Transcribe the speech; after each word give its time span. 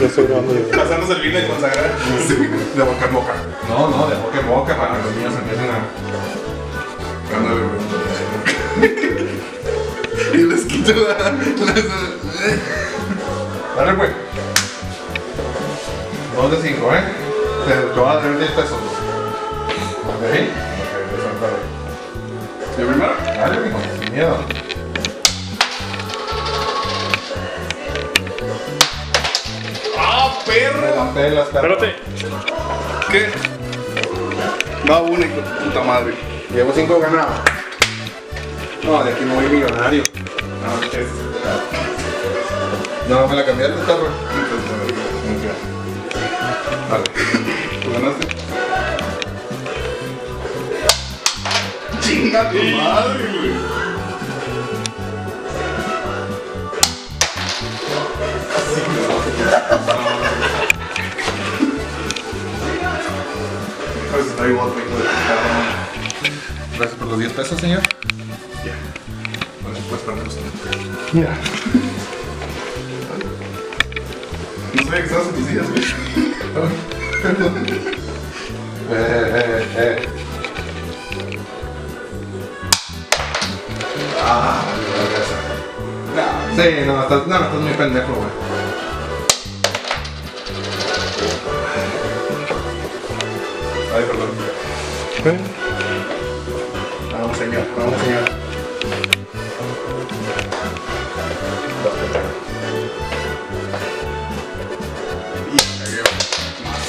Ya 0.00 0.06
estoy 0.06 0.26
grabando. 0.26 0.54
yo. 0.54 0.68
Pasándose 0.70 1.12
el 1.12 1.20
vino 1.20 1.38
y 1.38 1.46
consagrar. 1.46 1.90
Sí, 2.26 2.34
de 2.34 2.82
boca 2.82 3.06
en 3.06 3.14
boca. 3.14 3.34
No, 3.68 3.90
no, 3.90 4.08
de 4.08 4.16
boca 4.16 4.40
en 4.40 4.48
boca 4.48 4.76
para 4.76 4.96
que 4.96 5.02
los 5.04 5.14
niños 5.16 5.34
empiecen 5.34 5.70
a. 5.70 5.80
Ándale, 7.36 7.60
güey. 7.60 7.80
Y 10.32 10.36
les 10.46 10.64
quito 10.64 10.92
la. 10.92 11.14
Dale, 13.76 13.92
güey. 13.94 14.10
Dos 16.36 16.50
de 16.50 16.56
cinco, 16.68 16.94
¿eh? 16.94 17.02
Te, 17.66 17.74
te 17.74 18.00
voy 18.00 18.08
a 18.08 18.14
dar 18.14 18.38
10 18.38 18.50
pesos. 18.52 18.72
¿Ok? 18.72 18.78
Ok, 20.22 20.32
¿Yo 22.78 22.86
primero? 22.86 23.12
Dale, 23.36 23.60
mijo, 23.60 23.78
sin 24.02 24.12
miedo. 24.14 24.38
¡Ah, 30.50 30.52
Me 30.52 30.58
perro! 30.58 30.96
la 30.96 31.14
pelas, 31.14 31.48
perro. 31.48 31.72
Espérate. 31.74 31.96
¿Qué? 33.10 33.28
Va 34.90 35.00
uno 35.02 35.24
y 35.24 35.28
con 35.28 35.44
puta 35.44 35.82
madre. 35.82 36.14
Llevo 36.52 36.72
cinco 36.74 36.98
ganados. 36.98 37.34
No, 38.82 39.04
de 39.04 39.12
aquí 39.12 39.24
no 39.24 39.34
voy 39.34 39.46
millonario. 39.46 40.02
Ah, 40.66 40.80
es. 40.92 41.06
No, 43.08 43.28
me 43.28 43.36
la 43.36 43.44
cambiaste, 43.46 43.76
perro. 43.84 44.08
Vale. 46.90 47.04
¿Tú 47.82 47.92
ganaste? 47.92 48.26
¡Chinga 52.00 52.50
tu 52.50 52.56
madre, 52.56 53.24
güey! 53.28 53.79
Pues 64.20 64.32
está 64.32 64.46
igual, 64.48 64.68
hijo 64.68 64.98
de. 64.98 65.04
Gracias 66.76 66.98
por 66.98 67.08
los 67.08 67.18
10 67.20 67.32
pesos, 67.32 67.58
señor. 67.58 67.80
Ya. 68.66 68.74
Bueno. 69.62 69.78
Mira. 71.14 71.38
No 74.74 74.82
sabía 74.82 74.98
que 74.98 75.06
estabas 75.06 75.28
en 75.28 75.34
tus 75.34 75.48
días, 75.48 75.66
güey. 75.70 75.84
Perdón. 77.22 77.66
Eh, 78.90 78.92
eh, 78.92 79.66
eh. 79.76 80.08
Ah, 84.22 84.62
no, 86.14 86.62
sí, 86.62 86.68
no, 86.84 87.02
estás, 87.02 87.26
no, 87.26 87.36
estás 87.36 87.60
muy 87.60 87.72
pendejo, 87.72 88.12
güey. 88.12 88.49
¿Eh? 95.22 95.38
Vamos, 97.12 97.36
señor. 97.36 97.62
Vamos, 97.76 98.00
señor. 98.00 98.24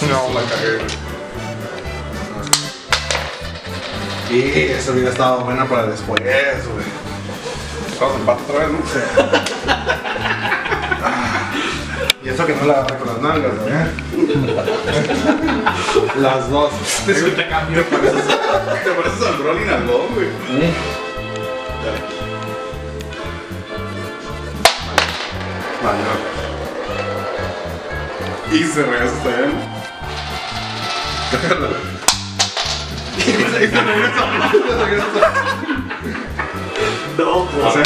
No, 0.10 0.34
la 0.34 0.42
cagué. 0.48 0.80
Y 4.30 4.72
eso 4.72 4.94
hubiera 4.94 5.10
estado 5.10 5.42
buena 5.44 5.68
para 5.68 5.88
después, 5.88 6.22
güey. 6.22 6.86
Estamos 7.92 8.16
en 8.16 8.20
empate 8.22 8.44
otra 8.44 8.60
vez, 8.60 8.70
¿no? 8.72 8.80
Y 12.24 12.30
eso 12.30 12.46
que 12.46 12.54
no 12.54 12.66
la 12.66 12.74
agarré 12.74 12.98
con 12.98 13.08
las 13.08 13.18
nalgas, 13.22 13.52
güey. 13.60 13.74
Las 16.22 16.50
dos. 16.50 16.72
Te 17.06 17.12
escucha 17.12 17.48
cambio. 17.50 17.84
Te 17.84 17.98
pareces, 17.98 18.28
te 18.28 18.92
pareces 18.92 19.22
al 19.22 19.68
Nalgón, 19.68 20.08
güey. 20.14 20.28
Vale, 25.84 26.00
Y 28.52 28.64
se 28.66 28.84
regresa 28.84 29.14
hasta 29.14 29.30
allá, 29.30 29.48
¿no? 29.48 29.72
No, 37.18 37.46
pues. 37.46 37.78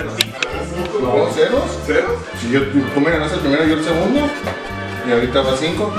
no. 1.02 1.16
¿No? 1.26 1.32
¿Ceros? 1.34 1.70
¿Ceros? 1.86 2.20
Si 2.40 2.52
yo, 2.52 2.62
tú 2.94 3.02
me 3.02 3.12
ganaste 3.12 3.36
el 3.36 3.42
primero 3.42 3.66
y 3.66 3.70
yo 3.70 3.76
el 3.76 3.84
segundo. 3.84 4.30
Y 5.08 5.12
ahorita 5.12 5.42
va 5.42 5.58
cinco. 5.58 5.94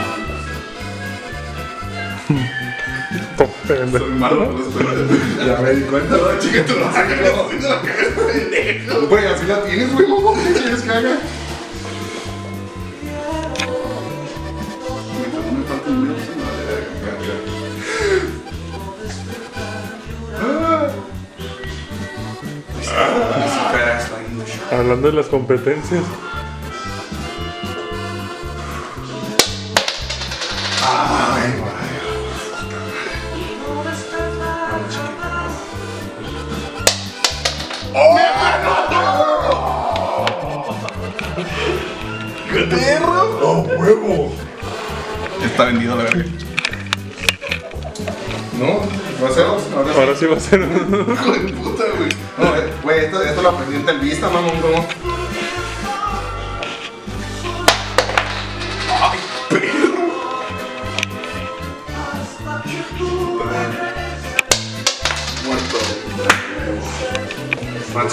Pendejo. 3.67 4.05
Soy 4.05 4.15
malo 4.15 4.47
con 4.47 4.59
los 4.59 4.69
pelos. 4.75 5.11
Ya 5.47 5.61
me 5.61 5.71
di 5.73 5.83
cuenta. 5.83 6.17
No, 6.17 6.39
chica, 6.39 6.65
tú 6.67 6.75
no 6.79 6.93
sacas 6.93 7.21
la 7.21 7.29
de 7.29 7.69
la 7.69 7.81
cabeza, 7.81 8.21
pendejo. 8.33 9.07
Güey, 9.07 9.27
así 9.27 9.47
la 9.47 9.65
tienes, 9.65 9.93
güey, 9.93 10.09
mamá. 10.09 10.31
¿Qué 10.43 10.53
quieres 10.53 10.83
que 10.83 10.91
haga? 10.91 11.19
Ah. 20.39 20.89
Hablando 24.73 25.11
de 25.11 25.15
las 25.15 25.27
competencias. 25.27 26.03
Ay, 30.83 31.55
¡Qué 42.53 42.61
perro! 42.65 43.39
¡Oh, 43.43 43.67
huevo! 43.79 44.33
Está 45.43 45.65
vendido 45.65 45.97
la 45.97 46.05
verga. 46.05 46.25
¿No? 48.59 48.81
¿Va 49.23 49.29
a? 49.29 49.59
Ahora 49.75 49.93
sí. 49.93 49.99
Ahora 49.99 50.15
sí 50.15 50.27
va 50.27 50.37
a 50.37 50.41
ser. 50.41 50.61
Hijo 51.13 51.33
de 51.33 51.53
puta, 51.55 51.85
güey. 51.97 52.11
No, 52.37 52.57
eh, 52.57 52.73
güey, 52.83 53.05
esto, 53.07 53.23
esto 53.23 53.41
lo 53.43 53.49
aprendí 53.49 53.77
en 53.77 53.87
Telvista, 53.87 54.29
mamón, 54.29 54.61
¿cómo? 54.61 54.87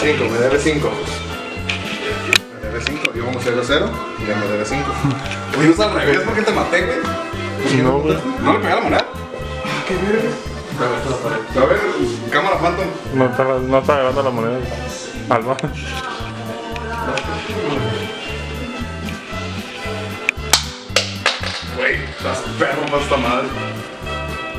5, 0.04 0.26
me 0.30 0.38
debe 0.38 0.60
5. 0.60 0.92
Me 2.62 2.68
debe 2.68 2.82
5, 2.86 3.14
yo 3.16 3.26
como 3.26 3.40
0 3.42 3.62
0 3.66 3.90
y 4.22 4.28
ya 4.28 4.36
me 4.36 4.48
debe 4.48 4.66
5. 4.66 4.84
Oye, 5.60 5.70
es 5.70 5.80
al 5.80 5.94
revés, 5.94 6.20
porque 6.26 6.42
te 6.42 6.52
maté, 6.52 6.86
güey? 6.86 7.82
No, 7.82 8.00
güey. 8.00 8.18
¿No 8.42 8.52
le 8.52 8.60
pegué 8.60 8.76
la 8.76 8.82
moneda? 8.82 9.06
Ah, 9.08 9.84
qué. 9.88 9.94
A 11.58 11.66
ver, 11.66 11.80
cámara 12.32 12.58
Phantom. 12.58 12.86
No 13.14 13.26
está, 13.28 13.44
no 13.44 13.78
agarrando 13.78 14.24
la 14.24 14.30
moneda. 14.30 14.60
Alma. 15.30 15.56
Güey, 21.78 21.98
las 22.26 22.40
perro 22.60 22.86
para 22.92 23.04
esta 23.04 23.18
madre. 23.18 23.48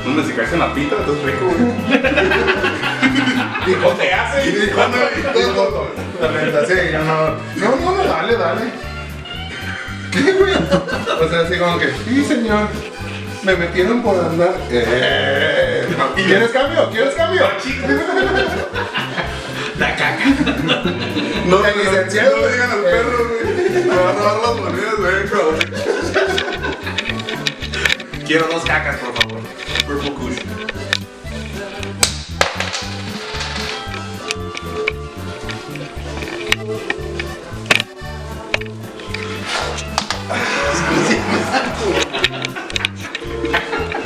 No 0.07 0.23
si 0.23 0.33
caes 0.33 0.53
en 0.53 0.59
la 0.59 0.73
pita, 0.73 0.95
entonces 0.97 1.23
rico, 1.23 1.45
güey. 1.45 2.81
Dijo, 3.65 3.89
te 3.91 4.13
hace? 4.13 4.47
Y 4.47 4.51
dijo, 4.51 4.77
La 6.21 6.31
neta, 6.31 6.65
sí, 6.65 6.73
yo 6.91 6.99
no. 7.03 7.29
No, 7.55 7.75
no, 7.75 7.97
no, 7.97 8.03
dale, 8.03 8.37
dale. 8.37 8.61
¿Qué, 10.11 10.31
güey? 10.33 10.53
O 10.53 11.29
sea, 11.29 11.39
así 11.41 11.57
como 11.57 11.77
que, 11.77 11.91
sí, 12.07 12.23
señor. 12.23 12.67
Me 13.43 13.55
metieron 13.55 14.01
por 14.01 14.19
andar. 14.19 14.55
Eh, 14.71 15.85
¿Quieres 16.15 16.49
cambio? 16.49 16.89
¿Quieres 16.89 17.13
cambio? 17.13 17.47
No, 21.45 21.63
El 21.63 21.77
licenciado, 21.77 22.37
No 22.37 22.45
le 22.45 22.51
digan 22.53 22.71
al 22.71 22.79
eh. 22.79 22.83
perro, 22.83 23.27
güey. 23.27 23.83
Me 23.83 23.95
va 23.95 24.09
a 24.09 24.13
robar 24.13 24.37
las 24.41 24.55
monedas, 24.55 24.95
güey. 24.97 25.15
Quiero 28.25 28.47
dos 28.47 28.63
cacas, 28.63 28.97
por 28.97 29.13
favor. 29.13 29.41
Purple 29.85 30.11
Kush. 30.13 30.44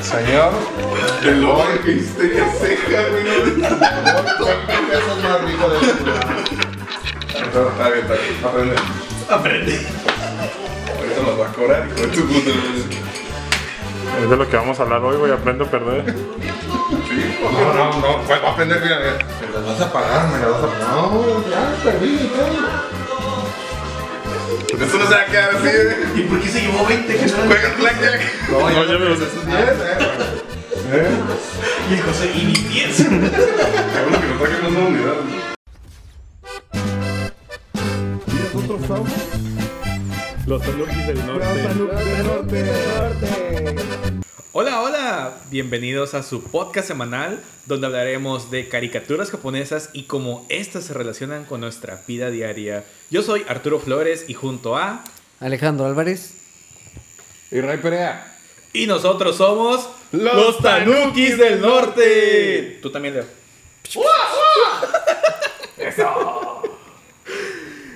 Señor, 0.09 0.51
El 1.23 1.41
lobo 1.41 1.63
que 1.85 1.91
hiciste 1.91 2.35
ya 2.35 2.51
ceja, 2.53 3.09
güey. 3.09 3.27
eso 3.27 5.11
es 5.17 5.23
más 5.23 5.41
rico 5.41 5.69
de 5.69 5.77
Está 7.45 7.89
bien, 7.89 7.99
está 7.99 8.15
bien. 8.15 8.35
Aprende. 8.43 8.75
Aprende. 9.29 9.87
Ahorita 10.97 11.21
los 11.25 11.39
va 11.39 11.45
a 11.47 11.53
cobrar, 11.53 11.87
hijo 11.87 12.01
de 12.01 12.07
tu 12.07 12.21
puta 12.25 12.49
madre. 12.49 12.97
Es 14.23 14.29
de 14.29 14.35
lo 14.35 14.49
que 14.49 14.57
vamos 14.57 14.79
a 14.79 14.83
hablar 14.83 15.01
hoy, 15.03 15.17
güey. 15.17 15.31
Aprende 15.31 15.63
a 15.65 15.69
perder. 15.69 16.15
No, 16.15 17.73
no, 17.73 17.99
no, 17.99 18.23
pues 18.25 18.43
va 18.43 18.47
a 18.47 18.51
aprender, 18.51 18.81
mira, 18.81 18.97
mira. 18.99 19.17
Me 19.41 19.47
las 19.53 19.65
vas 19.65 19.81
a 19.81 19.93
pagar, 19.93 20.27
me 20.29 20.39
las 20.39 20.49
vas 20.51 20.63
a 20.63 20.67
pagar. 20.67 20.87
No, 20.89 21.23
ya, 21.49 21.83
perdí, 21.83 22.17
todo. 22.17 23.08
Esto 24.71 24.97
no 24.97 25.07
se 25.07 25.13
va 25.13 25.21
a 25.21 25.25
quedar 25.25 25.49
así. 25.55 25.69
¿Y 26.15 26.21
por 26.23 26.39
qué 26.41 26.47
se 26.49 26.61
llevó 26.61 26.85
20? 26.85 27.15
Que 27.15 27.25
no 27.25 27.31
Juega 27.47 27.73
Blackjack. 27.79 28.49
No, 28.49 28.69
No, 28.69 28.85
yo 28.85 28.99
me 28.99 29.05
los- 29.09 29.19
Eso 29.19 29.39
es 29.41 29.45
bien, 29.45 29.59
eh. 29.59 29.65
¿Eh? 30.91 31.07
Y 31.89 31.93
el 31.93 32.01
José, 32.01 32.31
y 32.35 32.43
ni 32.45 32.53
que 32.53 32.87
nos 32.87 34.39
traje 34.39 34.69
más 34.69 34.87
unidad. 34.87 35.17
Los 40.47 40.61
Tanukis 40.63 41.07
del 41.07 41.25
norte. 41.25 41.45
Hola, 44.51 44.81
hola, 44.81 45.37
bienvenidos 45.51 46.15
a 46.15 46.23
su 46.23 46.41
podcast 46.41 46.87
semanal 46.87 47.43
donde 47.67 47.85
hablaremos 47.85 48.49
de 48.49 48.67
caricaturas 48.67 49.29
japonesas 49.29 49.91
y 49.93 50.05
cómo 50.05 50.47
estas 50.49 50.85
se 50.85 50.95
relacionan 50.95 51.45
con 51.45 51.61
nuestra 51.61 52.01
vida 52.07 52.31
diaria. 52.31 52.83
Yo 53.11 53.21
soy 53.21 53.45
Arturo 53.47 53.79
Flores 53.79 54.25
y 54.27 54.33
junto 54.33 54.75
a... 54.75 55.03
Alejandro 55.39 55.85
Álvarez. 55.85 56.33
Y 57.51 57.61
Ray 57.61 57.77
Perea. 57.77 58.35
Y 58.73 58.87
nosotros 58.87 59.37
somos 59.37 59.87
Los 60.11 60.35
los, 60.35 60.57
Tanukis 60.57 61.37
del 61.37 61.61
Norte. 61.61 62.79
Tú 62.81 62.91
también, 62.91 63.13
Leo. 63.13 63.25
Eso. 65.77 66.63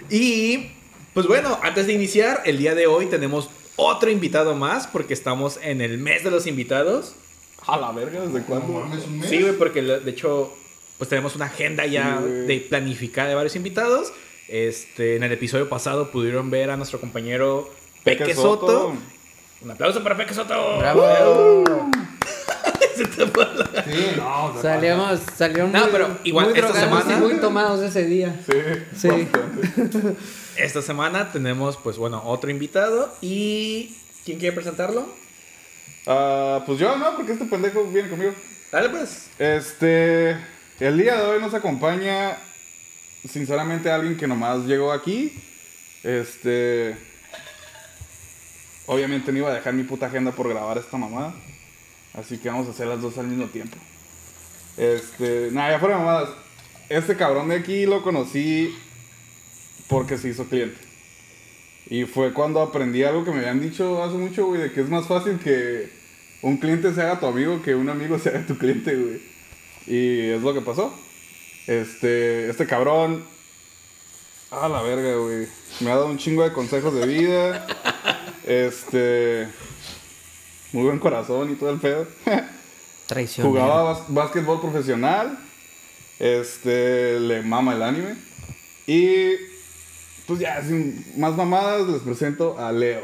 Y 0.07 0.71
pues 1.15 1.25
bueno, 1.25 1.59
antes 1.63 1.88
de 1.88 1.94
iniciar, 1.94 2.44
el 2.45 2.59
día 2.59 2.75
de 2.75 2.85
hoy 2.85 3.07
tenemos 3.07 3.49
otro 3.75 4.09
invitado 4.09 4.55
más 4.55 4.87
porque 4.87 5.13
estamos 5.13 5.59
en 5.61 5.81
el 5.81 5.97
mes 5.97 6.23
de 6.23 6.31
los 6.31 6.47
invitados. 6.47 7.15
A 7.65 7.77
la 7.77 7.91
verga, 7.91 8.21
¿desde 8.21 8.41
cuándo? 8.45 8.73
mames, 8.73 9.05
un 9.05 9.19
mes. 9.19 9.29
Sí, 9.29 9.41
güey, 9.41 9.53
porque 9.53 9.81
de 9.81 10.11
hecho, 10.11 10.53
pues 10.97 11.09
tenemos 11.09 11.35
una 11.35 11.45
agenda 11.45 11.85
ya 11.85 12.19
Sí, 12.21 12.29
de 12.29 12.65
planificada 12.69 13.29
de 13.29 13.35
varios 13.35 13.55
invitados. 13.55 14.11
Este, 14.49 15.15
en 15.15 15.23
el 15.23 15.31
episodio 15.31 15.69
pasado 15.69 16.11
pudieron 16.11 16.49
ver 16.49 16.69
a 16.69 16.77
nuestro 16.77 16.99
compañero 16.99 17.69
Peque, 18.03 18.25
Peque 18.25 18.35
Soto. 18.35 18.67
Soto. 18.67 18.93
Un 19.61 19.71
aplauso 19.71 20.03
para 20.03 20.17
Peque 20.17 20.33
Soto. 20.33 20.77
¡Bravo! 20.77 21.63
Se 22.98 23.06
te 23.06 23.25
fue 23.28 23.45
la- 23.56 23.84
Sí, 23.84 24.07
no, 24.18 24.62
Salíamos, 24.62 25.19
salieron 25.36 25.72
No, 25.72 25.80
muy, 25.81 25.90
pero 25.92 26.18
igual 26.24 26.45
muy 26.50 26.56
esta 26.60 26.68
drogados 26.72 27.04
semana- 27.04 27.18
y 27.18 27.22
muy 27.31 27.40
tomados 27.42 27.81
ese 27.81 28.06
día. 28.06 28.40
Sí. 28.45 28.57
Sí. 29.10 29.28
Esta 30.56 30.81
semana 30.81 31.31
tenemos, 31.31 31.78
pues 31.78 31.98
bueno, 31.98 32.22
otro 32.25 32.50
invitado. 32.51 33.13
¿Y 33.22 33.95
quién 34.25 34.38
quiere 34.40 34.54
presentarlo? 34.56 35.07
Ah, 36.06 36.63
pues 36.66 36.80
yo 36.80 36.95
no, 36.98 37.16
porque 37.16 37.31
este 37.34 37.45
pendejo 37.45 37.84
viene 37.86 38.10
conmigo. 38.10 38.34
Dale, 38.72 38.90
pues. 38.90 39.28
Este. 39.40 40.38
El 40.80 40.98
día 40.98 41.16
de 41.16 41.24
hoy 41.24 41.42
nos 41.42 41.54
acompaña, 41.54 42.38
sinceramente, 43.30 43.90
alguien 43.92 44.18
que 44.18 44.28
nomás 44.28 44.66
llegó 44.66 44.92
aquí. 44.92 45.34
Este. 46.04 46.95
Obviamente 48.86 49.31
no 49.31 49.38
iba 49.38 49.50
a 49.50 49.54
dejar 49.54 49.74
mi 49.74 49.84
puta 49.84 50.07
agenda 50.07 50.31
por 50.31 50.50
grabar 50.50 50.78
esta 50.78 50.98
mamada. 50.98 51.34
Así 52.13 52.38
que 52.38 52.50
vamos 52.50 52.68
a 52.68 52.71
hacer 52.71 52.88
las 52.88 53.01
dos 53.01 53.18
al 53.18 53.27
mismo 53.27 53.48
tiempo. 53.48 53.77
Este. 54.77 55.50
Nada, 55.51 55.71
ya 55.71 55.80
fuera 55.80 55.98
mamadas. 55.98 56.30
Este 56.89 57.15
cabrón 57.15 57.50
de 57.50 57.56
aquí 57.56 57.86
lo 57.86 58.04
conocí 58.04 58.75
porque 59.88 60.18
se 60.18 60.30
hizo 60.30 60.45
cliente. 60.45 60.77
Y 61.88 62.06
fue 62.06 62.33
cuando 62.33 62.62
aprendí 62.62 63.04
algo 63.04 63.24
que 63.24 63.31
me 63.31 63.39
habían 63.39 63.62
dicho 63.62 64.04
hace 64.04 64.15
mucho, 64.15 64.45
güey, 64.45 64.62
de 64.62 64.71
que 64.71 64.81
es 64.81 64.89
más 64.89 65.07
fácil 65.07 65.39
que 65.39 65.92
un 66.42 66.57
cliente 66.57 66.94
se 66.94 67.01
haga 67.01 67.19
tu 67.19 67.25
amigo 67.25 67.62
que 67.62 67.75
un 67.75 67.89
amigo 67.89 68.19
se 68.19 68.30
haga 68.30 68.45
tu 68.45 68.57
cliente, 68.57 68.95
güey. 68.95 69.21
Y 69.88 70.30
es 70.30 70.42
lo 70.42 70.54
que 70.54 70.62
pasó. 70.62 70.94
Este, 71.68 72.50
este 72.50 72.66
cabrón, 72.68 73.24
a 74.51 74.68
la 74.68 74.81
verga, 74.81 75.16
güey. 75.16 75.48
Me 75.80 75.92
ha 75.92 75.95
dado 75.95 76.07
un 76.07 76.18
chingo 76.18 76.44
de 76.44 76.54
consejos 76.54 76.94
de 76.94 77.06
vida. 77.06 77.66
Este, 78.45 79.48
muy 80.73 80.83
buen 80.83 80.99
corazón 80.99 81.51
y 81.51 81.55
todo 81.55 81.69
el 81.69 81.79
pedo. 81.79 82.05
Traición. 83.07 83.47
Jugaba 83.47 83.95
bas- 83.95 84.05
básquetbol 84.09 84.59
profesional. 84.61 85.37
Este, 86.19 87.19
le 87.19 87.41
mama 87.41 87.73
el 87.75 87.83
anime. 87.83 88.15
Y, 88.87 89.31
pues 90.27 90.39
ya, 90.39 90.61
sin 90.61 91.05
más 91.17 91.35
mamadas, 91.35 91.87
les 91.87 92.01
presento 92.01 92.57
a 92.59 92.71
Leo. 92.71 93.01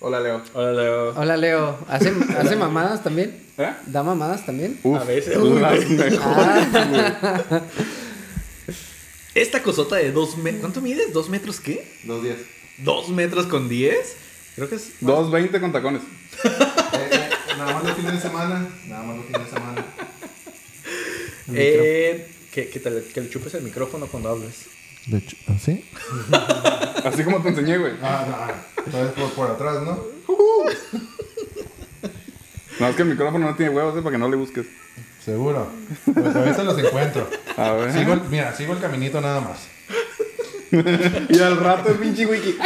Hola, 0.00 0.20
Leo. 0.20 0.42
Hola, 0.54 0.72
Leo. 0.72 1.10
Hola, 1.16 1.36
Leo. 1.36 1.78
¿Hace, 1.88 2.12
¿Hace 2.38 2.56
mamadas 2.56 3.02
también? 3.02 3.42
¿Eh? 3.56 3.72
¿Da 3.86 4.02
mamadas 4.02 4.44
también? 4.44 4.78
Uf, 4.82 5.00
A 5.00 5.04
veces. 5.04 5.36
las 5.36 5.88
mejores, 5.88 6.72
güey. 7.50 7.60
Esta 9.34 9.62
cosota 9.62 9.96
de 9.96 10.12
dos 10.12 10.36
metros. 10.36 10.60
¿Cuánto 10.60 10.80
mides? 10.80 11.12
¿Dos 11.12 11.28
metros 11.28 11.60
qué? 11.60 11.88
Dos 12.04 12.22
días. 12.22 12.36
¿Dos 12.78 13.08
metros 13.08 13.46
con 13.46 13.68
diez? 13.68 14.16
Creo 14.54 14.68
que 14.68 14.76
es. 14.76 15.00
2.20 15.02 15.60
con 15.60 15.72
tacones. 15.72 16.02
Eh, 16.44 16.48
eh, 17.12 17.30
nada 17.58 17.74
más 17.74 17.84
los 17.84 17.96
fines 17.96 18.12
de 18.12 18.20
semana. 18.20 18.66
Nada 18.86 19.02
más 19.02 19.16
los 19.16 19.26
fines 19.26 19.44
de 19.44 19.50
semana. 19.50 19.84
Eh, 21.52 22.30
que, 22.52 22.68
que, 22.68 22.80
te 22.80 22.90
le, 22.90 23.02
que 23.04 23.20
le 23.20 23.28
chupes 23.28 23.54
el 23.54 23.62
micrófono 23.62 24.06
cuando 24.06 24.30
hables. 24.30 24.54
De 25.06 25.18
hecho, 25.18 25.36
¿sí? 25.62 25.84
Así 27.04 27.22
como 27.24 27.42
te 27.42 27.48
enseñé, 27.50 27.76
güey. 27.78 27.92
Ah, 28.02 28.24
no. 28.76 28.82
Entonces 28.86 29.12
por, 29.12 29.30
por 29.32 29.50
atrás, 29.50 29.82
¿no? 29.82 29.98
No, 32.80 32.88
es 32.88 32.96
que 32.96 33.02
el 33.02 33.08
micrófono 33.08 33.46
no 33.48 33.54
tiene 33.54 33.70
huevos, 33.72 33.96
eh, 33.96 34.02
para 34.02 34.10
que 34.12 34.18
no 34.18 34.28
le 34.28 34.34
busques. 34.36 34.66
Seguro. 35.24 35.68
Pues 36.12 36.34
a 36.34 36.40
veces 36.40 36.64
los 36.64 36.76
encuentro. 36.76 37.30
A 37.56 37.70
ver. 37.70 37.92
Sigo 37.92 38.14
el- 38.14 38.22
mira, 38.22 38.52
sigo 38.56 38.72
el 38.72 38.80
caminito 38.80 39.20
nada 39.20 39.40
más. 39.40 39.68
Y 41.28 41.38
al 41.38 41.56
rato 41.58 41.90
el 41.90 41.98
pinche 41.98 42.26
wiki. 42.26 42.58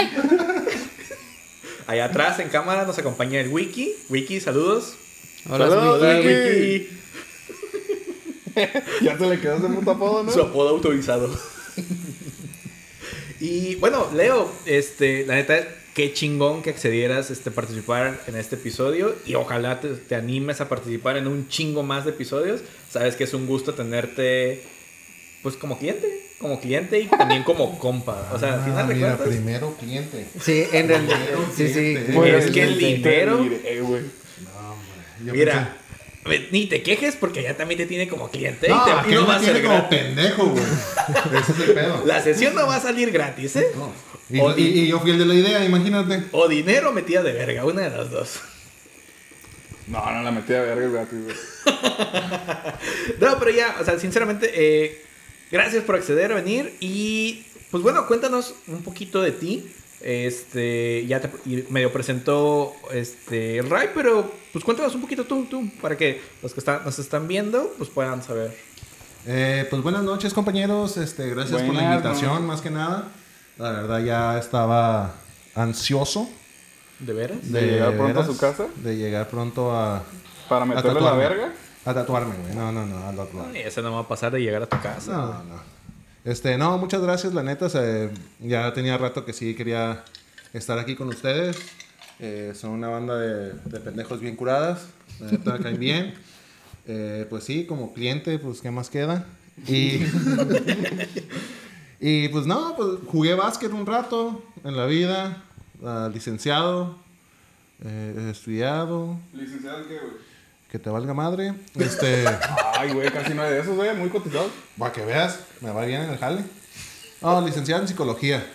Allá 1.89 2.05
atrás 2.05 2.39
en 2.39 2.51
cámara 2.51 2.85
nos 2.85 2.99
acompaña 2.99 3.41
el 3.41 3.49
Wiki. 3.49 3.95
Wiki, 4.11 4.41
saludos. 4.41 4.95
Hola, 5.49 5.71
Saludos, 5.71 6.03
Wiki. 6.03 6.29
Wiki. 6.29 6.89
Ya 9.03 9.17
se 9.17 9.27
le 9.27 9.41
quedó 9.41 9.57
ese 9.57 9.69
puto 9.69 9.93
apodo, 9.93 10.23
¿no? 10.25 10.31
Su 10.31 10.43
apodo 10.43 10.69
autorizado. 10.69 11.31
y 13.41 13.77
bueno, 13.77 14.11
Leo, 14.13 14.53
este, 14.67 15.25
la 15.25 15.37
neta, 15.37 15.67
qué 15.95 16.13
chingón 16.13 16.61
que 16.61 16.69
accedieras 16.69 17.31
este, 17.31 17.49
a 17.49 17.53
participar 17.55 18.21
en 18.27 18.37
este 18.37 18.57
episodio 18.57 19.15
y 19.25 19.37
ojalá 19.37 19.81
te, 19.81 19.89
te 19.95 20.15
animes 20.15 20.61
a 20.61 20.69
participar 20.69 21.17
en 21.17 21.27
un 21.27 21.49
chingo 21.49 21.83
más 21.85 22.05
de 22.05 22.11
episodios. 22.11 22.61
Sabes 22.91 23.17
que 23.17 23.25
es 23.25 23.33
un 23.33 23.47
gusto 23.47 23.73
tenerte, 23.73 24.63
pues 25.43 25.57
como 25.57 25.79
cliente, 25.79 26.07
como 26.39 26.61
cliente 26.61 27.01
y 27.01 27.07
también 27.07 27.43
como 27.45 27.79
compa. 27.79 28.31
O 28.33 28.39
sea, 28.39 28.55
al 28.55 28.61
final 28.65 28.79
Ah, 28.79 28.87
de 28.89 28.95
mira, 28.95 29.09
cuentas, 29.17 29.29
primero 29.29 29.77
cliente. 29.79 30.27
Sí, 30.41 30.65
en 30.73 30.89
realidad. 30.89 31.19
Sí, 31.57 31.69
sí. 31.69 31.73
cliente. 31.75 32.13
Pues, 32.13 32.45
es 32.47 32.51
que 32.51 32.63
el 32.63 32.79
dinero, 32.79 33.45
Eh, 33.65 33.81
güey. 33.83 34.03
Mira, 35.21 35.77
ni 36.53 36.67
te 36.67 36.83
quejes 36.83 37.17
porque 37.17 37.43
ya 37.43 37.57
también 37.57 37.79
te 37.79 37.87
tiene 37.87 38.07
como 38.09 38.31
cliente 38.31 38.69
pensé- 38.69 38.77
y, 38.83 38.85
te- 38.85 38.91
No, 38.97 39.03
que 39.09 39.15
no 39.15 39.27
va 39.27 39.37
a 39.37 39.41
ser 39.41 39.63
como 39.63 39.75
gratis. 39.79 39.99
pendejo, 39.99 40.47
güey. 40.47 40.65
Ese 41.41 41.53
es 41.53 41.59
el 41.69 41.75
pedo. 41.75 42.03
La 42.07 42.23
sesión 42.23 42.55
no 42.55 42.67
va 42.67 42.77
a 42.77 42.81
salir 42.81 43.11
gratis, 43.11 43.57
¿eh? 43.57 43.67
Y, 44.31 44.39
O 44.41 44.53
di- 44.53 44.63
y- 44.63 44.81
y 44.81 44.89
yo 44.89 45.01
fui 45.01 45.11
el 45.13 45.19
de 45.19 45.25
la 45.25 45.35
idea, 45.35 45.65
imagínate. 45.65 46.25
O 46.33 46.47
dinero 46.49 46.93
metida 46.93 47.23
de 47.23 47.33
verga, 47.33 47.65
una 47.65 47.83
de 47.89 47.97
las 47.97 48.11
dos. 48.11 48.41
No, 49.87 50.05
no 50.13 50.23
la 50.23 50.31
metí 50.31 50.53
a 50.53 50.61
verga 50.61 50.85
el 50.85 50.93
gratis, 50.93 51.19
güey. 51.25 51.37
No, 53.21 53.39
pero 53.39 53.51
ya, 53.51 53.77
o 53.81 53.85
sea, 53.85 53.99
sinceramente, 53.99 54.51
eh, 54.55 55.03
gracias 55.51 55.85
por 55.85 55.97
acceder 55.97 56.33
a 56.33 56.37
venir 56.37 56.77
y 56.81 57.45
pues 57.71 57.83
bueno, 57.83 58.07
cuéntanos 58.07 58.55
un 58.67 58.83
poquito 58.83 59.21
de 59.23 59.33
ti. 59.33 59.67
Este, 60.01 61.05
ya 61.07 61.21
te 61.21 61.29
y 61.45 61.65
medio 61.71 61.93
presentó 61.93 62.73
este 62.93 63.63
Ray, 63.69 63.89
pero 63.95 64.33
pues 64.53 64.65
cuéntanos 64.65 64.95
un 64.95 65.01
poquito 65.01 65.25
tú, 65.25 65.47
tú, 65.47 65.69
para 65.83 65.97
que 65.97 66.23
los 66.41 66.55
que 66.55 66.61
están, 66.61 66.85
nos 66.85 67.01
están 67.01 67.27
viendo 67.27 67.75
pues 67.79 67.91
puedan 67.91 68.23
saber. 68.23 68.57
Eh, 69.27 69.67
pues 69.69 69.83
buenas 69.83 70.05
noches, 70.05 70.33
compañeros. 70.33 70.97
Este, 70.97 71.29
gracias 71.31 71.63
por 71.63 71.75
la 71.75 71.95
invitación, 71.95 72.47
más 72.47 72.61
que 72.61 72.71
nada. 72.71 73.09
La 73.59 73.73
verdad, 73.73 74.05
ya 74.05 74.39
estaba 74.39 75.17
ansioso 75.57 76.29
¿De 76.99 77.13
veras? 77.13 77.39
¿De 77.43 77.63
llegar 77.63 77.97
pronto 77.97 78.21
a 78.21 78.27
su 78.27 78.37
casa? 78.37 78.67
De 78.77 78.97
llegar 78.97 79.29
pronto 79.29 79.73
a. 79.73 80.03
Para 80.49 80.63
a 80.63 80.67
meterle 80.67 80.95
la 80.95 80.95
tatuarme. 80.95 81.29
verga. 81.29 81.53
A 81.85 81.95
tatuarme, 81.95 82.35
güey. 82.37 82.55
No, 82.55 82.71
no, 82.73 82.85
no, 82.87 82.99
a 83.07 83.13
tatuarme. 83.15 83.59
Ay, 83.59 83.65
eso 83.67 83.81
no 83.83 83.93
va 83.93 84.01
a 84.01 84.09
pasar 84.09 84.33
de 84.33 84.41
llegar 84.41 84.63
a 84.63 84.67
tu 84.67 84.81
casa. 84.81 85.13
No, 85.13 85.27
no. 85.45 85.79
Este, 86.25 86.59
no, 86.59 86.77
muchas 86.79 87.01
gracias, 87.01 87.33
la 87.35 87.43
neta. 87.43 87.69
se- 87.71 88.11
ya 88.41 88.73
tenía 88.75 88.99
rato 88.99 89.25
que 89.25 89.33
sí 89.33 89.55
quería 89.55 90.05
estar 90.53 90.79
aquí 90.79 90.95
con 90.97 91.09
ustedes. 91.09 91.57
Eh, 92.21 92.53
son 92.55 92.71
una 92.73 92.89
banda 92.89 93.17
de, 93.17 93.53
de 93.55 93.81
pendejos 93.81 94.21
bien 94.21 94.37
curadas. 94.37 94.87
La 95.21 95.31
neta, 95.31 95.59
caen 95.59 95.79
bien. 95.81 96.15
Eh, 96.87 97.27
pues 97.31 97.45
sí, 97.45 97.65
como 97.67 97.93
cliente, 97.95 98.39
pues, 98.39 98.61
¿qué 98.61 98.71
más 98.71 98.91
queda? 98.91 99.25
Y, 99.67 100.01
y 102.01 102.29
pues 102.29 102.47
no, 102.47 102.75
pues 102.77 102.91
jugué 103.07 103.35
básquet 103.35 103.73
un 103.73 103.87
rato 103.87 104.43
en 104.65 104.77
la 104.77 104.87
vida. 104.87 105.43
ah, 105.85 106.11
licenciado, 106.13 106.97
eh, 107.85 108.29
estudiado, 108.31 109.19
¿Licenciado 109.33 109.79
en 109.83 109.89
qué, 109.89 109.95
güey? 109.99 110.28
Que 110.71 110.79
te 110.79 110.91
valga 110.91 111.15
madre. 111.15 111.55
Este, 111.75 112.25
Ay, 112.79 112.93
güey, 112.93 113.11
casi 113.11 113.35
no 113.35 113.43
hay 113.43 113.53
de 113.53 113.61
esos, 113.61 113.75
güey, 113.75 113.95
muy 113.97 114.09
cotizados. 114.09 114.51
para 114.79 114.93
que 114.93 115.05
veas, 115.05 115.41
me 115.61 115.71
va 115.71 115.85
bien 115.85 116.03
en 116.03 116.11
el 116.11 116.19
jale. 116.19 116.45
No, 117.21 117.41
licenciado 117.41 117.83
en 117.83 117.89
psicología. 117.89 118.47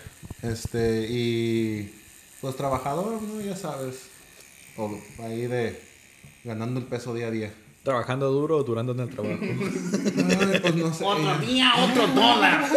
Este, 0.41 1.07
y 1.09 1.93
pues 2.41 2.55
trabajador, 2.55 3.21
¿no? 3.21 3.41
Ya 3.41 3.55
sabes. 3.55 4.07
Todo, 4.75 4.97
ahí 5.23 5.47
de 5.47 5.81
ganando 6.43 6.79
el 6.79 6.85
peso 6.85 7.13
día 7.13 7.27
a 7.27 7.31
día. 7.31 7.53
Trabajando 7.83 8.31
duro 8.31 8.57
o 8.57 8.63
durando 8.63 8.93
en 8.93 9.01
el 9.01 9.09
trabajo. 9.09 9.37
Ay, 9.41 10.59
pues 10.61 10.75
no 10.75 10.93
sé. 10.93 11.05
día, 11.45 11.73
otro 11.77 12.07
dólar. 12.15 12.69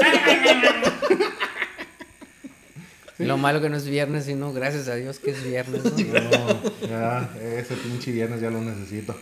Lo 3.19 3.39
malo 3.39 3.63
que 3.63 3.71
no 3.71 3.77
es 3.77 3.87
viernes, 3.87 4.27
sino 4.27 4.53
gracias 4.53 4.89
a 4.89 4.95
Dios 4.95 5.19
que 5.19 5.31
es 5.31 5.43
viernes. 5.43 5.83
¿no? 5.85 5.91
No, 6.87 6.87
ya, 6.87 7.31
ese 7.43 7.75
pinche 7.77 8.13
viernes 8.13 8.41
ya 8.41 8.51
lo 8.51 8.61
necesito. 8.61 9.19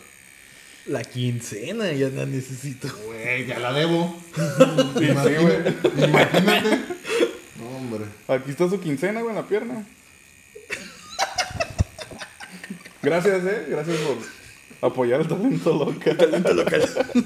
La 0.86 1.02
quincena 1.02 1.90
ya 1.92 2.08
la 2.08 2.26
necesito. 2.26 2.88
Güey, 3.06 3.46
ya 3.46 3.58
la 3.58 3.72
debo. 3.72 4.20
Imagínate. 5.00 5.74
imagínate. 5.96 6.78
No, 7.58 7.76
hombre. 7.76 8.04
Aquí 8.28 8.50
está 8.50 8.68
su 8.68 8.78
quincena, 8.80 9.20
güey, 9.20 9.30
en 9.30 9.36
la 9.36 9.48
pierna. 9.48 9.84
Gracias, 13.02 13.44
eh. 13.44 13.66
Gracias 13.68 13.96
por 13.98 14.16
apoyar 14.86 15.20
el 15.20 15.28
talento 15.28 15.72
local. 15.72 16.18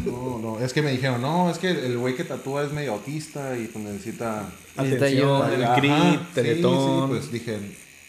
No, 0.05 0.39
no, 0.39 0.61
es 0.61 0.73
que 0.73 0.83
me 0.83 0.93
dijeron, 0.93 1.21
no, 1.21 1.51
es 1.51 1.59
que 1.59 1.71
el 1.71 1.99
güey 1.99 2.15
que 2.15 2.25
tatúa 2.25 2.65
es 2.65 2.73
medio 2.73 2.93
autista 2.93 3.57
y 3.59 3.67
pues 3.67 3.85
necesita. 3.85 4.49
Necesita 4.77 5.07
Atención, 5.07 5.53
el 5.53 5.65
Ajá, 5.65 5.77
grit, 5.77 5.93
sí, 5.93 6.27
teletón. 6.35 7.09
Sí, 7.09 7.15
pues 7.15 7.33
dije, 7.33 7.59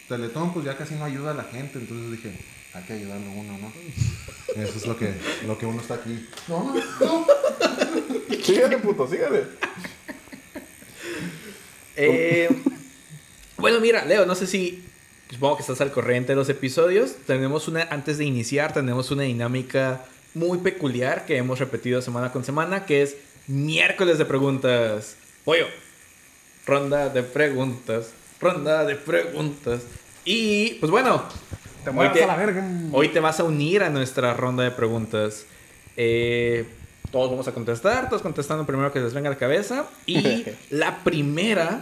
teletón 0.08 0.54
pues 0.54 0.66
ya 0.66 0.78
casi 0.78 0.96
no 0.96 1.06
ayuda 1.06 1.32
a 1.32 1.34
la 1.34 1.44
gente, 1.44 1.80
entonces 1.80 2.12
dije, 2.12 2.34
hay 2.74 2.84
que 2.84 2.94
ayudarlo 2.94 3.32
uno, 3.32 3.58
¿no? 3.58 3.72
Eso 4.62 4.78
es 4.78 4.86
lo 4.86 4.98
que, 4.98 5.14
lo 5.48 5.58
que 5.58 5.66
uno 5.66 5.82
está 5.82 5.96
aquí. 5.96 6.28
No, 6.48 6.74
no, 6.74 6.82
no. 7.00 7.26
Sígale, 8.44 8.78
puto, 8.78 9.08
sígale. 9.08 9.44
Eh, 11.96 12.50
bueno, 13.58 13.80
mira, 13.80 14.06
Leo, 14.06 14.26
no 14.26 14.36
sé 14.36 14.48
si. 14.48 14.84
Supongo 15.30 15.58
que 15.58 15.62
estás 15.62 15.80
al 15.82 15.92
corriente 15.92 16.32
de 16.32 16.36
los 16.36 16.50
episodios. 16.50 17.16
Tenemos 17.28 17.68
una. 17.68 17.84
Antes 17.92 18.18
de 18.18 18.26
iniciar, 18.26 18.74
tenemos 18.74 19.12
una 19.12 19.24
dinámica 19.24 20.04
muy 20.34 20.58
peculiar 20.60 21.26
que 21.26 21.38
hemos 21.38 21.60
repetido 21.60 22.02
semana 22.02 22.32
con 22.32 22.44
semana, 22.44 22.86
que 22.86 23.04
es 23.04 23.16
miércoles 23.48 24.18
de 24.18 24.26
preguntas. 24.26 25.16
Pollo. 25.46 25.68
Ronda 26.66 27.10
de 27.10 27.24
preguntas. 27.24 28.12
Ronda 28.42 28.86
de 28.86 28.96
preguntas. 28.96 29.82
Y, 30.26 30.76
pues 30.76 30.92
bueno. 30.92 31.24
Te 31.84 31.92
hoy 31.92 32.10
te- 32.10 32.24
a 32.24 32.28
la 32.28 32.36
verga. 32.36 32.68
Hoy 32.92 33.10
te 33.10 33.20
vas 33.20 33.40
a 33.40 33.44
unir 33.44 33.84
a 33.84 33.90
nuestra 33.90 34.34
ronda 34.34 34.64
de 34.64 34.72
preguntas. 34.72 35.46
Eh, 35.96 36.66
todos 37.12 37.30
vamos 37.30 37.48
a 37.48 37.54
contestar, 37.54 38.10
todos 38.10 38.22
contestando 38.22 38.66
primero 38.66 38.92
que 38.92 39.00
les 39.00 39.14
venga 39.14 39.30
a 39.30 39.34
la 39.34 39.38
cabeza. 39.38 39.86
Y 40.06 40.44
la 40.72 41.04
primera. 41.04 41.82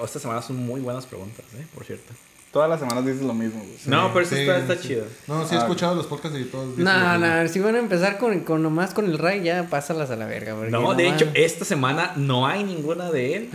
oh, 0.00 0.04
esta 0.04 0.18
semana 0.20 0.40
son 0.42 0.56
muy 0.56 0.80
buenas 0.80 1.04
preguntas, 1.06 1.44
¿eh? 1.58 1.66
por 1.74 1.84
cierto. 1.84 2.12
Todas 2.56 2.70
las 2.70 2.80
semanas 2.80 3.04
dices 3.04 3.20
lo 3.20 3.34
mismo, 3.34 3.58
güey. 3.60 3.76
no, 3.84 4.08
pero 4.14 4.22
esta 4.24 4.34
Sí, 4.36 4.40
está, 4.40 4.56
está 4.56 4.76
sí. 4.76 4.88
chida. 4.88 5.04
No, 5.26 5.46
sí 5.46 5.54
he 5.54 5.58
Ah. 5.58 5.60
escuchado 5.60 5.94
los 5.94 6.06
podcasts 6.06 6.38
y 6.40 6.44
todos. 6.44 6.70
dicen 6.70 6.84
No, 6.84 7.18
mismo. 7.18 7.26
no, 7.26 7.48
si 7.48 7.58
van 7.60 7.74
a 7.74 7.78
empezar 7.80 8.16
con, 8.16 8.40
con 8.40 8.62
nomás 8.62 8.94
con 8.94 9.04
el 9.04 9.18
Ray, 9.18 9.42
ya 9.42 9.64
pásalas 9.68 10.10
a 10.10 10.16
la 10.16 10.24
verga. 10.24 10.54
porque 10.54 10.70
No, 10.70 10.94
de 10.94 11.06
hecho, 11.08 11.28
esta 11.34 11.66
semana 11.66 12.12
no 12.16 12.46
hay 12.46 12.64
ninguna 12.64 13.10
de 13.10 13.34
él. 13.36 13.50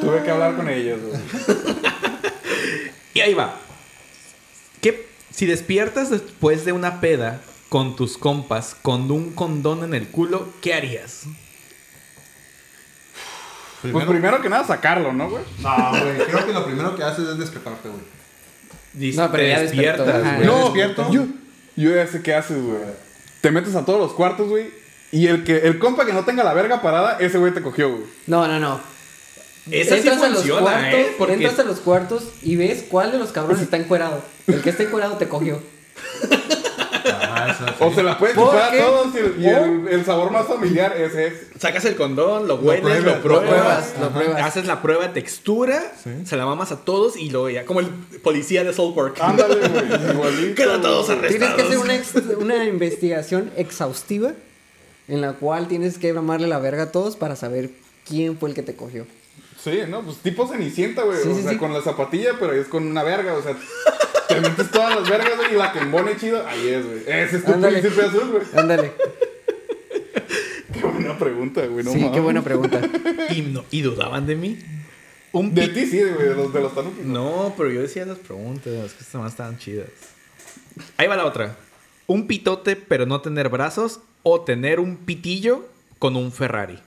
Tuve 0.00 0.22
que 0.22 0.30
hablar 0.30 0.54
con 0.54 0.68
ellos, 0.68 1.00
güey. 1.02 1.20
Y 3.14 3.20
ahí 3.20 3.34
va. 3.34 3.56
¿Qué, 4.80 5.08
si 5.30 5.46
despiertas 5.46 6.10
después 6.10 6.64
de 6.64 6.70
una 6.70 7.00
peda 7.00 7.40
con 7.68 7.96
tus 7.96 8.16
compas 8.18 8.76
con 8.80 9.10
un 9.10 9.32
condón 9.32 9.82
en 9.82 9.94
el 9.94 10.06
culo, 10.08 10.48
¿qué 10.60 10.74
harías? 10.74 11.22
Pues 13.82 13.92
Primero, 13.92 14.10
primero 14.10 14.40
que 14.42 14.48
nada 14.48 14.64
sacarlo, 14.64 15.12
¿no, 15.12 15.28
güey? 15.28 15.44
no, 15.60 15.90
güey, 15.90 16.18
creo 16.26 16.46
que 16.46 16.52
lo 16.52 16.64
primero 16.64 16.94
que 16.96 17.02
haces 17.02 17.28
es 17.28 17.38
despertarte, 17.38 17.88
güey. 17.88 18.00
Dice, 18.94 19.20
No, 19.20 19.30
pero 19.30 19.42
te 19.42 19.48
ya 19.50 19.60
despiertas, 19.60 20.36
güey. 20.36 20.46
No, 20.46 20.64
despierto. 20.64 21.12
Yo, 21.12 21.26
yo 21.76 21.94
ya 21.94 22.06
sé 22.06 22.22
qué 22.22 22.34
haces, 22.34 22.62
güey. 22.62 22.78
Te 23.40 23.50
metes 23.50 23.74
a 23.74 23.84
todos 23.84 24.00
los 24.00 24.12
cuartos, 24.12 24.48
güey. 24.48 24.70
Y 25.12 25.26
el 25.26 25.44
que 25.44 25.58
el 25.58 25.78
compa 25.78 26.06
que 26.06 26.12
no 26.12 26.24
tenga 26.24 26.42
la 26.42 26.54
verga 26.54 26.80
parada, 26.82 27.18
ese 27.20 27.38
güey 27.38 27.52
te 27.52 27.62
cogió, 27.62 27.90
güey. 27.90 28.04
No, 28.26 28.48
no, 28.48 28.58
no. 28.58 28.80
Esa 29.70 29.94
sí 29.94 30.00
entras 30.08 30.22
a 30.22 30.28
los 30.28 30.38
funciona, 30.38 30.60
cuartos, 30.62 31.00
¿eh? 31.00 31.14
Porque 31.16 31.34
entras 31.34 31.58
a 31.58 31.64
los 31.64 31.80
cuartos 31.80 32.24
y 32.42 32.56
ves 32.56 32.84
cuál 32.88 33.12
de 33.12 33.18
los 33.18 33.32
cabrones 33.32 33.62
está 33.62 33.76
encuerado. 33.76 34.22
El 34.46 34.60
que 34.60 34.70
está 34.70 34.82
encuerado 34.82 35.16
te 35.16 35.28
cogió. 35.28 35.60
Sí. 37.04 37.64
O 37.80 37.92
se 37.92 38.02
la 38.02 38.18
puedes 38.18 38.34
¿Por 38.34 38.46
chupar 38.50 38.74
a 38.74 38.76
todos 38.78 39.14
y, 39.14 39.18
el, 39.18 39.34
y 39.38 39.46
el- 39.46 39.88
el 39.88 40.04
sabor 40.04 40.30
más 40.30 40.46
familiar 40.46 40.96
ese 40.96 41.26
es. 41.26 41.34
sacas 41.58 41.84
el 41.84 41.96
condón, 41.96 42.48
lo 42.48 42.56
hueles, 42.56 42.82
pruebas, 42.82 43.04
lo 43.04 43.14
lo 43.16 43.22
pruebas, 43.22 43.94
lo 44.00 44.08
pruebas. 44.10 44.42
haces 44.42 44.66
la 44.66 44.80
prueba 44.82 45.06
de 45.08 45.12
textura, 45.14 45.82
Sí. 46.02 46.10
se 46.24 46.36
la 46.36 46.46
mamas 46.46 46.72
a 46.72 46.76
todos 46.84 47.16
y 47.16 47.28
luego 47.30 47.50
ya, 47.50 47.64
como 47.66 47.80
el 47.80 47.86
policía 48.22 48.64
de 48.64 48.72
South 48.72 48.94
Park. 48.94 49.18
Ándale, 49.20 49.56
güey. 49.68 50.10
Igualito. 50.12 50.54
Quedan 50.54 50.80
todos 50.82 51.10
arrestados. 51.10 51.36
Tienes 51.36 51.54
que 51.54 51.62
hacer 51.62 51.78
una, 51.78 51.94
ex- 51.94 52.36
una 52.38 52.64
investigación 52.64 53.50
exhaustiva 53.56 54.32
en 55.08 55.20
la 55.20 55.34
cual 55.34 55.68
tienes 55.68 55.98
que 55.98 56.12
mamarle 56.14 56.48
la 56.48 56.58
verga 56.58 56.84
a 56.84 56.92
todos 56.92 57.16
para 57.16 57.36
saber 57.36 57.70
quién 58.08 58.38
fue 58.38 58.48
el 58.48 58.54
que 58.54 58.62
te 58.62 58.74
cogió. 58.74 59.06
Sí, 59.64 59.80
no, 59.88 60.02
pues 60.02 60.18
tipo 60.18 60.46
cenicienta, 60.46 61.02
güey. 61.02 61.18
Sí, 61.22 61.28
o 61.30 61.34
sí, 61.34 61.42
sea, 61.42 61.52
sí. 61.52 61.56
con 61.56 61.72
la 61.72 61.80
zapatilla, 61.80 62.34
pero 62.38 62.52
es 62.52 62.66
con 62.68 62.86
una 62.86 63.02
verga, 63.02 63.32
o 63.34 63.42
sea. 63.42 63.56
Te 64.28 64.40
metes 64.40 64.70
todas 64.70 64.94
las 65.00 65.08
vergas, 65.08 65.36
güey, 65.36 65.54
y 65.54 65.56
la 65.56 65.72
que 65.72 65.78
embone 65.80 66.16
chido, 66.18 66.46
ahí 66.46 66.68
es, 66.68 66.84
güey. 66.86 66.98
Ese 67.06 67.36
es 67.38 67.44
tu 67.44 67.52
Ándale. 67.52 67.78
príncipe 67.80 68.06
azul, 68.06 68.30
güey. 68.30 68.42
Ándale. 68.54 68.92
Qué 70.72 70.80
buena 70.80 71.18
pregunta, 71.18 71.66
güey. 71.66 71.84
No 71.84 71.92
sí, 71.92 72.10
qué 72.12 72.20
buena 72.20 72.42
pregunta. 72.42 72.80
Y, 73.30 73.42
no- 73.42 73.64
y 73.70 73.82
dudaban 73.82 74.26
de 74.26 74.34
mí. 74.36 74.58
Un 75.32 75.54
De 75.54 75.68
pi- 75.68 75.74
ti 75.74 75.86
sí, 75.86 76.02
güey, 76.02 76.28
de 76.28 76.34
los, 76.34 76.52
de 76.52 76.60
los 76.60 76.74
tanukis. 76.74 77.04
No, 77.04 77.54
pero 77.56 77.70
yo 77.70 77.82
decía 77.82 78.04
las 78.06 78.18
preguntas, 78.18 78.64
que 78.92 79.00
estas 79.00 79.14
más 79.20 79.32
estaban 79.32 79.58
chidas. 79.58 79.88
Ahí 80.96 81.06
va 81.06 81.16
la 81.16 81.24
otra. 81.26 81.56
Un 82.06 82.26
pitote 82.26 82.76
pero 82.76 83.06
no 83.06 83.20
tener 83.20 83.48
brazos 83.48 84.00
o 84.22 84.40
tener 84.42 84.78
un 84.80 84.96
pitillo 84.96 85.64
con 85.98 86.16
un 86.16 86.32
Ferrari. 86.32 86.78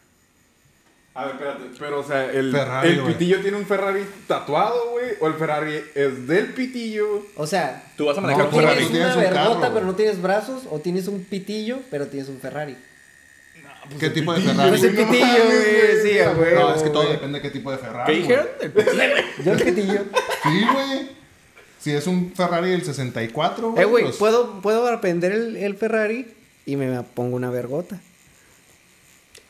A 1.17 1.25
ver, 1.25 1.31
espérate. 1.35 1.63
Pero, 1.79 1.99
o 1.99 2.03
sea, 2.03 2.31
el, 2.31 2.51
Ferrari, 2.51 2.89
el 2.89 3.01
güey. 3.01 3.13
pitillo 3.13 3.41
tiene 3.41 3.57
un 3.57 3.65
Ferrari 3.65 4.05
tatuado, 4.27 4.91
güey. 4.91 5.07
O 5.19 5.27
el 5.27 5.33
Ferrari 5.33 5.81
es 5.95 6.27
del 6.27 6.53
pitillo. 6.53 7.25
O 7.35 7.47
sea, 7.47 7.83
Tú 7.97 8.05
vas 8.05 8.17
a 8.17 8.21
No, 8.21 8.27
manejar 8.27 8.45
o 8.45 8.49
un 8.49 8.55
Ferrari. 8.55 8.85
tienes 8.85 8.91
una 8.91 9.13
tienes 9.13 9.15
un 9.15 9.33
vergota 9.33 9.59
carro, 9.61 9.73
pero 9.73 9.85
no 9.87 9.93
güey. 9.93 9.95
tienes 10.05 10.21
brazos, 10.21 10.63
o 10.69 10.79
tienes 10.79 11.07
un 11.07 11.23
pitillo 11.23 11.79
pero 11.89 12.05
tienes 12.07 12.29
un 12.29 12.39
Ferrari. 12.39 12.77
¿Qué 13.99 14.09
tipo 14.11 14.31
de 14.33 14.41
pitillo, 14.41 14.53
Ferrari? 14.55 14.69
Pues 14.69 14.83
el 14.83 14.95
no 14.95 15.01
pitillo, 15.11 15.45
güey, 15.45 16.01
sí, 16.03 16.19
a 16.19 16.31
huevo. 16.31 16.59
No, 16.59 16.75
es 16.75 16.83
que 16.83 16.89
todo 16.91 17.09
depende 17.09 17.39
de 17.39 17.41
qué 17.41 17.49
tipo 17.49 17.71
de 17.71 17.77
Ferrari. 17.79 18.13
¿Qué 18.13 18.19
güey. 18.19 18.37
dijeron? 18.75 19.25
Yo 19.45 19.51
el 19.53 19.63
pitillo. 19.63 20.01
Sí, 20.43 20.65
güey. 20.73 21.09
Si 21.79 21.91
es 21.93 22.05
un 22.05 22.33
Ferrari 22.35 22.69
del 22.71 22.83
64, 22.83 23.75
Eh, 23.77 23.85
güey, 23.85 24.03
pues, 24.03 24.17
puedo, 24.17 24.61
puedo 24.61 24.87
aprender 24.87 25.31
el, 25.31 25.55
el 25.55 25.75
Ferrari 25.75 26.27
y 26.65 26.75
me 26.75 27.01
pongo 27.01 27.35
una 27.37 27.49
vergota. 27.49 27.99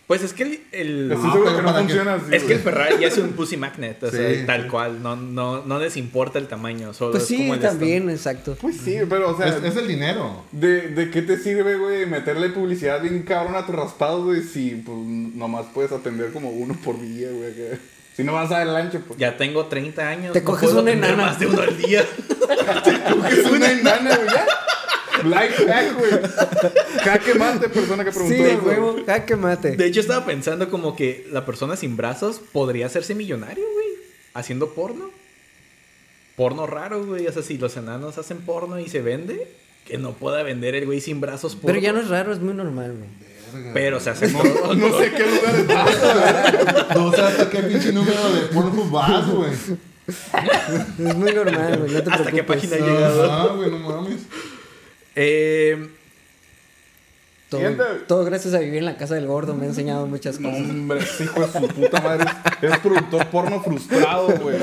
Pues 0.07 0.23
es 0.23 0.31
que 0.31 0.43
el, 0.43 0.59
el- 0.71 1.11
Estoy 1.11 1.29
Ah, 1.29 1.33
seguro 1.33 1.55
que 1.57 1.61
no 1.63 1.73
funciona 1.73 2.13
así. 2.13 2.25
es 2.31 2.43
que 2.43 2.53
el. 2.53 2.59
Ferrari 2.61 2.95
ya 3.01 3.07
es 3.07 3.17
un 3.17 3.33
pussy 3.33 3.57
magnet, 3.57 4.01
o 4.03 4.09
sea, 4.09 4.45
tal 4.45 4.69
cual, 4.69 5.03
no, 5.03 5.17
no, 5.17 5.65
no 5.65 5.79
les 5.79 5.97
importa 5.97 6.39
el 6.39 6.47
tamaño, 6.47 6.93
solo 6.93 7.11
Pues 7.11 7.23
es 7.23 7.27
sí, 7.29 7.37
como 7.39 7.55
el 7.55 7.59
también, 7.59 8.09
exacto. 8.09 8.55
Pues 8.61 8.77
sí, 8.77 8.99
pero, 9.09 9.31
o 9.31 9.37
sea. 9.37 9.47
es, 9.47 9.61
es 9.63 9.75
el 9.75 9.85
dinero. 9.87 10.45
¿De, 10.53 10.87
¿De 10.91 11.11
qué 11.11 11.21
te 11.23 11.37
sirve, 11.37 11.75
güey, 11.77 12.05
meterle 12.05 12.49
publicidad 12.51 13.01
bien 13.01 13.23
cabrón 13.23 13.55
a 13.57 13.65
tus 13.65 13.75
raspados, 13.75 14.23
güey? 14.23 14.43
Si 14.43 14.81
pues, 14.85 14.97
nomás 14.97 15.65
puedes 15.73 15.91
atender 15.91 16.31
como 16.31 16.51
uno 16.51 16.73
por 16.85 17.01
día, 17.01 17.27
güey. 17.29 17.53
Si 18.17 18.23
no 18.23 18.33
vas 18.33 18.49
a 18.49 18.57
dar 18.57 18.67
el 18.67 18.75
ancho, 18.75 18.99
pues. 19.07 19.19
Ya 19.19 19.37
tengo 19.37 19.67
30 19.67 20.09
años. 20.09 20.33
Te 20.33 20.43
coges 20.43 20.71
puedo 20.71 20.81
una 20.81 20.91
enana. 20.91 21.15
más 21.17 21.39
de 21.39 21.45
uno 21.45 21.61
al 21.61 21.77
día. 21.77 22.03
Es 23.29 23.45
una 23.45 23.71
enana, 23.71 24.15
güey, 24.15 24.27
ya. 24.27 24.47
Life 25.23 25.65
hack, 25.67 25.97
güey. 25.99 26.11
Jaque 27.03 27.33
mate, 27.35 27.69
persona 27.69 28.03
que 28.03 28.11
preguntó 28.11 28.35
Sí, 28.35 28.55
huevo, 28.65 28.95
jaque 29.05 29.35
mate. 29.35 29.75
De 29.75 29.85
hecho, 29.85 29.99
estaba 29.99 30.25
pensando 30.25 30.69
como 30.69 30.95
que 30.95 31.27
la 31.31 31.45
persona 31.45 31.75
sin 31.75 31.95
brazos 31.95 32.41
podría 32.51 32.87
hacerse 32.87 33.13
millonario, 33.13 33.65
güey. 33.71 33.87
Haciendo 34.33 34.73
porno. 34.73 35.11
Porno 36.35 36.65
raro, 36.65 37.05
güey. 37.05 37.27
O 37.27 37.31
sea, 37.31 37.43
si 37.43 37.59
los 37.59 37.77
enanos 37.77 38.17
hacen 38.17 38.39
porno 38.39 38.79
y 38.79 38.89
se 38.89 39.01
vende, 39.01 39.47
que 39.85 39.99
no 39.99 40.13
pueda 40.13 40.41
vender 40.41 40.73
el 40.73 40.87
güey 40.87 41.01
sin 41.01 41.21
brazos 41.21 41.53
porno. 41.53 41.67
Pero 41.67 41.79
ya 41.79 41.93
no 41.93 41.99
es 41.99 42.09
raro, 42.09 42.33
es 42.33 42.39
muy 42.39 42.55
normal, 42.55 42.95
güey. 42.97 43.26
Pero 43.73 43.99
se 43.99 44.09
hace 44.09 44.31
No, 44.31 44.43
no 44.73 44.97
sé 44.99 45.11
qué 45.11 45.25
lugar 45.25 45.55
es. 45.55 46.95
No 46.97 47.11
sé 47.11 47.21
hasta 47.21 47.49
qué 47.49 47.59
pinche 47.63 47.91
número 47.91 48.33
de 48.33 48.41
Pornhub 48.53 48.91
vas, 48.91 49.27
güey. 49.29 49.51
Es 49.51 51.15
muy 51.15 51.31
normal, 51.33 51.79
güey, 51.79 51.91
no 51.91 52.03
te 52.03 52.09
¿Hasta 52.11 52.31
qué 52.31 52.43
preocupes. 52.43 52.69
página 52.69 52.75
ha 52.75 52.79
llegado? 52.93 53.31
Ah, 53.31 53.53
güey, 53.55 53.71
no 53.71 53.79
mames. 53.79 54.21
Eh, 55.15 55.89
Todo, 57.49 57.61
todo 58.07 58.25
gracias 58.25 58.53
a 58.53 58.59
vivir 58.59 58.79
en 58.79 58.85
la 58.85 58.97
casa 58.97 59.15
del 59.15 59.25
gordo 59.25 59.55
me 59.55 59.65
ha 59.65 59.69
enseñado 59.69 60.05
muchas 60.05 60.37
cosas. 60.37 60.59
Hombre, 60.59 60.99
ese 60.99 61.23
hijo 61.23 61.39
de 61.39 61.47
su 61.47 61.67
puta 61.69 62.01
madre 62.01 62.25
es, 62.61 62.71
es 62.71 62.77
productor 62.79 63.25
porno 63.27 63.63
frustrado, 63.63 64.27
güey. 64.41 64.57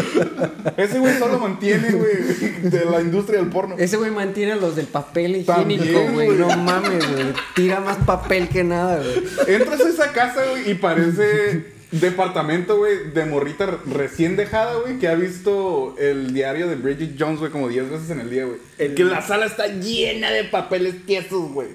Ese 0.76 0.98
güey 0.98 1.18
solo 1.18 1.38
mantiene, 1.38 1.92
güey, 1.92 2.60
de 2.62 2.84
la 2.84 3.00
industria 3.00 3.40
del 3.40 3.48
porno. 3.48 3.76
Ese 3.78 3.96
güey 3.96 4.10
mantiene 4.10 4.52
a 4.52 4.56
los 4.56 4.76
del 4.76 4.86
papel 4.86 5.36
higiénico, 5.36 6.12
güey. 6.12 6.28
No 6.32 6.54
mames, 6.58 7.10
güey. 7.10 7.32
Tira 7.54 7.80
más 7.80 7.96
papel 8.04 8.50
que 8.50 8.64
nada, 8.64 8.98
güey. 8.98 9.22
Entras 9.46 9.80
a 9.80 9.88
esa 9.88 10.12
casa, 10.12 10.42
güey, 10.50 10.70
y 10.70 10.74
parece 10.74 11.73
departamento, 12.00 12.76
güey, 12.78 13.10
de 13.12 13.24
morrita 13.26 13.66
re- 13.66 13.78
recién 13.86 14.36
dejada, 14.36 14.74
güey, 14.80 14.98
que 14.98 15.08
ha 15.08 15.14
visto 15.14 15.94
el 15.98 16.32
diario 16.34 16.68
de 16.68 16.76
Bridget 16.76 17.16
Jones, 17.18 17.38
güey, 17.40 17.50
como 17.50 17.68
10 17.68 17.90
veces 17.90 18.10
en 18.10 18.20
el 18.20 18.30
día, 18.30 18.44
güey. 18.46 18.94
Que 18.94 19.04
la 19.04 19.22
sala 19.22 19.46
está 19.46 19.66
llena 19.68 20.30
de 20.30 20.44
papeles 20.44 21.04
tiesos, 21.06 21.50
güey. 21.52 21.68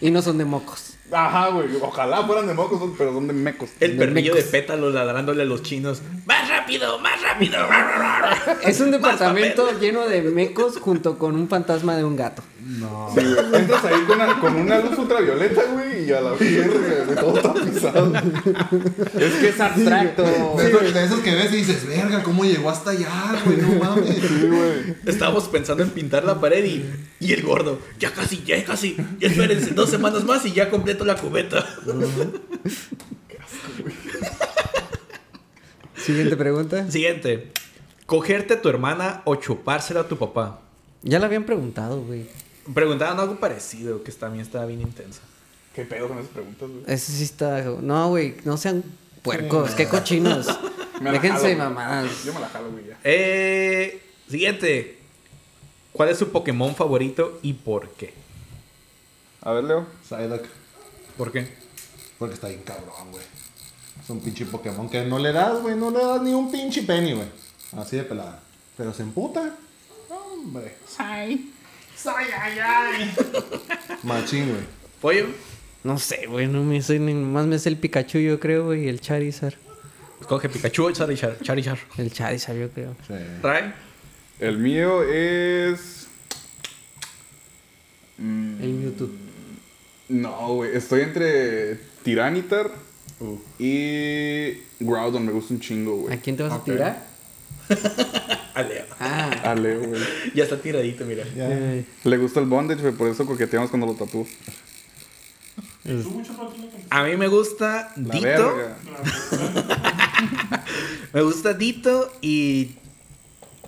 Y 0.00 0.10
no 0.10 0.22
son 0.22 0.38
de 0.38 0.44
mocos. 0.44 0.94
Ajaj, 1.10 1.52
güey. 1.54 1.68
Ojalá 1.80 2.22
fueran 2.26 2.46
de 2.46 2.54
mocos, 2.54 2.82
pero 2.98 3.12
son 3.14 3.26
de 3.28 3.32
mecos. 3.32 3.70
El 3.80 3.96
De 3.96 4.06
perrillo 4.06 4.32
de 4.34 4.40
mecos. 4.40 4.50
pétalos 4.50 4.92
ladrándole 4.94 5.42
a 5.42 5.46
los 5.46 5.62
chinos. 5.62 6.02
¡Más 6.26 6.48
rápido! 6.48 6.98
¡Más 6.98 7.20
rápido! 7.22 7.58
Es 8.62 8.80
un 8.80 8.90
departamento 8.90 9.78
lleno 9.80 10.06
de 10.06 10.22
mecos 10.22 10.78
junto 10.78 11.18
con 11.18 11.34
un 11.34 11.48
fantasma 11.48 11.96
de 11.96 12.04
un 12.04 12.16
gato. 12.16 12.42
No. 12.68 13.10
Sí, 13.14 13.24
güey. 13.24 13.62
Entras 13.62 13.82
ahí 13.86 14.04
con 14.06 14.20
una, 14.20 14.40
con 14.40 14.54
una 14.56 14.78
luz 14.80 14.98
ultravioleta, 14.98 15.62
güey, 15.72 16.04
y 16.04 16.12
a 16.12 16.20
la 16.20 16.32
verga, 16.32 17.04
güey, 17.06 17.16
todo 17.18 17.32
tapizado. 17.40 18.12
Es 19.18 19.34
que 19.36 19.48
es 19.48 19.58
abstracto. 19.58 20.22
De, 20.22 20.68
esos, 20.68 20.92
de 20.94 21.04
esos 21.04 21.20
que 21.20 21.34
ves 21.34 21.50
y 21.52 21.56
dices, 21.56 21.86
verga, 21.88 22.22
¿cómo 22.22 22.44
llegó 22.44 22.68
hasta 22.68 22.90
allá, 22.90 23.40
güey? 23.42 23.56
No 23.56 23.68
mames. 23.82 24.16
Sí, 24.16 24.46
güey. 24.48 24.96
Estábamos 25.06 25.48
pensando 25.48 25.82
en 25.82 25.88
pintar 25.90 26.24
la 26.24 26.38
pared 26.38 26.62
y, 26.62 26.84
y 27.20 27.32
el 27.32 27.42
gordo. 27.42 27.78
Ya 27.98 28.12
casi, 28.12 28.42
ya 28.44 28.62
casi. 28.62 28.98
Ya 29.18 29.28
espérense 29.28 29.70
dos 29.70 29.88
semanas 29.88 30.24
más 30.24 30.44
y 30.44 30.52
ya 30.52 30.68
completo 30.68 31.06
la 31.06 31.16
cubeta. 31.16 31.66
Siguiente 35.96 36.36
pregunta. 36.36 36.90
Siguiente. 36.90 37.50
Cogerte 38.04 38.54
a 38.54 38.62
tu 38.62 38.68
hermana 38.68 39.22
o 39.24 39.36
chupársela 39.36 40.00
a 40.00 40.08
tu 40.08 40.18
papá. 40.18 40.60
Ya 41.02 41.18
la 41.18 41.26
habían 41.26 41.44
preguntado, 41.44 42.02
güey. 42.02 42.26
Preguntaban 42.74 43.18
algo 43.18 43.36
parecido, 43.40 44.02
que 44.02 44.12
también 44.12 44.44
estaba 44.44 44.66
bien 44.66 44.80
intensa. 44.80 45.20
¿Qué 45.74 45.84
pedo 45.84 46.08
con 46.08 46.18
esas 46.18 46.30
preguntas, 46.30 46.68
güey? 46.68 46.82
Ese 46.86 47.12
sí 47.12 47.22
está. 47.24 47.62
No, 47.62 48.08
güey. 48.08 48.36
No 48.44 48.56
sean 48.56 48.82
puercos. 49.22 49.72
Qué 49.72 49.86
cochinos. 49.86 50.46
Me 51.00 51.12
la 51.12 51.12
Déjense 51.12 51.56
jalo, 51.56 51.70
mamadas. 51.70 52.24
Yo 52.24 52.34
me 52.34 52.40
la 52.40 52.48
jalo, 52.48 52.72
güey, 52.72 52.88
ya. 52.88 52.98
Eh, 53.04 54.02
siguiente. 54.28 54.98
¿Cuál 55.92 56.08
es 56.08 56.18
su 56.18 56.30
Pokémon 56.30 56.74
favorito 56.74 57.38
y 57.40 57.52
por 57.52 57.90
qué? 57.90 58.12
A 59.42 59.52
ver, 59.52 59.62
Leo. 59.62 59.86
Psyduck, 60.08 60.42
¿Por 61.16 61.30
qué? 61.30 61.48
porque 62.18 62.34
está 62.34 62.48
bien 62.48 62.62
cabrón, 62.62 63.12
güey. 63.12 63.22
Es 64.02 64.10
un 64.10 64.18
pinche 64.20 64.44
Pokémon 64.46 64.88
que 64.90 65.04
no 65.04 65.20
le 65.20 65.32
das, 65.32 65.62
güey, 65.62 65.76
no 65.76 65.92
le 65.92 65.98
das 65.98 66.20
ni 66.22 66.34
un 66.34 66.50
pinche 66.50 66.82
penny, 66.82 67.12
güey. 67.12 67.28
Así 67.76 67.96
de 67.96 68.02
pelada. 68.02 68.40
Pero 68.76 68.92
se 68.92 69.02
emputa. 69.04 69.54
Hombre. 70.08 70.76
Sai. 70.88 71.52
Sai, 72.00 72.26
ay, 72.40 72.58
ay. 72.62 73.14
Machín, 74.04 74.48
güey. 74.50 74.62
¿Pollo? 75.00 75.26
No 75.84 75.98
sé, 75.98 76.26
güey. 76.28 76.46
No 76.46 76.62
me 76.62 76.80
sé. 76.80 76.98
Ni 76.98 77.12
más 77.14 77.46
me 77.46 77.58
sé 77.58 77.68
el 77.70 77.76
Pikachu, 77.76 78.18
yo 78.18 78.38
creo, 78.38 78.66
güey. 78.66 78.84
Y 78.84 78.88
el 78.88 79.00
Charizard. 79.00 79.54
Coge 80.28 80.48
Pikachu 80.48 80.84
o 80.84 80.92
Charizard. 80.92 81.40
Charizard. 81.42 81.78
El 81.96 82.12
Charizard, 82.12 82.56
yo 82.56 82.68
creo. 82.70 82.94
Sí. 83.06 83.14
Ray. 83.42 83.72
El 84.38 84.58
mío 84.58 85.02
es. 85.02 86.06
Mm, 88.18 88.62
El 88.62 88.72
Mewtwo. 88.74 89.08
No, 90.08 90.54
güey. 90.54 90.76
Estoy 90.76 91.02
entre 91.02 91.76
Tiranitar 92.04 92.70
y 93.58 94.52
Groudon. 94.80 95.26
Me 95.26 95.32
gusta 95.32 95.54
un 95.54 95.60
chingo, 95.60 95.92
¿A 95.94 96.02
güey. 96.02 96.18
quién 96.20 96.36
te 96.36 96.42
vas 96.44 96.52
a 96.52 96.62
tirar? 96.64 97.07
A 98.54 98.62
Leo. 98.62 98.84
Ah. 98.98 99.30
A 99.44 99.54
Leo, 99.54 99.80
güey. 99.80 100.00
Ya 100.34 100.44
está 100.44 100.56
tiradito, 100.58 101.04
mira. 101.04 101.24
Ya. 101.36 101.48
Le 102.04 102.16
gusta 102.16 102.40
el 102.40 102.46
bondage, 102.46 102.80
güey. 102.82 102.94
Por 102.94 103.08
eso 103.08 103.24
coqueteamos 103.26 103.70
cuando 103.70 103.86
lo 103.86 103.94
tapó. 103.94 104.26
A 106.90 107.04
mí 107.04 107.16
me 107.16 107.28
gusta 107.28 107.92
La 107.96 108.14
Dito. 108.14 108.22
verga. 108.22 108.76
Me 111.12 111.22
gusta 111.22 111.54
Dito 111.54 112.12
y 112.20 112.72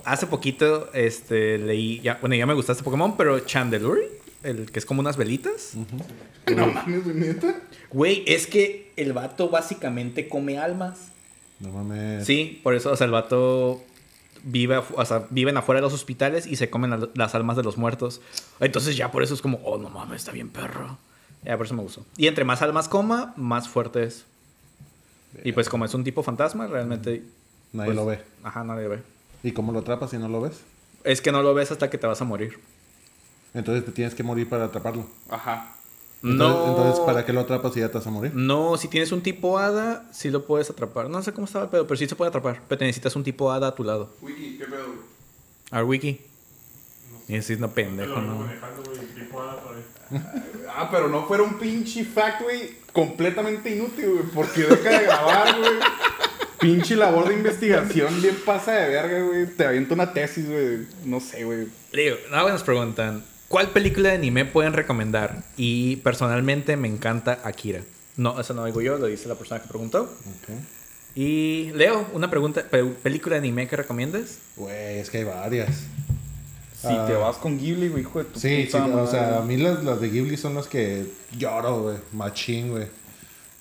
hace 0.05 0.27
poquito 0.27 0.91
este 0.93 1.57
leí, 1.57 2.01
ya, 2.01 2.19
bueno, 2.21 2.35
ya 2.35 2.45
me 2.47 2.53
gusta 2.53 2.73
este 2.73 2.85
Pokémon, 2.85 3.17
pero 3.17 3.41
Chandelure, 3.41 4.11
el 4.43 4.71
que 4.71 4.79
es 4.79 4.85
como 4.85 5.01
unas 5.01 5.17
velitas. 5.17 5.73
No 6.55 6.67
mames, 6.67 7.05
güey, 7.05 7.17
neta. 7.17 7.59
Güey, 7.91 8.25
es 8.27 8.47
que 8.47 8.93
el 8.97 9.15
vato 9.15 9.49
básicamente 9.49 10.29
come 10.29 10.59
almas. 10.59 11.09
No 11.61 11.71
mames. 11.71 12.27
Sí, 12.27 12.61
por 12.63 12.75
eso, 12.75 12.93
o 12.93 12.97
sea, 12.97 13.07
el 13.07 13.11
vato 13.13 13.83
vive, 14.45 14.79
o 14.79 15.05
sea, 15.05 15.27
viven 15.31 15.57
afuera 15.57 15.81
de 15.81 15.83
los 15.83 15.93
hospitales 15.93 16.47
y 16.47 16.57
se 16.57 16.71
comen 16.71 16.91
la- 16.91 17.09
las 17.15 17.35
almas 17.35 17.57
de 17.57 17.63
los 17.63 17.77
muertos. 17.79 18.21
Entonces 18.61 18.97
ya 18.97 19.11
por 19.11 19.23
eso 19.23 19.35
es 19.35 19.43
como, 19.43 19.59
oh, 19.65 19.79
no 19.79 19.89
mames, 19.91 20.23
está 20.23 20.33
bien 20.33 20.49
perro. 20.49 20.99
Ya 21.45 21.57
por 21.57 21.67
eso 21.67 21.75
me 21.75 21.83
gustó. 21.83 22.05
Y 22.17 22.27
entre 22.27 22.45
más 22.45 22.61
almas 22.63 22.89
coma, 22.89 23.33
más 23.37 23.69
fuerte 23.69 24.03
es. 24.05 24.25
Y 25.45 25.53
pues 25.53 25.69
como 25.69 25.85
es 25.85 25.95
un 25.95 26.05
tipo 26.05 26.23
fantasma, 26.23 26.67
realmente... 26.67 27.23
Nadie 27.73 27.87
pues, 27.87 27.97
lo 27.97 28.07
ve. 28.07 28.21
Ajá, 28.43 28.65
nadie 28.65 28.85
lo 28.85 28.91
ve. 28.91 29.03
¿Y 29.43 29.53
cómo 29.53 29.73
lo 29.73 29.79
atrapas 29.79 30.11
si 30.11 30.19
no 30.19 30.29
lo 30.29 30.41
ves? 30.41 30.61
Es 31.05 31.21
que 31.23 31.33
no 31.33 31.43
lo 31.43 31.55
ves 31.55 31.71
hasta 31.71 31.89
que 31.89 31.99
te 31.99 32.07
vas 32.07 32.21
a 32.21 32.25
morir. 32.25 32.59
Entonces 33.55 33.85
te 33.85 33.93
tienes 33.93 34.15
que 34.15 34.23
morir 34.23 34.49
para 34.49 34.65
atraparlo. 34.65 35.07
Ajá. 35.31 35.75
Entonces, 36.23 36.67
no. 36.67 36.69
entonces, 36.69 37.01
¿para 37.05 37.25
qué 37.25 37.33
lo 37.33 37.41
atrapas 37.41 37.73
si 37.73 37.81
ya 37.81 37.89
te 37.89 37.97
vas 37.99 38.07
a 38.07 38.11
morir? 38.11 38.33
No, 38.35 38.77
si 38.77 38.89
tienes 38.89 39.11
un 39.11 39.23
tipo 39.23 39.59
hada, 39.59 40.05
sí 40.13 40.31
lo 40.31 40.45
puedes 40.45 40.69
atrapar. 40.69 41.09
No 41.09 41.23
sé 41.23 41.33
cómo 41.33 41.47
estaba 41.47 41.65
el 41.65 41.71
pedo, 41.71 41.87
pero 41.87 41.97
sí 41.97 42.07
se 42.07 42.15
puede 42.15 42.29
atrapar. 42.29 42.61
Pero 42.69 42.79
te 42.79 42.85
necesitas 42.85 43.17
un 43.17 43.25
tipo 43.25 43.51
hada 43.51 43.69
a 43.69 43.75
tu 43.75 43.85
lado. 43.85 44.11
Wiki, 44.21 44.59
¿qué 44.59 44.67
pedo, 44.67 44.85
güey? 44.87 44.99
A 45.71 45.77
ver, 45.79 45.85
Wiki. 45.85 46.21
Y 47.29 47.37
así 47.37 47.53
es 47.55 47.61
no 47.61 47.69
Te 47.69 47.83
pendejo, 47.85 48.21
¿no? 48.21 48.41
manejando, 48.41 48.83
güey. 48.83 49.01
Tipo. 49.07 49.41
Ah, 50.77 50.89
pero 50.91 51.09
no 51.09 51.27
fuera 51.27 51.43
un 51.43 51.59
pinche 51.59 52.05
fact, 52.05 52.43
güey, 52.43 52.77
completamente 52.93 53.75
inútil, 53.75 54.11
güey, 54.11 54.25
porque 54.35 54.63
deja 54.63 54.89
de 54.99 55.05
grabar, 55.05 55.59
güey. 55.59 55.73
Pinche 56.61 56.95
labor 56.97 57.29
de 57.29 57.35
investigación 57.35 58.21
bien 58.23 58.37
pasa 58.45 58.73
de 58.73 58.89
verga, 58.91 59.21
güey. 59.27 59.47
Te 59.47 59.67
aviento 59.67 59.95
una 59.95 60.13
tesis, 60.13 60.49
güey. 60.49 60.87
No 61.05 61.19
sé, 61.21 61.45
güey. 61.45 61.69
Digo, 61.93 62.17
nada 62.31 62.51
nos 62.51 62.63
preguntan, 62.63 63.25
¿cuál 63.51 63.69
película 63.69 64.09
de 64.09 64.15
anime 64.15 64.47
pueden 64.47 64.73
recomendar? 64.73 65.43
Y 65.59 65.97
personalmente 65.97 66.79
me 66.79 66.89
encanta 66.89 67.41
Akira. 67.45 67.83
No, 68.17 68.41
eso 68.41 68.55
no 68.55 68.65
digo 68.65 68.81
yo, 68.81 68.97
lo 68.97 69.07
dice 69.07 69.29
la 69.29 69.35
persona 69.35 69.61
que 69.61 69.69
preguntó. 69.69 70.11
Y 71.15 71.71
Leo, 71.75 72.07
una 72.15 72.31
pregunta, 72.31 72.63
pe- 72.63 72.85
¿película 72.85 73.35
de 73.35 73.41
anime 73.41 73.69
que 73.69 73.77
recomiendes? 73.77 74.39
Güey, 74.57 74.99
es 75.01 75.11
que 75.11 75.19
hay 75.19 75.25
varias. 75.25 75.69
Si 76.81 76.87
Ah. 76.89 77.05
te 77.07 77.13
vas 77.15 77.37
con 77.37 77.59
Ghibli, 77.59 77.89
güey, 77.89 78.03
hijo 78.03 78.21
de 78.21 78.25
tu 78.27 78.39
Sí, 78.41 78.63
sí, 78.71 78.79
puta 78.79 78.87
o 79.03 79.07
sea, 79.11 79.29
a 79.29 79.31
madre. 79.41 79.47
mí 79.57 79.63
las, 79.63 79.85
las 79.85 80.01
de 80.01 80.09
Ghibli 80.09 80.37
son 80.39 80.55
las 80.55 80.67
que 80.67 81.05
lloro, 81.37 81.83
güey, 81.83 81.97
machín, 82.13 82.71
güey. 82.71 82.87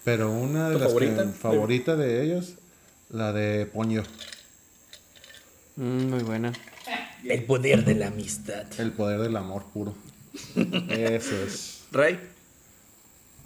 Pero 0.05 0.31
una 0.31 0.69
de 0.69 0.75
¿Tu 0.75 0.79
las 0.79 0.87
favorita? 0.89 1.23
que 1.23 1.29
favorita 1.33 1.95
de 1.97 2.23
ellos, 2.23 2.53
la 3.09 3.33
de 3.33 3.65
Poño, 3.65 4.03
Mm, 5.75 6.09
muy 6.09 6.23
buena. 6.23 6.51
El 7.25 7.43
poder 7.43 7.85
de 7.85 7.95
la 7.95 8.07
amistad. 8.07 8.65
el 8.79 8.91
poder 8.91 9.19
del 9.19 9.35
amor 9.35 9.63
puro. 9.73 9.93
Eso 10.55 11.35
es. 11.43 11.83
Ray, 11.91 12.19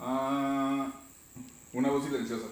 Ah, 0.00 0.92
una 1.72 1.88
voz 1.90 2.04
silenciosa. 2.04 2.44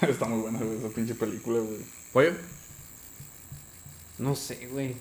Está 0.00 0.26
muy 0.26 0.40
buena, 0.42 0.58
güey, 0.60 0.78
esa 0.78 0.88
pinche 0.88 1.14
película, 1.14 1.58
güey. 1.58 1.80
pollo. 2.12 2.32
No 4.18 4.34
sé, 4.34 4.68
güey. 4.72 4.96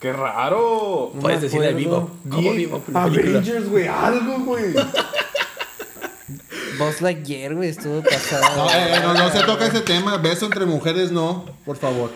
¡Qué 0.00 0.12
raro! 0.12 1.12
No 1.14 1.20
Puedes 1.20 1.40
decirle 1.40 1.72
vivo. 1.72 2.10
¿Cómo 2.30 2.52
vivo? 2.52 2.82
Avengers, 2.92 3.68
güey, 3.68 3.86
algo, 3.86 4.38
güey. 4.40 4.74
Buzz 6.78 7.00
Lightyear, 7.00 7.54
güey, 7.54 7.70
estuvo 7.70 7.96
No, 7.96 8.02
pasado. 8.02 8.68
eh, 8.74 8.98
no, 9.02 9.14
no 9.14 9.30
se 9.30 9.42
toca 9.44 9.66
ese 9.66 9.80
tema. 9.80 10.18
Beso 10.18 10.46
entre 10.46 10.66
mujeres, 10.66 11.10
no, 11.12 11.46
por 11.64 11.76
favor. 11.78 12.12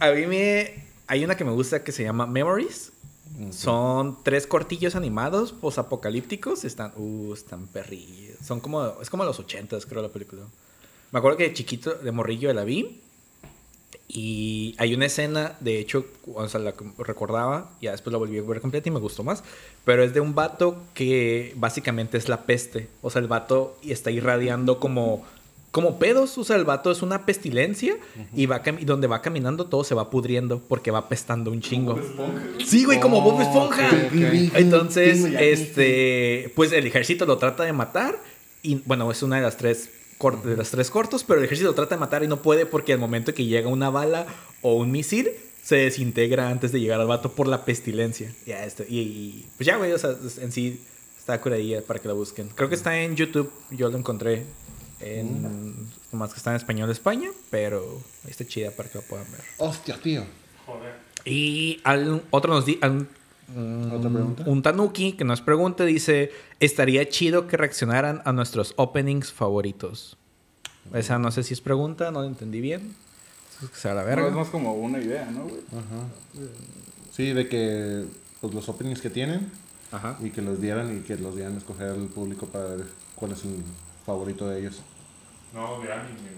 A 0.00 0.10
mí 0.10 0.26
me... 0.26 0.84
Hay 1.06 1.24
una 1.24 1.36
que 1.36 1.44
me 1.44 1.52
gusta 1.52 1.84
que 1.84 1.92
se 1.92 2.02
llama 2.02 2.26
Memories. 2.26 2.92
Son 3.50 4.18
tres 4.22 4.46
cortillos 4.46 4.94
animados 4.94 5.52
posapocalípticos. 5.52 6.64
Están... 6.64 6.92
Uh, 6.96 7.34
están 7.34 7.66
perrillos. 7.66 8.38
Son 8.44 8.60
como... 8.60 9.00
Es 9.00 9.10
como 9.10 9.24
los 9.24 9.38
ochentas, 9.38 9.86
creo, 9.86 10.02
la 10.02 10.08
película. 10.08 10.42
Me 11.10 11.18
acuerdo 11.18 11.38
que 11.38 11.48
de 11.48 11.54
chiquito, 11.54 11.94
de 11.94 12.12
morrillo, 12.12 12.52
la 12.52 12.64
vi. 12.64 13.00
Y 14.08 14.74
hay 14.78 14.94
una 14.94 15.06
escena, 15.06 15.56
de 15.60 15.78
hecho, 15.78 16.04
o 16.32 16.46
sea, 16.48 16.60
la 16.60 16.74
recordaba, 16.98 17.70
ya 17.80 17.92
después 17.92 18.12
la 18.12 18.18
volví 18.18 18.38
a 18.38 18.42
ver 18.42 18.60
completa 18.60 18.88
y 18.88 18.92
me 18.92 19.00
gustó 19.00 19.24
más. 19.24 19.42
Pero 19.84 20.02
es 20.04 20.12
de 20.12 20.20
un 20.20 20.34
vato 20.34 20.76
que 20.92 21.52
básicamente 21.56 22.18
es 22.18 22.28
la 22.28 22.42
peste. 22.42 22.88
O 23.02 23.10
sea, 23.10 23.22
el 23.22 23.28
vato 23.28 23.76
está 23.82 24.10
irradiando 24.10 24.78
como 24.78 25.24
como 25.74 25.98
pedos 25.98 26.38
usa 26.38 26.54
el 26.54 26.64
vato, 26.64 26.92
es 26.92 27.02
una 27.02 27.26
pestilencia 27.26 27.96
y 28.32 28.46
va 28.46 28.62
y 28.78 28.84
donde 28.84 29.08
va 29.08 29.20
caminando 29.22 29.66
todo 29.66 29.82
se 29.82 29.96
va 29.96 30.08
pudriendo 30.08 30.60
porque 30.60 30.92
va 30.92 31.00
apestando 31.00 31.50
un 31.50 31.60
chingo. 31.60 31.98
Sí, 32.64 32.84
güey, 32.84 33.00
como 33.00 33.20
Bob 33.20 33.40
Esponja. 33.40 33.90
Entonces, 34.54 35.24
este, 35.24 36.52
pues 36.54 36.70
el 36.70 36.86
ejército 36.86 37.26
lo 37.26 37.38
trata 37.38 37.64
de 37.64 37.72
matar 37.72 38.16
y 38.62 38.82
bueno, 38.86 39.10
es 39.10 39.20
una 39.24 39.34
de 39.34 39.42
las 39.42 39.56
tres 39.56 39.90
de 40.44 40.56
las 40.56 40.70
tres 40.70 40.92
cortos, 40.92 41.24
pero 41.24 41.40
el 41.40 41.46
ejército 41.46 41.70
lo 41.70 41.74
trata 41.74 41.96
de 41.96 41.98
matar 41.98 42.22
y 42.22 42.28
no 42.28 42.40
puede 42.40 42.66
porque 42.66 42.92
al 42.92 43.00
momento 43.00 43.34
que 43.34 43.44
llega 43.44 43.68
una 43.68 43.90
bala 43.90 44.28
o 44.62 44.76
un 44.76 44.92
misil 44.92 45.28
se 45.60 45.74
desintegra 45.74 46.50
antes 46.50 46.70
de 46.70 46.78
llegar 46.78 47.00
al 47.00 47.08
vato 47.08 47.32
por 47.32 47.48
la 47.48 47.64
pestilencia. 47.64 48.32
Ya 48.46 48.64
este, 48.64 48.86
y, 48.88 49.00
y, 49.00 49.46
pues 49.56 49.66
ya, 49.66 49.76
güey, 49.76 49.90
o 49.90 49.98
sea, 49.98 50.14
en 50.40 50.52
sí 50.52 50.80
está 51.18 51.40
curadilla 51.40 51.82
para 51.82 51.98
que 51.98 52.06
la 52.06 52.14
busquen. 52.14 52.48
Creo 52.54 52.68
que 52.68 52.76
está 52.76 52.96
en 53.00 53.16
YouTube, 53.16 53.50
yo 53.72 53.90
lo 53.90 53.98
encontré 53.98 54.44
en 55.04 55.88
más 56.12 56.32
que 56.32 56.38
está 56.38 56.50
en 56.50 56.56
español 56.56 56.86
de 56.88 56.92
España, 56.94 57.28
pero 57.50 58.00
está 58.26 58.46
chida 58.46 58.70
para 58.70 58.88
que 58.88 58.98
lo 58.98 59.04
puedan 59.04 59.30
ver. 59.30 59.40
Hostia, 59.58 60.00
tío. 60.00 60.24
Joder. 60.66 60.94
Y 61.24 61.80
al- 61.84 62.22
otro 62.30 62.54
nos 62.54 62.66
di 62.66 62.78
al- 62.80 63.06
¿Otra 63.92 64.10
pregunta? 64.10 64.44
un 64.46 64.62
tanuki 64.62 65.12
que 65.12 65.24
nos 65.24 65.42
pregunta 65.42 65.84
dice, 65.84 66.30
estaría 66.60 67.06
chido 67.08 67.46
que 67.46 67.56
reaccionaran 67.58 68.22
a 68.24 68.32
nuestros 68.32 68.72
openings 68.76 69.32
favoritos. 69.32 70.16
Esa 70.94 71.18
no 71.18 71.30
sé 71.30 71.42
si 71.42 71.52
es 71.54 71.60
pregunta, 71.60 72.10
no 72.10 72.22
la 72.22 72.26
entendí 72.28 72.60
bien. 72.60 72.94
Es 73.62 73.68
que 73.70 73.76
sea 73.76 73.94
la 73.94 74.00
No, 74.02 74.06
verga. 74.08 74.28
es 74.28 74.34
más 74.34 74.48
como 74.48 74.72
una 74.74 74.98
idea, 74.98 75.30
¿no, 75.30 75.44
güey? 75.44 75.60
Sí, 77.12 77.32
de 77.32 77.48
que 77.48 78.04
pues, 78.40 78.52
los 78.54 78.68
openings 78.68 79.00
que 79.00 79.10
tienen 79.10 79.50
Ajá. 79.92 80.18
y 80.22 80.30
que 80.30 80.42
los 80.42 80.60
dieran 80.60 80.96
y 80.96 81.00
que 81.00 81.16
los 81.16 81.36
dieran 81.36 81.54
a 81.54 81.58
escoger 81.58 81.90
al 81.90 82.06
público 82.06 82.46
para 82.46 82.64
ver 82.76 82.86
cuál 83.14 83.32
es 83.32 83.44
el 83.44 83.56
favorito 84.04 84.48
de 84.48 84.58
ellos. 84.60 84.80
No, 85.54 85.80
de 85.80 85.92
anime. 85.92 86.34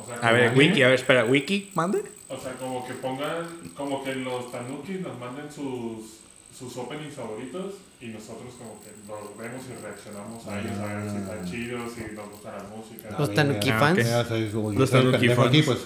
O 0.00 0.06
sea, 0.06 0.16
A 0.28 0.32
ver, 0.32 0.48
anime, 0.48 0.58
Wiki, 0.68 0.82
a 0.82 0.86
ver, 0.88 0.94
espera, 0.96 1.24
Wiki, 1.24 1.70
mande. 1.74 2.02
O 2.28 2.36
sea, 2.38 2.52
como 2.54 2.86
que 2.86 2.92
pongan, 2.94 3.46
como 3.76 4.04
que 4.04 4.14
los 4.16 4.50
tanuki 4.52 4.94
nos 4.94 5.18
manden 5.18 5.50
sus, 5.50 6.18
sus 6.56 6.76
openings 6.76 7.14
favoritos 7.14 7.74
y 8.00 8.08
nosotros 8.08 8.54
como 8.58 8.80
que 8.82 8.90
los 9.08 9.36
vemos 9.36 9.64
y 9.66 9.82
reaccionamos 9.82 10.46
a 10.46 10.60
ellos 10.60 10.78
a 10.78 10.86
ver 10.94 11.10
si 11.10 11.16
están 11.16 11.44
chidos, 11.44 11.92
si 11.94 12.14
nos 12.14 12.30
gusta 12.30 12.56
la 12.58 12.64
música. 12.64 13.16
Los 13.18 13.34
Tanuki 13.34 13.70
Ah, 13.70 13.78
fans. 13.80 13.98
Ya 13.98 14.24
sabes, 14.24 14.52
como 14.52 14.72
yo 14.72 14.78
Los 14.80 14.90
Tanuki 14.90 15.28
fans. 15.28 15.48
aquí, 15.48 15.62
pues. 15.62 15.78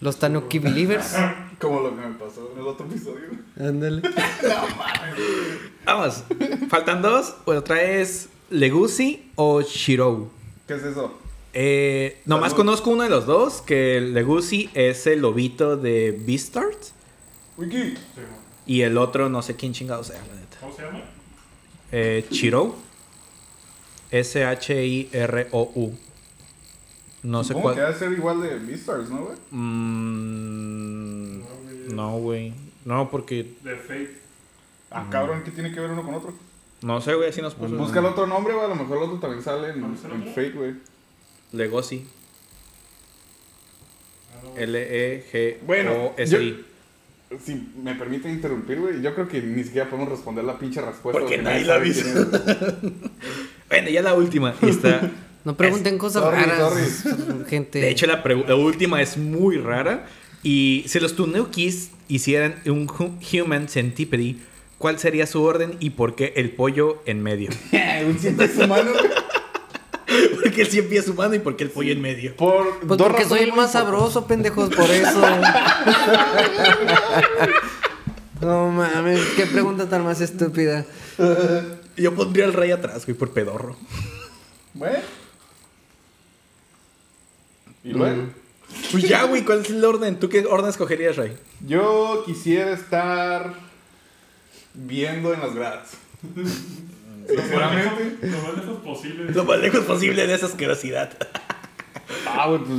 Los 0.00 0.18
Tanuki 0.18 0.58
Believers. 0.58 1.14
Como 1.58 1.80
lo 1.80 1.88
que 1.96 2.06
me 2.06 2.14
pasó 2.16 2.50
en 2.52 2.60
el 2.60 2.66
otro 2.66 2.84
episodio. 2.84 3.30
Ándale. 3.58 4.02
Vamos. 5.86 6.22
Faltan 6.68 7.00
dos. 7.00 7.34
Otra 7.46 7.80
es 7.82 8.28
Legusi 8.50 9.30
o 9.36 9.62
Shirou. 9.62 10.28
¿Qué 10.68 10.74
es 10.74 10.82
eso? 10.82 11.18
Eh, 11.58 12.20
nomás 12.26 12.50
Salud. 12.50 12.64
conozco 12.64 12.90
uno 12.90 13.02
de 13.04 13.08
los 13.08 13.24
dos, 13.24 13.62
que 13.62 13.96
el 13.96 14.12
Legusi 14.12 14.68
es 14.74 15.06
el 15.06 15.20
lobito 15.22 15.78
de 15.78 16.12
Beastars. 16.12 16.92
Wiki. 17.56 17.92
Sí, 17.94 17.96
Y 18.66 18.82
el 18.82 18.98
otro 18.98 19.30
no 19.30 19.40
sé 19.40 19.56
quién 19.56 19.72
chingado 19.72 20.04
sea, 20.04 20.18
la 20.18 20.34
neta. 20.38 20.58
¿Cómo 20.60 20.76
se 20.76 20.82
llama? 20.82 21.00
Eh, 21.92 22.26
Chirou. 22.30 22.74
S-H-I-R-O-U. 24.10 25.98
No 27.22 27.42
sé 27.42 27.54
cuál. 27.54 27.74
que 27.74 27.80
debe 27.80 27.94
ser 27.94 28.12
igual 28.12 28.42
de 28.42 28.58
Beastars, 28.58 29.08
¿no, 29.08 29.22
güey? 29.24 29.36
Mm, 29.50 31.40
no, 31.94 32.18
güey. 32.18 32.52
No, 32.84 33.10
porque. 33.10 33.54
De 33.64 33.76
Fate. 33.76 34.18
Ah, 34.90 35.06
cabrón, 35.10 35.42
¿qué 35.42 35.50
tiene 35.52 35.72
que 35.72 35.80
ver 35.80 35.90
uno 35.90 36.04
con 36.04 36.14
otro? 36.14 36.34
No 36.82 37.00
sé, 37.00 37.14
güey, 37.14 37.30
así 37.30 37.40
nos 37.40 37.54
puso. 37.54 37.74
Busca 37.76 38.00
el 38.00 38.04
otro 38.06 38.26
nombre, 38.26 38.52
güey. 38.52 38.66
A 38.66 38.68
lo 38.68 38.74
mejor 38.76 38.98
el 38.98 39.04
otro 39.04 39.18
también 39.18 39.42
sale 39.42 39.70
en, 39.70 39.80
¿Cuál 39.80 39.94
es 39.94 40.04
el 40.04 40.12
en? 40.12 40.26
Fate, 40.34 40.50
güey. 40.50 40.74
Legosi. 41.56 42.04
Ah. 44.34 44.58
E 44.60 44.64
L-E-G-O-S-I. 44.64 45.66
Bueno, 45.66 46.14
Si 47.44 47.54
me 47.82 47.94
permite 47.96 48.28
interrumpir, 48.30 48.78
güey, 48.80 49.02
yo 49.02 49.14
creo 49.14 49.26
que 49.28 49.40
ni 49.42 49.64
siquiera 49.64 49.90
podemos 49.90 50.10
responder 50.10 50.44
la 50.44 50.58
pinche 50.58 50.80
respuesta. 50.80 51.18
Porque 51.20 51.38
nadie 51.38 51.64
la 51.64 51.78
es. 51.78 52.04
Bueno, 53.68 53.88
ya 53.90 54.00
la 54.02 54.14
última. 54.14 54.54
Está. 54.62 55.10
No 55.46 55.56
pregunten 55.56 55.96
cosas 55.96 56.24
Sorry, 56.24 56.42
raras, 56.42 57.04
gente. 57.48 57.78
De 57.80 57.88
hecho, 57.90 58.06
la, 58.08 58.20
la 58.48 58.56
última 58.56 59.00
es 59.00 59.16
muy 59.16 59.58
rara. 59.58 60.06
Y 60.42 60.82
si 60.88 60.98
los 60.98 61.14
Tunukis 61.14 61.90
hicieran 62.08 62.56
un 62.66 62.88
hu- 62.88 63.14
Human 63.44 63.68
Centipede, 63.68 64.34
¿cuál 64.78 64.98
sería 64.98 65.24
su 65.28 65.44
orden 65.44 65.76
y 65.78 65.90
por 65.90 66.16
qué 66.16 66.32
el 66.34 66.50
pollo 66.50 67.00
en 67.06 67.22
medio? 67.22 67.50
Un 68.08 68.18
cien 68.18 68.36
pies 68.36 68.56
humano, 68.58 68.90
güey. 68.92 69.04
¿Por 70.42 70.50
qué 70.52 70.62
el 70.62 70.68
100 70.68 70.88
pies 70.88 71.08
humano 71.08 71.34
y 71.34 71.38
por 71.38 71.56
qué 71.56 71.64
el 71.64 71.70
pollo 71.70 71.92
en 71.92 72.00
medio? 72.00 72.34
Por 72.36 72.80
Pues 72.80 72.98
porque 72.98 73.24
soy 73.24 73.40
el 73.40 73.52
más 73.52 73.72
sabroso, 73.72 74.26
pendejos, 74.26 74.70
por 74.74 74.90
eso. 74.90 75.22
No 78.40 78.70
mames, 78.70 79.20
qué 79.34 79.46
pregunta 79.46 79.88
tan 79.88 80.04
más 80.04 80.20
estúpida. 80.20 80.84
Yo 81.96 82.14
pondría 82.14 82.44
el 82.44 82.52
rey 82.52 82.70
atrás, 82.70 83.06
güey, 83.06 83.16
por 83.16 83.30
pedorro. 83.30 83.76
Bueno. 84.74 84.98
Y 87.82 87.92
luego, 87.92 88.24
Pues 88.92 89.04
ya, 89.04 89.22
güey, 89.24 89.42
¿cuál 89.42 89.60
es 89.60 89.70
el 89.70 89.82
orden? 89.84 90.18
¿Tú 90.18 90.28
qué 90.28 90.44
orden 90.44 90.68
escogerías, 90.68 91.16
Rey? 91.16 91.36
yo 91.66 92.22
quisiera 92.26 92.72
estar 92.72 93.54
viendo 94.74 95.32
en 95.32 95.40
las 95.40 95.54
gradas. 95.54 95.90
Lo 97.28 97.42
más 97.42 98.56
lejos 98.56 98.78
posible. 98.82 99.32
Lo 99.32 99.44
más 99.44 99.58
lejos 99.58 99.84
posible 99.84 100.26
de 100.26 100.34
esa 100.34 100.46
asquerosidad. 100.46 101.10
Ah, 102.26 102.48
güey, 102.48 102.60
pues. 102.64 102.78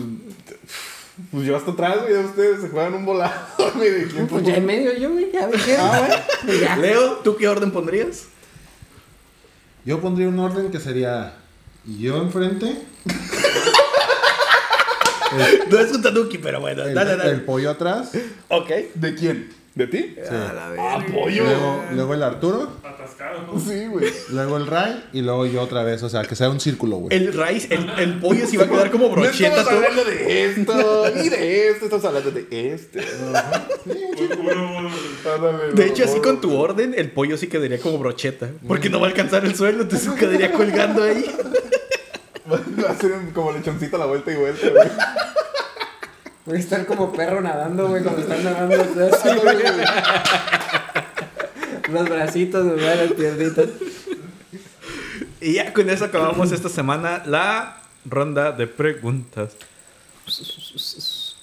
Pues 1.32 1.48
yo 1.48 1.58
hasta 1.58 1.72
atrás, 1.72 1.98
güey, 2.04 2.14
ya 2.14 2.20
ustedes 2.20 2.62
se 2.62 2.70
juegan 2.70 2.94
un 2.94 3.06
volador, 3.06 3.34
güey, 3.76 4.06
quién 4.06 4.28
Pues 4.28 4.46
ya 4.46 4.56
en 4.56 4.66
medio 4.66 4.96
yo, 4.96 5.12
güey, 5.12 5.32
ya 5.32 5.48
me 5.48 5.58
quedo. 5.58 5.80
Ah, 5.82 6.00
bueno. 6.00 6.16
Pues 6.46 6.60
ya. 6.62 6.78
Leo, 6.78 7.12
¿tú 7.24 7.36
qué 7.36 7.48
orden 7.48 7.72
pondrías? 7.72 8.28
Yo 9.84 10.00
pondría 10.00 10.28
un 10.28 10.40
orden 10.40 10.70
que 10.70 10.80
sería 10.80 11.34
yo 11.86 12.18
enfrente, 12.22 12.76
No 15.70 15.80
es 15.80 15.92
un 15.92 16.02
tanuki, 16.02 16.38
pero 16.38 16.62
bueno, 16.62 16.84
el, 16.84 16.94
dale, 16.94 17.18
dale. 17.18 17.32
el 17.32 17.42
pollo 17.42 17.72
atrás, 17.72 18.12
Ok. 18.48 18.70
¿De 18.96 19.16
quién? 19.16 19.50
¿De 19.78 19.86
ti? 19.86 20.16
A 20.28 20.54
la 20.54 20.70
verga. 20.70 21.06
luego, 21.08 21.84
luego 21.94 22.13
el 22.16 22.24
Arturo, 22.24 22.72
Atascado. 22.84 23.44
¿no? 23.54 23.60
Sí, 23.60 23.86
güey. 23.86 24.12
luego 24.32 24.58
el 24.58 24.66
Ray 24.66 25.04
y 25.13 25.22
luego 25.22 25.46
yo 25.46 25.62
otra 25.62 25.84
vez. 25.84 26.02
O 26.02 26.10
sea, 26.10 26.24
que 26.24 26.36
sea 26.36 26.50
un 26.50 26.60
círculo, 26.60 26.96
güey. 26.98 27.16
El 27.16 27.32
raíz, 27.32 27.68
el, 27.70 27.88
el 28.00 28.20
pollo 28.20 28.48
sí 28.48 28.58
va 28.58 28.63
a 28.63 28.68
quedar 28.70 28.90
como 28.90 29.10
No 29.10 29.12
brocheta. 29.12 29.50
estamos 29.60 29.70
todo. 29.70 29.76
hablando 29.78 30.04
de 30.04 30.46
esto, 30.50 31.12
ni 31.16 31.30
de 31.30 31.70
esto, 31.70 31.86
estamos 31.86 32.06
hablando 32.06 32.32
de 32.32 32.74
este. 32.74 33.00
De 35.76 35.86
hecho, 35.86 36.04
no, 36.06 36.10
así 36.10 36.16
no, 36.18 36.22
con 36.24 36.42
tu 36.42 36.58
orden, 36.58 36.96
el 36.98 37.12
pollo 37.12 37.38
sí 37.38 37.46
quedaría 37.46 37.80
como 37.80 38.00
brocheta. 38.00 38.50
Porque 38.68 38.90
no 38.90 39.00
va 39.00 39.06
a 39.06 39.10
alcanzar 39.12 39.46
el 39.46 39.56
suelo, 39.56 39.84
entonces 39.84 40.12
quedaría 40.13 40.52
colgando 40.52 41.04
ahí. 41.04 41.24
Va 42.50 42.90
a 42.92 42.96
ser 42.96 43.12
como 43.34 43.52
lechoncito 43.52 43.98
a 43.98 44.00
la 44.00 44.06
vuelta 44.06 44.32
y 44.32 44.36
vuelta, 44.38 44.70
güey. 44.70 44.88
Voy 46.48 46.56
a 46.56 46.60
estar 46.60 46.86
como 46.86 47.12
perro 47.12 47.42
nadando, 47.42 47.90
güey, 47.90 48.02
cuando 48.02 48.22
están 48.22 48.42
nadando. 48.42 48.82
Así. 48.82 49.30
Los 51.92 52.08
bracitos, 52.08 52.66
güey, 52.66 52.80
las 52.86 53.12
piernitas. 53.12 53.68
Y 55.42 55.56
ya 55.56 55.74
con 55.74 55.90
eso 55.90 56.06
acabamos 56.06 56.54
esta 56.54 56.70
semana 56.70 57.22
la 57.26 57.82
ronda 58.06 58.54
de 58.54 58.66
preguntas. 58.66 59.58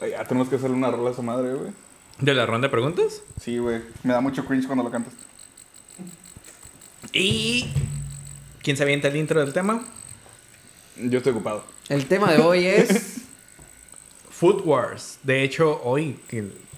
Ya 0.01 0.25
tenemos 0.25 0.49
que 0.49 0.57
hacerle 0.57 0.75
una 0.75 0.91
rola 0.91 1.11
a 1.11 1.13
esa 1.13 1.21
madre, 1.21 1.53
güey. 1.53 1.73
¿De 2.21 2.33
la 2.33 2.47
ronda 2.47 2.69
de 2.69 2.73
preguntas? 2.73 3.21
Sí, 3.39 3.59
güey. 3.59 3.83
Me 4.05 4.15
da 4.15 4.23
mucho 4.23 4.47
cringe 4.47 4.65
cuando 4.65 4.85
lo 4.85 4.91
cantas. 4.91 5.13
Y. 7.13 7.69
¿Quién 8.63 8.79
se 8.79 8.85
avienta 8.85 9.09
el 9.09 9.17
intro 9.17 9.41
del 9.41 9.53
tema? 9.53 9.85
Yo 10.97 11.19
estoy 11.19 11.33
ocupado. 11.33 11.63
El 11.91 12.07
tema 12.07 12.33
de 12.33 12.41
hoy 12.41 12.65
es. 12.65 13.24
Food 14.39 14.63
Wars. 14.65 15.19
De 15.23 15.43
hecho, 15.43 15.81
hoy, 15.85 16.17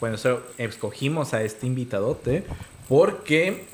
bueno, 0.01 0.16
eso, 0.16 0.40
escogimos 0.59 1.33
a 1.35 1.42
este 1.42 1.66
invitadote 1.66 2.45
porque 2.88 3.64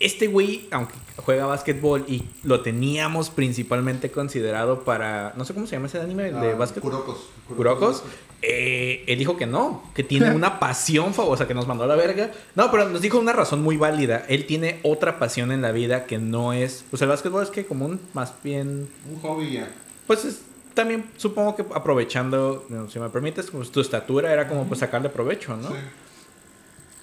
este 0.00 0.28
güey, 0.28 0.68
aunque 0.70 0.94
juega 1.16 1.46
básquetbol 1.46 2.04
y 2.06 2.22
lo 2.44 2.60
teníamos 2.62 3.30
principalmente 3.30 4.10
considerado 4.12 4.84
para. 4.84 5.34
No 5.36 5.44
sé 5.44 5.54
cómo 5.54 5.66
se 5.66 5.72
llama 5.76 5.88
ese 5.88 6.00
anime 6.00 6.30
de 6.32 6.52
Ah, 6.52 6.54
básquetbol. 6.54 6.92
Kurokos. 6.92 7.26
Kurokos. 7.48 8.02
Eh, 8.40 9.02
él 9.08 9.18
dijo 9.18 9.36
que 9.36 9.46
no, 9.46 9.82
que 9.96 10.04
tiene 10.04 10.30
una 10.30 10.60
pasión 10.60 11.12
famosa 11.12 11.48
que 11.48 11.54
nos 11.54 11.66
mandó 11.66 11.82
a 11.82 11.86
la 11.88 11.96
verga. 11.96 12.30
No, 12.54 12.70
pero 12.70 12.88
nos 12.88 13.00
dijo 13.02 13.18
una 13.18 13.32
razón 13.32 13.62
muy 13.62 13.76
válida. 13.76 14.24
Él 14.28 14.46
tiene 14.46 14.78
otra 14.84 15.18
pasión 15.18 15.50
en 15.50 15.60
la 15.62 15.72
vida 15.72 16.06
que 16.06 16.18
no 16.18 16.52
es. 16.52 16.84
Pues 16.88 17.02
el 17.02 17.08
básquetbol 17.08 17.42
es 17.42 17.50
que 17.50 17.66
común, 17.66 17.98
más 18.14 18.32
bien. 18.44 18.88
Un 19.12 19.20
hobby 19.22 19.54
ya. 19.54 19.68
Pues 20.06 20.24
es- 20.24 20.42
también 20.78 21.10
supongo 21.16 21.56
que 21.56 21.64
aprovechando, 21.74 22.64
si 22.90 22.98
me 23.00 23.08
permites, 23.10 23.50
pues, 23.50 23.70
tu 23.72 23.80
estatura 23.80 24.32
era 24.32 24.46
como 24.48 24.66
pues 24.68 24.78
sacarle 24.80 25.08
provecho, 25.08 25.56
¿no? 25.56 25.68
Sí. 25.70 25.74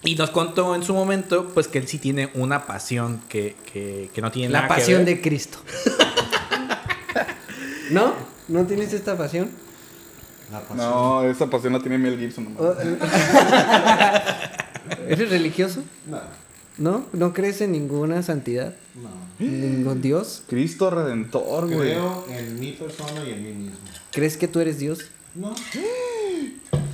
Y 0.04 0.14
nos 0.14 0.30
contó 0.30 0.74
en 0.74 0.82
su 0.82 0.94
momento, 0.94 1.48
pues 1.52 1.68
que 1.68 1.76
él 1.78 1.86
sí 1.86 1.98
tiene 1.98 2.30
una 2.34 2.64
pasión 2.66 3.20
que, 3.28 3.54
que, 3.72 4.10
que 4.14 4.20
no 4.22 4.30
tiene 4.30 4.50
La 4.52 4.62
nada 4.62 4.74
que 4.74 4.80
pasión 4.80 5.04
ver. 5.04 5.16
de 5.16 5.20
Cristo. 5.22 5.58
¿No? 7.90 8.14
¿No 8.48 8.64
tienes 8.66 8.92
esta 8.92 9.16
pasión? 9.16 9.50
La 10.52 10.60
pasión. 10.60 10.76
No, 10.78 11.22
esa 11.24 11.48
pasión 11.50 11.72
la 11.72 11.80
tiene 11.80 11.98
Mel 11.98 12.16
Gibson. 12.18 12.44
nomás. 12.54 12.60
O- 12.60 12.76
¿Eres 15.08 15.30
religioso? 15.30 15.82
No, 16.06 16.20
¿No? 16.78 17.06
¿No 17.12 17.32
crees 17.32 17.60
en 17.62 17.72
ninguna 17.72 18.22
santidad? 18.22 18.74
no. 18.94 19.26
¿Ningún 19.38 20.00
Dios? 20.02 20.42
Cristo 20.48 20.90
Redentor, 20.90 21.66
güey. 21.72 21.90
Creo 21.90 22.26
en 22.30 22.58
mi 22.60 22.72
persona 22.72 23.22
y 23.26 23.30
en 23.32 23.42
mí 23.44 23.52
mismo. 23.52 23.76
¿Crees 24.12 24.36
que 24.36 24.48
tú 24.48 24.60
eres 24.60 24.78
Dios? 24.78 25.10
No. 25.34 25.54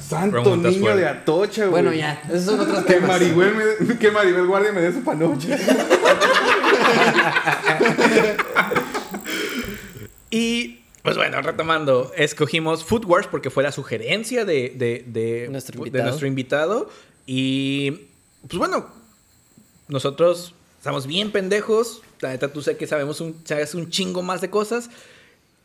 Santo 0.00 0.42
Preguntas 0.42 0.72
niño 0.72 0.82
fuera. 0.82 0.96
de 0.96 1.06
Atocha, 1.08 1.66
güey. 1.66 1.82
Bueno, 1.82 1.92
ya, 1.96 2.20
esos 2.28 2.44
son 2.46 2.60
otros 2.60 2.84
Que 2.84 2.94
temas. 2.94 3.08
Maribel, 3.10 3.54
me, 3.80 3.98
que 3.98 4.10
Maribel 4.10 4.46
Guardia 4.46 4.72
me 4.72 4.80
dé 4.80 4.92
su 4.92 5.02
panocha. 5.02 5.56
Y 10.30 10.80
pues 11.02 11.16
bueno, 11.16 11.42
retomando, 11.42 12.12
escogimos 12.16 12.84
Food 12.84 13.04
Wars 13.04 13.26
porque 13.30 13.50
fue 13.50 13.62
la 13.62 13.72
sugerencia 13.72 14.44
de, 14.44 14.72
de, 14.76 15.04
de- 15.06 15.48
Nuestro 15.50 15.74
de 15.74 15.78
invitado. 15.88 16.04
nuestro 16.08 16.26
invitado. 16.26 16.90
Y 17.26 17.90
pues 18.48 18.56
bueno, 18.58 18.86
nosotros 19.92 20.54
estamos 20.78 21.06
bien 21.06 21.30
pendejos. 21.30 22.02
La 22.20 22.30
neta, 22.30 22.48
tú 22.52 22.62
sé 22.62 22.76
que 22.76 22.86
sabemos 22.86 23.20
un, 23.20 23.36
sabes 23.44 23.74
un 23.74 23.90
chingo 23.90 24.22
más 24.22 24.40
de 24.40 24.50
cosas. 24.50 24.90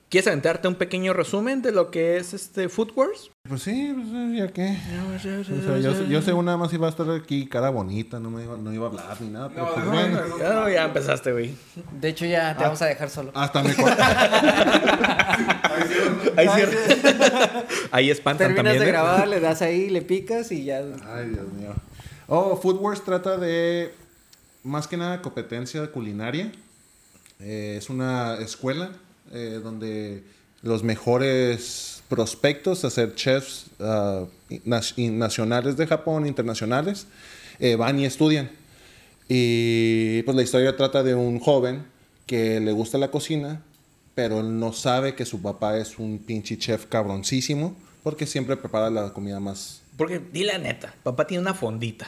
¿Quieres 0.09 0.27
aventarte 0.27 0.69
un 0.69 0.75
pequeño 0.75 1.11
resumen 1.11 1.61
de 1.61 1.73
lo 1.73 1.91
que 1.91 2.15
es 2.15 2.33
este 2.33 2.69
Food 2.69 2.93
Wars? 2.95 3.29
Pues 3.49 3.61
sí, 3.63 3.91
pues 3.93 4.07
eh, 4.13 4.35
ya 4.37 4.47
qué. 4.53 4.77
O 5.13 5.19
sea, 5.19 5.79
yo, 5.79 5.93
sé- 5.93 6.07
yo 6.07 6.21
sé 6.21 6.31
una 6.31 6.55
más 6.55 6.71
iba 6.71 6.87
a 6.87 6.89
estar 6.89 7.09
aquí 7.11 7.45
cara 7.45 7.69
bonita, 7.71 8.17
no 8.17 8.29
me 8.29 8.43
iba, 8.45 8.55
no 8.55 8.71
iba 8.71 8.85
a 8.85 8.89
hablar 8.89 9.19
ni 9.21 9.27
nada. 9.27 9.49
Pero 9.49 9.73
pues 9.73 9.85
bueno. 9.85 10.21
Ya, 10.39 10.69
ya 10.73 10.85
empezaste, 10.85 11.33
güey. 11.33 11.53
De 11.99 12.07
hecho, 12.07 12.25
ya 12.25 12.55
te 12.55 12.63
vamos 12.63 12.81
a 12.81 12.85
dejar 12.85 13.09
solo. 13.09 13.31
Hasta 13.35 13.61
me 13.61 13.71
Ahí. 16.37 16.47
Ahí 17.91 18.09
espantan 18.09 18.55
Terminas 18.55 18.75
también. 18.75 18.79
de 18.79 18.85
¿eh? 18.85 18.91
grabar, 18.91 19.27
le 19.27 19.39
das 19.41 19.61
ahí, 19.61 19.89
le 19.89 20.01
picas 20.01 20.51
y 20.51 20.63
ya. 20.65 20.79
Ay, 21.05 21.29
Dios 21.29 21.51
mío. 21.53 21.73
Oh, 22.27 22.57
Food 22.57 22.77
Wars 22.79 23.03
trata 23.03 23.37
de 23.37 23.93
más 24.67 24.87
que 24.87 24.97
nada 24.97 25.21
competencia 25.21 25.91
culinaria. 25.91 26.51
Eh, 27.39 27.75
es 27.77 27.89
una 27.89 28.35
escuela 28.35 28.91
eh, 29.31 29.59
donde 29.63 30.23
los 30.61 30.83
mejores 30.83 32.03
prospectos 32.09 32.83
a 32.83 32.89
ser 32.89 33.15
chefs 33.15 33.67
y 34.49 35.09
nacionales 35.09 35.77
de 35.77 35.87
Japón, 35.87 36.25
internacionales, 36.25 37.07
eh, 37.59 37.75
van 37.75 37.99
y 37.99 38.05
estudian. 38.05 38.49
Y 39.27 40.21
pues 40.23 40.35
la 40.35 40.43
historia 40.43 40.75
trata 40.75 41.03
de 41.03 41.15
un 41.15 41.39
joven 41.39 41.85
que 42.25 42.59
le 42.59 42.71
gusta 42.71 42.97
la 42.97 43.11
cocina, 43.11 43.61
pero 44.15 44.39
él 44.39 44.59
no 44.59 44.73
sabe 44.73 45.15
que 45.15 45.25
su 45.25 45.41
papá 45.41 45.77
es 45.77 45.99
un 45.99 46.19
pinche 46.19 46.57
chef 46.57 46.85
cabroncísimo, 46.85 47.75
porque 48.03 48.25
siempre 48.25 48.57
prepara 48.57 48.89
la 48.89 49.13
comida 49.13 49.39
más 49.39 49.81
Porque, 49.97 50.19
di 50.19 50.43
la 50.43 50.57
neta, 50.57 50.93
papá 51.03 51.27
tiene 51.27 51.41
una 51.41 51.53
fondita. 51.53 52.07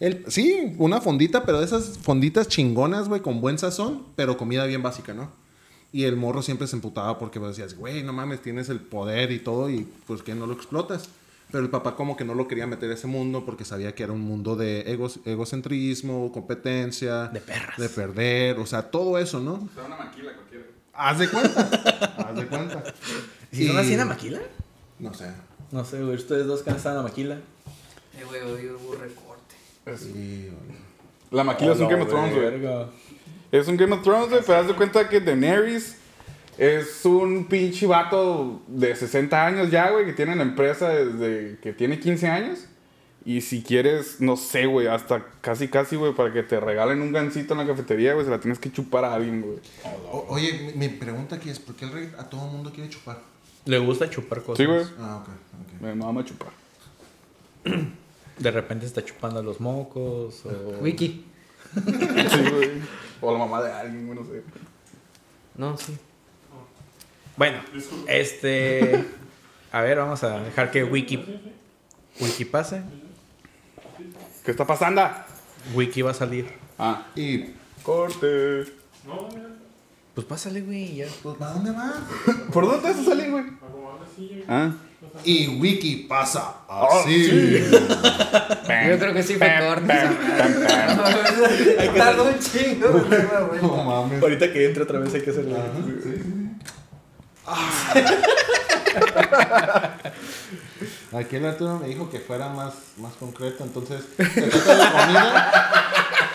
El, 0.00 0.24
sí, 0.28 0.74
una 0.78 1.00
fondita, 1.00 1.44
pero 1.44 1.58
de 1.60 1.66
esas 1.66 1.98
fonditas 1.98 2.48
chingonas, 2.48 3.08
güey, 3.08 3.20
con 3.20 3.40
buen 3.40 3.58
sazón, 3.58 4.04
pero 4.16 4.36
comida 4.36 4.64
bien 4.66 4.82
básica, 4.82 5.14
¿no? 5.14 5.30
Y 5.92 6.04
el 6.04 6.16
morro 6.16 6.40
siempre 6.42 6.66
se 6.66 6.76
emputaba 6.76 7.18
porque 7.18 7.38
pues, 7.40 7.56
decías, 7.56 7.76
güey, 7.76 8.02
no 8.02 8.12
mames, 8.12 8.40
tienes 8.42 8.68
el 8.68 8.80
poder 8.80 9.30
y 9.32 9.40
todo, 9.40 9.68
y 9.70 9.86
pues 10.06 10.22
que 10.22 10.34
no 10.34 10.46
lo 10.46 10.54
explotas. 10.54 11.08
Pero 11.52 11.64
el 11.64 11.70
papá 11.70 11.96
como 11.96 12.16
que 12.16 12.24
no 12.24 12.34
lo 12.34 12.46
quería 12.46 12.68
meter 12.68 12.90
a 12.92 12.94
ese 12.94 13.08
mundo 13.08 13.44
porque 13.44 13.64
sabía 13.64 13.92
que 13.92 14.04
era 14.04 14.12
un 14.12 14.20
mundo 14.20 14.54
de 14.54 14.84
egos- 14.86 15.18
egocentrismo, 15.24 16.30
competencia. 16.30 17.26
De 17.26 17.40
perras. 17.40 17.76
De 17.76 17.88
perder, 17.88 18.58
o 18.60 18.66
sea, 18.66 18.88
todo 18.90 19.18
eso, 19.18 19.40
¿no? 19.40 19.68
una 19.84 19.96
maquila 19.96 20.32
cualquiera. 20.32 20.64
Haz 20.94 21.18
de 21.18 21.28
cuenta. 21.28 21.60
haz 22.18 22.36
de 22.36 22.46
cuenta. 22.46 22.84
¿Si 23.52 23.66
son 23.66 23.76
Y- 23.76 23.78
así 23.80 23.92
en 23.94 23.98
la 23.98 24.04
maquila? 24.04 24.38
No 25.00 25.12
sé. 25.12 25.26
No 25.72 25.84
sé, 25.84 26.00
güey. 26.02 26.14
Ustedes 26.14 26.46
dos 26.46 26.62
que 26.62 26.70
han 26.70 26.76
estado 26.76 26.98
en 26.98 27.02
la 27.04 27.08
maquila. 27.08 27.34
Eh, 28.16 28.24
güey, 28.28 28.40
odio 28.42 28.78
hubo 28.80 28.94
Sí. 29.96 30.50
La 31.30 31.44
maquila 31.44 31.72
es 31.72 31.80
un 31.80 31.88
Game 31.88 32.02
of 32.02 32.08
Thrones, 32.08 32.34
güey. 32.34 32.86
Es 33.52 33.68
un 33.68 33.76
Game 33.76 33.94
of 33.94 34.02
Thrones, 34.02 34.28
güey, 34.30 34.42
pero 34.46 34.58
haz 34.58 34.66
de 34.68 34.74
cuenta 34.74 35.08
que 35.08 35.20
Daenerys 35.20 35.96
es 36.58 37.04
un 37.04 37.46
pinche 37.46 37.86
vato 37.86 38.62
de 38.66 38.94
60 38.94 39.46
años 39.46 39.70
ya, 39.70 39.90
güey, 39.90 40.04
que 40.04 40.12
tiene 40.12 40.36
la 40.36 40.42
empresa 40.42 40.88
desde 40.90 41.58
que 41.60 41.72
tiene 41.72 41.98
15 41.98 42.28
años. 42.28 42.66
Y 43.24 43.42
si 43.42 43.62
quieres, 43.62 44.20
no 44.20 44.36
sé, 44.36 44.66
güey, 44.66 44.86
hasta 44.86 45.26
casi, 45.40 45.68
casi, 45.68 45.96
güey, 45.96 46.14
para 46.14 46.32
que 46.32 46.42
te 46.42 46.58
regalen 46.58 47.02
un 47.02 47.12
gancito 47.12 47.52
en 47.54 47.58
la 47.58 47.66
cafetería, 47.66 48.14
güey, 48.14 48.24
se 48.24 48.30
la 48.30 48.40
tienes 48.40 48.58
que 48.58 48.72
chupar 48.72 49.04
a 49.04 49.14
alguien, 49.14 49.42
güey. 49.42 49.58
Oye, 50.28 50.72
mi, 50.74 50.88
mi 50.88 50.88
pregunta 50.88 51.36
aquí 51.36 51.50
es, 51.50 51.58
¿por 51.58 51.74
qué 51.74 51.84
el 51.84 51.92
rey 51.92 52.12
a 52.18 52.24
todo 52.24 52.46
el 52.46 52.52
mundo 52.52 52.72
quiere 52.72 52.88
chupar? 52.88 53.20
Le 53.66 53.78
gusta 53.78 54.08
chupar 54.08 54.42
cosas. 54.42 54.56
Sí, 54.56 54.64
güey. 54.64 54.84
Ah, 54.98 55.22
ok, 55.22 55.28
ok. 55.28 55.82
Me 55.82 55.94
mama 55.94 56.24
chupar. 56.24 56.48
De 58.40 58.50
repente 58.50 58.86
está 58.86 59.04
chupando 59.04 59.42
los 59.42 59.60
mocos 59.60 60.44
o... 60.46 60.78
Wiki. 60.80 61.24
Sí, 61.74 62.50
güey. 62.50 62.70
O 63.20 63.32
la 63.32 63.38
mamá 63.38 63.62
de 63.62 63.70
alguien, 63.70 64.06
güey, 64.06 64.18
no 64.18 64.24
sé. 64.24 64.42
No, 65.56 65.76
sí. 65.76 65.96
Bueno, 67.36 67.60
este... 68.08 69.04
A 69.72 69.82
ver, 69.82 69.98
vamos 69.98 70.22
a 70.24 70.40
dejar 70.40 70.70
que 70.70 70.82
Wiki... 70.84 71.40
Wiki 72.20 72.44
pase. 72.46 72.82
¿Qué 74.44 74.50
está 74.50 74.66
pasando? 74.66 75.02
Wiki 75.74 76.02
va 76.02 76.10
a 76.10 76.14
salir. 76.14 76.46
Ah, 76.78 77.06
Y, 77.14 77.44
corte. 77.82 78.64
No, 79.06 79.28
mira, 79.34 79.48
Pues 80.14 80.26
pásale, 80.26 80.62
güey, 80.62 80.96
ya. 80.96 81.06
pues, 81.22 81.36
¿para 81.36 81.52
dónde 81.52 81.70
va? 81.72 81.92
¿Por 82.52 82.64
dónde 82.66 82.80
te 82.80 82.88
vas 82.90 82.98
a 83.00 83.04
salir, 83.04 83.30
güey? 83.30 83.44
Ah. 84.48 84.72
Y 85.24 85.48
Wiki 85.48 86.06
pasa 86.08 86.56
Oh, 86.68 87.00
así. 87.00 87.58
Yo 87.70 88.98
creo 88.98 89.14
que 89.14 89.22
sí 89.22 89.34
fue 89.34 89.50
corte. 89.66 89.94
Tardó 91.96 92.24
un 92.24 92.38
chingo. 92.38 92.88
No 93.62 93.84
mames. 93.84 94.22
Ahorita 94.22 94.52
que 94.52 94.66
entre 94.66 94.82
otra 94.82 94.98
vez 94.98 95.14
hay 95.14 95.22
que 95.22 95.30
hacerlo. 95.30 95.56
Aquí 101.12 101.36
el 101.36 101.46
Arturo 101.46 101.78
me 101.78 101.88
dijo 101.88 102.08
que 102.10 102.20
fuera 102.20 102.48
más, 102.48 102.74
más 102.98 103.12
concreto, 103.14 103.64
entonces 103.64 104.02
se 104.16 104.26
trata 104.42 104.76
de 104.76 104.92
comida, 104.92 105.52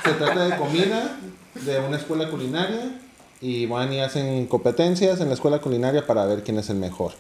se 0.04 0.12
trata 0.13 0.45
de 0.47 0.58
comida 0.58 1.17
de 1.56 1.80
una 1.80 1.97
escuela 1.97 2.30
culinaria 2.30 2.99
y 3.39 3.65
van 3.67 3.93
y 3.93 4.01
hacen 4.01 4.45
competencias 4.47 5.21
en 5.21 5.30
la 5.30 5.34
escuela 5.36 5.60
culinaria 5.60 6.06
para 6.06 6.25
ver 6.25 6.43
quién 6.43 6.60
es 6.60 6.69
el 6.69 6.75
mejor. 6.78 7.13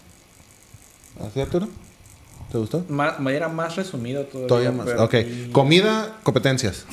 ¿Así 1.19 1.39
Arturo? 1.41 1.67
¿Te 2.51 2.57
gustó? 2.57 2.83
Más, 2.89 3.15
era 3.29 3.47
más 3.49 3.75
resumido 3.75 4.23
todavía. 4.25 4.47
Todavía 4.47 4.71
más. 4.71 4.85
pero 4.85 5.03
Ok, 5.03 5.15
comida, 5.51 6.17
competencias. 6.23 6.85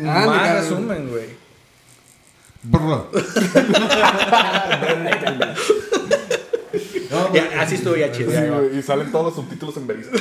Ah, 0.00 0.24
más 0.26 0.42
mira, 0.42 0.60
resumen, 0.60 1.08
güey. 1.08 1.46
No, 7.10 7.28
pues, 7.30 7.42
así 7.58 7.74
estuvo 7.76 7.96
ya 7.96 8.10
chido. 8.12 8.30
Sí, 8.32 8.78
y 8.78 8.82
salen 8.82 9.10
todos 9.12 9.26
los 9.26 9.34
subtítulos 9.36 9.76
en 9.76 9.86
verismo. 9.86 10.12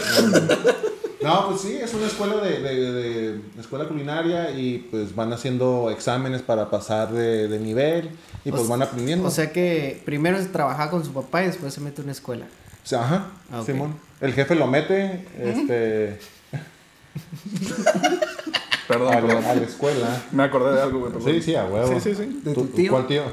No, 1.23 1.47
pues 1.47 1.61
sí, 1.61 1.75
es 1.75 1.91
una 1.95 2.05
escuela 2.05 2.35
de, 2.35 2.59
de- 2.59 2.91
de- 2.91 3.39
escuela 3.59 3.87
culinaria 3.87 4.51
y 4.51 4.77
pues 4.91 5.15
van 5.15 5.33
haciendo 5.33 5.89
exámenes 5.89 6.43
para 6.43 6.69
pasar 6.69 7.11
de, 7.11 7.47
de 7.47 7.57
nivel 7.59 8.11
y 8.43 8.51
pues 8.51 8.61
O- 8.61 8.67
van 8.67 8.83
aprendiendo. 8.83 9.27
O 9.27 9.31
sea 9.31 9.51
que 9.51 10.03
primero 10.05 10.37
se 10.37 10.45
trabaja 10.49 10.91
con 10.91 11.03
su 11.03 11.13
papá 11.13 11.41
y 11.41 11.47
después 11.47 11.73
se 11.73 11.81
mete 11.81 12.01
a 12.01 12.03
una 12.03 12.11
escuela. 12.11 12.45
O 12.85 12.87
sea, 12.87 13.01
ajá, 13.03 13.25
Ah. 13.51 13.63
Simón. 13.65 13.95
El 14.21 14.33
jefe 14.33 14.55
lo 14.55 14.67
mete 14.67 15.25
este, 15.39 16.19
Perdón, 18.87 19.13
a, 19.13 19.19
la, 19.21 19.27
perdón. 19.27 19.45
a 19.45 19.55
la 19.55 19.61
escuela. 19.63 20.07
Me 20.31 20.43
acordé 20.43 20.75
de 20.75 20.81
algo, 20.81 20.99
güey. 20.99 21.11
perdón. 21.13 21.33
Sí, 21.33 21.41
sí, 21.41 21.55
a 21.55 21.65
huevo. 21.65 21.87
Sí, 21.99 21.99
sí, 21.99 22.15
sí. 22.15 22.41
¿De 22.43 22.53
¿Tú- 22.53 22.65
tu 22.65 22.75
tío? 22.75 22.91
¿Cuál 22.91 23.07
tío? 23.07 23.23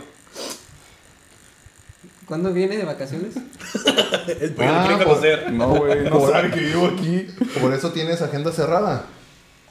¿Cuándo 2.26 2.52
viene 2.52 2.76
de 2.78 2.84
vacaciones? 2.84 3.34
El 4.40 4.54
Ah, 4.60 4.98
conocer. 5.04 5.52
No, 5.52 5.68
güey, 5.76 6.08
no 6.08 6.26
sabe 6.30 6.50
que 6.50 6.60
vivo 6.60 6.86
aquí. 6.86 7.26
Por 7.60 7.74
eso 7.74 7.92
tienes 7.92 8.22
agenda 8.22 8.50
cerrada. 8.52 9.04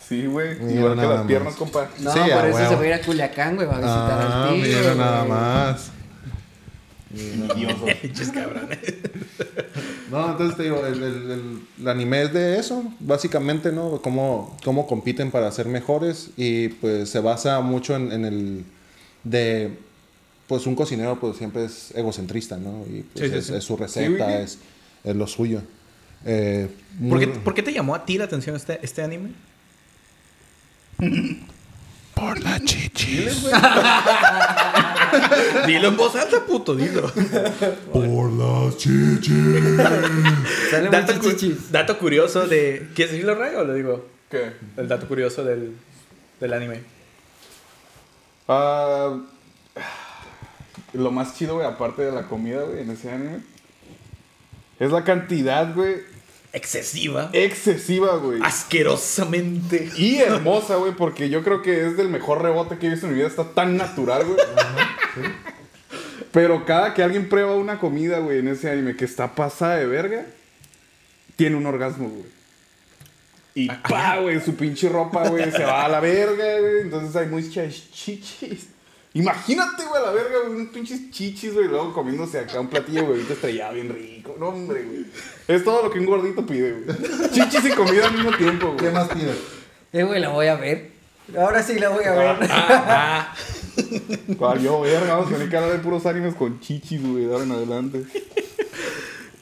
Sí, 0.08 0.26
güey. 0.28 0.58
Igual 0.76 0.96
que 0.96 1.02
las 1.08 1.18
más. 1.20 1.26
piernas, 1.28 1.56
compa. 1.56 1.88
No, 2.00 2.12
Sí, 2.14 2.20
por 2.20 2.46
eso 2.46 2.56
huevo. 2.58 2.70
se 2.70 2.76
va 2.76 2.82
a 2.82 2.88
ir 2.88 2.94
a 2.94 3.02
Culiacán, 3.02 3.56
güey, 3.56 3.68
va 3.68 3.74
a 3.76 3.78
visitar 3.78 4.12
Ah, 4.12 4.48
al 4.50 4.54
tío. 4.56 4.64
mira 4.80 4.96
nada 4.96 5.24
más. 5.26 5.92
No, 10.12 10.32
entonces 10.32 10.58
te 10.58 10.64
digo, 10.64 10.86
el, 10.86 11.02
el- 11.02 11.32
el- 11.32 11.62
el 11.80 11.88
anime 11.88 12.24
es 12.24 12.34
de 12.34 12.60
eso, 12.60 12.84
básicamente, 13.00 13.72
¿no? 13.72 14.02
Cómo, 14.02 14.58
cómo 14.64 14.86
compiten 14.86 15.32
para 15.32 15.50
ser 15.52 15.68
mejores 15.68 16.32
y 16.36 16.68
pues 16.68 17.10
se 17.10 17.22
basa 17.22 17.62
mucho 17.62 17.96
en, 17.96 18.12
en 18.12 18.26
el 18.26 18.66
de, 19.24 19.78
pues 20.48 20.68
un 20.68 20.76
cocinero 20.76 21.18
pues 21.18 21.38
siempre 21.38 21.64
es 21.64 21.92
egocentrista, 21.96 22.58
¿no? 22.58 22.84
Y 22.90 23.04
pues, 23.04 23.26
Sí, 23.26 23.32
sí, 23.32 23.38
es, 23.38 23.46
sí. 23.48 23.54
es 23.56 23.64
su 23.64 23.78
receta, 23.78 24.42
es, 24.42 24.60
es 25.06 25.16
lo 25.16 25.28
suyo. 25.28 25.62
Eh, 26.26 26.68
¿Por 27.10 27.20
qué, 27.20 27.28
por 27.28 27.54
qué 27.54 27.64
te 27.64 27.72
llamó 27.72 27.96
a 27.96 28.04
ti 28.06 28.18
la 28.18 28.26
atención 28.26 28.58
este, 28.58 28.80
este 28.84 29.02
anime? 29.04 29.30
Por 32.14 32.42
la 32.44 32.60
chichis. 32.60 33.46
Dilo 35.68 35.88
en 35.90 35.98
voz 35.98 36.16
alta, 36.16 36.46
puto, 36.46 36.76
dilo. 36.76 37.12
Por 37.94 38.32
las 38.32 38.78
chichis. 38.78 39.78
Sale 40.70 40.90
Dato, 40.90 41.20
cu- 41.20 41.30
chichis. 41.32 41.72
dato 41.72 41.98
curioso 41.98 42.48
de. 42.48 42.88
¿Quieres 42.96 43.12
decirlo, 43.14 43.36
Ray, 43.36 43.56
o 43.56 43.64
lo 43.64 43.74
digo? 43.74 44.06
¿Qué? 44.30 44.54
El 44.78 44.88
dato 44.88 45.08
curioso 45.08 45.44
del, 45.44 45.76
del 46.40 46.54
anime. 46.54 46.82
Ah, 48.48 49.18
lo 50.94 51.12
más 51.12 51.38
chido, 51.38 51.56
güey, 51.56 51.68
aparte 51.68 52.02
de 52.04 52.12
la 52.12 52.24
comida, 52.28 52.62
güey, 52.64 52.82
en 52.82 52.90
ese 52.92 53.12
anime, 53.12 53.40
es 54.80 54.92
la 54.92 55.04
cantidad, 55.04 55.74
güey, 55.74 55.98
Excesiva. 56.54 57.30
excesiva, 57.32 58.18
güey. 58.18 58.40
Asquerosamente. 58.44 59.90
Y 59.96 60.18
hermosa, 60.18 60.76
güey, 60.76 60.94
porque 60.94 61.30
yo 61.30 61.44
creo 61.44 61.62
que 61.62 61.88
es 61.88 61.96
del 61.96 62.10
mejor 62.10 62.42
rebote 62.42 62.78
que 62.78 62.88
he 62.88 62.90
visto 62.90 63.06
en 63.08 63.14
mi 63.14 63.20
vida. 63.20 63.28
Está 63.28 63.54
tan 63.54 63.78
natural, 63.78 64.26
güey. 64.26 64.38
Pero 66.32 66.66
cada 66.66 66.94
que 66.94 67.04
alguien 67.04 67.30
prueba 67.30 67.56
una 67.56 67.80
comida, 67.80 68.20
güey, 68.20 68.40
en 68.40 68.48
ese 68.50 68.70
anime 68.70 68.96
que 68.96 69.06
está 69.06 69.36
pasada 69.36 69.78
de 69.78 69.86
verga, 69.86 70.26
tiene 71.36 71.56
un 71.56 71.66
orgasmo, 71.66 72.10
güey. 72.10 72.42
Y 73.54 73.68
pa, 73.68 74.18
güey, 74.18 74.40
su 74.40 74.56
pinche 74.56 74.88
ropa, 74.88 75.28
güey, 75.28 75.52
se 75.52 75.64
va 75.64 75.86
a 75.86 75.90
la 75.90 76.00
verga, 76.00 76.60
güey. 76.60 76.82
Entonces 76.82 77.16
hay 77.16 77.28
muchas 77.28 77.92
chichis. 77.92 78.68
Imagínate, 79.14 79.84
güey, 79.86 80.02
a 80.02 80.06
la 80.06 80.12
verga, 80.12 80.40
güey, 80.46 80.60
unos 80.62 80.74
pinches 80.74 81.12
chichis, 81.12 81.54
güey, 81.54 81.68
luego 81.68 81.92
comiéndose 81.94 82.40
acá 82.40 82.62
un 82.62 82.68
platillo, 82.68 83.08
güey, 83.08 83.22
estrellado 83.22 83.74
bien 83.74 83.94
rico. 83.94 84.36
No, 84.40 84.50
hombre, 84.50 84.84
güey. 84.84 85.06
Es 85.48 85.66
todo 85.66 85.84
lo 85.84 85.92
que 85.92 86.00
un 86.00 86.06
gordito 86.06 86.46
pide, 86.46 86.72
güey. 86.72 86.98
Chichis 87.32 87.66
y 87.66 87.70
comida 87.72 88.08
al 88.08 88.14
mismo 88.14 88.32
tiempo, 88.38 88.68
güey. 88.68 88.78
¿Qué 88.78 88.90
más 88.92 89.10
pides? 89.10 89.38
Eh, 89.92 90.04
güey, 90.04 90.22
la 90.22 90.30
voy 90.30 90.48
a 90.48 90.56
ver. 90.56 90.92
Ahora 91.38 91.62
sí 91.62 91.78
la 91.78 91.90
voy 91.90 92.06
a 92.06 92.12
ver. 92.12 92.38
Ah, 92.50 93.36
¿Cuál 94.38 94.62
yo, 94.62 94.82
verga? 94.82 95.16
Vamos 95.16 95.28
a 95.28 95.34
tener 95.34 95.50
que 95.50 95.58
hablar 95.58 95.74
de 95.74 95.80
puros 95.80 96.06
animes 96.06 96.36
con 96.36 96.60
chichis, 96.62 97.02
güey, 97.06 97.26
de 97.26 97.34
ahora 97.34 97.44
en 97.44 97.52
adelante. 97.52 98.04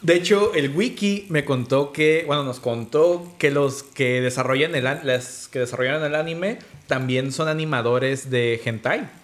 De 0.01 0.15
hecho, 0.15 0.53
el 0.53 0.75
wiki 0.75 1.27
me 1.29 1.45
contó 1.45 1.91
que, 1.91 2.23
bueno, 2.25 2.43
nos 2.43 2.59
contó 2.59 3.35
que 3.37 3.51
los 3.51 3.83
que 3.83 4.21
desarrollan 4.21 4.73
el, 4.73 4.85
las 4.85 5.47
que 5.49 5.59
desarrollan 5.59 6.01
el 6.03 6.15
anime 6.15 6.57
también 6.87 7.31
son 7.31 7.49
animadores 7.49 8.29
de 8.29 8.61
hentai. 8.63 9.18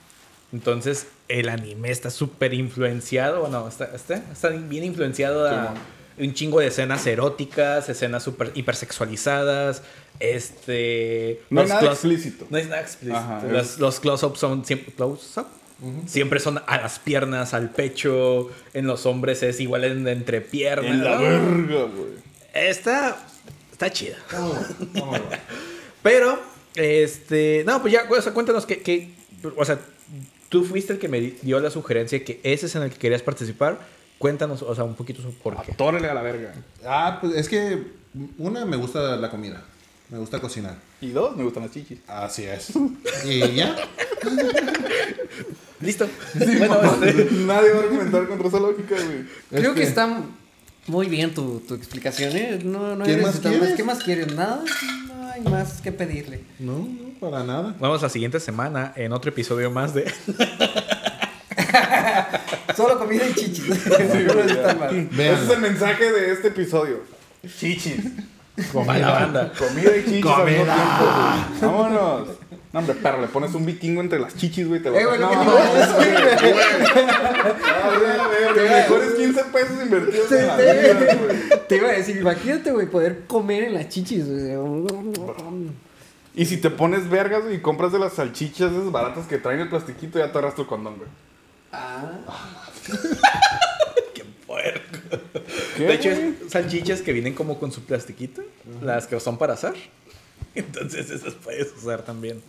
Entonces, 0.56 1.08
el 1.28 1.50
anime 1.50 1.92
está 1.92 2.10
súper 2.10 2.54
influenciado, 2.54 3.42
bueno, 3.42 3.68
está, 3.68 3.94
está, 3.94 4.16
está 4.32 4.50
bien 4.50 4.86
influenciado 4.86 5.48
a 5.50 5.74
un 6.18 6.34
chingo 6.34 6.62
de 6.62 6.68
escenas 6.68 7.06
eróticas, 7.06 7.90
escenas 7.90 8.24
super 8.24 8.52
hipersexualizadas, 8.56 9.82
este... 10.22 11.42
No 11.50 11.62
los 11.62 11.70
nada 11.70 11.92
explícito. 11.92 12.48
No 12.50 12.58
es 12.58 12.70
nada 12.70 12.82
explícito. 12.82 13.18
Ajá, 13.20 13.44
los, 13.50 13.74
es- 13.74 13.80
los 13.80 14.00
close-ups 14.00 14.40
son 14.40 14.64
siempre... 14.64 14.94
Close-up. 14.94 15.48
Siempre 16.08 16.40
son 16.40 16.62
a 16.68 16.78
las 16.78 17.00
piernas, 17.00 17.54
al 17.54 17.70
pecho. 17.70 18.50
En 18.74 18.88
los 18.88 19.06
hombres 19.06 19.44
es 19.44 19.60
igual 19.60 19.84
en 19.84 20.08
entre 20.08 20.40
piernas. 20.40 20.90
En 20.90 21.04
la 21.04 21.16
¿no? 21.16 21.22
verga, 21.22 21.84
güey. 21.94 22.14
Está. 22.54 23.18
Está 23.74 23.92
chida. 23.92 24.16
Pero, 26.02 26.40
este. 26.76 27.64
No, 27.66 27.82
pues 27.82 27.92
ya, 27.94 28.06
o 28.10 28.22
sea, 28.22 28.34
cuéntanos 28.34 28.66
que, 28.66 28.82
que. 28.82 29.10
O 29.58 29.66
sea, 29.66 29.78
tú 30.50 30.64
fuiste 30.64 30.94
el 30.94 31.00
que 31.00 31.08
me 31.08 31.20
di- 31.20 31.38
dio 31.42 31.60
la 31.60 31.70
sugerencia 31.70 32.24
que 32.24 32.40
ese 32.44 32.66
es 32.68 32.76
en 32.76 32.84
el 32.84 32.90
que 32.92 32.98
querías 32.98 33.22
participar. 33.22 33.80
Cuéntanos, 34.18 34.62
o 34.62 34.74
sea, 34.74 34.84
un 34.86 34.96
poquito 34.96 35.22
sobre 35.22 35.36
por 35.36 35.62
qué. 35.64 35.74
Atórale 35.74 36.08
a 36.10 36.14
la 36.14 36.22
verga. 36.22 36.54
Ah, 36.86 37.18
pues 37.22 37.36
es 37.36 37.50
que 37.50 37.84
una 38.38 38.66
me 38.66 38.78
gusta 38.78 39.18
la 39.18 39.30
comida. 39.30 39.64
Me 40.10 40.18
gusta 40.20 40.40
cocinar. 40.40 40.76
Y 41.02 41.10
dos, 41.10 41.36
me 41.36 41.44
gustan 41.44 41.64
las 41.64 41.72
chichis. 41.74 42.00
Así 42.08 42.44
es. 42.44 42.70
Y 43.26 43.56
ya. 43.56 43.76
Listo. 45.82 46.08
bueno, 46.36 47.04
este, 47.04 47.26
Nadie 47.32 47.72
va 47.72 47.80
a 47.80 47.84
argumentar 47.84 48.28
contra 48.30 48.48
esa 48.48 48.60
lógica, 48.60 48.96
güey. 48.96 49.26
Creo 49.50 49.74
que 49.74 49.82
Este, 49.84 49.90
está 49.90 50.24
muy 50.88 51.08
bien 51.08 51.34
tu, 51.34 51.60
tu 51.62 51.74
explicación, 51.74 52.36
¿eh? 52.36 52.60
No, 52.64 52.96
no 52.96 53.06
¿Qué 53.06 53.16
hay 53.16 53.22
más 53.22 53.40
quieres? 53.40 53.74
¿Qué 53.76 53.84
más 53.84 54.04
quieres? 54.04 54.36
Nada. 54.36 54.64
No 55.08 55.32
hay 55.32 55.42
más 55.42 55.82
que 55.82 55.92
pedirle. 55.92 56.44
No, 56.60 56.78
no, 56.78 57.20
para 57.20 57.44
nada. 57.44 57.76
vamos 57.80 58.02
la 58.02 58.10
siguiente 58.10 58.40
semana 58.40 58.94
en 58.96 59.12
otro 59.12 59.30
episodio 59.30 59.72
más 59.72 59.94
de. 59.94 60.12
Solo 62.76 63.00
comida 63.00 63.24
y 63.28 63.34
chichis. 63.34 63.70
Ese 63.86 65.34
es 65.34 65.50
el 65.50 65.60
mensaje 65.60 66.12
de 66.12 66.34
este 66.34 66.50
episodio. 66.50 67.00
Chichis. 67.58 67.96
Para 68.74 69.00
la 69.00 69.12
banda. 69.12 69.52
Comida 69.58 69.96
y 69.98 70.04
chichis 70.06 70.26
al 70.26 70.46
mismo 70.46 70.66
tiempo, 70.66 71.00
güey. 71.00 71.62
Vámonos. 71.62 72.28
No, 72.76 72.82
hombre, 72.82 72.94
perro, 72.96 73.22
le 73.22 73.28
pones 73.28 73.54
un 73.54 73.66
vikingo 73.66 74.02
entre 74.02 74.20
las 74.20 74.36
chichis, 74.36 74.68
güey. 74.68 74.82
Te 74.82 74.90
va 74.90 75.00
Eh, 75.00 75.04
lo 75.06 75.16
no, 75.18 75.30
decir, 75.30 76.54
güey. 76.54 76.56
Ah, 77.64 78.54
mejores 78.54 79.14
15 79.14 79.44
pesos 79.46 79.82
invertidos 79.82 80.30
en 80.34 80.48
la 80.48 80.58
vida, 80.58 81.16
güey. 81.16 81.68
Te 81.70 81.78
iba 81.78 81.88
a 81.88 81.94
decir, 81.94 82.18
imagínate, 82.18 82.72
güey, 82.72 82.88
poder 82.88 83.28
comer 83.28 83.64
en 83.64 83.76
las 83.76 83.88
chichis. 83.88 84.26
güey. 84.28 84.58
Y 86.36 86.46
si 86.48 86.58
te 86.58 86.70
pones 86.70 87.10
vergas 87.10 87.44
güey, 87.44 87.56
y 87.56 87.62
compras 87.62 87.94
de 87.94 88.00
las 88.00 88.12
salchichas 88.12 88.74
esas 88.74 88.92
baratas 88.92 89.26
que 89.26 89.38
traen 89.38 89.62
el 89.62 89.70
plastiquito, 89.70 90.20
ya 90.20 90.30
te 90.30 90.38
agarras 90.38 90.56
tu 90.56 90.68
condón, 90.68 90.98
güey. 90.98 91.10
Ah, 91.72 92.12
Puerco. 94.46 94.98
¿Qué, 95.78 95.84
De 95.86 95.94
hecho, 95.94 96.10
salchichas 96.50 97.02
que 97.02 97.14
vienen 97.14 97.36
como 97.36 97.58
con 97.58 97.72
su 97.72 97.86
plastiquito. 97.86 98.42
Las 98.82 99.08
que 99.08 99.18
son 99.22 99.38
para 99.38 99.54
asar. 99.54 99.76
Entonces, 100.62 101.10
esas 101.12 101.34
puedes 101.36 101.74
usar 101.78 102.04
también. 102.04 102.42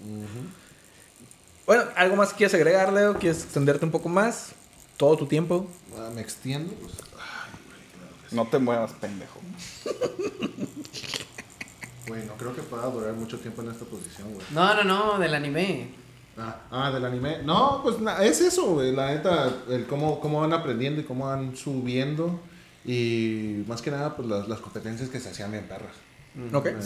Bueno, 1.67 1.85
¿algo 1.97 2.17
más 2.17 2.33
quieres 2.33 2.55
agregar, 2.55 2.93
Leo? 2.93 3.15
¿Quieres 3.19 3.43
extenderte 3.43 3.85
un 3.85 3.91
poco 3.91 4.09
más? 4.09 4.53
Todo 4.97 5.17
tu 5.17 5.27
tiempo. 5.27 5.67
Ah, 5.99 6.11
Me 6.15 6.21
extiendo. 6.21 6.73
pues. 6.75 6.93
No 8.33 8.47
te 8.49 8.59
muevas, 8.59 8.93
pendejo. 8.93 9.41
Güey, 12.09 12.25
no 12.25 12.35
creo 12.35 12.55
que 12.55 12.63
pueda 12.63 12.85
durar 12.87 13.13
mucho 13.15 13.37
tiempo 13.39 13.63
en 13.63 13.71
esta 13.73 13.85
posición, 13.85 14.33
güey. 14.33 14.47
no, 14.53 14.75
no, 14.75 14.85
no, 14.85 15.19
del 15.19 15.35
anime. 15.35 15.89
Ah, 16.39 16.61
ah, 16.71 16.91
del 16.93 17.05
anime. 17.05 17.43
No, 17.43 17.81
pues 17.83 17.99
na- 17.99 18.23
es 18.23 18.41
eso, 18.41 18.75
güey. 18.75 18.95
La 18.95 19.09
neta, 19.13 19.53
el 19.69 19.87
cómo, 19.89 20.21
cómo 20.21 20.41
van 20.41 20.53
aprendiendo 20.53 21.01
y 21.01 21.05
cómo 21.05 21.27
van 21.27 21.57
subiendo. 21.57 22.39
Y 22.85 23.65
más 23.67 23.83
que 23.83 23.91
nada, 23.91 24.15
pues 24.15 24.29
las, 24.29 24.47
las 24.47 24.61
competencias 24.61 25.09
que 25.09 25.19
se 25.19 25.31
hacían 25.31 25.51
bien 25.51 25.67
perras. 25.67 25.95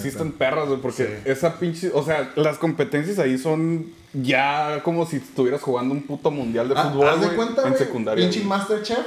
Están 0.05 0.33
perras, 0.33 0.69
güey, 0.69 0.81
porque 0.81 1.05
Sí. 1.07 1.13
esa 1.25 1.59
pinche... 1.59 1.91
O 1.93 2.05
sea, 2.05 2.33
las 2.37 2.59
competencias 2.59 3.19
ahí 3.19 3.37
son 3.39 3.87
ya 4.13 4.81
como 4.85 5.07
si 5.07 5.17
estuvieras 5.17 5.61
jugando 5.63 5.95
un 5.95 6.03
puto 6.03 6.31
mundial 6.31 6.69
de 6.69 6.75
Ah, 6.77 6.91
fútbol, 6.91 7.09
haz 7.09 7.21
de 7.21 7.29
cuenta, 7.37 7.63
en 7.63 7.69
güey, 7.71 7.79
secundaria. 7.79 8.25
Pinche. 8.29 8.45
Masterchef, 8.47 8.99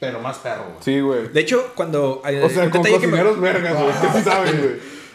pero 0.00 0.20
más 0.20 0.38
perro, 0.38 0.64
güey. 0.64 0.76
Sí, 0.84 1.00
güey. 1.00 1.28
De 1.28 1.40
hecho, 1.40 1.72
cuando. 1.74 2.22
eh, 2.26 2.42
O 2.44 2.48
sea, 2.48 2.64
un, 2.64 2.70
con 2.70 2.82
detalle 2.82 3.00
que 3.00 3.06
me, 3.08 3.18
cocineros 3.18 3.40
vergas, 3.40 3.74
güey, 3.74 3.92
que 4.12 4.18
sí 4.18 4.24
saben, 4.28 4.58
güey. 4.60 4.74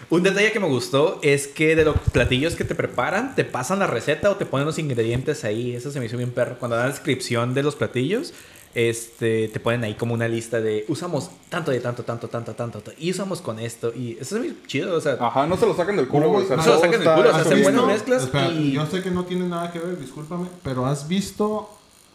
un 0.10 0.24
detalle 0.24 0.52
que 0.52 0.60
me 0.60 0.68
gustó 0.68 1.20
es 1.24 1.48
que 1.48 1.76
de 1.76 1.84
los 1.86 1.98
platillos 2.14 2.56
que 2.56 2.64
te 2.64 2.76
preparan, 2.76 3.36
te 3.36 3.44
pasan 3.46 3.80
la 3.80 3.88
receta 3.88 4.30
o 4.32 4.36
te 4.38 4.46
ponen 4.46 4.66
los 4.66 4.80
ingredientes 4.80 5.44
ahí. 5.44 5.76
Eso 5.76 5.92
se 5.92 6.00
me 6.00 6.06
hizo 6.06 6.18
bien 6.18 6.32
perro. 6.32 6.58
Cuando 6.60 6.76
dan 6.78 6.88
la 6.88 6.92
descripción 6.92 7.54
de 7.54 7.64
los 7.64 7.76
platillos, 7.76 8.34
este, 8.80 9.48
te 9.48 9.60
ponen 9.60 9.84
ahí 9.84 9.96
como 9.96 10.13
una 10.13 10.28
lista 10.28 10.62
de 10.62 10.86
usamos 10.88 11.32
tanto 11.50 11.72
de 11.72 11.80
tanto, 11.80 12.04
tanto, 12.04 12.28
tanto, 12.28 12.54
tanto, 12.54 12.78
tanto, 12.80 12.92
y 13.00 13.10
usamos 13.10 13.42
con 13.42 13.60
esto. 13.60 13.92
Y 13.92 14.18
eso 14.22 14.36
es 14.38 14.42
muy 14.44 14.56
chido. 14.68 14.96
O 14.96 15.02
sea, 15.02 15.18
Ajá, 15.20 15.48
no 15.48 15.58
se 15.58 15.66
lo 15.66 15.76
sacan 15.76 15.96
del 15.98 16.08
culo, 16.08 16.30
güey. 16.30 16.46
o 16.46 16.48
sea, 16.48 16.58
No 16.58 16.62
se 16.63 16.70
lo 16.70 16.76
sacan 16.80 16.92
del 16.92 17.02
culo, 17.12 17.22
o 17.22 17.24
sea, 17.32 17.42
¿Has 17.42 17.48
hacen 17.48 17.63
buenas 17.63 17.86
mezclas 17.88 18.24
Espera, 18.26 18.50
y- 18.50 18.74
Yo 18.74 18.86
sé 18.86 19.02
que 19.02 19.10
no 19.10 19.26
tiene 19.26 19.48
nada 19.48 19.72
que 19.72 19.80
ver, 19.80 20.00
discúlpame, 20.00 20.48
pero 20.63 20.86
has 20.86 21.08
visto. 21.08 21.70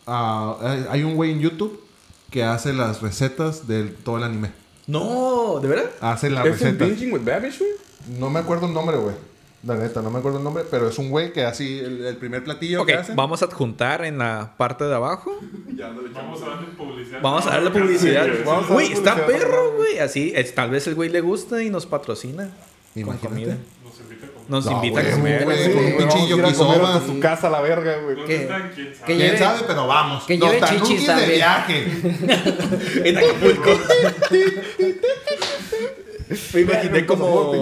ah, 0.07 0.57
hay- 0.89 1.03
un 1.03 1.17
güey 1.17 1.33
en 1.33 1.41
YouTube 1.41 1.83
que 2.31 2.45
hace 2.45 2.73
las 2.73 3.03
recetas 3.03 3.67
de 3.67 3.85
todo 3.85 4.19
el 4.19 4.23
anime. 4.23 4.53
no, 4.87 5.59
¿de 5.61 5.67
verdad? 5.69 5.91
Hace 6.01 6.31
las 6.31 6.47
¿Es 6.47 6.53
un 6.53 6.59
recetas. 6.69 6.89
binging 6.91 7.13
with 7.13 7.25
Babish, 7.25 7.59
güey? 7.59 7.71
No 8.21 8.31
me 8.31 8.39
acuerdo 8.39 8.67
el 8.69 8.73
nombre, 8.75 8.97
güey. 8.99 9.15
La 9.65 9.77
neta, 9.77 10.03
no 10.03 10.11
me 10.11 10.19
acuerdo 10.19 10.39
el 10.39 10.45
nombre, 10.45 10.65
pero 10.69 10.89
es 10.89 10.99
un 10.99 11.09
güey 11.11 11.33
que 11.33 11.45
así 11.45 11.79
el, 11.79 12.05
el 12.05 12.17
primer 12.17 12.43
platillo 12.43 12.81
Ok, 12.83 12.89
que 12.89 12.95
hace. 12.95 13.15
vamos 13.15 13.43
a 13.43 13.45
adjuntar 13.45 14.05
en 14.05 14.19
la 14.19 14.55
parte 14.57 14.83
de 14.85 14.95
abajo. 14.95 15.39
Vamos 15.73 16.43
a 16.43 16.47
darle 16.51 16.67
publicidad. 16.77 17.21
Vamos 17.23 17.47
a 17.47 17.51
darle 17.51 17.71
publicidad. 17.71 18.25
sí, 18.27 18.31
vamos 18.45 18.71
a 18.71 18.75
Güey, 18.75 18.93
está 18.93 19.15
publicidad, 19.15 19.49
perro, 19.49 19.73
güey. 19.77 19.99
Así, 19.99 20.33
es- 20.35 20.53
tal 20.55 20.71
vez 20.71 20.87
el 20.89 20.95
güey 20.97 21.11
le 21.11 21.21
gusta 21.21 21.63
y 21.63 21.71
nos 21.71 21.87
patrocina 21.87 22.51
con 22.95 23.03
Imagínate. 23.03 23.29
comida. 23.29 23.57
Nos 23.85 24.01
invita 24.01 24.27
a 24.27 24.31
comer. 24.31 24.51
Nos 24.51 24.65
No, 24.67 24.73
invita 24.73 25.01
güey, 25.01 25.13
a 25.13 25.17
comer. 25.17 25.45
güey, 25.45 25.65
Sí, 25.65 25.71
con 25.73 25.85
un 25.85 25.97
pinche 25.97 26.35
Vamos 26.35 26.61
a 26.91 26.97
a 26.97 27.07
su 27.07 27.21
casa 27.21 27.47
a 27.47 27.51
la 27.51 27.61
verga, 27.61 27.97
güey. 28.03 28.17
¿Dónde 28.17 28.35
¿Qué? 28.37 28.43
están? 28.43 28.71
¿Quién 28.75 28.95
sabe? 28.95 29.07
Que 29.07 29.17
¿Quién 29.17 29.39
sabe? 29.39 29.61
Pero 29.67 29.87
vamos. 29.87 30.25
que 30.25 30.39
lleve 30.39 30.61
chichis 30.61 31.07
de 31.07 31.27
viaje. 31.27 31.87
En 33.05 33.19
Acapulco. 33.19 33.71
Me 36.55 36.61
imaginé 36.61 37.07
como 37.07 37.53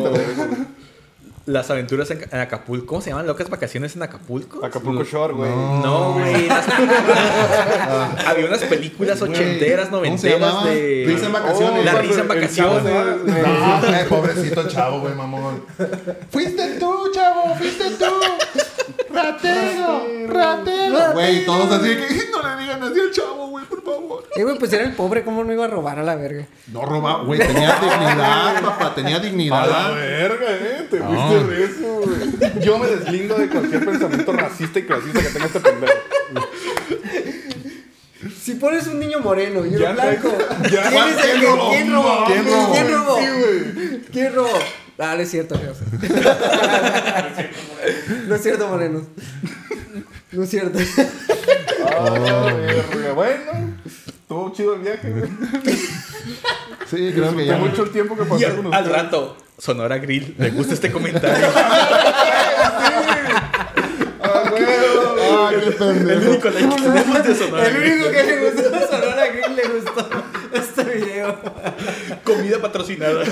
las 1.52 1.70
aventuras 1.70 2.10
en, 2.10 2.26
en 2.30 2.40
Acapulco. 2.40 2.86
¿Cómo 2.86 3.00
se 3.02 3.10
llaman? 3.10 3.26
¿Locas 3.26 3.48
vacaciones 3.50 3.94
en 3.96 4.02
Acapulco? 4.02 4.64
Acapulco 4.64 5.04
Shore, 5.04 5.34
güey. 5.34 5.50
No, 5.50 6.14
güey. 6.14 6.46
las- 6.48 6.66
Había 8.26 8.46
unas 8.46 8.60
películas 8.64 9.20
ochenteras, 9.22 9.88
¿cómo 9.88 10.02
se 10.02 10.08
noventeras 10.30 10.64
de. 10.64 11.04
Risa 11.06 11.26
en 11.26 11.32
vacaciones. 11.32 11.84
La 11.84 11.92
risa 11.94 12.20
en 12.20 12.28
vacaciones. 12.28 12.84
No, 12.84 14.08
pobrecito 14.08 14.68
chavo, 14.68 15.00
güey, 15.00 15.14
mamón. 15.14 15.64
Fuiste 16.30 16.78
tú, 16.78 17.10
chavo, 17.12 17.54
fuiste 17.56 17.90
tú. 17.98 18.04
Ratero, 19.12 20.02
ratero. 20.28 21.12
Güey, 21.12 21.44
todos 21.44 21.70
así 21.72 21.88
que 21.96 22.30
no 22.30 22.42
le 22.56 22.62
digan 22.62 22.82
así 22.82 23.00
al 23.00 23.10
chavo, 23.10 23.48
güey, 23.48 23.64
por 23.66 23.82
favor. 23.82 24.24
Eh, 24.36 24.42
güey, 24.44 24.58
pues 24.58 24.72
era 24.72 24.84
el 24.84 24.92
pobre, 24.94 25.24
¿cómo 25.24 25.42
no 25.44 25.52
iba 25.52 25.64
a 25.64 25.68
robar 25.68 25.98
a 25.98 26.02
la 26.02 26.14
verga? 26.16 26.46
No 26.72 26.84
robaba, 26.84 27.24
güey, 27.24 27.38
tenía 27.40 27.76
dignidad, 27.80 28.60
papá, 28.62 28.94
tenía 28.94 29.16
A 29.16 29.18
la 29.18 29.24
dignidad. 29.24 29.94
verga, 29.94 30.46
eh. 30.50 30.86
Te 30.90 30.98
No. 31.00 31.06
fuiste 31.08 31.56
recio, 31.56 31.92
güey. 31.94 32.60
Yo 32.64 32.78
me 32.78 32.86
deslindo 32.86 33.36
de 33.38 33.48
cualquier 33.48 33.84
pensamiento 33.84 34.32
racista 34.32 34.78
y 34.78 34.82
clasista 34.84 35.20
que 35.20 35.28
tenga 35.28 35.46
este 35.46 35.60
pendejo. 35.60 35.92
Si 38.42 38.54
pones 38.54 38.86
un 38.86 38.98
niño 39.00 39.20
moreno 39.20 39.64
y 39.64 39.76
uno 39.76 39.92
blanco, 39.94 40.30
¿quién 40.68 40.82
es 40.84 41.24
el 41.24 41.40
que 41.40 41.46
robó? 41.46 41.70
quién 41.70 41.92
robó? 41.92 42.24
¿Quién 42.26 42.46
robó? 42.46 42.72
¿Quién 42.72 42.92
robó? 42.92 43.16
¿Quién 44.12 44.34
robó? 44.34 44.58
Ah, 44.98 45.14
no 45.16 45.22
es 45.22 45.30
cierto, 45.30 45.54
Dios. 45.56 45.78
No 48.26 48.34
es 48.34 48.42
cierto, 48.42 48.68
morenos. 48.68 49.04
No 50.32 50.42
es 50.44 50.50
cierto. 50.50 50.78
Ah, 51.86 52.10
verga. 52.10 53.12
Bueno, 53.14 53.76
estuvo 53.86 54.52
chido 54.52 54.74
el 54.74 54.80
viaje, 54.82 55.10
güey. 55.10 55.30
Sí, 56.88 57.12
creo 57.14 57.34
que 57.36 57.46
ya. 57.46 57.56
mucho 57.56 57.82
el 57.84 57.90
tiempo 57.90 58.16
que 58.16 58.24
pasé 58.24 58.46
al, 58.46 58.56
con 58.56 58.74
al 58.74 58.82
ustedes. 58.84 59.02
rato, 59.02 59.36
Sonora 59.58 59.98
Grill, 59.98 60.34
¿le 60.38 60.50
gusta 60.50 60.74
este 60.74 60.90
comentario? 60.92 61.48
Ah, 64.22 64.44
güey. 64.50 64.62
Ah, 64.64 65.50
qué 65.50 65.56
El 65.66 66.28
único 66.28 66.50
que 66.50 66.60
le 66.60 66.66
gustó 66.66 66.90
a 66.90 66.92
Sonora 67.34 67.68
Grill 69.28 69.56
le 69.56 69.62
gustó 69.68 70.08
video. 71.00 71.38
Comida 72.24 72.60
patrocinada. 72.60 73.24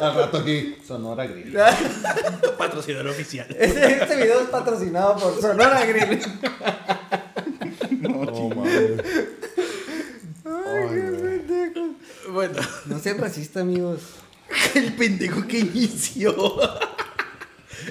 Al 0.00 0.14
rato 0.14 0.38
aquí, 0.38 0.76
Sonora 0.86 1.26
Grill. 1.26 1.56
Patrocinador 2.58 3.08
oficial. 3.08 3.46
Este, 3.58 4.02
este 4.02 4.16
video 4.16 4.40
es 4.40 4.48
patrocinado 4.48 5.16
por 5.16 5.40
Sonora 5.40 5.84
Grill. 5.84 6.20
No 8.00 8.48
mames. 8.50 9.02
Bueno, 12.28 12.60
No 12.86 12.98
sean 12.98 13.18
racistas, 13.18 13.62
amigos. 13.62 14.00
el 14.74 14.92
pendejo 14.94 15.46
que 15.46 15.58
inició. 15.58 16.34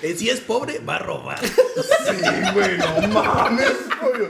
Eh, 0.05 0.15
Si 0.15 0.29
es 0.29 0.39
pobre, 0.39 0.79
va 0.79 0.97
a 0.97 0.99
robar. 0.99 1.39
Sí, 1.45 2.51
güey, 2.53 2.77
no 2.77 3.07
mames, 3.09 3.71
pollo. 3.99 4.29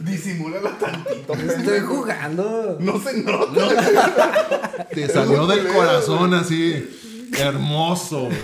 Disimúlala 0.00 0.76
tantito, 0.78 1.32
Estoy 1.32 1.80
jugando. 1.80 2.76
No 2.80 3.00
se 3.00 3.22
nota. 3.22 4.86
Te 4.94 5.08
salió 5.08 5.46
del 5.46 5.68
corazón 5.68 6.34
así. 6.34 7.30
Hermoso, 7.38 8.24
güey. 8.24 8.38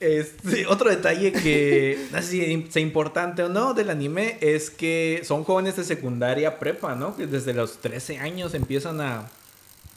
Este, 0.00 0.66
otro 0.66 0.90
detalle 0.90 1.32
que 1.32 1.98
no 2.12 2.20
sé 2.20 2.28
si 2.28 2.66
sea 2.70 2.82
importante 2.82 3.42
o 3.42 3.48
no 3.48 3.72
del 3.72 3.88
anime 3.88 4.36
es 4.42 4.68
que 4.68 5.22
son 5.24 5.44
jóvenes 5.44 5.76
de 5.76 5.84
secundaria 5.84 6.58
prepa, 6.58 6.94
¿no? 6.94 7.16
Que 7.16 7.26
desde 7.26 7.54
los 7.54 7.78
13 7.78 8.18
años 8.18 8.52
empiezan 8.52 9.00
a, 9.00 9.30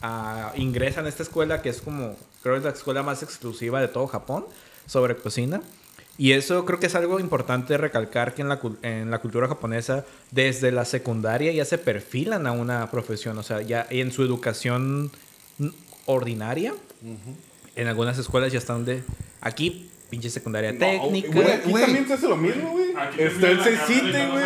a 0.02 0.52
ingresan 0.56 1.06
a 1.06 1.08
esta 1.08 1.22
escuela 1.22 1.62
que 1.62 1.68
es 1.68 1.80
como, 1.80 2.16
creo 2.42 2.54
que 2.54 2.58
es 2.58 2.64
la 2.64 2.70
escuela 2.70 3.02
más 3.02 3.22
exclusiva 3.22 3.80
de 3.80 3.88
todo 3.88 4.06
Japón 4.06 4.46
sobre 4.86 5.16
cocina. 5.16 5.60
Y 6.16 6.32
eso 6.32 6.64
creo 6.64 6.80
que 6.80 6.86
es 6.86 6.96
algo 6.96 7.20
importante 7.20 7.78
recalcar 7.78 8.34
que 8.34 8.42
en 8.42 8.48
la, 8.48 8.60
en 8.82 9.10
la 9.10 9.20
cultura 9.20 9.46
japonesa 9.46 10.04
desde 10.32 10.72
la 10.72 10.84
secundaria 10.84 11.52
ya 11.52 11.64
se 11.64 11.78
perfilan 11.78 12.48
a 12.48 12.52
una 12.52 12.90
profesión, 12.90 13.38
o 13.38 13.44
sea, 13.44 13.62
ya 13.62 13.86
en 13.88 14.10
su 14.10 14.24
educación 14.24 15.12
ordinaria, 16.06 16.74
en 17.76 17.86
algunas 17.86 18.18
escuelas 18.18 18.52
ya 18.52 18.58
están 18.58 18.84
de 18.84 19.04
aquí, 19.40 19.90
pinche 20.08 20.30
secundaria 20.30 20.76
técnica. 20.78 21.28
Güey, 21.32 21.46
aquí 21.52 21.70
Güey. 21.70 21.84
también 21.84 22.06
se 22.08 22.14
hace 22.14 22.28
lo 22.28 22.36
mismo, 22.36 22.70
güey. 22.70 22.88
Está 23.18 23.48
el 23.50 23.56
no 23.58 24.32
güey. 24.32 24.44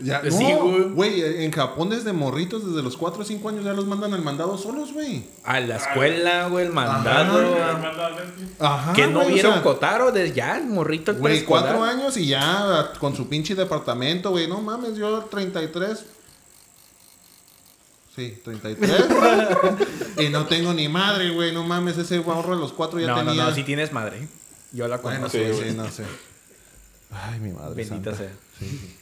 Ya, 0.00 0.22
Sí, 0.30 0.52
no, 0.52 0.58
güey. 0.60 0.82
güey, 0.84 1.44
en 1.44 1.50
Japón 1.52 1.90
desde 1.90 2.12
morritos, 2.12 2.66
desde 2.66 2.82
los 2.82 2.96
4 2.96 3.22
o 3.22 3.24
5 3.24 3.48
años 3.50 3.64
ya 3.64 3.74
los 3.74 3.86
mandan 3.86 4.14
al 4.14 4.22
mandado 4.22 4.56
solos, 4.56 4.92
güey. 4.92 5.24
A 5.44 5.60
la 5.60 5.76
escuela, 5.76 6.48
güey, 6.48 6.66
el 6.66 6.72
mandado. 6.72 7.56
Ajá. 8.58 8.92
que 8.94 9.06
no 9.06 9.20
güey, 9.20 9.30
o 9.30 9.34
vieron 9.34 9.52
sea, 9.54 9.62
Kotaro 9.62 10.12
de 10.12 10.32
ya, 10.32 10.56
el 10.56 10.66
morrito 10.66 11.12
Güey, 11.12 11.34
preescolar. 11.34 11.64
cuatro 11.76 11.84
años 11.84 12.16
y 12.16 12.26
ya 12.28 12.92
con 12.98 13.14
su 13.14 13.28
pinche 13.28 13.54
departamento, 13.54 14.30
güey. 14.30 14.48
No 14.48 14.60
mames, 14.60 14.96
yo 14.96 15.20
33. 15.24 16.06
Sí, 18.16 18.38
33. 18.44 18.90
y 20.18 20.28
no 20.28 20.46
tengo 20.46 20.74
ni 20.74 20.88
madre, 20.88 21.30
güey. 21.30 21.52
No 21.52 21.64
mames, 21.64 21.96
ese 21.98 22.16
ahorro 22.16 22.52
a 22.54 22.56
los 22.56 22.72
cuatro 22.72 23.00
ya 23.00 23.06
No, 23.08 23.16
no, 23.22 23.30
tenía. 23.30 23.44
no, 23.44 23.54
si 23.54 23.62
tienes 23.62 23.92
madre. 23.92 24.26
Yo 24.72 24.88
la 24.88 24.96
Bueno, 24.98 25.28
conozco. 25.28 25.38
sí, 25.38 25.68
Sí, 25.70 25.74
no 25.76 25.90
sé. 25.90 26.04
Ay, 27.10 27.40
mi 27.40 27.52
madre. 27.52 27.74
Bendita 27.74 28.14
santa. 28.14 28.16
sea. 28.16 28.30
Sí. 28.58 28.96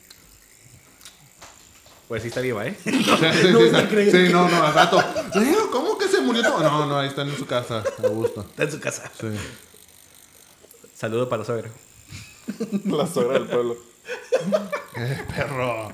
Pues 2.08 2.22
sí 2.22 2.28
está 2.28 2.40
viva, 2.40 2.66
¿eh? 2.66 2.76
Sí, 2.84 2.90
sí, 2.90 4.28
no, 4.32 4.48
no, 4.48 4.64
al 4.64 4.74
rato. 4.74 4.98
"Eh, 5.36 5.54
¿Cómo 5.70 5.96
que 5.96 6.08
se 6.08 6.20
murió? 6.20 6.42
todo?" 6.42 6.60
No, 6.60 6.86
no, 6.86 6.98
ahí 6.98 7.08
está 7.08 7.22
en 7.22 7.36
su 7.36 7.46
casa, 7.46 7.84
a 8.02 8.06
gusto. 8.08 8.40
Está 8.42 8.64
en 8.64 8.72
su 8.72 8.80
casa. 8.80 9.10
Sí. 9.20 9.28
Saludo 10.96 11.28
para 11.28 11.40
la 11.42 11.46
suegra. 11.46 11.70
La 12.84 13.06
suegra 13.06 13.34
del 13.38 13.46
pueblo. 13.48 13.76
¡Qué 14.94 15.18
perro! 15.36 15.92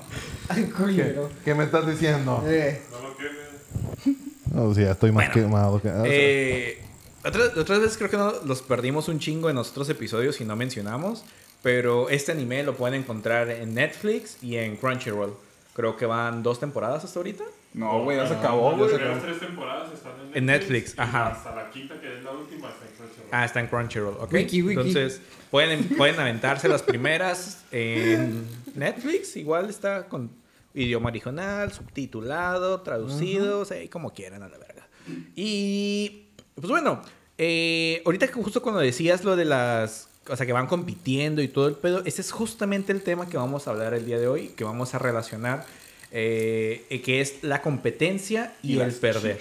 Ay, 0.49 0.63
culero. 0.75 1.29
¿Qué 1.45 1.53
me 1.53 1.65
estás 1.65 1.85
diciendo? 1.85 2.43
Eh, 2.47 2.81
No 2.91 2.99
lo 3.01 3.13
tiene. 3.15 4.17
No, 4.51 4.73
sí, 4.73 4.81
ya 4.81 4.91
estoy 4.93 5.11
más 5.11 5.29
quemado 5.29 5.79
que. 5.79 5.91
Eh, 6.05 6.83
otras, 7.27 7.57
otras 7.57 7.79
veces 7.79 7.97
creo 7.97 8.09
que 8.09 8.17
no, 8.17 8.33
los 8.45 8.61
perdimos 8.61 9.07
un 9.07 9.19
chingo 9.19 9.49
en 9.49 9.57
otros 9.57 9.89
episodios 9.89 10.39
y 10.41 10.45
no 10.45 10.55
mencionamos. 10.55 11.23
Pero 11.63 12.09
este 12.09 12.31
anime 12.31 12.63
lo 12.63 12.75
pueden 12.75 13.01
encontrar 13.01 13.49
en 13.49 13.73
Netflix 13.73 14.41
y 14.43 14.57
en 14.57 14.77
Crunchyroll. 14.77 15.35
Creo 15.73 15.97
que 15.97 16.05
van 16.05 16.43
dos 16.43 16.59
temporadas 16.59 17.03
hasta 17.03 17.19
ahorita. 17.19 17.43
No, 17.73 18.03
güey, 18.03 18.17
ya 18.17 18.27
se 18.27 18.35
acabó, 18.35 18.71
Las 18.71 18.79
güey. 18.79 18.95
primeras 18.95 19.21
tres 19.23 19.39
temporadas 19.39 19.93
están 19.93 20.13
en 20.13 20.17
Netflix. 20.17 20.37
En 20.37 20.45
Netflix, 20.45 20.95
y 20.95 21.01
ajá. 21.01 21.27
Hasta 21.27 21.55
la 21.55 21.69
quinta, 21.69 21.99
que 21.99 22.17
es 22.17 22.23
la 22.23 22.31
última, 22.31 22.69
está 22.69 22.85
en 22.85 22.91
Crunchyroll. 22.95 23.29
Ah, 23.31 23.45
está 23.45 23.59
en 23.59 23.67
Crunchyroll, 23.67 24.17
¿ok? 24.19 24.33
Wiki, 24.33 24.61
wiki. 24.61 24.79
Entonces, 24.79 25.21
pueden, 25.51 25.87
pueden 25.89 26.19
aventarse 26.19 26.67
las 26.67 26.83
primeras 26.83 27.63
en 27.71 28.47
Netflix. 28.75 29.35
Igual 29.35 29.69
está 29.69 30.07
con 30.07 30.31
idioma 30.73 31.09
original, 31.09 31.71
subtitulado, 31.71 32.81
traducido, 32.81 33.59
o 33.59 33.65
sea, 33.65 33.81
y 33.83 33.89
como 33.89 34.13
quieran 34.13 34.43
a 34.43 34.49
la 34.49 34.57
verga. 34.57 34.87
Y, 35.35 36.27
pues 36.55 36.69
bueno, 36.69 37.01
eh, 37.37 38.01
ahorita 38.05 38.27
que 38.27 38.33
justo 38.33 38.61
cuando 38.61 38.81
decías 38.81 39.23
lo 39.23 39.35
de 39.35 39.45
las... 39.45 40.07
O 40.29 40.35
sea, 40.35 40.45
que 40.45 40.51
van 40.51 40.67
compitiendo 40.67 41.41
y 41.41 41.47
todo 41.47 41.67
el 41.67 41.75
pedo, 41.75 42.03
ese 42.05 42.19
es 42.19 42.31
justamente 42.31 42.91
el 42.91 43.01
tema 43.01 43.29
que 43.29 43.37
vamos 43.37 43.67
a 43.67 43.71
hablar 43.71 43.93
el 43.93 44.05
día 44.05 44.19
de 44.19 44.27
hoy, 44.27 44.49
que 44.49 44.65
vamos 44.65 44.93
a 44.93 44.99
relacionar, 44.99 45.65
eh, 46.11 46.85
eh, 46.89 47.01
que 47.01 47.21
es 47.21 47.43
la 47.43 47.61
competencia 47.61 48.53
y, 48.61 48.73
el 48.73 48.79
las 48.79 48.95
perder. 48.95 49.39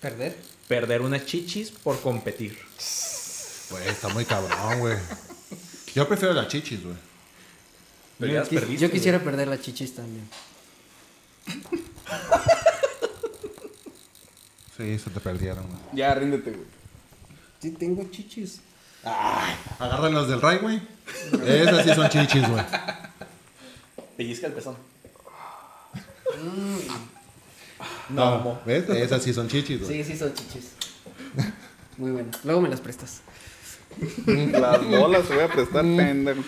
¿Perder? 0.00 0.36
Perder 0.68 1.02
unas 1.02 1.26
chichis 1.26 1.72
por 1.72 2.00
competir. 2.00 2.56
Güey, 3.70 3.88
está 3.88 4.08
muy 4.10 4.24
cabrón, 4.24 4.78
güey. 4.78 4.96
Yo 5.96 6.06
prefiero 6.06 6.32
las 6.32 6.46
chichis, 6.46 6.80
güey. 6.84 6.96
Yo, 8.32 8.44
yo 8.44 8.90
quisiera 8.90 9.18
perder 9.18 9.48
las 9.48 9.62
chichis 9.62 9.94
también. 9.94 10.28
Sí, 14.80 14.98
se 14.98 15.10
te 15.10 15.20
perdieron, 15.20 15.66
güey. 15.66 15.78
Ya, 15.92 16.14
ríndete, 16.14 16.52
güey. 16.52 16.64
Sí, 17.60 17.72
tengo 17.72 18.02
chichis. 18.10 18.62
Agarran 19.78 20.14
las 20.14 20.26
del 20.26 20.40
Ray, 20.40 20.56
güey. 20.56 20.80
Esas 21.44 21.84
sí 21.84 21.94
son 21.94 22.08
chichis, 22.08 22.48
güey. 22.48 22.64
Pellizca 24.16 24.46
el 24.46 24.54
pezón. 24.54 24.76
No, 28.08 28.58
¿ves? 28.64 28.88
Esas 28.88 29.22
sí 29.22 29.34
son 29.34 29.48
chichis, 29.48 29.80
güey. 29.80 30.02
Sí, 30.02 30.12
sí, 30.12 30.18
son 30.18 30.32
chichis. 30.32 30.70
Muy 31.98 32.12
bueno. 32.12 32.30
Luego 32.44 32.62
me 32.62 32.70
las 32.70 32.80
prestas. 32.80 33.20
Las 34.24 34.82
bolas 34.86 35.26
se 35.26 35.34
voy 35.34 35.44
a 35.44 35.48
prestar, 35.48 35.82
pendejo. 35.82 36.42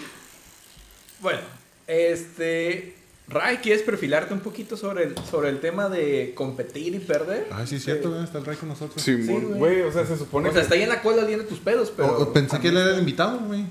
Bueno, 1.21 1.41
este. 1.87 2.97
Ray, 3.33 3.57
¿quieres 3.59 3.83
perfilarte 3.83 4.35
un 4.35 4.41
poquito 4.41 4.77
sobre 4.77 5.05
el, 5.05 5.15
sobre 5.31 5.49
el 5.49 5.61
tema 5.61 5.89
de 5.89 6.33
competir 6.35 6.95
y 6.95 6.99
perder? 6.99 7.49
Ay, 7.51 7.67
sí, 7.67 7.77
es 7.77 7.85
cierto, 7.85 8.11
güey. 8.11 8.25
Está 8.25 8.39
el 8.39 8.45
Ray 8.45 8.57
con 8.57 8.69
nosotros. 8.69 9.03
Simón, 9.03 9.45
güey. 9.45 9.59
güey, 9.59 9.83
o 9.83 9.93
sea, 9.93 10.05
se 10.05 10.17
supone 10.19 10.49
O 10.49 10.53
sea, 10.53 10.61
que... 10.61 10.65
está 10.65 10.75
ahí 10.75 10.83
en 10.83 10.91
la 10.91 11.01
cola 11.01 11.23
oliendo 11.25 11.47
tus 11.47 11.59
pedos, 11.59 11.93
pero. 11.97 12.19
o 12.19 12.33
pensé 12.33 12.61
que 12.61 12.69
él 12.69 12.77
era 12.77 12.91
el 12.91 12.99
invitado, 12.99 13.39
güey. 13.41 13.65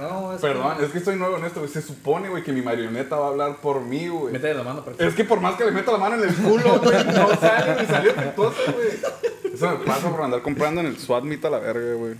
No, 0.00 0.32
es 0.32 0.40
Perdón, 0.40 0.76
es 0.80 0.92
que 0.92 0.98
estoy 0.98 1.16
nuevo 1.16 1.36
en 1.38 1.44
esto, 1.44 1.60
güey. 1.60 1.72
Se 1.72 1.82
supone, 1.82 2.28
güey, 2.28 2.44
que 2.44 2.52
mi 2.52 2.62
marioneta 2.62 3.16
va 3.16 3.26
a 3.26 3.28
hablar 3.30 3.56
por 3.60 3.80
mí, 3.80 4.06
güey. 4.06 4.32
Métele 4.32 4.54
la 4.54 4.62
mano 4.62 4.84
para 4.84 4.96
que. 4.96 5.06
Es 5.06 5.14
que 5.14 5.24
por 5.24 5.40
más 5.40 5.56
que 5.56 5.64
le 5.64 5.72
meto 5.72 5.90
la 5.90 5.98
mano 5.98 6.22
en 6.22 6.28
el 6.28 6.34
culo, 6.36 6.78
güey, 6.80 7.04
no 7.04 7.36
sale, 7.36 7.74
me 7.82 7.86
salió 7.86 8.10
efectuoso, 8.12 8.72
güey. 8.72 9.52
Eso 9.52 9.70
me 9.70 9.84
pasa 9.84 10.08
por 10.08 10.22
andar 10.22 10.40
comprando 10.42 10.80
en 10.80 10.86
el 10.86 10.98
SWAT 10.98 11.24
meet 11.24 11.44
a 11.44 11.50
la 11.50 11.58
verga, 11.58 11.94
güey. 11.94 12.14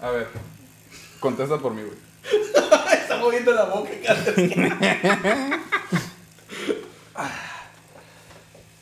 A 0.00 0.10
ver, 0.10 0.28
contesta 1.18 1.58
por 1.58 1.74
mí, 1.74 1.82
güey. 1.82 1.98
está 3.16 3.24
moviendo 3.24 3.52
la 3.52 3.64
boca, 3.64 3.90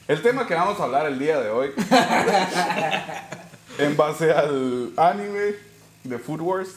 El 0.07 0.21
tema 0.21 0.47
que 0.47 0.55
vamos 0.55 0.79
a 0.81 0.85
hablar 0.85 1.07
el 1.07 1.19
día 1.19 1.41
de 1.41 1.49
hoy, 1.49 1.71
en 3.79 3.97
base 3.97 4.33
al 4.33 4.93
anime 4.99 5.55
de 6.05 6.19
Food 6.19 6.41
Wars, 6.43 6.69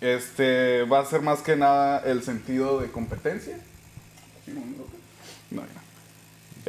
Este 0.00 0.82
va 0.84 0.98
a 1.00 1.04
ser 1.04 1.22
más 1.22 1.40
que 1.40 1.54
nada 1.56 2.00
el 2.04 2.22
sentido 2.24 2.80
de 2.80 2.90
competencia. 2.90 3.56
¿Sí, 4.44 4.52
no? 4.52 5.62
Ya. 5.62 5.66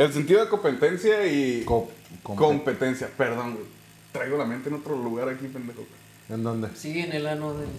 El 0.04 0.14
sentido 0.14 0.44
de 0.44 0.50
competencia 0.50 1.26
y 1.26 1.64
Co- 1.66 1.90
compet- 2.24 2.36
competencia. 2.38 3.10
Perdón, 3.18 3.56
güey. 3.56 3.66
Traigo 4.12 4.38
la 4.38 4.46
mente 4.46 4.70
en 4.70 4.76
otro 4.76 4.96
lugar 4.96 5.28
aquí, 5.30 5.48
pendejo. 5.48 5.86
¿En 6.30 6.44
dónde? 6.44 6.70
Sí, 6.76 7.00
en 7.00 7.12
el 7.14 7.26
ano 7.28 7.54
del. 7.56 7.70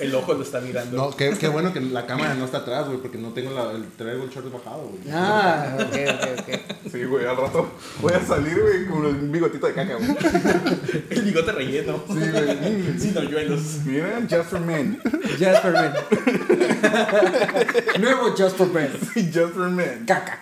El 0.00 0.14
ojo 0.14 0.34
lo 0.34 0.42
está 0.42 0.60
mirando. 0.60 0.96
No, 0.96 1.16
qué, 1.16 1.30
qué 1.38 1.48
bueno 1.48 1.72
que 1.72 1.80
la 1.80 2.06
cámara 2.06 2.34
no 2.34 2.44
está 2.44 2.58
atrás, 2.58 2.86
güey, 2.86 2.98
porque 2.98 3.18
no 3.18 3.32
tengo 3.32 3.52
la, 3.52 3.72
el, 3.72 3.86
traigo 3.92 4.24
el 4.24 4.30
short 4.30 4.52
bajado, 4.52 4.88
güey. 4.88 5.00
Ah, 5.12 5.76
ok, 5.76 5.96
ok, 6.14 6.40
ok. 6.40 6.48
Sí, 6.90 7.04
güey, 7.04 7.26
al 7.26 7.36
rato 7.36 7.68
voy 8.00 8.12
a 8.12 8.24
salir, 8.24 8.60
güey, 8.60 8.86
con 8.86 9.06
un 9.06 9.30
bigotito 9.32 9.66
de 9.66 9.74
caca, 9.74 9.94
güey. 9.94 10.16
El 11.10 11.22
bigote 11.22 11.52
relleno. 11.52 12.02
Sí, 12.08 12.14
güey. 12.14 12.98
Sin 12.98 13.16
hoyuelos. 13.16 13.60
Miren, 13.84 14.28
Just 14.28 14.50
for 14.50 14.60
Men. 14.60 15.00
Just 15.38 15.62
for 15.62 15.72
Men. 15.72 15.92
Nuevo 18.00 18.34
Just 18.36 18.56
for 18.56 18.68
Men. 18.68 18.90
Sí, 19.12 19.30
Just 19.32 19.54
for 19.54 19.70
Men. 19.70 20.04
Caca. 20.06 20.40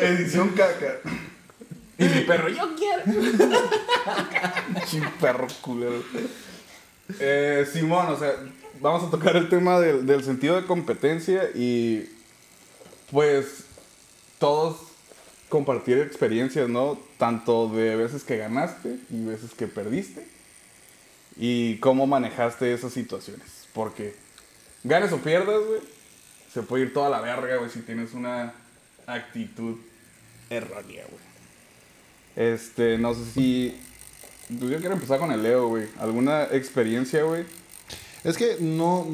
Edición 0.00 0.50
caca. 0.50 1.00
Y 1.98 2.04
mi 2.04 2.20
perro, 2.22 2.48
yo 2.48 2.68
quiero. 2.76 3.02
Chin 4.86 5.04
perro 5.20 5.46
culero. 5.62 6.02
Eh, 7.20 7.66
Simón, 7.72 8.06
o 8.08 8.18
sea, 8.18 8.32
vamos 8.80 9.04
a 9.04 9.10
tocar 9.10 9.36
el 9.36 9.48
tema 9.48 9.80
del, 9.80 10.06
del 10.06 10.24
sentido 10.24 10.60
de 10.60 10.66
competencia 10.66 11.50
y 11.54 12.08
pues 13.10 13.64
todos 14.38 14.76
compartir 15.48 15.98
experiencias, 15.98 16.68
¿no? 16.68 16.98
Tanto 17.18 17.68
de 17.68 17.96
veces 17.96 18.24
que 18.24 18.36
ganaste 18.36 18.98
y 19.10 19.24
veces 19.24 19.52
que 19.54 19.66
perdiste 19.66 20.26
y 21.36 21.78
cómo 21.78 22.06
manejaste 22.06 22.72
esas 22.72 22.92
situaciones. 22.92 23.68
Porque 23.72 24.14
ganes 24.84 25.12
o 25.12 25.18
pierdas, 25.18 25.60
güey, 25.66 25.80
se 26.52 26.62
puede 26.62 26.84
ir 26.84 26.92
toda 26.92 27.10
la 27.10 27.20
verga, 27.20 27.56
güey, 27.56 27.70
si 27.70 27.80
tienes 27.80 28.14
una 28.14 28.54
actitud 29.06 29.76
errónea, 30.50 31.04
güey. 31.08 31.26
Este, 32.52 32.98
no 32.98 33.14
sé 33.14 33.24
si. 33.32 33.80
Pues 34.48 34.70
yo 34.70 34.78
quiero 34.78 34.94
empezar 34.94 35.18
con 35.18 35.32
el 35.32 35.42
Leo, 35.42 35.68
güey. 35.68 35.88
¿Alguna 35.98 36.44
experiencia, 36.44 37.22
güey? 37.22 37.44
Es 38.22 38.36
que 38.36 38.56
no, 38.60 39.06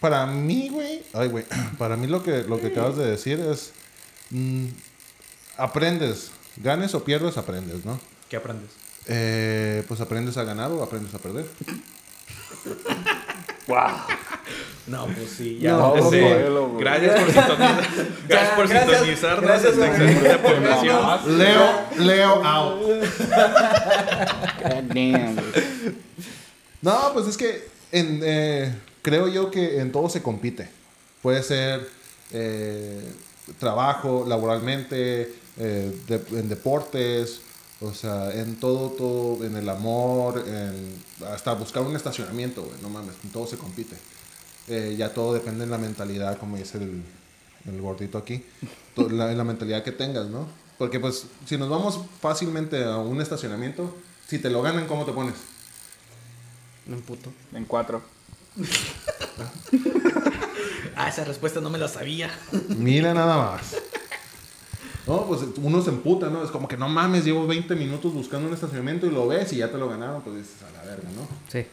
para 0.00 0.26
mí, 0.26 0.68
güey, 0.68 1.02
ay, 1.12 1.28
güey, 1.28 1.44
para 1.78 1.96
mí 1.96 2.06
lo 2.06 2.22
que, 2.22 2.42
lo 2.42 2.60
que 2.60 2.68
acabas 2.68 2.96
de 2.96 3.10
decir 3.10 3.40
es, 3.40 3.72
mm, 4.30 4.66
aprendes, 5.56 6.30
ganes 6.56 6.94
o 6.94 7.04
pierdes, 7.04 7.36
aprendes, 7.36 7.84
¿no? 7.84 8.00
¿Qué 8.28 8.36
aprendes? 8.36 8.70
Eh, 9.06 9.84
pues 9.88 10.00
aprendes 10.00 10.36
a 10.36 10.44
ganar 10.44 10.70
o 10.70 10.82
aprendes 10.82 11.14
a 11.14 11.18
perder. 11.18 11.46
No, 14.86 15.06
pues 15.06 15.30
sí, 15.38 15.58
ya 15.60 15.72
No. 15.72 15.92
Coelho, 15.94 16.68
güey. 16.70 16.84
Gracias 16.84 17.20
por 17.20 17.32
sintonizar. 17.32 17.88
Gracias 18.28 18.50
por 18.56 18.68
gracias. 18.68 18.90
sintonizarnos 18.98 19.44
Gracias, 19.44 19.74
población. 20.42 21.38
Leo, 21.38 21.70
Leo, 21.98 22.44
out. 22.44 22.80
God 24.62 24.82
damn. 24.88 25.36
No, 26.80 27.12
pues 27.14 27.26
es 27.28 27.36
que 27.36 27.68
en, 27.92 28.20
eh, 28.24 28.74
creo 29.02 29.28
yo 29.28 29.50
que 29.52 29.78
en 29.80 29.92
todo 29.92 30.08
se 30.08 30.20
compite. 30.22 30.68
Puede 31.22 31.42
ser 31.44 31.88
eh, 32.32 33.00
trabajo, 33.60 34.24
laboralmente, 34.26 35.32
eh, 35.58 35.92
de- 36.08 36.38
en 36.40 36.48
deportes, 36.48 37.40
o 37.82 37.92
sea, 37.94 38.32
en 38.32 38.56
todo, 38.60 38.90
todo, 38.90 39.44
en 39.44 39.56
el 39.56 39.68
amor, 39.68 40.44
en, 40.46 40.94
hasta 41.26 41.52
buscar 41.54 41.82
un 41.82 41.96
estacionamiento, 41.96 42.62
güey, 42.62 42.80
no 42.82 42.88
mames, 42.88 43.14
en 43.24 43.30
todo 43.30 43.46
se 43.46 43.56
compite. 43.58 43.96
Eh, 44.68 44.94
ya 44.96 45.12
todo 45.12 45.34
depende 45.34 45.64
de 45.64 45.70
la 45.70 45.78
mentalidad, 45.78 46.38
como 46.38 46.56
dice 46.56 46.78
el, 46.78 47.02
el 47.66 47.80
gordito 47.80 48.18
aquí, 48.18 48.44
to- 48.94 49.08
la, 49.10 49.30
en 49.32 49.38
la 49.38 49.44
mentalidad 49.44 49.82
que 49.82 49.92
tengas, 49.92 50.26
¿no? 50.28 50.46
Porque 50.78 51.00
pues 51.00 51.26
si 51.46 51.56
nos 51.58 51.68
vamos 51.68 52.00
fácilmente 52.20 52.82
a 52.84 52.98
un 52.98 53.20
estacionamiento, 53.20 53.96
si 54.28 54.38
te 54.38 54.50
lo 54.50 54.62
ganan, 54.62 54.86
¿cómo 54.86 55.04
te 55.04 55.12
pones? 55.12 55.34
Me 56.86 56.94
emputo. 56.96 57.32
En 57.52 57.64
cuatro. 57.64 58.02
Ah, 60.94 61.08
esa 61.08 61.24
respuesta 61.24 61.60
no 61.60 61.70
me 61.70 61.78
la 61.78 61.88
sabía. 61.88 62.30
Mira 62.76 63.14
nada 63.14 63.36
más. 63.38 63.74
No, 65.06 65.26
pues 65.26 65.40
uno 65.60 65.82
se 65.82 65.90
emputa, 65.90 66.30
¿no? 66.30 66.44
Es 66.44 66.50
como 66.50 66.68
que 66.68 66.76
no 66.76 66.88
mames, 66.88 67.24
llevo 67.24 67.46
20 67.46 67.74
minutos 67.74 68.14
buscando 68.14 68.48
un 68.48 68.54
estacionamiento 68.54 69.06
y 69.06 69.10
lo 69.10 69.26
ves 69.26 69.52
y 69.52 69.56
ya 69.56 69.70
te 69.70 69.78
lo 69.78 69.88
ganaron, 69.88 70.22
pues 70.22 70.36
dices 70.36 70.62
a 70.62 70.70
la 70.70 70.84
verga, 70.84 71.08
¿no? 71.16 71.26
Sí. 71.48 71.66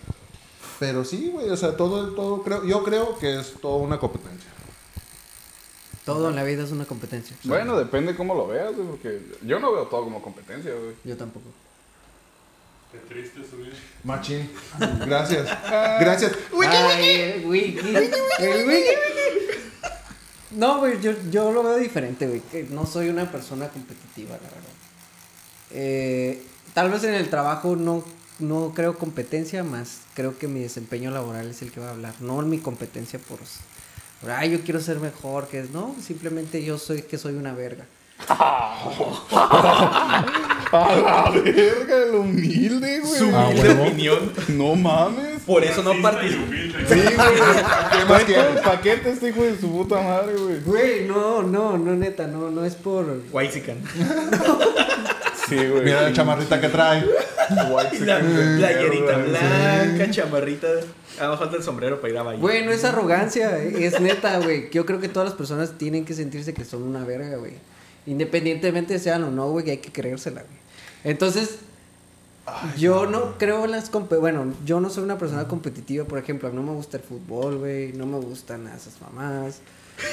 Pero 0.79 1.03
sí, 1.03 1.29
güey, 1.31 1.49
o 1.49 1.57
sea, 1.57 1.75
todo, 1.75 2.13
todo 2.13 2.41
creo, 2.41 2.65
yo 2.65 2.83
creo 2.83 3.17
que 3.19 3.39
es 3.39 3.53
toda 3.61 3.77
una 3.77 3.99
competencia. 3.99 4.49
Todo 6.05 6.29
en 6.29 6.35
la 6.35 6.43
vida 6.43 6.63
es 6.63 6.71
una 6.71 6.85
competencia. 6.85 7.37
Bueno, 7.43 7.77
depende 7.77 8.15
cómo 8.15 8.33
lo 8.33 8.47
veas, 8.47 8.75
güey, 8.75 8.87
porque 8.87 9.21
yo 9.43 9.59
no 9.59 9.71
veo 9.73 9.83
todo 9.83 10.05
como 10.05 10.21
competencia, 10.21 10.71
güey. 10.73 10.95
Yo 11.03 11.15
tampoco. 11.15 11.45
Qué 12.91 12.97
triste 12.97 13.41
su 13.47 13.57
vida. 13.57 13.75
Machín. 14.03 14.49
Gracias. 15.05 15.45
Gracias. 15.99 16.31
Ay, 16.67 17.43
wiki. 17.45 17.95
El 18.39 18.65
wiki. 18.65 18.89
No, 20.51 20.79
güey, 20.79 20.99
yo, 21.01 21.13
yo 21.29 21.51
lo 21.51 21.63
veo 21.63 21.77
diferente, 21.77 22.27
güey. 22.27 22.41
Que 22.41 22.63
no 22.63 22.85
soy 22.85 23.09
una 23.09 23.31
persona 23.31 23.69
competitiva, 23.69 24.31
la 24.31 24.49
verdad. 24.49 24.73
Eh, 25.71 26.43
tal 26.73 26.89
vez 26.89 27.03
en 27.03 27.13
el 27.13 27.29
trabajo 27.29 27.75
no, 27.75 28.03
no 28.39 28.73
creo 28.73 28.97
competencia, 28.97 29.63
más 29.63 29.99
creo 30.15 30.37
que 30.37 30.47
mi 30.47 30.61
desempeño 30.61 31.11
laboral 31.11 31.49
es 31.49 31.61
el 31.61 31.71
que 31.71 31.79
va 31.79 31.87
a 31.87 31.91
hablar. 31.91 32.15
No 32.19 32.41
mi 32.41 32.57
competencia 32.57 33.19
por, 33.19 33.39
ay, 34.29 34.51
yo 34.51 34.61
quiero 34.61 34.81
ser 34.81 34.99
mejor, 34.99 35.47
que 35.47 35.63
no, 35.71 35.95
simplemente 36.01 36.63
yo 36.63 36.77
soy 36.77 37.03
que 37.03 37.17
soy 37.17 37.35
una 37.35 37.53
verga. 37.53 37.85
A 40.71 41.31
la 41.31 41.31
verga, 41.41 42.03
el 42.03 42.15
humilde, 42.15 42.99
güey. 42.99 43.17
Su 43.19 43.35
Ah, 43.35 43.47
humilde 43.49 43.71
opinión. 43.71 44.31
No 44.49 44.75
mames. 44.75 45.41
Por 45.45 45.63
eso 45.63 45.81
no 45.81 45.91
humilde. 45.91 46.29
Sí, 46.87 47.01
güey. 47.15 48.25
¿Qué 48.25 48.35
paquete 48.63 49.09
este 49.11 49.29
hijo 49.29 49.43
de 49.43 49.57
su 49.57 49.71
puta 49.71 49.99
madre, 50.01 50.35
güey. 50.35 50.59
Güey, 50.61 51.05
no, 51.07 51.41
no, 51.41 51.77
no, 51.77 51.95
neta, 51.95 52.27
no, 52.27 52.51
no 52.51 52.65
es 52.65 52.75
por... 52.75 53.05
Waxican. 53.31 53.77
Sí, 55.47 55.55
güey. 55.55 55.83
Mira 55.85 56.01
la 56.03 56.13
chamarrita 56.13 56.61
que 56.61 56.69
trae. 56.69 57.03
La 57.49 58.19
playerita 58.19 59.17
blanca, 59.17 60.11
chamarrita. 60.11 60.67
Ah, 61.19 61.35
falta 61.37 61.57
el 61.57 61.63
sombrero 61.63 61.99
para 61.99 62.13
ir 62.13 62.19
a 62.19 62.23
bailar. 62.23 62.41
Güey, 62.41 62.63
no 62.65 62.71
es 62.71 62.85
arrogancia, 62.85 63.57
eh, 63.57 63.73
es 63.87 63.99
neta, 63.99 64.37
güey. 64.39 64.69
Yo 64.71 64.85
creo 64.85 64.99
que 65.01 65.09
todas 65.09 65.29
las 65.29 65.35
personas 65.37 65.77
tienen 65.79 66.05
que 66.05 66.13
sentirse 66.13 66.53
que 66.53 66.63
son 66.63 66.83
una 66.83 67.03
verga, 67.03 67.37
güey. 67.37 67.53
Independientemente 68.05 68.97
sean 68.99 69.23
o 69.23 69.31
no, 69.31 69.49
güey, 69.51 69.65
que 69.65 69.71
hay 69.71 69.77
que 69.77 69.91
creérsela, 69.91 70.41
güey. 70.41 70.57
Entonces, 71.03 71.59
yo 72.77 73.05
no 73.05 73.37
creo 73.37 73.65
en 73.65 73.71
las... 73.71 73.91
Bueno, 73.91 74.53
yo 74.65 74.79
no 74.79 74.89
soy 74.89 75.03
una 75.03 75.17
persona 75.17 75.47
competitiva, 75.47 76.05
por 76.05 76.17
ejemplo. 76.17 76.51
No 76.51 76.63
me 76.63 76.71
gusta 76.73 76.97
el 76.97 77.03
fútbol, 77.03 77.57
güey. 77.59 77.93
No 77.93 78.05
me 78.05 78.17
gustan 78.17 78.63
nada 78.63 78.75
esas 78.77 78.99
mamás. 79.01 79.59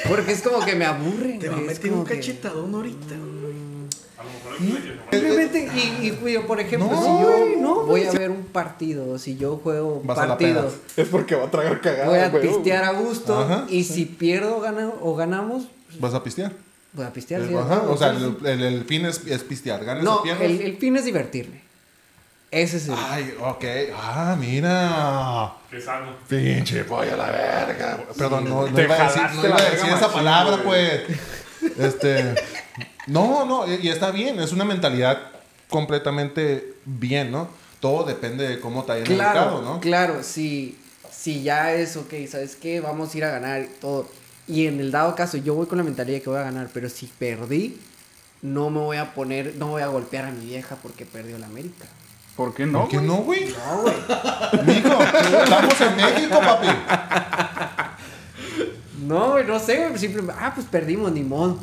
Porque 0.08 0.32
es 0.32 0.42
como 0.42 0.64
que 0.64 0.74
me 0.74 0.84
aburren, 0.84 1.38
Te 1.38 1.48
va 1.48 1.54
a 1.54 1.58
güey, 1.58 1.68
meter 1.68 1.92
un 1.92 2.04
que- 2.04 2.16
cachetadón 2.16 2.74
ahorita. 2.74 3.14
A 3.14 4.24
lo 4.24 4.30
mejor 4.30 4.52
es 4.54 4.58
que 4.58 4.94
no- 4.94 5.10
Simplemente, 5.10 5.68
y, 5.74 6.06
y, 6.08 6.32
yo, 6.32 6.46
por 6.46 6.58
ejemplo, 6.60 6.90
No, 6.90 7.00
si 7.00 7.06
yo 7.22 7.38
güey, 7.38 7.56
no, 7.56 7.82
voy 7.84 8.02
a 8.04 8.10
ver 8.12 8.30
un 8.30 8.44
partido, 8.46 9.16
si 9.18 9.36
yo 9.36 9.58
juego 9.58 10.02
la 10.06 10.14
partidos, 10.14 10.74
Es 10.96 11.06
porque 11.08 11.34
va 11.36 11.44
a 11.44 11.50
tragar 11.50 11.80
cagada, 11.80 12.08
voy 12.08 12.18
a 12.18 12.28
güey. 12.30 12.42
pistear 12.48 12.84
a 12.84 12.92
gusto, 12.92 13.38
Ajá. 13.38 13.66
y 13.68 13.84
si 13.84 14.06
pierdo 14.06 14.58
gana, 14.60 14.90
o 15.00 15.14
ganamos, 15.14 15.68
¿Vas 16.00 16.14
a 16.14 16.22
pistear? 16.24 16.52
Voy 16.96 17.04
a 17.06 17.12
pistear. 17.12 17.46
sí, 17.46 17.54
Ajá, 17.54 17.82
o 17.88 17.96
sea, 17.96 18.10
el, 18.10 18.36
el- 18.44 18.62
el 18.62 18.84
fin 18.84 19.06
es, 19.06 19.24
es 19.26 19.42
pistear. 19.44 19.84
¿Ganas 19.84 20.02
No, 20.02 20.24
el, 20.24 20.60
el 20.62 20.76
fin 20.78 20.96
es 20.96 21.04
divertirme. 21.04 21.60
Ese 22.50 22.78
es 22.78 22.88
el. 22.88 22.94
Ay, 22.96 23.34
ok. 23.40 23.64
Ah, 23.96 24.36
mira. 24.38 25.52
Qué 25.70 25.80
sano. 25.80 26.16
Pinche 26.28 26.84
pollo 26.84 27.14
a 27.14 27.16
la 27.16 27.30
verga. 27.30 27.98
Perdón, 28.16 28.44
no, 28.48 28.66
no 28.66 28.74
Te 28.74 28.84
iba 28.84 28.94
a 28.94 29.06
decir, 29.08 29.22
no 29.34 29.40
iba 29.46 29.48
la 29.48 29.54
a 29.56 29.58
verga 29.62 29.76
decir 29.76 29.92
esa 29.92 30.12
palabra, 30.12 30.58
pues. 30.64 31.02
Este. 31.78 32.34
No, 33.08 33.44
no, 33.44 33.66
y 33.72 33.88
está 33.88 34.10
bien. 34.10 34.40
Es 34.40 34.52
una 34.52 34.64
mentalidad 34.64 35.18
completamente 35.68 36.74
bien, 36.84 37.30
¿no? 37.30 37.48
Todo 37.80 38.04
depende 38.04 38.48
de 38.48 38.60
cómo 38.60 38.84
te 38.84 38.92
hayan 38.92 39.04
claro, 39.06 39.40
educado, 39.40 39.62
¿no? 39.62 39.80
claro, 39.80 40.22
si, 40.22 40.78
si 41.10 41.42
ya 41.42 41.72
es, 41.74 41.96
ok, 41.96 42.12
¿sabes 42.28 42.56
qué? 42.56 42.80
Vamos 42.80 43.14
a 43.14 43.18
ir 43.18 43.24
a 43.24 43.30
ganar 43.30 43.66
todo. 43.80 44.08
Y 44.48 44.66
en 44.66 44.80
el 44.80 44.90
dado 44.90 45.14
caso, 45.14 45.36
yo 45.36 45.54
voy 45.54 45.66
con 45.66 45.78
la 45.78 45.84
mentalidad 45.84 46.18
de 46.18 46.22
que 46.22 46.30
voy 46.30 46.38
a 46.38 46.44
ganar, 46.44 46.68
pero 46.72 46.88
si 46.88 47.06
perdí, 47.06 47.80
no 48.42 48.70
me 48.70 48.80
voy 48.80 48.96
a 48.96 49.12
poner, 49.14 49.54
no 49.56 49.68
voy 49.68 49.82
a 49.82 49.88
golpear 49.88 50.26
a 50.26 50.30
mi 50.30 50.46
vieja 50.46 50.76
porque 50.82 51.04
perdió 51.04 51.38
la 51.38 51.46
América. 51.46 51.86
¿Por 52.36 52.54
qué 52.54 52.66
no? 52.66 52.80
¿Por 52.80 52.88
qué 52.90 52.98
no, 52.98 53.16
güey? 53.16 53.46
No, 53.48 53.82
güey. 53.82 53.94
Mijo, 54.66 55.02
estamos 55.02 55.80
en 55.80 55.96
México, 55.96 56.38
papi. 56.38 56.66
No, 59.06 59.30
güey, 59.32 59.46
no 59.46 59.58
sé, 59.58 59.88
güey. 59.88 59.98
Simplemente, 59.98 60.40
ah, 60.40 60.52
pues 60.54 60.66
perdimos, 60.66 61.10
ni 61.12 61.22
modo. 61.22 61.58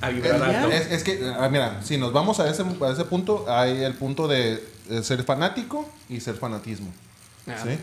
A 0.00 0.10
vibrar 0.10 0.38
Ya. 0.38 0.62
alto. 0.62 0.70
Es, 0.72 0.90
es 0.92 1.02
que, 1.02 1.20
ah, 1.38 1.48
mira, 1.50 1.82
si 1.82 1.98
nos 1.98 2.12
vamos 2.12 2.38
a 2.38 2.48
ese, 2.48 2.62
a 2.62 2.92
ese 2.92 3.04
punto, 3.04 3.46
hay 3.48 3.82
el 3.82 3.94
punto 3.94 4.28
de, 4.28 4.62
ser 5.02 5.24
fanático 5.24 5.88
y 6.08 6.20
ser 6.20 6.36
fanatismo. 6.36 6.92
Ah. 7.48 7.56
¿Sí? 7.62 7.78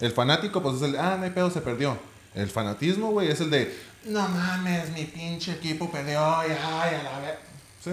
El 0.00 0.12
fanático, 0.12 0.62
pues 0.62 0.76
es 0.76 0.82
el 0.82 0.96
ah, 0.98 1.16
no 1.18 1.24
hay 1.24 1.30
pedo, 1.30 1.50
se 1.50 1.60
perdió. 1.60 1.96
El 2.36 2.48
fanatismo, 2.48 3.10
güey, 3.10 3.30
es 3.30 3.40
el 3.40 3.50
de, 3.50 3.76
no 4.04 4.28
mames, 4.28 4.90
mi 4.90 5.04
pinche 5.04 5.52
equipo 5.52 5.90
perdió, 5.90 6.20
y 6.46 6.50
ay, 6.52 6.94
a 6.94 7.02
la 7.02 7.18
vez. 7.20 7.38
¿Sí? 7.82 7.90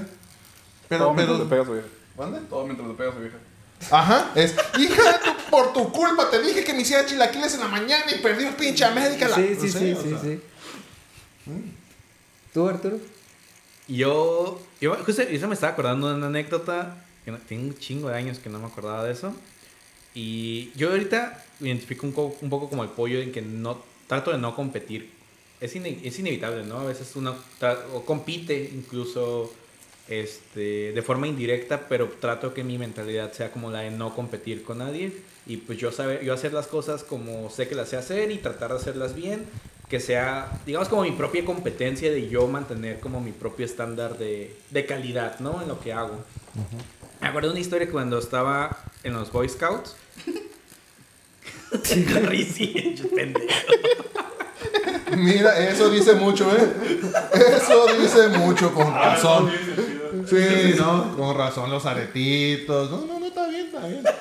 Pero, 0.88 1.06
Todo 1.06 1.14
mientras 1.16 1.40
le 1.40 1.46
pegas 1.46 1.64
a 1.64 1.68
su 1.68 1.74
vieja. 1.74 1.88
¿Dónde? 2.18 2.40
Todo 2.42 2.64
mientras 2.66 2.88
le 2.88 2.94
pegas 2.94 3.14
a 3.14 3.16
su 3.16 3.22
vieja. 3.22 3.38
Ajá, 3.90 4.32
es, 4.36 4.54
hija 4.78 5.04
de 5.14 5.18
tu, 5.20 5.50
por 5.50 5.74
tu 5.74 5.92
culpa 5.92 6.30
te 6.30 6.42
dije 6.42 6.64
que 6.64 6.74
me 6.74 6.82
hiciera 6.82 7.06
chilaquiles 7.06 7.54
en 7.56 7.60
la 7.62 7.68
mañana 7.68 8.06
y 8.16 8.20
perdí 8.20 8.44
un 8.46 8.54
pinche 8.54 8.86
América. 8.86 9.28
la-". 9.30 9.36
Sí, 9.36 9.56
sí, 9.60 9.66
No 9.68 9.72
sé, 9.72 9.80
sí, 9.80 9.96
sí, 10.04 10.10
sea. 10.10 10.20
sí. 10.22 10.42
¿Tú, 12.54 12.68
Arturo? 12.70 12.98
Yo, 13.88 14.62
yo 14.80 14.96
justo 15.04 15.22
eso 15.24 15.48
me 15.48 15.54
estaba 15.56 15.74
acordando 15.74 16.10
de 16.10 16.16
una 16.16 16.28
anécdota. 16.28 16.98
Que 17.26 17.32
no- 17.32 17.38
tiene 17.38 17.64
un 17.64 17.78
chingo 17.78 18.10
de 18.10 18.16
años 18.18 18.40
que 18.40 18.50
no 18.50 18.60
me 18.60 18.68
acordaba 18.68 19.04
de 19.06 19.14
eso. 19.14 19.34
Y 20.14 20.72
yo 20.76 20.90
ahorita 20.92 21.44
me 21.60 21.70
identifico 21.70 22.06
un, 22.06 22.12
co- 22.14 22.36
un 22.42 22.50
poco 22.50 22.70
como 22.70 22.84
el 22.84 22.90
pollo 22.90 23.20
en 23.22 23.32
que 23.32 23.42
no 23.42 23.82
trato 24.08 24.32
de 24.32 24.38
no 24.38 24.56
competir. 24.56 25.10
Es, 25.62 25.76
ine- 25.76 26.00
es 26.04 26.20
inevitable, 26.20 26.64
¿no? 26.66 26.80
A 26.80 26.86
veces 26.86 27.16
uno 27.16 27.36
o 27.94 28.04
compite 28.06 28.72
incluso 28.74 29.54
este, 30.10 30.92
de 30.92 31.02
forma 31.02 31.28
indirecta, 31.28 31.88
pero 31.88 32.10
trato 32.20 32.54
que 32.54 32.64
mi 32.64 32.78
mentalidad 32.78 33.32
sea 33.32 33.52
como 33.52 33.72
la 33.72 33.80
de 33.80 33.92
no 33.92 34.14
competir 34.16 34.64
con 34.64 34.80
nadie. 34.80 35.14
Y 35.46 35.58
pues 35.58 35.78
yo, 35.78 35.92
sabe, 35.92 36.22
yo 36.24 36.34
hacer 36.34 36.54
las 36.54 36.68
cosas 36.68 37.04
como 37.04 37.50
sé 37.50 37.68
que 37.68 37.76
las 37.76 37.90
sé 37.90 37.98
hacer 37.98 38.32
y 38.32 38.38
tratar 38.38 38.72
de 38.72 38.78
hacerlas 38.78 39.16
bien. 39.16 39.46
Que 39.90 40.00
sea, 40.00 40.50
digamos, 40.66 40.90
como 40.90 41.04
mi 41.04 41.12
propia 41.12 41.46
competencia 41.46 42.12
de 42.12 42.28
yo 42.28 42.48
mantener 42.48 43.00
como 43.00 43.22
mi 43.22 43.32
propio 43.32 43.66
estándar 43.66 44.18
de, 44.18 44.56
de 44.72 44.86
calidad, 44.86 45.40
¿no? 45.40 45.62
En 45.62 45.68
lo 45.68 45.80
que 45.80 45.94
hago. 45.94 46.24
Me 47.22 47.28
acuerdo 47.28 47.50
de 47.50 47.54
una 47.54 47.60
historia 47.62 47.86
que 47.86 47.92
cuando 47.94 48.18
estaba 48.18 48.78
en 49.04 49.14
los 49.14 49.32
Boy 49.32 49.48
Scouts. 49.50 49.96
Risi, 52.30 52.96
pendejo. 53.16 53.48
Mira, 55.18 55.60
eso 55.70 55.90
dice 55.90 56.14
mucho, 56.16 56.50
¿eh? 56.56 56.74
Eso 57.58 57.86
dice 58.00 58.30
mucho, 58.30 58.74
con 58.74 58.88
Ah, 58.88 59.16
razón. 59.16 59.52
Sí, 60.28 60.76
¿no? 60.78 61.16
Con 61.16 61.38
razón, 61.38 61.70
los 61.70 61.86
aretitos. 61.86 62.90
No, 62.90 63.06
no, 63.06 63.20
no, 63.20 63.26
está 63.28 63.48
bien, 63.48 63.68
está 63.68 63.88
bien. 63.88 64.04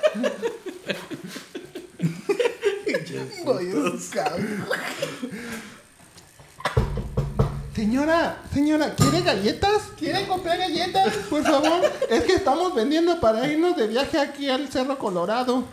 Señora, 7.75 8.39
señora, 8.53 8.95
¿quiere 8.95 9.23
galletas? 9.23 9.83
¿Quiere 9.99 10.27
comprar 10.27 10.59
galletas? 10.59 11.15
Por 11.31 11.43
favor, 11.43 11.81
es 12.11 12.23
que 12.25 12.35
estamos 12.35 12.75
vendiendo 12.75 13.19
para 13.19 13.47
irnos 13.51 13.77
de 13.77 13.87
viaje 13.87 14.19
aquí 14.19 14.51
al 14.51 14.69
Cerro 14.69 14.99
Colorado. 14.99 15.65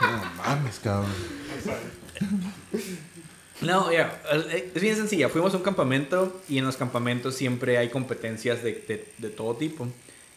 No 0.00 0.42
mames, 0.44 0.78
cabrón. 0.78 1.10
No, 3.62 3.90
ya, 3.92 4.20
eh, 4.32 4.70
es 4.74 4.80
bien 4.82 4.94
sencilla. 4.96 5.28
Fuimos 5.28 5.52
a 5.54 5.56
un 5.56 5.62
campamento 5.64 6.40
y 6.48 6.58
en 6.58 6.64
los 6.64 6.76
campamentos 6.76 7.34
siempre 7.34 7.78
hay 7.78 7.88
competencias 7.90 8.62
de, 8.62 8.72
de- 8.86 9.12
de 9.18 9.28
todo 9.30 9.56
tipo. 9.56 9.88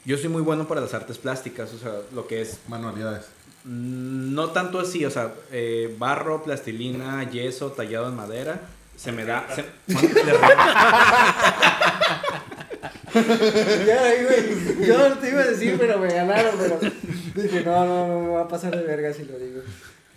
Yo 0.03 0.17
soy 0.17 0.29
muy 0.29 0.41
bueno 0.41 0.67
para 0.67 0.81
las 0.81 0.93
artes 0.95 1.17
plásticas, 1.19 1.73
o 1.73 1.77
sea, 1.79 1.93
lo 2.13 2.25
que 2.27 2.41
es 2.41 2.59
Manualidades. 2.67 3.25
mm, 3.65 4.33
no 4.33 4.49
tanto 4.49 4.79
así, 4.79 5.05
o 5.05 5.11
sea, 5.11 5.31
eh, 5.51 5.95
barro, 5.99 6.43
plastilina, 6.43 7.27
yeso, 7.29 7.71
tallado 7.71 8.09
en 8.09 8.15
madera, 8.15 8.61
se 8.95 9.11
me 9.11 9.25
da. 9.25 9.45
se- 9.53 9.65
güey. 13.13 14.87
Yo 14.87 15.09
no 15.09 15.17
te 15.17 15.29
iba 15.29 15.41
a 15.41 15.45
decir, 15.45 15.75
pero 15.79 15.99
me 15.99 16.13
ganaron, 16.13 16.55
pero. 16.59 16.79
Dije, 17.35 17.61
no, 17.65 17.85
no, 17.85 18.07
no, 18.07 18.19
me 18.21 18.29
va 18.29 18.41
a 18.41 18.47
pasar 18.47 18.75
de 18.75 18.83
verga 18.83 19.13
si 19.13 19.23
lo 19.25 19.37
digo. 19.37 19.61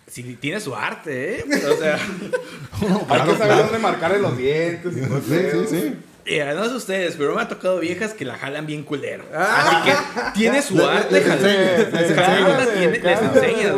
Sí, 0.07 0.37
tiene 0.41 0.59
su 0.59 0.75
arte, 0.75 1.35
¿eh? 1.39 1.45
O 1.71 1.77
sea, 1.77 1.95
Hay 3.09 3.21
que 3.29 3.37
saber 3.37 3.57
dónde 3.57 3.77
marcarle 3.79 4.19
los 4.19 4.35
dientes 4.37 4.97
y 4.97 5.01
todo 5.01 5.21
Sí, 5.21 5.35
sí, 5.51 5.65
sí. 5.69 5.95
eh, 6.25 6.53
no 6.55 6.65
sé 6.67 6.73
ustedes, 6.75 7.15
pero 7.15 7.35
me 7.35 7.41
ha 7.43 7.47
tocado 7.47 7.79
viejas 7.79 8.13
que 8.13 8.25
la 8.25 8.35
jalan 8.37 8.65
bien 8.65 8.83
culero. 8.83 9.23
Así 9.35 9.75
que 9.85 9.93
tiene 10.33 10.61
su 10.63 10.83
arte 10.83 11.17
enseñas, 11.17 11.93
les 13.03 13.21
enseñas. 13.21 13.75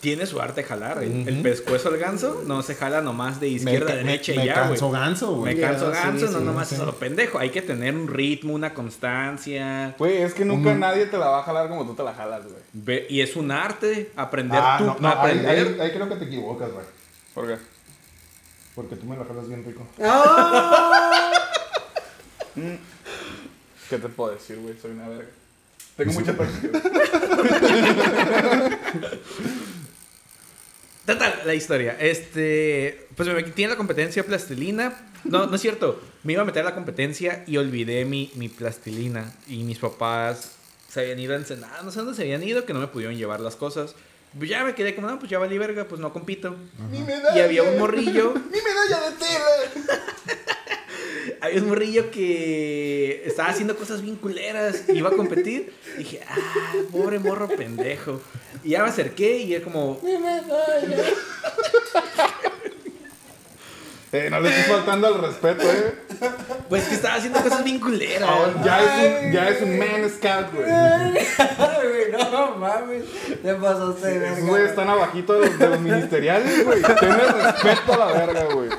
Tiene-. 0.00 0.22
Ah, 0.22 0.26
su 0.26 0.40
arte 0.40 0.62
jalar. 0.64 1.02
El, 1.02 1.28
el 1.28 1.42
pescuezo 1.42 1.88
al 1.88 1.98
ganso 1.98 2.42
no 2.46 2.62
se 2.62 2.74
jala 2.74 3.00
nomás 3.02 3.40
de 3.40 3.48
Me, 3.48 3.52
izquierda 3.54 3.92
a 3.92 3.96
me, 3.96 4.02
derecha 4.04 4.32
me 4.34 4.44
y 4.44 4.46
ya, 4.46 4.54
güey. 4.54 4.68
canso 4.70 4.90
ganso, 4.90 5.34
güey. 5.36 5.54
Me 5.54 5.60
canso 5.60 5.92
Ya, 5.92 6.00
sí, 6.02 6.06
ganso, 6.08 6.26
no 6.32 6.38
sí, 6.38 6.44
nomás 6.44 6.68
sí. 6.68 6.76
solo 6.76 6.94
pendejo. 6.96 7.38
Hay 7.38 7.50
que 7.50 7.62
tener 7.62 7.94
un 7.94 8.08
ritmo, 8.08 8.54
una 8.54 8.74
constancia. 8.74 9.94
Güey, 9.98 10.18
es 10.22 10.34
que 10.34 10.44
nunca 10.44 10.74
nadie 10.74 11.06
te 11.06 11.18
la 11.18 11.28
va 11.28 11.40
a 11.40 11.42
jalar 11.42 11.68
como 11.68 11.86
tú 11.86 11.94
te 11.94 12.02
la 12.02 12.14
jalas, 12.14 12.42
güey. 12.44 13.06
Y 13.08 13.20
es 13.20 13.36
un 13.36 13.50
arte 13.50 14.12
aprender 14.16 14.60
Ah, 14.62 14.76
tú. 14.78 14.84
no, 14.84 14.96
no, 15.00 15.08
ahí, 15.08 15.14
aprender. 15.18 15.50
ahí- 15.50 15.80
ahí 15.80 15.90
creo 15.92 16.08
que 16.08 16.16
te 16.16 16.24
equivocas, 16.26 16.70
güey. 16.72 16.84
¿Por 17.34 17.46
qué? 17.46 17.56
Porque 18.74 18.96
tú 18.96 19.06
me 19.06 19.16
la 19.16 19.24
jalas 19.24 19.48
bien 19.48 19.64
rico. 19.64 19.86
¿Qué 23.90 23.98
te 23.98 24.08
puedo 24.08 24.32
decir, 24.34 24.58
güey? 24.58 24.74
Soy 24.80 24.90
una 24.92 25.08
verga. 25.08 25.30
Tengo 25.96 26.12
mucha 26.12 26.32
práctica. 26.36 26.78
Total, 31.08 31.40
la 31.46 31.54
historia. 31.54 31.96
Este, 31.98 33.06
pues 33.16 33.26
me 33.26 33.34
metí 33.34 33.64
en 33.64 33.70
la 33.70 33.76
competencia 33.76 34.22
plastilina. 34.24 34.92
No, 35.24 35.46
no 35.46 35.54
es 35.54 35.62
cierto. 35.62 35.98
Me 36.22 36.34
iba 36.34 36.42
a 36.42 36.44
meter 36.44 36.60
a 36.60 36.66
la 36.66 36.74
competencia 36.74 37.44
y 37.46 37.56
olvidé 37.56 38.04
mi, 38.04 38.30
mi 38.34 38.50
plastilina. 38.50 39.32
Y 39.46 39.62
mis 39.62 39.78
papás 39.78 40.50
se 40.86 41.00
habían 41.00 41.18
ido 41.18 41.32
a 41.32 41.36
Ensenada. 41.36 41.80
No 41.82 41.90
sé 41.90 42.00
dónde 42.00 42.14
se 42.14 42.24
habían 42.24 42.42
ido, 42.42 42.66
que 42.66 42.74
no 42.74 42.80
me 42.80 42.88
pudieron 42.88 43.16
llevar 43.16 43.40
las 43.40 43.56
cosas. 43.56 43.94
Pues 44.36 44.50
ya 44.50 44.62
me 44.64 44.74
quedé 44.74 44.94
como, 44.94 45.08
no, 45.08 45.18
pues 45.18 45.30
ya 45.30 45.38
valí 45.38 45.56
verga, 45.56 45.88
pues 45.88 45.98
no 45.98 46.12
compito. 46.12 46.54
Y 47.34 47.40
había 47.40 47.62
un 47.62 47.78
morrillo. 47.78 48.34
¡Mi 48.52 48.58
medalla 48.60 49.08
de 49.08 49.16
tela! 49.16 50.04
Había 51.40 51.62
un 51.62 51.68
morrillo 51.68 52.10
que 52.10 53.22
estaba 53.24 53.50
haciendo 53.50 53.76
cosas 53.76 54.02
bien 54.02 54.16
culeras. 54.16 54.88
Iba 54.88 55.10
a 55.10 55.12
competir. 55.12 55.72
Dije, 55.96 56.20
ah, 56.28 56.36
pobre 56.90 57.18
morro 57.18 57.48
pendejo. 57.48 58.20
Y 58.64 58.70
ya 58.70 58.82
me 58.82 58.88
acerqué 58.88 59.38
y 59.38 59.54
es 59.54 59.62
como, 59.62 60.00
Eh, 64.10 64.28
no 64.30 64.40
le 64.40 64.48
estoy 64.48 64.74
faltando 64.74 65.06
al 65.08 65.20
respeto, 65.20 65.70
eh. 65.70 65.94
pues 66.70 66.84
que 66.84 66.94
estaba 66.94 67.16
haciendo 67.16 67.42
cosas 67.42 67.62
bien 67.62 67.78
culeras. 67.78 68.30
Ya, 68.64 68.80
es 69.04 69.22
un, 69.26 69.32
ya 69.32 69.48
es 69.50 69.60
un 69.60 69.78
man 69.78 70.10
scout, 70.16 70.54
güey. 70.54 70.64
Ay, 70.70 71.88
güey, 71.88 72.12
no 72.30 72.56
mames. 72.56 73.04
Te 73.42 73.54
pasaste 73.54 74.06
de 74.06 74.18
verga. 74.18 74.32
Esos 74.38 74.48
güeyes 74.48 74.70
están 74.70 74.88
abajito 74.88 75.34
de 75.34 75.46
los, 75.50 75.58
de 75.58 75.68
los 75.68 75.80
ministeriales, 75.80 76.64
güey. 76.64 76.80
Tienes 76.82 77.32
respeto 77.34 77.92
a 77.92 77.96
la 77.98 78.06
verga, 78.26 78.44
güey. 78.54 78.70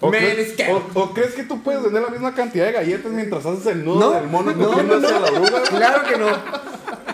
¿O, 0.00 0.10
Man 0.10 0.20
crees- 0.20 0.52
scout. 0.52 0.82
o- 0.94 1.00
o 1.04 1.14
crees 1.14 1.32
que 1.32 1.44
tú 1.44 1.62
puedes 1.62 1.82
vender 1.82 2.02
la 2.02 2.10
misma 2.10 2.34
cantidad 2.34 2.66
de 2.66 2.72
galletas 2.72 3.10
mientras 3.10 3.46
haces 3.46 3.64
el 3.66 3.82
nudo 3.82 3.98
No, 3.98 4.10
del 4.10 4.28
mono 4.28 4.52
no, 4.52 4.82
no, 4.82 4.94
hacia 4.96 5.08
no. 5.10 5.20
la 5.20 5.30
oruga? 5.32 5.50
güey? 5.50 5.62
Claro 5.70 6.02
que 6.06 6.18
no. 6.18 6.28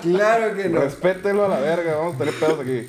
Claro 0.04 0.54
que 0.56 0.68
no. 0.68 0.80
Respételo 0.80 1.44
a 1.44 1.48
la 1.48 1.60
verga, 1.60 1.96
vamos 1.96 2.14
a 2.14 2.18
tener 2.18 2.34
pedos 2.34 2.60
aquí. 2.60 2.86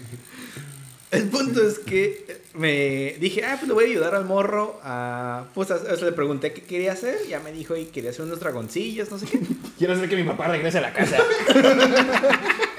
El 1.12 1.30
punto 1.30 1.66
es 1.66 1.80
que 1.80 2.42
me 2.56 3.16
dije, 3.20 3.44
ah, 3.46 3.56
pues 3.58 3.68
le 3.68 3.74
voy 3.74 3.86
a 3.86 3.88
ayudar 3.88 4.16
al 4.16 4.26
morro 4.26 4.80
a... 4.84 5.46
Pues 5.54 5.72
a- 5.72 5.80
sea, 5.80 5.96
le 6.06 6.12
pregunté 6.12 6.52
qué 6.52 6.62
quería 6.62 6.92
hacer. 6.94 7.20
Ya 7.30 7.40
me 7.40 7.52
dijo, 7.52 7.76
y 7.76 7.86
quería 7.86 8.10
hacer 8.10 8.26
unos 8.26 8.40
dragoncillos, 8.40 9.10
no 9.12 9.18
sé 9.20 9.26
qué. 9.28 9.40
Quiero 9.78 9.94
hacer 9.94 10.10
que 10.10 10.16
mi 10.18 10.24
papá 10.24 10.48
regrese 10.50 10.80
a 10.80 10.82
la 10.82 10.94
casa. 10.94 11.18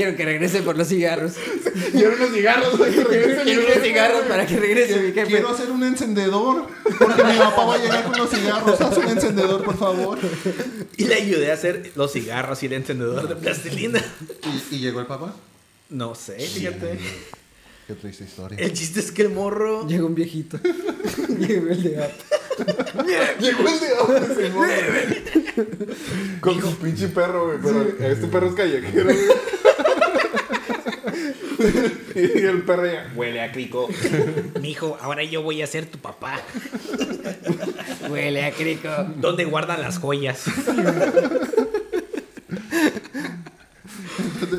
Quiero 0.00 0.16
que 0.16 0.24
regrese 0.24 0.62
por 0.62 0.78
los 0.78 0.88
cigarros. 0.88 1.34
Quiero 1.92 2.14
unos 2.14 2.30
cigarros, 2.30 2.78
güey. 2.78 2.94
que 2.94 3.04
regrese 3.04 3.42
Quiero 3.42 3.66
unos 3.66 3.82
cigarros 3.82 4.22
para 4.22 4.46
que 4.46 4.56
regrese 4.56 4.98
mi 4.98 5.12
jefe. 5.12 5.26
Quiero 5.26 5.50
hacer 5.50 5.70
un 5.70 5.84
encendedor. 5.84 6.68
Porque 6.98 7.22
mi 7.22 7.36
papá 7.36 7.66
va 7.66 7.74
a 7.74 7.78
llegar 7.78 8.04
con 8.04 8.16
los 8.16 8.30
cigarros. 8.30 8.80
Haz 8.80 8.96
un 8.96 9.08
encendedor, 9.08 9.62
por 9.62 9.76
favor. 9.76 10.18
Y 10.96 11.04
le 11.04 11.16
ayudé 11.16 11.50
a 11.50 11.54
hacer 11.54 11.92
los 11.96 12.14
cigarros 12.14 12.62
y 12.62 12.66
el 12.66 12.72
encendedor 12.72 13.28
de 13.28 13.36
plastilina. 13.36 14.02
¿Y, 14.70 14.76
y 14.76 14.78
llegó 14.78 15.00
el 15.00 15.06
papá? 15.06 15.34
No 15.90 16.14
sé, 16.14 16.38
fíjate. 16.38 16.98
Qué 17.86 17.94
triste 17.96 18.24
historia. 18.24 18.56
El 18.58 18.72
chiste 18.72 19.00
es 19.00 19.12
que 19.12 19.20
el 19.20 19.28
morro... 19.28 19.86
Llegó 19.86 20.06
un 20.06 20.14
viejito. 20.14 20.58
Llegó 21.28 21.68
el 21.68 21.82
de 21.82 21.90
gato. 21.90 22.24
Llegó 23.38 23.68
el 23.68 23.80
de. 23.80 23.90
Con 26.40 26.58
su 26.58 26.74
pinche 26.78 27.08
perro, 27.08 27.48
güey. 27.48 27.58
Pero 27.62 27.82
este 28.12 28.26
perro 28.28 28.46
es 28.46 28.54
callejero, 28.54 29.04
güey. 29.04 29.18
Y 32.14 32.44
el 32.44 32.62
perro 32.62 32.86
ya. 32.86 33.10
Huele 33.14 33.40
a 33.40 33.52
crico. 33.52 33.88
Mijo, 34.60 34.98
ahora 35.00 35.24
yo 35.24 35.42
voy 35.42 35.62
a 35.62 35.66
ser 35.66 35.86
tu 35.86 35.98
papá. 35.98 36.40
Huele 38.10 38.44
a 38.44 38.52
crico. 38.52 38.88
¿Dónde 39.16 39.44
guardan 39.44 39.80
las 39.82 39.98
joyas? 39.98 40.44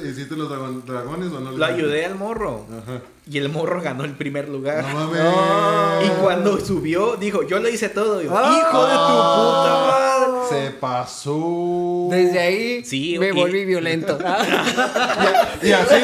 ¿Hiciste 0.09 0.35
los 0.35 0.49
dragon- 0.49 0.83
dragones 0.85 1.31
o 1.31 1.39
no? 1.39 1.51
Lo 1.51 1.65
ayudé 1.65 2.05
al 2.05 2.15
morro. 2.15 2.65
Ajá. 2.69 3.01
Y 3.29 3.37
el 3.37 3.49
morro 3.49 3.81
ganó 3.81 4.03
el 4.03 4.13
primer 4.13 4.49
lugar. 4.49 4.83
No 4.83 4.93
mames. 5.11 5.21
Y 6.05 6.09
cuando 6.21 6.59
subió, 6.59 7.15
dijo, 7.17 7.43
yo 7.47 7.59
lo 7.59 7.69
hice 7.69 7.89
todo. 7.89 8.21
Y 8.21 8.25
yo, 8.25 8.31
Ah. 8.35 8.59
Hijo 8.59 8.85
de 8.85 8.93
tu 8.93 9.15
puta 9.37 9.71
madre. 9.87 10.01
Se 10.49 10.71
pasó. 10.71 12.07
Desde 12.09 12.39
ahí 12.39 12.83
Sí, 12.85 13.17
me 13.19 13.27
y- 13.29 13.31
volví 13.31 13.63
violento. 13.65 14.17
Y 15.61 15.71
así. 15.71 15.95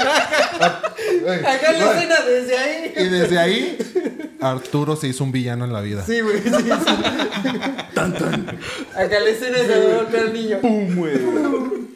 ah, 0.61 0.81
ey, 1.27 1.39
Acá 1.45 1.71
la 1.71 1.91
escena, 1.93 2.15
desde 2.25 2.57
ahí. 2.57 2.93
Y 2.95 3.03
desde 3.09 3.39
ahí, 3.39 3.77
Arturo 4.39 4.95
se 4.95 5.07
hizo 5.07 5.23
un 5.23 5.31
villano 5.31 5.65
en 5.65 5.73
la 5.73 5.81
vida. 5.81 6.03
Sí, 6.05 6.21
güey, 6.21 6.41
sí, 6.43 6.49
sí. 6.49 6.69
Acá 8.95 9.19
la 9.19 9.29
escena 9.29 9.57
se 9.57 9.95
golpear 9.95 10.23
al 10.27 10.33
niño. 10.33 10.59
¡Pum, 10.61 10.95
güey! 10.95 11.86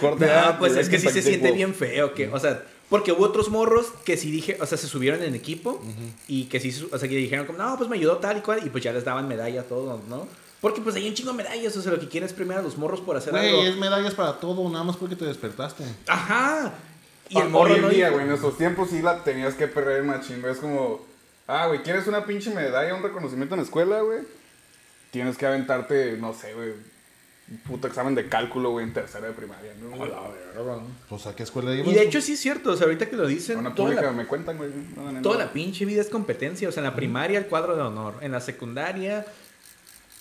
Corte 0.00 0.26
No, 0.26 0.32
A, 0.32 0.58
pues 0.58 0.76
es 0.76 0.88
que 0.88 0.98
sí 0.98 1.08
se 1.08 1.22
siente 1.22 1.52
bien 1.52 1.74
feo, 1.74 2.14
que, 2.14 2.28
o 2.28 2.38
sea, 2.40 2.62
porque 2.88 3.12
hubo 3.12 3.24
otros 3.24 3.48
morros 3.50 3.86
que 4.04 4.16
sí 4.16 4.30
dije, 4.30 4.56
o 4.60 4.66
sea, 4.66 4.76
se 4.76 4.88
subieron 4.88 5.22
en 5.22 5.34
equipo 5.34 5.80
y 6.26 6.44
que 6.46 6.58
sí, 6.60 6.72
su- 6.72 6.88
o 6.92 6.98
sea, 6.98 7.08
que 7.08 7.14
dijeron 7.16 7.46
como, 7.46 7.58
no, 7.58 7.76
pues 7.76 7.88
me 7.88 7.96
ayudó 7.96 8.16
tal 8.18 8.38
y 8.38 8.40
cual, 8.40 8.60
y 8.66 8.70
pues 8.70 8.82
ya 8.82 8.92
les 8.92 9.04
daban 9.04 9.28
medalla 9.28 9.60
a 9.60 9.64
todos, 9.64 10.02
¿no? 10.08 10.26
Porque 10.60 10.80
pues 10.82 10.94
hay 10.96 11.08
un 11.08 11.14
chingo 11.14 11.30
de 11.30 11.36
medallas, 11.38 11.74
o 11.76 11.80
sea, 11.82 11.92
lo 11.92 12.00
que 12.00 12.08
quieren 12.08 12.26
es 12.28 12.34
premiar 12.34 12.58
a 12.58 12.62
los 12.62 12.76
morros 12.76 13.00
por 13.00 13.16
hacer 13.16 13.34
algo. 13.34 13.58
Güey, 13.58 13.68
es 13.70 13.76
medallas 13.76 14.14
para 14.14 14.38
todo, 14.40 14.68
nada 14.68 14.84
más 14.84 14.96
porque 14.96 15.16
te 15.16 15.24
despertaste. 15.24 15.84
Ajá. 16.06 16.72
Y 17.30 17.38
Y 17.38 17.40
el 17.40 17.48
morro 17.48 17.70
Ah, 17.70 17.72
Hoy 17.74 17.76
en 17.78 17.82
no 17.82 17.88
día, 17.90 18.08
güey, 18.10 18.22
en 18.22 18.28
nuestros 18.28 18.58
tiempos 18.58 18.90
sí 18.90 19.00
la 19.00 19.22
tenías 19.24 19.54
que 19.54 19.68
perder 19.68 20.02
machín, 20.02 20.40
güey. 20.42 20.52
Es 20.52 20.58
como, 20.58 21.00
ah, 21.46 21.66
güey, 21.68 21.82
¿quieres 21.82 22.06
una 22.08 22.26
pinche 22.26 22.50
medalla, 22.52 22.94
un 22.94 23.02
reconocimiento 23.02 23.54
en 23.54 23.60
la 23.60 23.64
escuela, 23.64 24.00
güey? 24.02 24.18
Tienes 25.12 25.36
que 25.38 25.46
aventarte, 25.46 26.16
no 26.18 26.34
sé, 26.34 26.52
güey, 26.54 26.72
puto 27.66 27.86
examen 27.88 28.14
de 28.14 28.28
cálculo, 28.28 28.70
güey, 28.70 28.86
en 28.86 28.92
tercera 28.92 29.26
de 29.26 29.32
primaria, 29.32 29.72
¿no? 29.82 30.82
Pues 31.08 31.26
a 31.26 31.34
qué 31.34 31.42
escuela 31.42 31.74
ibas. 31.74 31.88
Y 31.88 31.94
de 31.94 32.02
hecho 32.02 32.20
sí 32.20 32.32
es 32.34 32.40
cierto, 32.40 32.70
o 32.72 32.76
sea, 32.76 32.84
ahorita 32.86 33.08
que 33.08 33.16
lo 33.16 33.26
dicen, 33.26 33.58
Una 33.58 33.74
toda 33.74 33.88
pública 33.88 34.06
la, 34.06 34.12
me 34.12 34.26
cuentan, 34.26 34.56
güey. 34.56 34.70
No, 34.96 35.10
no, 35.12 35.22
toda 35.22 35.38
la 35.38 35.52
pinche 35.52 35.84
vida 35.84 36.00
es 36.00 36.08
competencia, 36.08 36.68
o 36.68 36.72
sea, 36.72 36.80
en 36.82 36.88
la 36.90 36.94
primaria 36.96 37.38
el 37.38 37.46
cuadro 37.46 37.74
de 37.76 37.82
honor, 37.82 38.14
en 38.20 38.32
la 38.32 38.40
secundaria 38.40 39.26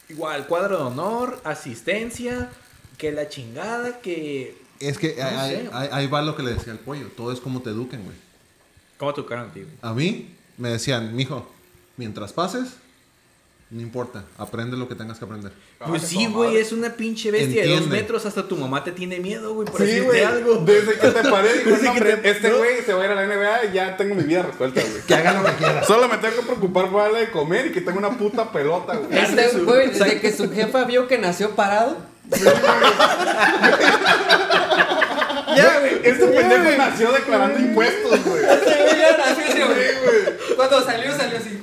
igual, 0.09 0.47
cuadro 0.47 0.77
de 0.77 0.83
honor, 0.83 1.39
asistencia, 1.43 2.49
que 2.97 3.11
la 3.11 3.29
chingada, 3.29 3.99
que... 4.01 4.57
Es 4.79 4.97
que 4.97 5.15
No 5.17 5.23
ahí, 5.39 5.69
ahí- 5.71 5.89
ahí 5.91 6.07
va 6.07 6.21
lo 6.21 6.35
que 6.35 6.41
le 6.43 6.53
decía 6.53 6.73
al 6.73 6.79
pollo. 6.79 7.09
Todo 7.15 7.31
es 7.31 7.39
como 7.39 7.61
te 7.61 7.69
eduquen, 7.69 8.03
güey. 8.03 8.15
¿Cómo 8.97 9.13
tocaron 9.13 9.49
a 9.49 9.53
ti? 9.53 9.61
güey? 9.61 9.73
A 9.81 9.93
mí 9.93 10.35
me 10.57 10.69
decían, 10.69 11.15
mijo, 11.15 11.47
mientras 11.97 12.33
pases, 12.33 12.77
no 13.71 13.81
importa, 13.81 14.23
aprende 14.37 14.75
lo 14.77 14.87
que 14.89 14.95
tengas 14.95 15.19
que 15.19 15.25
aprender. 15.25 15.51
Pues 15.87 16.01
qué 16.01 16.07
sí, 16.07 16.25
güey, 16.25 16.57
es 16.57 16.71
una 16.71 16.89
pinche 16.95 17.29
bestia 17.29 17.61
de 17.61 17.69
dos 17.69 17.87
metros, 17.87 18.25
hasta 18.25 18.47
tu 18.47 18.55
mamá 18.57 18.83
te 18.83 18.91
tiene 18.91 19.19
miedo, 19.19 19.53
güey, 19.53 19.67
por 19.67 19.77
Sí, 19.79 19.83
decirte 19.85 20.07
güey. 20.07 20.23
algo. 20.23 20.55
Desde 20.65 20.93
que 20.97 21.07
te 21.09 21.29
paré, 21.29 21.53
Desde 21.65 21.83
no, 21.83 21.91
hombre, 21.91 22.17
te- 22.17 22.29
este 22.31 22.49
no. 22.49 22.57
güey 22.57 22.81
se 22.83 22.93
va 22.93 23.03
a 23.03 23.05
ir 23.05 23.11
a 23.11 23.15
la 23.15 23.25
NBA 23.27 23.65
y 23.65 23.73
ya 23.73 23.95
tengo 23.95 24.15
mi 24.15 24.23
vida 24.23 24.41
resuelta, 24.41 24.81
güey. 24.81 25.03
Que 25.05 25.13
haga 25.13 25.33
lo 25.33 25.45
que 25.45 25.51
quiera. 25.53 25.83
Solo 25.83 26.07
me 26.07 26.17
tengo 26.17 26.35
que 26.37 26.41
preocupar 26.47 26.89
por 26.89 27.03
darle 27.03 27.19
de 27.19 27.29
comer 27.31 27.67
y 27.67 27.71
que 27.71 27.81
tenga 27.81 27.99
una 27.99 28.17
puta 28.17 28.51
pelota, 28.51 28.95
güey. 28.95 29.19
Este 29.19 29.59
güey, 29.59 29.89
desde 29.91 30.19
que 30.21 30.31
su 30.35 30.51
jefa 30.51 30.83
vio 30.85 31.07
que 31.07 31.19
nació 31.19 31.51
parado. 31.51 31.97
Ya, 35.55 35.79
güey. 35.79 35.99
Este 36.03 36.25
pendejo 36.27 36.77
nació 36.77 37.11
declarando 37.11 37.59
impuestos, 37.59 38.23
güey. 38.25 38.43
Este 38.43 38.75
güey 38.83 38.97
ya 38.99 39.17
nació 39.17 39.67
güey. 39.67 40.55
Cuando 40.55 40.83
salió, 40.83 41.15
salió 41.15 41.37
así. 41.37 41.61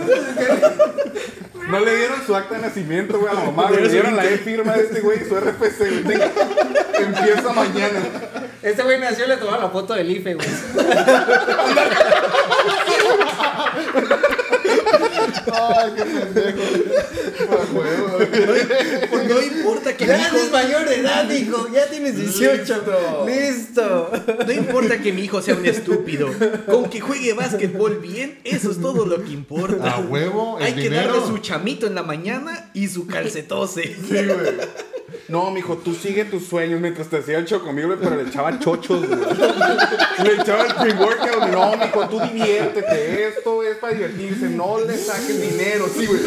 No 1.68 1.80
le 1.80 1.96
dieron 1.96 2.24
su 2.24 2.36
acta 2.36 2.54
de 2.54 2.62
nacimiento, 2.62 3.18
güey, 3.18 3.32
a 3.32 3.34
la 3.34 3.40
mamá. 3.50 3.68
Le 3.72 3.88
dieron 3.88 4.14
la 4.14 4.24
E-firma 4.24 4.72
de 4.74 4.84
este 4.84 5.00
güey 5.00 5.22
y 5.22 5.28
su 5.28 5.34
RFC, 5.34 6.04
güey. 6.04 6.16
Empieza 6.94 7.52
mañana. 7.52 7.98
Este 8.62 8.82
güey 8.84 9.00
nació 9.00 9.24
y 9.24 9.28
le 9.28 9.36
tomaron 9.36 9.64
la 9.64 9.70
foto 9.70 9.94
del 9.94 10.08
IFE, 10.10 10.34
güey. 10.34 10.46
Ay, 15.52 15.92
qué 15.96 16.04
pendejo. 16.04 16.58
Pues, 17.48 17.72
huevo. 17.72 18.18
No 19.28 19.42
importa 19.42 19.96
que 19.96 20.04
mi 20.04 20.10
Ya 20.10 20.18
hijo... 20.28 20.36
eres 20.36 20.50
mayor 20.52 20.88
de 20.88 21.00
edad, 21.00 21.30
hijo. 21.30 21.68
Ya 21.72 21.86
tienes 21.88 22.16
18. 22.16 23.24
Listo. 23.26 24.10
No 24.46 24.52
importa 24.52 24.98
que 24.98 25.12
mi 25.12 25.22
hijo 25.24 25.42
sea 25.42 25.54
un 25.54 25.66
estúpido. 25.66 26.28
Con 26.66 26.88
que 26.88 27.00
juegue 27.00 27.32
básquetbol 27.34 27.98
bien, 27.98 28.38
eso 28.44 28.70
es 28.70 28.80
todo 28.80 29.06
lo 29.06 29.22
que 29.24 29.32
importa. 29.32 29.92
A 29.92 30.00
huevo, 30.00 30.58
el 30.58 30.66
Hay 30.66 30.74
que 30.74 30.82
dinero. 30.82 31.12
darle 31.14 31.26
su 31.26 31.38
chamito 31.38 31.86
en 31.86 31.94
la 31.94 32.02
mañana 32.02 32.70
y 32.74 32.88
su 32.88 33.06
calcetose. 33.06 33.96
No, 35.28 35.50
mijo, 35.50 35.76
tú 35.78 35.94
sigue 35.94 36.24
tus 36.24 36.46
sueños 36.46 36.80
mientras 36.80 37.08
te 37.08 37.18
hacía 37.18 37.38
el 37.38 37.46
chocomil, 37.46 37.86
güey, 37.86 37.98
pero 38.00 38.16
le 38.16 38.22
echaba 38.28 38.58
chochos, 38.58 39.06
güey. 39.06 39.20
Le 40.24 40.32
echaba 40.40 40.64
el 40.64 40.74
pre-workout. 40.74 41.48
No, 41.52 41.76
mijo, 41.76 42.08
tú 42.08 42.20
diviértete. 42.20 43.28
Esto 43.28 43.62
es 43.62 43.76
para 43.78 43.92
divertirse. 43.94 44.48
No 44.48 44.78
le 44.80 44.96
saques 44.96 45.40
dinero, 45.40 45.86
sí, 45.94 46.06
güey. 46.06 46.20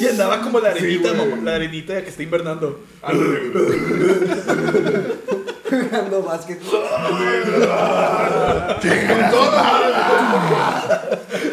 Y 0.00 0.08
andaba 0.08 0.40
como 0.42 0.58
la 0.60 0.70
arenita, 0.70 1.08
Sí, 1.10 1.14
güey. 1.16 1.28
mamá, 1.30 1.42
la 1.44 1.54
arenita 1.56 2.02
que 2.02 2.08
está 2.10 2.22
invernando. 2.22 2.80
Jugando 5.70 6.22
básquet. 6.22 6.60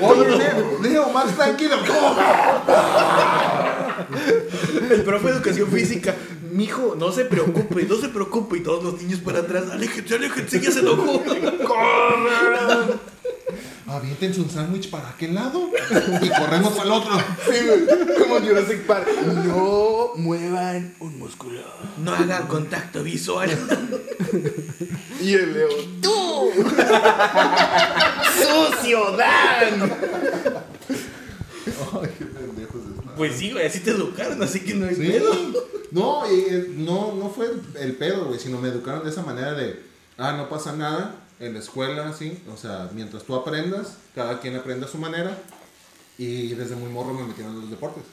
Oye, 0.02 0.30
Leo, 0.38 0.80
Leo, 0.82 1.10
más 1.10 1.36
tranquilo. 1.36 1.76
El 4.92 5.04
profe 5.04 5.28
de 5.28 5.34
educación 5.34 5.70
física, 5.70 6.16
mijo, 6.52 6.96
no 6.98 7.12
se 7.12 7.26
preocupe, 7.26 7.84
no 7.84 7.96
se 7.96 8.10
preocupe. 8.10 8.58
Y 8.58 8.62
todos 8.62 8.84
los 8.84 9.02
niños 9.02 9.20
para 9.20 9.40
atrás, 9.40 9.66
aléjense, 9.72 10.16
aléjense, 10.16 10.60
ya 10.60 10.72
se 10.72 10.80
enojó. 10.80 11.24
Aviéntense 13.88 14.40
un 14.42 14.50
sándwich 14.50 14.92
para 14.92 15.10
aquel 15.10 15.34
lado 15.34 15.68
y 16.22 16.30
corremos 16.30 16.74
para 16.74 16.86
el 16.86 16.92
otro. 16.92 17.12
Sí, 17.46 17.66
güey. 17.66 17.88
Como 18.20 18.40
Jurassic 18.40 18.86
Park. 18.86 19.08
No 19.46 20.12
muevan 20.16 20.94
un 21.00 21.18
músculo. 21.18 21.62
No 21.98 22.14
hagan 22.14 22.48
contacto 22.48 23.04
visual. 23.04 23.50
Y 25.22 25.34
el 25.34 25.54
Leo. 25.54 25.68
¡Tú! 26.02 26.50
¡Sucio, 28.80 29.12
Dan! 29.18 29.92
Ay, 31.92 32.10
qué 32.18 32.26
pendejos. 32.26 32.82
Pues 33.20 33.36
sí, 33.38 33.52
güey, 33.52 33.66
así 33.68 33.80
te 33.82 33.92
educaron, 33.92 34.42
así 34.42 34.62
que 34.62 34.74
no 34.74 34.88
hay 34.88 34.96
Sí. 34.96 35.08
pedo. 35.08 35.34
No, 35.92 36.24
y, 36.32 36.40
eh, 36.50 36.68
no, 36.76 37.14
no 37.16 37.30
fue 37.30 37.52
el, 37.80 37.94
pedo, 37.94 38.26
güey, 38.26 38.40
sino 38.40 38.60
me 38.60 38.70
educaron 38.70 39.04
de 39.04 39.10
esa 39.10 39.24
manera 39.24 39.54
de, 39.54 39.80
ah, 40.18 40.34
no 40.38 40.48
pasa 40.50 40.74
nada 40.76 41.16
en 41.40 41.54
la 41.54 41.60
escuela, 41.60 42.14
sí. 42.18 42.38
O 42.54 42.58
sea, 42.58 42.90
mientras 42.94 43.24
tú 43.24 43.36
aprendas, 43.36 43.98
cada 44.16 44.40
quien 44.40 44.56
aprende 44.56 44.86
a 44.86 44.90
su 44.90 44.98
manera. 44.98 45.38
Y 46.18 46.50
desde 46.54 46.76
muy 46.76 46.90
morro 46.92 47.14
me 47.14 47.24
metieron 47.28 47.54
en 47.56 47.62
los 47.62 47.70
deportes. 47.70 48.04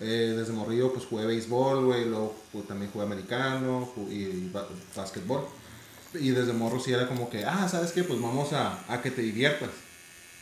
Eh, 0.00 0.34
desde 0.36 0.52
morrillo 0.52 0.92
pues 0.92 1.06
jugué 1.06 1.26
béisbol, 1.26 1.84
güey, 1.84 2.04
luego 2.06 2.34
pues, 2.52 2.66
también 2.66 2.90
jugué 2.90 3.04
americano 3.04 3.92
ju- 3.94 4.10
y 4.10 4.50
básquetbol. 4.96 5.42
Y 6.14 6.30
desde 6.30 6.52
morro 6.52 6.80
sí 6.80 6.92
era 6.92 7.06
como 7.08 7.30
que, 7.30 7.44
ah, 7.44 7.68
¿sabes 7.70 7.92
qué? 7.92 8.02
Pues 8.04 8.20
vamos 8.20 8.52
a, 8.52 8.82
a 8.92 9.00
que 9.02 9.10
te 9.10 9.22
diviertas. 9.22 9.70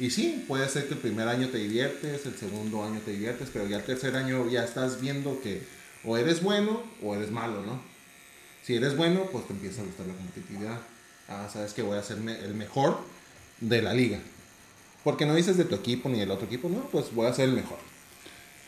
Y 0.00 0.10
sí, 0.10 0.44
puede 0.48 0.66
ser 0.70 0.88
que 0.88 0.94
el 0.94 1.00
primer 1.00 1.28
año 1.28 1.48
te 1.50 1.58
diviertes, 1.58 2.24
el 2.24 2.34
segundo 2.34 2.82
año 2.82 3.00
te 3.04 3.10
diviertes, 3.10 3.50
pero 3.52 3.68
ya 3.68 3.76
el 3.76 3.84
tercer 3.84 4.16
año 4.16 4.48
ya 4.48 4.64
estás 4.64 4.98
viendo 4.98 5.40
que 5.42 5.62
o 6.04 6.16
eres 6.16 6.42
bueno 6.42 6.82
o 7.02 7.14
eres 7.14 7.30
malo, 7.30 7.60
¿no? 7.66 7.82
Si 8.62 8.74
eres 8.74 8.96
bueno, 8.96 9.26
pues 9.30 9.46
te 9.46 9.52
empieza 9.52 9.82
a 9.82 9.84
gustar 9.84 10.06
la 10.06 10.14
competitividad. 10.14 10.80
Ah, 11.28 11.50
sabes 11.52 11.74
que 11.74 11.82
voy 11.82 11.98
a 11.98 12.02
ser 12.02 12.16
el 12.16 12.54
mejor 12.54 12.98
de 13.60 13.82
la 13.82 13.92
liga. 13.92 14.18
Porque 15.04 15.26
no 15.26 15.34
dices 15.34 15.58
de 15.58 15.64
tu 15.64 15.74
equipo 15.74 16.08
ni 16.08 16.18
del 16.18 16.30
otro 16.30 16.46
equipo, 16.46 16.70
no, 16.70 16.88
pues 16.90 17.14
voy 17.14 17.26
a 17.26 17.34
ser 17.34 17.50
el 17.50 17.54
mejor. 17.54 17.78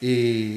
Y, 0.03 0.09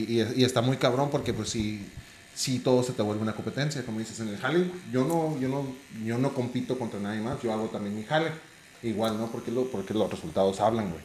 y, 0.10 0.34
y 0.36 0.44
está 0.44 0.62
muy 0.62 0.76
cabrón 0.76 1.10
porque 1.10 1.34
pues 1.34 1.50
si, 1.50 1.86
si 2.34 2.60
todo 2.60 2.84
se 2.84 2.92
te 2.92 3.02
vuelve 3.02 3.22
una 3.22 3.34
competencia, 3.34 3.86
como 3.86 4.00
dices 4.00 4.20
en 4.20 4.28
el 4.28 4.38
jale, 4.38 4.70
yo 4.92 5.06
no, 5.06 5.40
yo 5.40 5.48
no, 5.48 5.74
yo 6.04 6.18
no 6.18 6.34
compito 6.34 6.78
contra 6.78 7.00
nadie 7.00 7.22
más, 7.22 7.42
yo 7.42 7.54
hago 7.54 7.68
también 7.68 7.96
mi 7.96 8.04
jale. 8.04 8.32
Igual, 8.86 9.18
¿no? 9.18 9.32
Porque, 9.32 9.52
lo, 9.52 9.66
porque 9.66 9.96
los 9.96 10.10
resultados 10.10 10.62
hablan, 10.62 10.92
güey. 10.92 11.02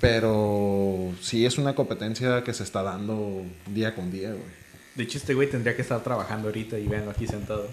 Pero 0.00 1.12
sí 1.20 1.44
es 1.44 1.58
una 1.58 1.74
competencia 1.74 2.44
que 2.44 2.54
se 2.54 2.62
está 2.62 2.84
dando 2.84 3.42
día 3.66 3.96
con 3.96 4.12
día, 4.12 4.28
güey. 4.28 4.62
De 4.94 5.02
hecho, 5.02 5.18
este 5.18 5.34
güey 5.34 5.50
tendría 5.50 5.74
que 5.74 5.82
estar 5.82 6.00
trabajando 6.02 6.48
ahorita 6.48 6.78
y 6.78 6.86
véanlo 6.86 7.10
aquí 7.10 7.26
sentado. 7.26 7.66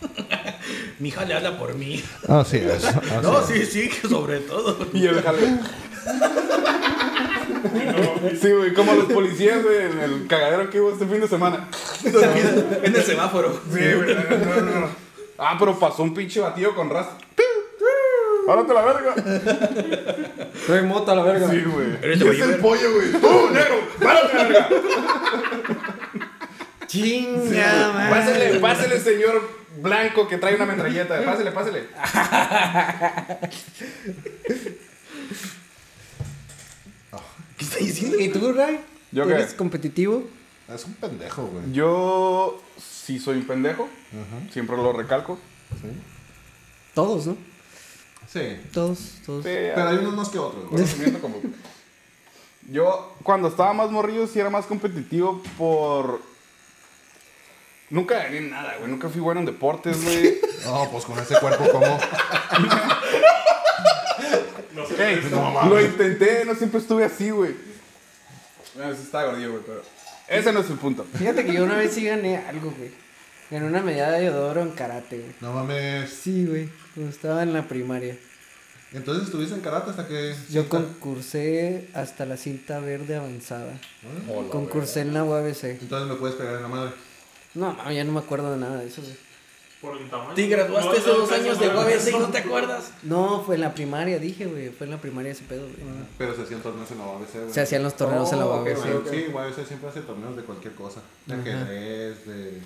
Mi 0.98 1.08
hija 1.08 1.26
le 1.26 1.34
habla 1.34 1.58
por 1.58 1.74
mí. 1.74 2.02
Así 2.26 2.56
es. 2.56 2.84
No, 3.22 3.46
sí, 3.46 3.66
sí, 3.66 3.90
que 3.90 4.08
sobre 4.08 4.40
todo. 4.40 4.88
Y 4.94 5.06
el 5.06 5.20
jale. 5.20 5.58
Sí, 8.40 8.50
güey, 8.50 8.72
como 8.72 8.94
los 8.94 9.12
policías, 9.12 9.62
güey, 9.62 9.76
en 9.90 10.00
el 10.00 10.26
cagadero 10.26 10.70
que 10.70 10.80
hubo 10.80 10.92
este 10.92 11.06
fin 11.06 11.20
de 11.20 11.28
semana. 11.28 11.68
En 12.82 12.94
el 12.94 13.02
semáforo. 13.02 13.60
Sí, 13.70 13.92
güey. 13.94 14.14
no, 14.14 14.60
no, 14.60 14.80
no. 14.80 14.88
Ah, 15.36 15.56
pero 15.58 15.78
pasó 15.78 16.02
un 16.02 16.14
pinche 16.14 16.40
batido 16.40 16.74
con 16.74 16.88
ras. 16.88 17.08
¡Párate 18.46 18.74
la 18.74 18.82
verga! 18.82 19.14
Soy 20.66 20.82
moto 20.82 21.10
a 21.10 21.14
la 21.16 21.22
verga. 21.22 21.50
Sí, 21.50 21.62
güey. 21.62 22.16
Güey 22.18 22.40
es 22.40 22.48
el 22.48 22.56
pollo, 22.56 22.92
güey. 22.94 23.12
¡Tú, 23.12 23.50
negro! 23.50 23.88
¡Párate 24.00 24.36
la 24.36 24.42
verga! 24.44 24.68
Chinga, 26.86 27.92
man. 27.92 28.10
Pásele, 28.10 28.60
pásele, 28.60 29.00
señor 29.00 29.64
blanco 29.80 30.28
que 30.28 30.38
trae 30.38 30.54
una 30.54 30.66
metralleta. 30.66 31.24
Pásele, 31.24 31.50
pásele. 31.50 31.88
¿Qué 37.56 37.64
está 37.64 37.78
diciendo? 37.78 38.18
¿Y 38.18 38.28
tú, 38.28 38.52
Ray? 38.52 38.80
¿Yo 39.12 39.26
qué? 39.26 39.34
¿Eres 39.34 39.54
competitivo? 39.54 40.24
Es 40.72 40.84
un 40.84 40.94
pendejo, 40.94 41.46
güey. 41.46 41.72
Yo 41.72 42.62
sí 42.78 43.18
soy 43.18 43.38
un 43.38 43.46
pendejo. 43.46 43.88
Siempre 44.52 44.76
lo 44.76 44.92
recalco. 44.92 45.38
Sí. 45.80 45.88
Todos, 46.94 47.26
¿no? 47.26 47.36
Sí. 48.34 48.60
Todos, 48.72 48.98
todos. 49.24 49.44
Sí, 49.44 49.50
Pero 49.74 49.88
hay 49.88 49.96
unos 49.98 50.14
más 50.14 50.28
que 50.28 50.38
otros, 50.40 50.64
güey. 50.64 50.82
conocimiento 50.82 51.20
como- 51.20 51.40
Yo, 52.68 53.14
cuando 53.22 53.46
estaba 53.48 53.72
más 53.72 53.90
morrillo, 53.92 54.26
sí 54.26 54.40
era 54.40 54.50
más 54.50 54.66
competitivo 54.66 55.40
por. 55.56 56.20
Nunca 57.90 58.16
gané 58.18 58.38
en 58.38 58.50
nada, 58.50 58.74
güey. 58.78 58.90
Nunca 58.90 59.08
fui 59.08 59.20
bueno 59.20 59.38
en 59.40 59.46
deportes, 59.46 60.02
güey. 60.02 60.40
No, 60.64 60.90
pues 60.90 61.04
con 61.04 61.18
ese 61.18 61.38
cuerpo, 61.38 61.64
¿cómo? 61.70 61.98
No 64.74 64.86
sé 64.86 65.20
no 65.30 65.60
eso. 65.60 65.68
lo 65.68 65.80
intenté, 65.80 66.44
no 66.44 66.54
siempre 66.54 66.80
estuve 66.80 67.04
así, 67.04 67.30
güey. 67.30 67.54
Bueno, 68.74 68.94
sí 68.96 69.02
estaba 69.02 69.26
gordillo, 69.26 69.52
güey, 69.52 69.62
pero. 69.64 69.82
Ese 70.26 70.52
no 70.52 70.60
es 70.60 70.70
el 70.70 70.78
punto. 70.78 71.04
Fíjate 71.18 71.44
que 71.44 71.52
yo 71.52 71.64
una 71.64 71.76
vez 71.76 71.92
sí 71.92 72.04
gané 72.04 72.38
algo, 72.38 72.72
güey. 72.76 72.90
Gané 73.50 73.66
una 73.66 73.82
medalla 73.82 74.18
de 74.18 74.30
oro 74.30 74.62
en 74.62 74.70
karate, 74.72 75.18
güey. 75.18 75.34
No 75.40 75.52
mames. 75.52 76.10
Sí, 76.10 76.46
güey. 76.46 76.68
Cuando 76.94 77.10
estaba 77.12 77.42
en 77.42 77.52
la 77.52 77.66
primaria. 77.68 78.16
Entonces 78.92 79.24
estuviste 79.24 79.54
en 79.56 79.60
karate 79.60 79.90
hasta 79.90 80.06
que. 80.06 80.34
Yo 80.50 80.68
concursé 80.68 81.88
hasta 81.94 82.26
la 82.26 82.36
cinta 82.36 82.78
verde 82.80 83.16
avanzada. 83.16 83.72
Concursé 84.50 85.00
en 85.00 85.14
la 85.14 85.24
UABC. 85.24 85.64
Entonces 85.82 86.08
me 86.08 86.14
puedes 86.14 86.36
pegar 86.36 86.54
en 86.56 86.62
la 86.62 86.68
madre. 86.68 86.92
No, 87.54 87.72
mami, 87.74 87.94
ya 87.96 88.04
no 88.04 88.12
me 88.12 88.20
acuerdo 88.20 88.52
de 88.52 88.58
nada 88.58 88.78
de 88.78 88.86
eso, 88.86 89.02
güey. 89.02 89.14
Por 89.80 90.00
el 90.00 90.08
tamaño. 90.08 90.34
Te 90.34 90.46
graduaste 90.46 90.88
No, 90.90 90.96
hace 90.96 91.08
no, 91.08 91.16
dos 91.18 91.28
no, 91.30 91.36
años 91.36 91.56
no, 91.58 91.62
de 91.62 91.72
no, 91.72 91.78
UABC 91.80 92.08
y 92.08 92.10
no, 92.12 92.20
no 92.20 92.28
te 92.28 92.38
acuerdas. 92.38 92.84
No, 93.02 93.42
fue 93.44 93.56
en 93.56 93.60
la 93.60 93.74
primaria, 93.74 94.18
dije, 94.18 94.46
güey. 94.46 94.70
Fue 94.70 94.86
en 94.86 94.92
la 94.92 95.00
primaria 95.00 95.32
ese 95.32 95.42
pedo, 95.44 95.62
güey. 95.62 95.76
Pero 96.16 96.34
se 96.36 96.42
hacían 96.42 96.60
torneos 96.62 96.90
en 96.92 96.98
la 96.98 97.04
UABC, 97.06 97.34
güey. 97.34 97.52
Se 97.52 97.60
hacían 97.60 97.82
los 97.82 97.96
torneos 97.96 98.32
en 98.32 98.38
la 98.38 98.46
Oh, 98.46 98.62
UABC. 98.62 98.76
Sí, 98.82 98.88
ok. 98.90 99.08
sí, 99.10 99.24
UABC 99.32 99.66
siempre 99.66 99.88
hace 99.90 100.00
torneos 100.02 100.36
de 100.36 100.42
cualquier 100.42 100.74
cosa. 100.74 101.00
De 101.26 101.34
ajedrez, 101.34 102.24
de 102.26 102.60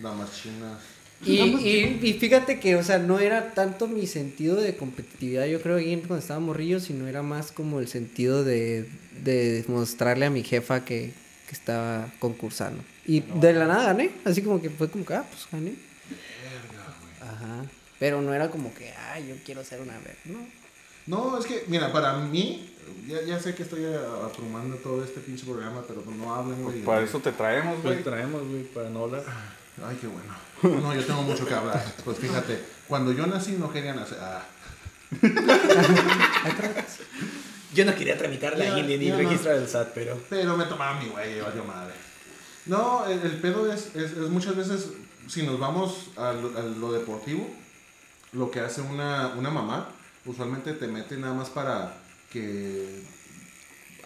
damas 0.00 0.30
chinas. 0.34 0.78
Y, 1.24 1.38
y, 1.38 2.00
y 2.02 2.12
fíjate 2.14 2.58
que, 2.60 2.76
o 2.76 2.82
sea, 2.82 2.98
no 2.98 3.18
era 3.18 3.52
tanto 3.52 3.86
mi 3.86 4.06
sentido 4.06 4.56
de 4.56 4.76
competitividad, 4.76 5.44
yo 5.46 5.60
creo, 5.60 5.76
ahí 5.76 5.94
cuando 5.96 6.16
estaba 6.16 6.40
morrillo, 6.40 6.80
sino 6.80 7.06
era 7.06 7.22
más 7.22 7.52
como 7.52 7.78
el 7.78 7.88
sentido 7.88 8.42
de, 8.42 8.88
de 9.22 9.64
mostrarle 9.68 10.26
a 10.26 10.30
mi 10.30 10.42
jefa 10.42 10.84
que, 10.84 11.12
que 11.46 11.52
estaba 11.52 12.10
concursando. 12.20 12.82
Y 13.06 13.20
de 13.20 13.52
la 13.52 13.66
nada 13.66 13.86
gané, 13.86 14.12
así 14.24 14.40
como 14.40 14.62
que 14.62 14.70
fue 14.70 14.88
como 14.88 15.04
que, 15.04 15.14
ah, 15.14 15.26
pues 15.28 15.46
gané. 15.52 15.74
Ajá. 17.20 17.64
Pero 17.98 18.22
no 18.22 18.32
era 18.32 18.50
como 18.50 18.72
que, 18.72 18.90
ah, 18.90 19.20
yo 19.20 19.34
quiero 19.44 19.62
ser 19.62 19.82
una 19.82 19.98
vez, 19.98 20.16
¿no? 20.24 20.38
No, 21.06 21.38
es 21.38 21.44
que, 21.44 21.64
mira, 21.66 21.92
para 21.92 22.16
mí, 22.18 22.70
ya, 23.06 23.22
ya 23.22 23.38
sé 23.40 23.54
que 23.54 23.64
estoy 23.64 23.84
abrumando 23.84 24.76
todo 24.76 25.04
este 25.04 25.20
pinche 25.20 25.44
programa, 25.44 25.82
pero 25.86 26.00
pues 26.00 26.16
no 26.16 26.34
hablen, 26.34 26.62
güey. 26.62 26.82
Para 26.82 27.02
eso 27.02 27.20
te 27.20 27.32
traemos, 27.32 27.82
güey. 27.82 27.94
Pues 27.94 28.04
traemos, 28.04 28.48
güey, 28.48 28.62
para 28.62 28.88
no 28.88 29.04
hablar. 29.04 29.24
Ay, 29.86 29.96
qué 30.00 30.06
bueno. 30.06 30.34
No, 30.62 30.94
yo 30.94 31.04
tengo 31.04 31.22
mucho 31.22 31.46
que 31.46 31.54
hablar. 31.54 31.82
Pues 32.04 32.18
fíjate, 32.18 32.62
cuando 32.86 33.12
yo 33.12 33.26
nací 33.26 33.52
no 33.52 33.72
quería 33.72 33.94
nacer. 33.94 34.18
Ah, 34.20 34.42
Yo 37.72 37.84
no 37.84 37.94
quería 37.94 38.18
tramitar 38.18 38.58
la 38.58 38.78
INE 38.78 38.98
ni 38.98 39.10
no. 39.10 39.16
registrar 39.16 39.56
el 39.56 39.68
SAT, 39.68 39.90
pero. 39.94 40.18
pero 40.28 40.56
me 40.56 40.64
tomaba 40.64 40.98
mi 41.00 41.08
güey, 41.08 41.40
valió 41.40 41.64
madre. 41.64 41.94
No, 42.66 43.06
el, 43.06 43.20
el 43.20 43.38
pedo 43.40 43.72
es, 43.72 43.94
es, 43.94 44.10
es 44.12 44.28
muchas 44.28 44.56
veces, 44.56 44.88
si 45.28 45.44
nos 45.44 45.58
vamos 45.58 46.08
a 46.16 46.32
lo, 46.32 46.56
a 46.58 46.62
lo 46.62 46.92
deportivo, 46.92 47.48
lo 48.32 48.50
que 48.50 48.60
hace 48.60 48.80
una, 48.82 49.28
una 49.36 49.50
mamá, 49.50 49.88
usualmente 50.26 50.72
te 50.74 50.88
mete 50.88 51.16
nada 51.16 51.32
más 51.34 51.48
para 51.48 51.94
que 52.32 53.02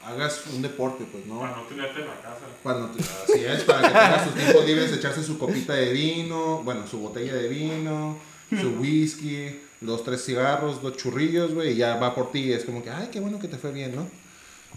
hagas 0.06 0.42
un 0.54 0.62
deporte, 0.62 1.04
pues, 1.10 1.24
¿no? 1.26 1.40
Para 1.40 1.56
no 1.56 1.62
tenerte 1.62 2.00
en 2.00 2.06
la 2.06 2.20
casa. 2.20 2.40
Cuando 2.62 2.88
te- 2.88 3.02
así 3.02 3.44
es, 3.44 3.62
para 3.64 3.82
que 3.82 3.88
tenga 3.88 4.24
sus 4.24 4.34
tiempos 4.34 4.66
libres, 4.66 4.92
echarse 4.92 5.22
su 5.22 5.38
copita 5.38 5.74
de 5.74 5.92
vino, 5.92 6.62
bueno, 6.64 6.86
su 6.86 6.98
botella 6.98 7.34
de 7.34 7.48
vino, 7.48 8.18
su 8.60 8.70
whisky, 8.80 9.60
dos, 9.80 10.04
tres 10.04 10.24
cigarros, 10.24 10.80
dos 10.82 10.96
churrillos, 10.96 11.54
güey, 11.54 11.72
y 11.72 11.76
ya 11.76 11.96
va 11.96 12.14
por 12.14 12.30
ti. 12.32 12.52
Es 12.52 12.64
como 12.64 12.82
que, 12.82 12.90
ay, 12.90 13.08
qué 13.12 13.20
bueno 13.20 13.38
que 13.38 13.48
te 13.48 13.56
fue 13.58 13.72
bien, 13.72 13.94
¿no? 13.96 14.08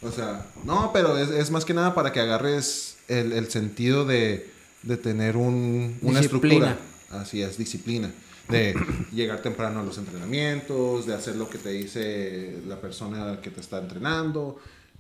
O 0.02 0.12
sea, 0.12 0.46
no, 0.64 0.92
pero 0.94 1.18
es, 1.18 1.30
es 1.30 1.50
más 1.52 1.66
que 1.66 1.74
nada 1.74 1.96
para 1.96 2.12
que 2.12 2.20
agarres 2.20 2.98
el, 3.08 3.34
el 3.34 3.50
sentido 3.50 4.06
de, 4.06 4.50
de 4.84 4.98
tener 4.98 5.38
un, 5.38 5.98
una 6.02 6.20
Disciplina. 6.20 6.72
estructura. 6.72 7.22
Así 7.22 7.42
es, 7.42 7.58
disciplina. 7.58 8.12
De 8.48 8.74
llegar 9.12 9.42
temprano 9.42 9.82
a 9.82 9.84
los 9.84 9.98
entrenamientos, 9.98 11.06
de 11.06 11.14
hacer 11.14 11.36
lo 11.36 11.50
que 11.50 11.58
te 11.58 11.70
dice 11.72 12.62
la 12.66 12.80
persona 12.80 13.40
que 13.42 13.50
te 13.50 13.60
está 13.60 13.80
entrenando. 13.80 14.58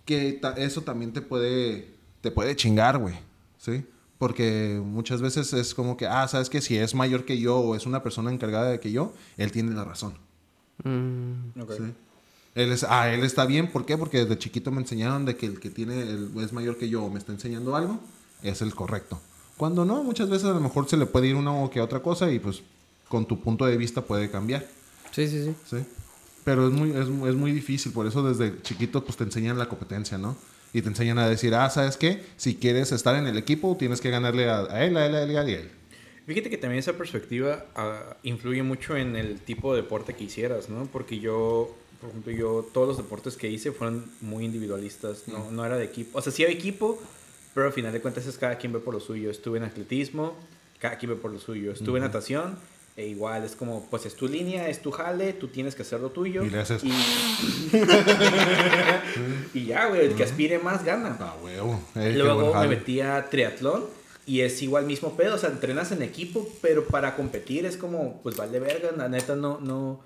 Que 0.08 0.34
ta- 0.41 0.55
eso 0.58 0.82
también 0.82 1.14
te 1.14 1.22
puede, 1.22 1.88
te 2.22 2.32
puede 2.32 2.55
chingar, 2.55 2.97
güey. 2.97 3.14
¿Sí? 3.60 3.86
Porque 4.18 4.82
muchas 4.84 5.22
veces 5.22 5.53
es 5.53 5.76
como 5.76 5.95
que, 5.97 6.08
ah, 6.08 6.28
sabes 6.28 6.49
que 6.49 6.62
si 6.62 6.76
es 6.78 6.95
mayor 6.95 7.26
que 7.26 7.38
yo 7.38 7.58
o 7.58 7.76
es 7.76 7.86
una 7.86 8.01
persona 8.01 8.32
encargada 8.32 8.72
de 8.72 8.80
que 8.80 8.91
yo, 8.91 9.14
él 9.38 9.51
tiene 9.51 9.76
la 9.76 9.84
razón. 9.84 10.14
Mm, 10.84 11.60
Ok. 11.62 11.72
¿sí? 11.78 11.84
Él 12.55 12.72
es, 12.72 12.84
ah, 12.84 13.14
él 13.14 13.24
está 13.24 13.45
bien, 13.45 13.72
¿por 13.72 13.86
qué? 13.86 13.97
Porque 13.97 14.20
desde 14.20 14.39
chiquito 14.39 14.72
me 14.72 14.82
enseñaron 14.82 15.26
de 15.26 15.36
que 15.36 15.45
el 15.45 15.60
que 15.60 15.70
tiene, 15.70 16.01
el- 16.01 16.32
es 16.38 16.53
mayor 16.53 16.78
que 16.78 16.89
yo 16.89 17.03
o 17.03 17.10
me 17.12 17.20
está 17.20 17.32
enseñando 17.32 17.76
algo, 17.76 17.99
es 18.41 18.62
el 18.64 18.74
correcto. 18.74 19.20
Cuando 19.58 19.86
no, 19.86 20.03
muchas 20.03 20.30
veces 20.30 20.45
a 20.49 20.53
lo 20.53 20.60
mejor 20.62 20.88
se 20.89 20.97
le 20.97 21.05
puede 21.05 21.28
ir 21.28 21.36
una 21.36 21.51
o 21.51 21.70
que 21.70 21.82
otra 21.82 21.99
cosa 22.01 22.32
y 22.32 22.39
pues 22.39 22.62
con 23.10 23.28
tu 23.28 23.39
punto 23.41 23.66
de 23.66 23.78
vista 23.78 24.01
puede 24.01 24.30
cambiar, 24.32 24.66
Sí, 25.12 25.28
sí, 25.28 25.43
sí. 25.45 25.55
¿sí? 25.70 25.78
Pero 26.48 26.66
es 26.66 26.74
muy, 26.74 26.91
es, 26.91 27.10
es 27.10 27.36
muy 27.36 27.52
difícil, 27.52 27.91
por 27.91 28.08
eso 28.08 28.24
desde 28.24 28.62
chiquito 28.62 29.04
pues 29.04 29.18
te 29.18 29.26
enseñan 29.26 29.58
la 29.58 29.68
competencia, 29.68 30.18
¿no? 30.18 30.38
Y 30.72 30.82
te 30.82 30.88
enseñan 30.88 31.20
a 31.20 31.28
decir, 31.28 31.54
ah, 31.54 31.70
¿sabes 31.70 31.98
qué? 31.98 32.24
Si 32.38 32.56
quieres 32.56 32.93
estar 32.93 33.18
en 33.18 33.28
el 33.28 33.38
equipo, 33.38 33.76
tienes 33.78 34.00
que 34.00 34.10
ganarle 34.10 34.50
a, 34.50 34.60
a 34.60 34.86
él, 34.86 34.95
a 34.95 35.08
él, 35.08 35.16
a 35.16 35.24
él, 35.24 35.36
a 35.36 35.41
él, 35.41 35.50
y 35.50 35.54
a 35.56 35.60
él. 35.60 35.72
Fíjate 36.26 36.50
que 36.50 36.58
también 36.58 36.80
esa 36.80 36.93
perspectiva 36.93 37.66
ah, 37.76 38.16
influye 38.24 38.64
mucho 38.64 38.95
en 38.95 39.18
el 39.18 39.41
tipo 39.41 39.76
de 39.76 39.82
deporte 39.82 40.14
que 40.14 40.24
hicieras, 40.24 40.70
¿no? 40.70 40.86
Porque 40.86 41.20
yo, 41.20 41.76
por 42.00 42.12
ejemplo, 42.12 42.32
yo 42.32 42.70
todos 42.74 42.88
los 42.88 42.95
deportes 42.95 43.36
que 43.36 43.50
hice 43.52 43.74
fueron 43.74 44.06
muy 44.22 44.45
individualistas, 44.45 45.28
no, 45.28 45.52
no 45.52 45.66
era 45.66 45.76
de 45.76 45.84
equipo. 45.84 46.18
O 46.18 46.22
sea, 46.22 46.32
sí 46.32 46.45
había 46.45 46.56
equipo, 46.56 46.98
pero 47.56 47.68
al 47.68 47.74
final 47.74 47.91
de 47.91 48.00
cuentas 48.00 48.26
es 48.26 48.38
cada 48.38 48.58
quien 48.58 48.72
ve 48.72 48.80
por 48.80 48.93
lo 48.93 49.02
suyo. 49.02 49.30
Estuve 49.30 49.58
en 49.58 49.66
atletismo, 49.66 50.38
cada 50.80 50.98
quien 50.98 51.10
ve 51.12 51.18
por 51.18 51.34
lo 51.34 51.39
suyo. 51.39 51.74
Estuve 51.74 51.98
en 51.98 52.06
natación, 52.06 52.58
e 52.98 53.06
igual 53.08 53.43
es 53.45 53.56
como, 53.56 53.86
pues 53.89 54.06
es 54.08 54.16
tu 54.16 54.28
línea, 54.28 54.68
es 54.70 54.82
tu 54.82 54.89
jale, 54.91 55.32
tú 55.34 55.48
tienes 55.48 55.76
que 55.76 55.84
hacer 55.84 56.02
lo 56.02 56.10
tuyo. 56.10 56.43
Y 56.43 56.50
le 56.50 56.60
haces- 56.60 56.84
Y, 56.84 56.91
y 59.54 59.66
ya, 59.66 59.88
güey, 59.88 60.06
el 60.08 60.16
que 60.16 60.24
aspire 60.24 60.60
más 60.60 60.84
gana. 60.84 61.16
Ah, 61.20 61.36
huevo. 61.43 61.80
Luego 61.95 62.54
me 62.56 62.68
metí 62.68 63.02
a 63.02 63.30
triatlón 63.30 63.86
y 64.26 64.41
es 64.41 64.62
igual 64.62 64.86
mismo 64.86 65.16
pedo, 65.16 65.36
o 65.36 65.38
sea, 65.38 65.50
entrenas 65.50 65.91
en 65.91 66.02
equipo, 66.02 66.50
pero 66.62 66.86
para 66.88 67.16
competir 67.16 67.66
es 67.66 67.78
como, 67.78 68.20
pues 68.24 68.36
vale 68.36 68.60
verga, 68.60 68.91
la 68.98 69.08
neta 69.08 69.36
no, 69.36 69.60
no, 69.60 70.02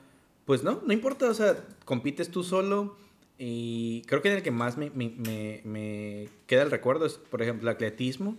pues 0.45 0.63
no, 0.63 0.81
no 0.85 0.93
importa, 0.93 1.29
o 1.29 1.33
sea, 1.33 1.57
compites 1.85 2.29
tú 2.29 2.43
solo 2.43 2.95
y 3.39 4.03
creo 4.03 4.21
que 4.21 4.29
en 4.29 4.35
el 4.35 4.43
que 4.43 4.51
más 4.51 4.77
me, 4.77 4.91
me, 4.91 5.09
me- 5.17 5.61
me 5.63 6.29
queda 6.45 6.61
el 6.63 6.71
recuerdo 6.71 7.05
es, 7.07 7.13
por 7.13 7.41
ejemplo, 7.41 7.69
el 7.69 7.75
atletismo, 7.75 8.35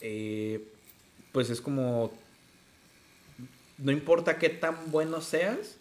eh, 0.00 0.68
pues 1.32 1.50
es 1.50 1.60
como, 1.60 2.12
no 3.78 3.92
importa 3.92 4.38
qué 4.38 4.48
tan 4.48 4.90
bueno 4.90 5.20
seas, 5.20 5.78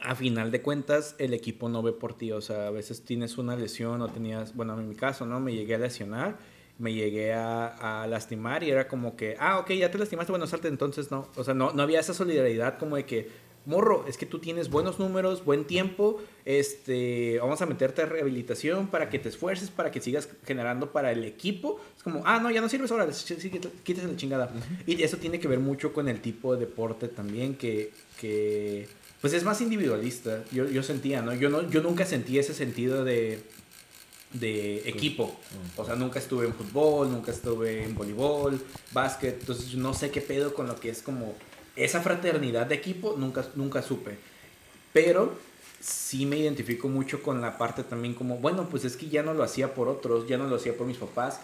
a 0.00 0.14
final 0.14 0.50
de 0.50 0.62
cuentas 0.62 1.14
el 1.18 1.32
equipo 1.32 1.68
no 1.68 1.82
ve 1.82 1.92
por 1.92 2.14
ti, 2.14 2.32
o 2.32 2.40
sea, 2.40 2.66
a 2.66 2.70
veces 2.70 3.04
tienes 3.04 3.38
una 3.38 3.56
lesión 3.56 4.02
o 4.02 4.08
tenías, 4.08 4.54
bueno, 4.54 4.78
en 4.78 4.88
mi 4.88 4.94
caso, 4.94 5.26
¿no? 5.26 5.38
Me 5.40 5.54
llegué 5.54 5.76
a 5.76 5.78
lesionar, 5.78 6.38
me 6.78 6.92
llegué 6.92 7.32
a, 7.32 8.06
lastimar 8.08 8.64
y 8.64 8.70
era 8.70 8.88
como 8.88 9.16
que, 9.16 9.36
ah, 9.38 9.58
ok, 9.60 9.70
ya 9.72 9.90
te 9.90 9.98
lastimaste, 9.98 10.32
bueno, 10.32 10.46
salte, 10.46 10.68
entonces 10.68 11.10
no, 11.10 11.28
o 11.36 11.44
sea, 11.44 11.54
no, 11.54 11.72
no 11.72 11.82
había 11.82 12.00
esa 12.00 12.14
solidaridad 12.14 12.78
como 12.78 12.96
de 12.96 13.06
que, 13.06 13.30
morro, 13.64 14.04
es 14.08 14.16
que 14.16 14.26
tú 14.26 14.38
tienes 14.38 14.70
buenos 14.70 14.98
números, 14.98 15.44
buen 15.44 15.64
tiempo, 15.64 16.20
este, 16.44 17.38
vamos 17.40 17.62
a 17.62 17.66
meterte 17.66 18.02
a 18.02 18.06
rehabilitación 18.06 18.88
para 18.88 19.08
que 19.08 19.18
te 19.18 19.28
esfuerces, 19.28 19.70
para 19.70 19.90
que 19.90 20.00
sigas 20.00 20.28
generando 20.44 20.92
para 20.92 21.12
el 21.12 21.24
equipo. 21.24 21.80
Es 21.96 22.02
como, 22.02 22.22
ah, 22.26 22.40
no, 22.40 22.50
ya 22.50 22.60
no 22.60 22.68
sirves 22.68 22.90
ahora, 22.90 23.08
quítese 23.84 24.08
la 24.08 24.16
chingada. 24.16 24.52
Y 24.86 25.02
eso 25.02 25.16
tiene 25.16 25.38
que 25.38 25.48
ver 25.48 25.60
mucho 25.60 25.92
con 25.92 26.08
el 26.08 26.20
tipo 26.20 26.54
de 26.54 26.60
deporte 26.60 27.08
también, 27.08 27.54
que, 27.54 27.92
que 28.20 28.88
pues 29.20 29.32
es 29.32 29.44
más 29.44 29.60
individualista. 29.60 30.44
Yo, 30.50 30.68
yo 30.68 30.82
sentía, 30.82 31.22
¿no? 31.22 31.34
Yo, 31.34 31.48
no, 31.48 31.68
yo 31.70 31.82
nunca 31.82 32.04
sentí 32.04 32.38
ese 32.38 32.54
sentido 32.54 33.04
de, 33.04 33.42
de 34.32 34.88
equipo. 34.88 35.36
O 35.76 35.84
sea, 35.84 35.94
nunca 35.94 36.18
estuve 36.18 36.46
en 36.46 36.54
fútbol, 36.54 37.10
nunca 37.10 37.30
estuve 37.30 37.84
en 37.84 37.94
voleibol, 37.94 38.60
básquet. 38.92 39.38
Entonces, 39.40 39.74
no 39.74 39.94
sé 39.94 40.10
qué 40.10 40.20
pedo 40.20 40.54
con 40.54 40.66
lo 40.66 40.78
que 40.78 40.90
es 40.90 41.02
como 41.02 41.36
esa 41.76 42.00
fraternidad 42.00 42.66
de 42.66 42.74
equipo, 42.74 43.14
nunca, 43.16 43.44
nunca 43.54 43.82
supe. 43.82 44.16
Pero 44.92 45.36
sí 45.80 46.26
me 46.26 46.38
identifico 46.38 46.88
mucho 46.88 47.22
con 47.22 47.40
la 47.40 47.58
parte 47.58 47.82
también 47.82 48.14
como, 48.14 48.36
bueno, 48.38 48.68
pues 48.68 48.84
es 48.84 48.96
que 48.96 49.08
ya 49.08 49.22
no 49.22 49.34
lo 49.34 49.42
hacía 49.42 49.74
por 49.74 49.88
otros, 49.88 50.28
ya 50.28 50.38
no 50.38 50.46
lo 50.46 50.56
hacía 50.56 50.76
por 50.76 50.86
mis 50.86 50.98
papás. 50.98 51.40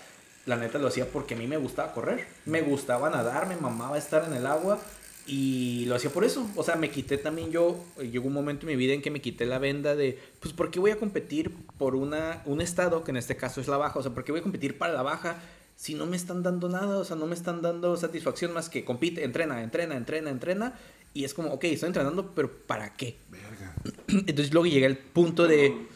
La 0.46 0.56
neta 0.56 0.78
lo 0.78 0.88
hacía 0.88 1.06
porque 1.06 1.34
a 1.34 1.36
mí 1.36 1.46
me 1.46 1.56
gustaba 1.56 1.92
correr, 1.92 2.26
me 2.46 2.62
gustaba 2.62 3.10
nadar, 3.10 3.48
me 3.48 3.56
mamaba 3.56 3.98
estar 3.98 4.24
en 4.24 4.34
el 4.34 4.46
agua 4.46 4.80
y 5.26 5.84
lo 5.86 5.96
hacía 5.96 6.10
por 6.10 6.24
eso. 6.24 6.48
O 6.56 6.62
sea, 6.62 6.76
me 6.76 6.90
quité 6.90 7.18
también 7.18 7.50
yo, 7.50 7.84
llegó 8.00 8.28
un 8.28 8.32
momento 8.32 8.62
en 8.62 8.68
mi 8.68 8.76
vida 8.76 8.94
en 8.94 9.02
que 9.02 9.10
me 9.10 9.20
quité 9.20 9.44
la 9.44 9.58
venda 9.58 9.94
de, 9.94 10.18
pues, 10.40 10.54
¿por 10.54 10.70
qué 10.70 10.80
voy 10.80 10.90
a 10.90 10.96
competir 10.96 11.50
por 11.76 11.94
una, 11.94 12.42
un 12.46 12.60
estado, 12.62 13.04
que 13.04 13.10
en 13.10 13.18
este 13.18 13.36
caso 13.36 13.60
es 13.60 13.68
la 13.68 13.76
baja? 13.76 13.98
O 13.98 14.02
sea, 14.02 14.12
¿por 14.12 14.24
qué 14.24 14.32
voy 14.32 14.40
a 14.40 14.42
competir 14.42 14.78
para 14.78 14.94
la 14.94 15.02
baja 15.02 15.36
si 15.78 15.94
no 15.94 16.06
me 16.06 16.16
están 16.16 16.42
dando 16.42 16.68
nada? 16.68 16.98
O 16.98 17.04
sea, 17.04 17.14
no 17.14 17.26
me 17.26 17.36
están 17.36 17.62
dando 17.62 17.96
satisfacción 17.96 18.52
más 18.52 18.68
que 18.68 18.84
compite, 18.84 19.22
entrena, 19.22 19.62
entrena, 19.62 19.96
entrena, 19.96 20.28
entrena. 20.28 20.74
Y 21.14 21.24
es 21.24 21.34
como, 21.34 21.52
ok, 21.52 21.64
estoy 21.64 21.86
entrenando, 21.86 22.34
pero 22.34 22.52
¿para 22.52 22.94
qué? 22.94 23.16
Verga. 23.30 23.74
Entonces 24.08 24.52
luego 24.52 24.66
llegué 24.66 24.86
al 24.86 24.98
punto 24.98 25.46
de... 25.46 25.86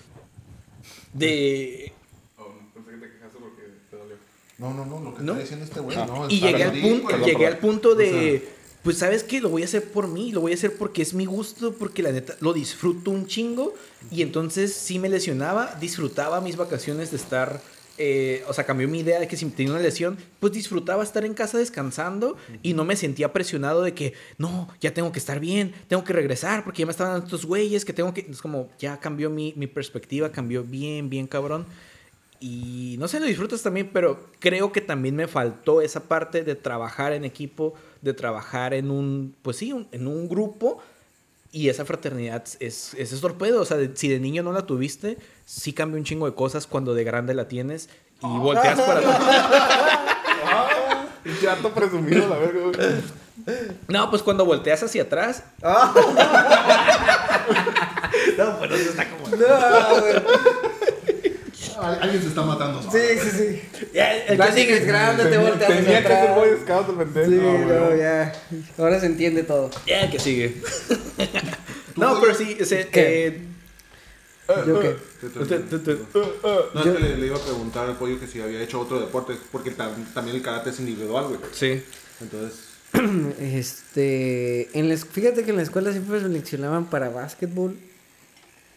De... 1.13 1.93
Oh, 2.39 2.55
pensé 2.73 2.91
que 2.93 2.97
te 2.97 3.13
quejaste 3.13 3.39
porque 3.41 3.63
te 3.91 3.97
dolió. 3.97 4.17
No, 4.59 4.73
no, 4.73 4.87
no, 4.87 5.01
lo 5.01 5.17
que 5.17 5.23
¿No? 5.25 5.33
está 5.33 5.43
diciendo 5.43 5.65
este 5.65 5.81
güey, 5.81 5.97
no. 5.97 6.31
y 6.31 6.41
llegué 6.41 6.63
al 6.63 6.81
punto, 6.81 7.19
llegué 7.19 7.47
al 7.49 7.59
punto 7.59 7.95
de... 7.97 8.09
O 8.09 8.41
sea- 8.41 8.63
pues 8.85 8.99
sabes 8.99 9.23
qué, 9.23 9.41
lo 9.41 9.49
voy 9.49 9.63
a 9.63 9.67
hacer 9.67 9.93
por 9.93 10.09
mí, 10.09 10.33
lo 10.33 10.41
voy 10.41 10.53
a 10.53 10.55
hacer 10.57 10.77
porque 10.77 11.03
es 11.03 11.15
mi 11.15 11.25
gusto, 11.25 11.73
porque 11.75 12.03
la 12.03 12.11
neta 12.11 12.35
lo 12.41 12.53
disfruto 12.53 13.13
un 13.13 13.27
chingo. 13.27 13.75
Y 14.11 14.23
entonces 14.23 14.75
sí 14.75 14.99
me 14.99 15.09
lesionaba, 15.09 15.77
disfrutaba 15.81 16.41
mis 16.41 16.57
vacaciones 16.57 17.11
de 17.11 17.17
estar... 17.17 17.61
eh, 18.05 18.43
o 18.49 18.53
sea, 18.53 18.65
cambió 18.65 18.89
mi 18.89 18.99
idea 18.99 19.21
de 19.21 19.29
que 19.29 19.37
si 19.37 19.49
tenía 19.51 19.75
una 19.75 19.81
lesión, 19.81 20.19
pues 20.41 20.53
disfrutaba 20.53 21.05
estar 21.05 21.25
en 21.25 21.35
casa 21.35 21.57
descansando 21.59 22.37
y 22.61 22.75
no 22.75 22.85
me 22.85 22.97
sentía 22.97 23.33
presionado 23.33 23.81
de 23.83 23.95
que, 23.95 24.15
no, 24.39 24.69
ya 24.81 24.93
tengo 24.93 25.13
que 25.13 25.21
estar 25.21 25.39
bien, 25.39 25.73
tengo 25.87 26.03
que 26.03 26.13
regresar 26.13 26.65
porque 26.65 26.81
ya 26.81 26.87
me 26.87 26.91
estaban 26.91 27.13
dando 27.13 27.27
estos 27.27 27.47
güeyes, 27.47 27.85
que 27.85 27.93
tengo 27.93 28.13
que... 28.13 28.27
Es 28.29 28.43
como, 28.43 28.69
ya 28.77 28.99
cambió 28.99 29.31
mi, 29.31 29.55
mi 29.57 29.69
perspectiva, 29.69 30.33
cambió 30.33 30.65
bien, 30.65 31.11
bien 31.11 31.29
cabrón. 31.29 31.65
Y 32.41 32.97
no 32.99 33.07
sé, 33.07 33.21
lo 33.21 33.27
disfrutas 33.27 33.63
también, 33.63 33.91
pero 33.93 34.31
creo 34.41 34.73
que 34.73 34.81
también 34.81 35.15
me 35.15 35.29
faltó 35.29 35.81
esa 35.81 36.09
parte 36.09 36.43
de 36.43 36.57
trabajar 36.57 37.13
en 37.13 37.25
equipo, 37.25 37.75
de 38.01 38.15
trabajar 38.15 38.75
en 38.75 38.91
un, 38.91 39.37
pues 39.43 39.59
sí, 39.59 39.73
en 39.93 40.07
un 40.09 40.29
grupo. 40.29 40.83
Y 41.53 41.69
esa 41.69 41.85
fraternidad 41.85 42.43
es, 42.61 42.95
es, 42.95 43.13
es 43.13 43.21
torpedo. 43.21 43.61
O 43.61 43.65
sea, 43.65 43.77
de- 43.77 43.95
si 43.95 44.09
de 44.09 44.19
niño 44.19 44.43
no 44.43 44.53
la 44.53 44.63
tuviste, 44.67 45.19
sí 45.45 45.73
cambia 45.75 45.99
un 45.99 46.05
chingo 46.05 46.27
de 46.27 46.35
cosas 46.35 46.67
cuando 46.67 46.95
de 46.95 47.05
grande 47.05 47.35
la 47.35 47.47
tienes 47.47 47.89
y 48.23 48.27
volteas 48.39 48.81
para 48.81 49.01
atrás. 49.01 49.21
Pinche 51.23 51.49
harto 51.49 51.71
presumido, 51.73 52.27
la 52.29 52.37
verga. 52.37 52.61
No, 53.89 54.11
pues 54.11 54.23
cuando 54.23 54.45
volteas 54.45 54.83
hacia 54.83 55.03
atrás. 55.05 55.45
no, 58.39 58.59
pues 58.59 58.71
eso 58.73 58.91
está 58.91 59.09
como. 59.11 59.29
No, 59.29 59.37
Alguien 61.83 62.23
se 62.23 62.29
está 62.29 62.43
matando. 62.43 62.83
Sí, 62.83 62.99
sí, 63.23 63.31
sí. 63.31 63.89
Ya, 63.93 64.13
el 64.27 64.39
sigue- 64.53 64.77
es 64.79 64.87
grande, 64.87 65.25
te 65.27 65.39
volteas 65.39 65.71
Tenía 65.71 66.03
que 66.03 66.09
ser. 66.09 66.31
Boy 66.35 66.49
Scout 66.63 66.89
el 66.89 67.07
pendejo. 67.09 67.31
Sí, 67.31 67.37
No, 67.37 67.81
no, 67.91 67.97
ya. 67.97 68.33
Ahora 68.79 69.01
se 69.01 69.07
entiende 69.07 69.43
todo. 69.43 69.71
Ya, 69.87 70.11
que 70.11 70.19
sigue. 70.19 70.61
no, 71.97 72.21
pero 72.21 72.35
sí, 72.35 72.57
ese, 72.59 72.89
¿Qué? 72.89 73.27
eh, 73.27 73.43
¿Yo 74.67 74.81
qué? 74.81 74.97
tu- 75.21 75.29
tu- 75.29 75.79
tu- 75.79 76.07
No, 76.75 76.81
es 76.85 76.97
que 76.97 77.03
le, 77.03 77.17
le 77.17 77.27
iba 77.27 77.37
a 77.37 77.41
preguntar 77.43 77.89
al 77.89 77.97
pollo 77.97 78.19
que 78.21 78.27
si 78.27 78.41
había 78.41 78.61
hecho 78.61 78.81
otro 78.81 79.01
deporte, 79.01 79.35
porque 79.51 79.75
tam- 79.77 80.13
también 80.15 80.37
el 80.37 80.43
karate 80.43 80.71
es 80.71 80.81
individual, 80.81 81.27
güey. 81.29 81.41
Sí. 81.53 81.83
Entonces, 82.21 82.59
Este, 83.41 84.69
en 84.79 84.89
la, 84.89 84.97
fíjate 84.97 85.45
que 85.45 85.51
en 85.51 85.57
la 85.57 85.63
escuela 85.63 85.93
siempre 85.93 86.21
seleccionaban 86.21 86.87
para 86.91 87.09
básquetbol 87.09 87.77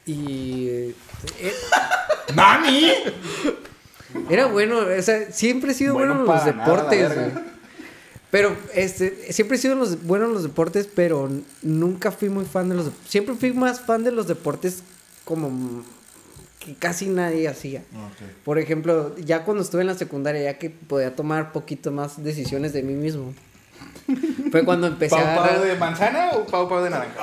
y 0.06 0.68
eh, 0.70 0.96
¡Nani! 2.36 2.92
era 4.30 4.48
bueno, 4.48 4.80
o 4.80 5.02
sea, 5.02 5.32
siempre 5.32 5.72
he 5.72 5.74
sido 5.74 5.94
bueno, 5.94 6.16
Bueno 6.16 6.34
en 6.34 6.36
los 6.48 6.56
nada, 6.56 6.66
deportes. 6.66 7.34
Pero 8.32 8.56
este, 8.74 9.32
siempre 9.32 9.58
he 9.58 9.60
sido 9.60 9.76
los, 9.76 10.04
bueno 10.04 10.26
en 10.26 10.34
los 10.34 10.44
deportes, 10.44 10.90
pero 10.94 11.30
nunca 11.62 12.12
fui 12.12 12.30
muy 12.30 12.46
fan 12.46 12.70
de 12.70 12.76
los, 12.76 12.92
siempre 13.08 13.36
fui 13.36 13.54
más 13.54 13.80
fan 13.82 14.04
de 14.04 14.12
los 14.12 14.28
deportes 14.28 14.84
como 15.24 15.84
que 16.60 16.74
casi 16.76 17.08
nadie 17.08 17.48
hacía. 17.48 17.84
Por 18.44 18.60
ejemplo, 18.60 19.16
ya 19.18 19.44
cuando 19.44 19.64
estuve 19.64 19.82
en 19.82 19.88
la 19.88 19.96
secundaria, 19.96 20.44
ya 20.44 20.58
que 20.58 20.70
podía 20.70 21.16
tomar 21.16 21.52
poquito 21.52 21.92
más 21.92 22.24
decisiones 22.24 22.74
de 22.74 22.84
mí 22.84 22.94
mismo. 22.94 23.34
Fue 24.52 24.64
cuando 24.64 24.88
empecé 24.88 25.16
¿Pau 25.16 25.26
a 25.26 25.36
Pau 25.36 25.44
agarrar... 25.44 25.62
de 25.62 25.76
manzana 25.76 26.32
o 26.34 26.46
Pau 26.46 26.70
Pau 26.70 26.84
de 26.84 26.90
naranja? 26.90 27.22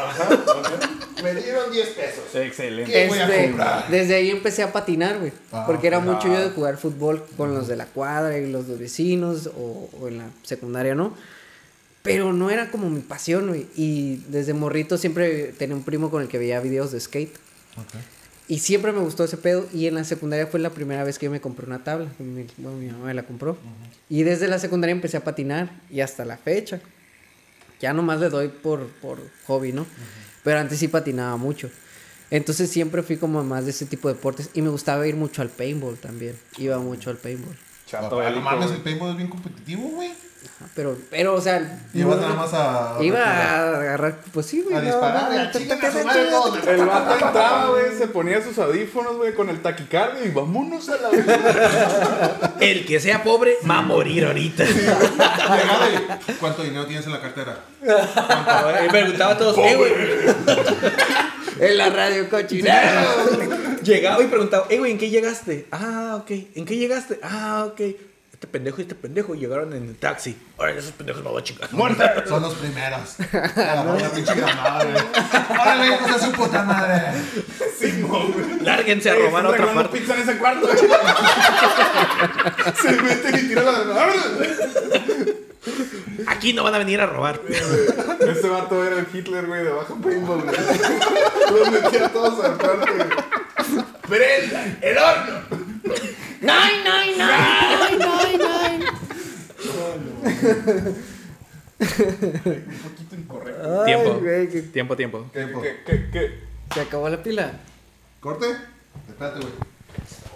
me 1.22 1.35
dieron 1.35 1.70
10 1.70 1.89
pesos. 1.91 2.35
Excelente. 2.35 2.91
¿Qué 2.91 3.09
voy 3.09 3.18
a 3.18 3.43
comprar? 3.45 3.89
desde 3.89 4.14
ahí 4.16 4.30
empecé 4.30 4.62
a 4.62 4.72
patinar, 4.72 5.18
güey. 5.18 5.33
Ah, 5.53 5.64
porque 5.66 5.87
era 5.87 6.01
mucho 6.01 6.28
yo 6.28 6.41
de 6.41 6.51
jugar 6.51 6.76
fútbol 6.76 7.24
con 7.37 7.55
los 7.55 7.68
de 7.68 7.76
la 7.76 7.87
cuadra 7.87 8.37
y 8.39 8.51
los 8.51 8.66
de 8.66 8.76
vecinos 8.76 9.49
o, 9.57 9.89
o 10.01 10.09
en 10.09 10.18
la 10.18 10.24
secundaria, 10.43 10.95
¿no? 10.95 11.14
Pero 12.03 12.33
no 12.33 12.51
era 12.51 12.70
como 12.70 12.91
mi 12.91 13.01
pasión, 13.01 13.49
güey. 13.49 13.66
Y 13.76 14.16
desde 14.28 14.55
morrito 14.55 14.99
siempre 14.99 15.53
tenía 15.57 15.76
un 15.76 15.85
primo 15.85 16.11
con 16.11 16.22
el 16.22 16.28
que 16.28 16.39
veía 16.39 16.59
videos 16.61 16.91
de 16.91 16.99
skate. 16.99 17.37
Y 18.53 18.59
siempre 18.59 18.93
me 18.93 19.01
gustó 19.01 19.25
ese 19.25 19.39
pedo. 19.39 19.67
Y 19.73 19.87
en 19.87 19.95
la 19.95 20.05
secundaria 20.05 20.47
fue 20.47 20.61
la 20.61 20.69
primera 20.69 21.03
vez 21.05 21.19
que 21.19 21.25
yo 21.25 21.33
me 21.33 21.41
compré 21.41 21.65
una 21.65 21.83
tabla. 21.83 22.09
Mi, 22.19 22.47
bueno, 22.59 22.77
mi 22.77 22.89
mamá 22.89 23.07
me 23.07 23.15
la 23.15 23.23
compró. 23.23 23.57
Y 24.11 24.25
desde 24.25 24.47
la 24.47 24.59
secundaria 24.59 24.93
empecé 24.93 25.17
a 25.17 25.25
patinar. 25.25 25.71
Y 25.89 26.03
hasta 26.03 26.27
la 26.27 26.37
fecha. 26.37 26.79
Ya 27.81 27.95
nomás 27.95 28.21
le 28.21 28.29
doy 28.29 28.49
por, 28.49 28.89
por 29.01 29.21
hobby, 29.47 29.73
¿no? 29.73 29.87
Pero 30.45 30.59
antes 30.59 30.79
sí 30.79 30.89
patinaba 30.89 31.39
mucho. 31.39 31.71
Entonces 32.31 32.69
siempre 32.69 33.03
fui 33.03 33.17
como 33.17 33.43
más 33.43 33.65
de 33.65 33.71
ese 33.71 33.87
tipo 33.87 34.09
de 34.09 34.17
deportes. 34.17 34.51
Y 34.53 34.61
me 34.61 34.69
gustaba 34.69 35.07
ir 35.07 35.17
mucho 35.17 35.41
al 35.41 35.49
paintball 35.49 35.97
también. 35.97 36.37
Iba 36.59 36.77
mucho 36.79 37.09
al 37.09 37.17
paintball. 37.17 37.57
Chato 37.87 38.23
no 38.23 38.41
mames, 38.43 38.71
el 38.71 38.83
paintball 38.83 39.13
es 39.13 39.17
bien 39.17 39.31
competitivo, 39.31 39.83
güey. 39.95 40.11
Ajá, 40.45 40.70
Pero, 40.74 40.97
pero, 41.11 41.34
o 41.34 41.40
sea... 41.40 41.80
Ibas 41.95 42.16
no- 42.16 42.22
nada 42.22 42.34
más 42.34 42.53
a. 42.55 42.97
Iba 43.01 43.20
a 43.24 43.76
agarrar, 43.78 44.18
pues 44.32 44.47
sí, 44.47 44.62
güey. 44.62 44.76
A 44.76 44.80
disparar 44.80 45.30
a. 45.32 45.51
El 46.70 46.84
vato 46.86 47.26
entraba, 47.26 47.68
güey, 47.70 47.97
se 47.97 48.07
ponía 48.09 48.43
sus 48.43 48.59
audífonos, 48.59 49.16
güey, 49.16 49.34
con 49.34 49.49
el 49.51 49.61
taquicardio 49.61 50.24
y 50.24 50.30
vámonos 50.30 50.88
a 50.88 50.97
la. 50.97 51.11
El 52.61 52.86
que 52.86 53.01
sea 53.01 53.22
pobre 53.22 53.57
va 53.68 53.78
a 53.78 53.82
morir 53.82 54.24
ahorita. 54.26 54.64
¿Cuánto 56.40 56.62
dinero 56.62 56.86
tienes 56.86 57.07
en 57.07 57.12
la 57.12 57.20
cartera? 57.20 57.57
Y 58.84 58.88
preguntaba 58.88 59.32
a 59.32 59.38
todos, 59.38 59.59
eh, 59.59 59.76
güey. 59.76 59.93
En 61.61 61.78
la 61.78 61.90
radio 61.90 62.28
cochinero. 62.28 62.76
Llegaba 63.82 64.22
y 64.22 64.26
preguntaba, 64.26 64.66
eh, 64.68 64.78
güey, 64.78 64.93
¿en 64.93 64.99
qué 64.99 65.11
llegaste? 65.11 65.66
Ah, 65.72 66.16
ok. 66.20 66.30
¿En 66.55 66.64
qué 66.64 66.76
llegaste? 66.76 67.18
Ah, 67.22 67.66
ok. 67.68 67.80
Este 68.43 68.51
pendejo 68.51 68.78
y 68.80 68.82
este 68.82 68.97
pendejo 68.97 69.34
llegaron 69.36 69.72
en 69.72 69.84
el 69.84 69.95
taxi. 69.95 70.36
Ahora 70.59 70.72
esos 70.72 70.90
pendejos 70.90 71.22
me 71.22 71.30
voy 71.30 71.40
a 71.40 71.45
chingar. 71.45 71.72
¡Muerta! 71.72 72.24
Son 72.26 72.43
los 72.43 72.55
primeros. 72.55 73.14
Una 73.32 74.09
pinche 74.11 74.34
güey. 74.34 74.45
¡Órale, 75.61 75.86
hijos 75.86 76.12
de 76.12 76.18
su 76.26 76.32
puta 76.32 76.64
madre! 76.64 77.03
Lárguense 78.62 79.11
a 79.11 79.14
Ey, 79.14 79.22
robar 79.22 79.47
a 79.47 79.51
están 79.51 79.62
otra 79.62 79.74
parte. 79.74 79.97
pizza 79.97 80.14
en 80.16 80.22
ese 80.22 80.38
cuarto. 80.38 80.66
se 82.82 82.90
meten 83.01 83.32
y 83.32 83.38
tiran 83.47 83.64
la. 83.64 84.09
Aquí 86.26 86.53
no 86.53 86.64
van 86.64 86.74
a 86.74 86.78
venir 86.78 87.01
a 87.01 87.07
robar. 87.07 87.40
Ese 87.49 88.49
vato 88.49 88.84
era 88.84 88.99
el 88.99 89.07
Hitler, 89.14 89.47
güey, 89.47 89.62
de 89.62 89.70
baja 89.70 89.95
paintball, 90.03 90.43
güey. 90.43 90.57
Los 91.61 91.70
metía 91.70 92.09
todos 92.09 92.45
al 92.45 92.59
cuarto, 92.59 92.93
güey. 92.93 93.07
¡Prendan 94.09 94.78
el 94.82 94.99
horno! 94.99 95.62
Nine, 96.43 96.82
nine, 96.84 97.16
nine, 97.18 97.99
nine, 97.99 98.38
nine, 98.38 98.86
Un 101.78 102.78
poquito 102.82 103.14
incorrecto. 103.16 103.80
Ay, 103.82 103.86
Tiempo. 103.95 104.20
güey, 104.20 104.49
que 104.49 104.62
Tiempo, 104.62 104.97
tiempo. 104.97 105.26
¿Qué? 105.32 105.47
¿Qué, 105.62 105.82
qué, 105.86 106.11
qué? 106.11 106.40
se 106.74 106.80
acabó 106.80 107.09
la 107.09 107.22
pila. 107.22 107.53
¿Corte? 108.20 108.47
Espérate, 109.09 109.40
güey. 109.40 109.53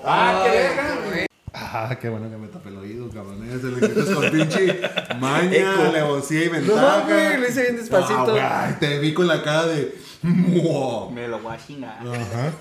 ¡Ah, 0.04 0.42
qué 0.44 0.50
verga! 0.50 0.96
güey. 1.08 1.26
Ah, 1.52 1.96
qué 2.00 2.08
bueno 2.10 2.30
que 2.30 2.36
me 2.36 2.48
tapé 2.48 2.68
el 2.68 2.76
oído, 2.76 3.08
cabrón. 3.10 3.42
Es 3.48 3.64
el 3.64 3.80
que 3.80 3.88
quitas 3.88 4.14
con 4.14 4.30
pinche 4.30 4.80
maña, 5.18 5.86
alevosía 5.88 6.44
y 6.44 6.48
ventaja. 6.48 6.98
No, 6.98 7.04
güey, 7.06 7.38
lo 7.40 7.48
hice 7.48 7.62
bien 7.62 7.76
despacito. 7.78 8.36
Ah, 8.40 8.66
güey, 8.68 8.78
te 8.78 8.98
vi 8.98 9.14
con 9.14 9.26
la 9.26 9.42
cara 9.42 9.66
de. 9.66 9.98
"Mua". 10.22 11.10
Me 11.10 11.26
lo 11.28 11.38
voy 11.40 11.54
a 11.54 11.58
chingar. 11.66 11.98
Ajá. 12.00 12.52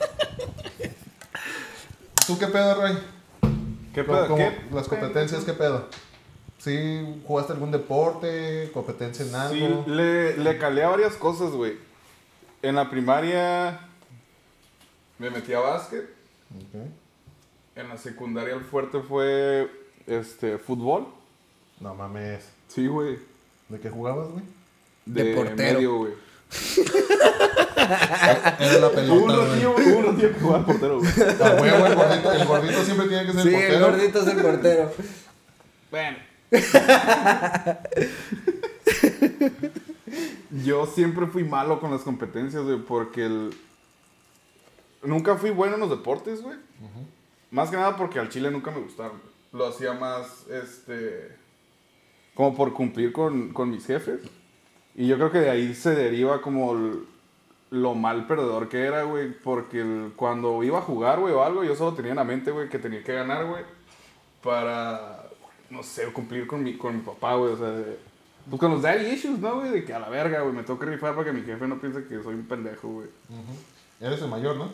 ¿Tú 2.25 2.39
qué 2.39 2.47
pedo, 2.47 2.81
Ray? 2.81 2.97
¿Qué 3.95 4.05
¿Cómo- 4.05 4.17
pedo? 4.19 4.27
cómo- 4.27 4.37
¿Qué? 4.37 4.61
las 4.73 4.87
competencias, 4.87 5.43
¿qué 5.45 5.53
pedo? 5.53 5.87
¿Sí 6.59 7.21
jugaste 7.25 7.53
algún 7.53 7.71
deporte? 7.71 8.69
¿Competencia 8.73 9.23
en 9.25 9.31
Sí, 9.57 9.63
algo? 9.63 9.83
le, 9.87 10.37
le 10.37 10.57
calé 10.57 10.83
a 10.83 10.89
varias 10.89 11.13
cosas, 11.15 11.51
güey. 11.51 11.77
En 12.61 12.75
la 12.75 12.89
primaria 12.89 13.79
me 15.17 15.29
metí 15.29 15.53
a 15.53 15.59
básquet. 15.59 16.03
Ok. 16.55 16.87
En 17.75 17.89
la 17.89 17.97
secundaria 17.97 18.53
el 18.53 18.61
fuerte 18.61 18.99
fue 18.99 19.69
este 20.07 20.57
fútbol. 20.57 21.07
No 21.79 21.93
mames. 21.95 22.49
Sí, 22.67 22.87
güey. 22.87 23.17
¿De 23.69 23.79
qué 23.79 23.89
jugabas, 23.89 24.29
güey? 24.29 24.43
De, 25.05 25.23
De 25.23 25.35
portero. 25.35 25.73
medio, 25.73 25.97
güey. 25.97 26.13
Era 28.59 28.79
la 28.79 28.91
pelota, 28.91 29.35
güey. 29.35 29.47
ratillo, 29.49 29.71
hubo 29.75 29.97
un 29.99 30.05
ratillo 30.05 30.33
que 30.33 30.39
jugaba 30.39 30.65
portero, 30.65 30.99
güey. 30.99 31.11
Huevo, 31.61 31.85
el 31.87 31.95
gordito, 31.95 32.31
el 32.31 32.45
gordito 32.45 32.83
siempre 32.83 33.07
tiene 33.07 33.25
que 33.25 33.33
ser 33.33 33.41
Sí, 33.43 33.49
el 33.49 33.55
el 33.55 33.61
portero. 33.79 33.87
gordito 33.91 34.19
es 34.21 34.27
el 34.27 34.41
portero. 34.41 34.91
Bueno. 35.91 36.17
Yo 40.63 40.85
siempre 40.85 41.27
fui 41.27 41.43
malo 41.43 41.79
con 41.79 41.91
las 41.91 42.01
competencias, 42.01 42.63
güey, 42.63 42.77
porque 42.79 43.25
el... 43.25 43.55
Nunca 45.03 45.35
fui 45.35 45.49
bueno 45.51 45.75
en 45.75 45.81
los 45.81 45.89
deportes, 45.89 46.41
güey. 46.41 46.57
Más 47.51 47.69
que 47.69 47.75
nada 47.77 47.95
porque 47.95 48.19
al 48.19 48.29
chile 48.29 48.49
nunca 48.51 48.71
me 48.71 48.79
gustaron, 48.79 49.19
güey. 49.19 49.31
lo 49.53 49.67
hacía 49.67 49.93
más, 49.93 50.45
este, 50.49 51.37
como 52.33 52.55
por 52.55 52.73
cumplir 52.73 53.11
con, 53.13 53.53
con 53.53 53.69
mis 53.69 53.85
jefes. 53.85 54.21
Y 54.95 55.07
yo 55.07 55.15
creo 55.17 55.31
que 55.31 55.39
de 55.39 55.49
ahí 55.49 55.73
se 55.73 55.93
deriva 55.93 56.41
como 56.41 56.75
lo 57.71 57.95
mal 57.95 58.27
perdedor 58.27 58.69
que 58.69 58.81
era, 58.83 59.03
güey. 59.03 59.31
Porque 59.33 59.81
el- 59.81 60.13
cuando 60.15 60.63
iba 60.63 60.79
a 60.79 60.83
jugar, 60.83 61.19
güey, 61.19 61.33
o 61.33 61.43
algo, 61.43 61.63
yo 61.63 61.75
solo 61.75 61.93
tenía 61.93 62.11
en 62.11 62.17
la 62.17 62.23
mente, 62.23 62.51
güey, 62.51 62.69
que 62.69 62.79
tenía 62.79 63.03
que 63.03 63.13
ganar, 63.13 63.45
güey. 63.45 63.63
Para, 64.41 65.23
no 65.69 65.81
sé, 65.83 66.11
cumplir 66.13 66.47
con 66.47 66.63
mi, 66.63 66.77
con 66.77 66.95
mi 66.95 67.01
papá, 67.01 67.35
güey. 67.35 67.53
O 67.53 67.57
sea, 67.57 67.69
de- 67.71 67.97
pues 68.49 68.59
con 68.59 68.71
los 68.71 68.81
daddy 68.81 69.07
issues, 69.07 69.39
¿no, 69.39 69.55
güey? 69.59 69.71
De 69.71 69.83
que 69.85 69.93
a 69.93 69.99
la 69.99 70.09
verga, 70.09 70.41
güey, 70.41 70.53
me 70.53 70.63
toca 70.63 70.85
rifar 70.85 71.13
para 71.15 71.25
que 71.25 71.33
mi 71.33 71.41
jefe 71.43 71.67
no 71.67 71.79
piense 71.79 72.05
que 72.05 72.21
soy 72.21 72.35
un 72.35 72.45
pendejo, 72.47 72.87
güey. 72.89 73.07
Eres 73.99 74.21
el 74.21 74.27
mayor, 74.29 74.55
¿no? 74.57 74.71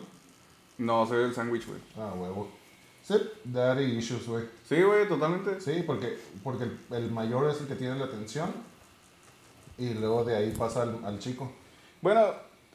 No, 0.78 1.06
soy 1.06 1.24
el 1.24 1.34
sándwich, 1.34 1.66
güey. 1.66 1.80
Ah, 1.96 2.12
huevo. 2.14 2.48
Sí, 3.02 3.14
daddy 3.44 3.84
issues, 3.84 4.26
güey. 4.28 4.44
Sí, 4.68 4.82
güey, 4.82 5.08
totalmente. 5.08 5.60
Sí, 5.60 5.82
porque, 5.86 6.18
porque 6.44 6.64
el, 6.64 6.78
el 6.90 7.10
mayor 7.10 7.50
es 7.50 7.60
el 7.60 7.66
que 7.66 7.74
tiene 7.76 7.96
la 7.98 8.04
atención. 8.04 8.52
Y 9.82 9.94
luego 9.94 10.22
de 10.22 10.36
ahí 10.36 10.54
pasa 10.56 10.82
al, 10.82 11.04
al 11.04 11.18
chico. 11.18 11.50
Bueno, 12.02 12.24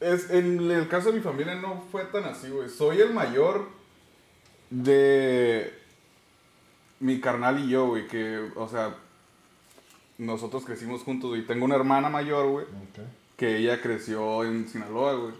es, 0.01 0.29
en 0.29 0.69
el 0.69 0.89
caso 0.89 1.09
de 1.09 1.17
mi 1.17 1.21
familia 1.21 1.55
no 1.55 1.85
fue 1.89 2.03
tan 2.03 2.25
así, 2.25 2.49
güey. 2.49 2.67
Soy 2.67 2.99
el 2.99 3.13
mayor 3.13 3.69
de 4.69 5.73
mi 6.99 7.21
carnal 7.21 7.63
y 7.63 7.69
yo, 7.69 7.87
güey. 7.87 8.07
Que, 8.07 8.51
o 8.57 8.67
sea, 8.67 8.93
nosotros 10.17 10.65
crecimos 10.65 11.03
juntos, 11.03 11.29
güey. 11.29 11.47
Tengo 11.47 11.63
una 11.63 11.75
hermana 11.75 12.09
mayor, 12.09 12.49
güey. 12.49 12.65
Que 13.37 13.55
ella 13.55 13.81
creció 13.81 14.43
en 14.43 14.67
Sinaloa, 14.67 15.13
güey. 15.13 15.33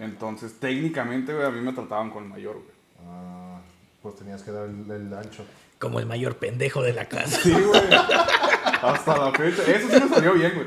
Entonces, 0.00 0.58
técnicamente, 0.58 1.32
güey, 1.32 1.46
a 1.46 1.50
mí 1.50 1.60
me 1.60 1.74
trataban 1.74 2.10
con 2.10 2.24
el 2.24 2.28
mayor, 2.28 2.54
güey. 2.54 2.74
Ah, 3.06 3.60
pues 4.02 4.16
tenías 4.16 4.42
que 4.42 4.50
dar 4.50 4.68
el, 4.68 4.90
el 4.90 5.14
ancho. 5.14 5.44
Como 5.78 6.00
el 6.00 6.06
mayor 6.06 6.38
pendejo 6.38 6.82
de 6.82 6.92
la 6.92 7.08
casa. 7.08 7.40
Sí, 7.40 7.52
güey. 7.52 7.82
Hasta 8.82 9.16
la 9.18 9.32
fecha. 9.32 9.62
Eso 9.62 9.88
sí 9.90 10.00
me 10.02 10.08
salió 10.08 10.34
bien, 10.34 10.52
güey. 10.54 10.66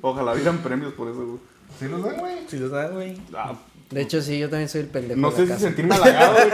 Ojalá 0.00 0.34
dieran 0.34 0.58
premios 0.58 0.92
por 0.94 1.08
eso, 1.08 1.24
güey. 1.26 1.38
¿Sí 1.78 1.88
los 1.88 2.02
dan, 2.04 2.16
güey? 2.18 2.34
Si 2.48 2.58
los 2.58 2.70
dan, 2.70 2.92
güey. 2.94 3.20
Ah, 3.34 3.54
De 3.90 4.00
hecho, 4.02 4.22
sí, 4.22 4.38
yo 4.38 4.48
también 4.48 4.68
soy 4.68 4.82
el 4.82 4.86
pendejo. 4.88 5.20
no 5.20 5.30
de 5.30 5.36
sé 5.36 5.42
la 5.42 5.46
si 5.46 5.52
casa. 5.52 5.66
sentirme 5.66 5.94
halagado, 5.94 6.32
güey. 6.34 6.50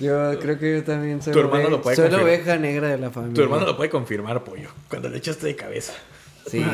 Yo 0.00 0.38
creo 0.40 0.58
que 0.58 0.72
yo 0.78 0.84
también 0.84 1.22
soy, 1.22 1.32
Tu 1.32 1.38
hermano 1.38 1.68
lo 1.70 1.80
puede 1.80 1.94
soy 1.96 2.10
la 2.10 2.20
oveja 2.22 2.56
negra 2.56 2.88
de 2.88 2.98
la 2.98 3.10
familia. 3.10 3.34
Tu 3.36 3.42
hermano 3.42 3.64
lo 3.64 3.76
puede 3.76 3.90
confirmar, 3.90 4.42
pollo. 4.42 4.70
Cuando 4.88 5.08
le 5.08 5.18
echaste 5.18 5.46
de 5.46 5.54
cabeza. 5.56 5.92
Sí. 6.50 6.64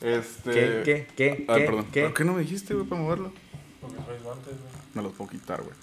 Este. 0.00 0.50
¿Qué? 0.50 0.82
¿Qué? 0.84 1.06
¿Qué? 1.16 1.44
Ay, 1.48 1.60
¿Qué? 1.60 1.66
perdón. 1.66 1.86
¿Qué? 1.92 2.02
¿Por 2.04 2.14
qué 2.14 2.24
no 2.24 2.32
me 2.34 2.40
dijiste, 2.42 2.74
güey, 2.74 2.86
para 2.86 3.00
moverlo? 3.02 3.32
Porque 3.80 3.96
traes 3.96 4.22
guantes, 4.22 4.46
güey. 4.46 4.72
Me 4.94 5.02
los 5.02 5.12
puedo 5.12 5.30
quitar, 5.30 5.60
güey. 5.62 5.74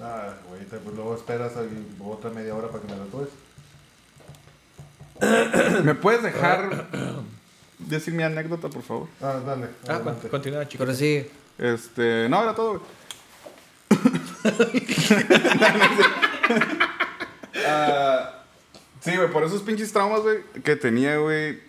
Ah, 0.00 0.34
güey, 0.48 0.64
te- 0.66 0.76
pues 0.78 0.94
luego 0.94 1.14
esperas 1.14 1.56
ahí 1.56 1.68
otra 2.04 2.30
media 2.30 2.54
hora 2.54 2.68
para 2.68 2.82
que 2.84 2.92
me 2.92 2.98
lo 2.98 3.04
tues. 3.06 3.28
¿Me 5.84 5.94
puedes 5.94 6.22
dejar 6.22 6.86
decir 7.78 8.12
mi 8.14 8.22
anécdota, 8.22 8.68
por 8.68 8.82
favor? 8.82 9.08
Ah, 9.22 9.40
dale. 9.46 9.68
Ah, 9.88 9.94
adelante. 9.94 10.22
con- 10.22 10.30
continúa, 10.30 10.68
chicos. 10.68 10.86
Pero 10.86 10.96
sí. 10.98 11.26
Este. 11.58 12.28
No, 12.28 12.42
era 12.42 12.54
todo, 12.54 12.80
güey. 12.80 12.82
Ah, 17.68 18.42
sí, 19.00 19.16
güey, 19.16 19.30
por 19.30 19.42
esos 19.44 19.62
pinches 19.62 19.92
traumas, 19.92 20.20
güey, 20.20 20.38
que 20.62 20.76
tenía, 20.76 21.16
güey. 21.18 21.60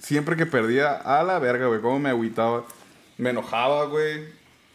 Siempre 0.00 0.36
que 0.36 0.46
perdía, 0.46 0.92
a 0.94 1.22
la 1.22 1.38
verga, 1.38 1.66
güey, 1.66 1.80
cómo 1.80 1.98
me 1.98 2.10
agüitaba. 2.10 2.64
Me 3.18 3.30
enojaba, 3.30 3.84
güey. 3.86 4.24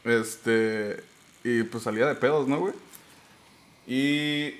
Este. 0.03 1.03
Y 1.43 1.63
pues 1.63 1.83
salía 1.83 2.05
de 2.05 2.15
pedos, 2.15 2.47
¿no, 2.47 2.59
güey? 2.59 2.73
Y 3.91 4.53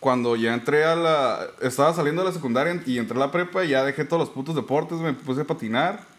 cuando 0.00 0.36
ya 0.36 0.54
entré 0.54 0.84
a 0.84 0.96
la. 0.96 1.46
Estaba 1.60 1.92
saliendo 1.94 2.22
de 2.22 2.28
la 2.28 2.34
secundaria 2.34 2.82
y 2.86 2.98
entré 2.98 3.16
a 3.16 3.20
la 3.20 3.30
prepa 3.30 3.64
y 3.64 3.68
ya 3.68 3.84
dejé 3.84 4.04
todos 4.04 4.20
los 4.20 4.30
putos 4.30 4.54
deportes, 4.54 4.98
me 4.98 5.12
puse 5.12 5.42
a 5.42 5.44
patinar. 5.44 6.12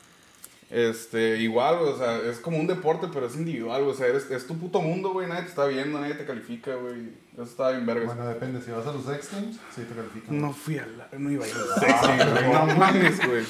Este, 0.70 1.38
igual, 1.38 1.76
o 1.76 1.98
sea, 1.98 2.18
es 2.18 2.40
como 2.40 2.58
un 2.58 2.66
deporte, 2.68 3.08
pero 3.14 3.28
es 3.28 3.36
individual, 3.36 3.84
güey. 3.84 3.94
O 3.94 3.98
sea, 3.98 4.08
eres- 4.08 4.30
es 4.32 4.48
tu 4.48 4.58
puto 4.58 4.82
mundo, 4.82 5.10
güey. 5.14 5.28
Nadie 5.28 5.44
te 5.44 5.50
está 5.50 5.66
viendo, 5.66 6.00
nadie 6.00 6.16
te 6.16 6.26
califica, 6.26 6.74
güey. 6.76 7.10
Eso 7.34 7.44
está 7.44 7.70
bien 7.72 7.86
verga. 7.86 8.06
Bueno, 8.08 8.28
depende. 8.28 8.62
Si 8.62 8.72
vas 8.72 8.86
a 8.86 8.92
los 8.92 9.08
X 9.08 9.30
Games, 9.32 9.58
sí 9.76 9.82
te 9.84 9.94
califican. 9.96 10.42
No 10.42 10.54
fui 10.54 10.78
a 10.80 10.86
la. 10.88 11.08
No 11.18 11.32
iba 11.32 11.46
a 11.46 11.48
ir 11.48 11.54
al 11.56 11.80
sexy, 11.80 12.32
güey. 12.32 12.52
No 12.52 12.76
mames, 12.78 13.28
güey. 13.28 13.44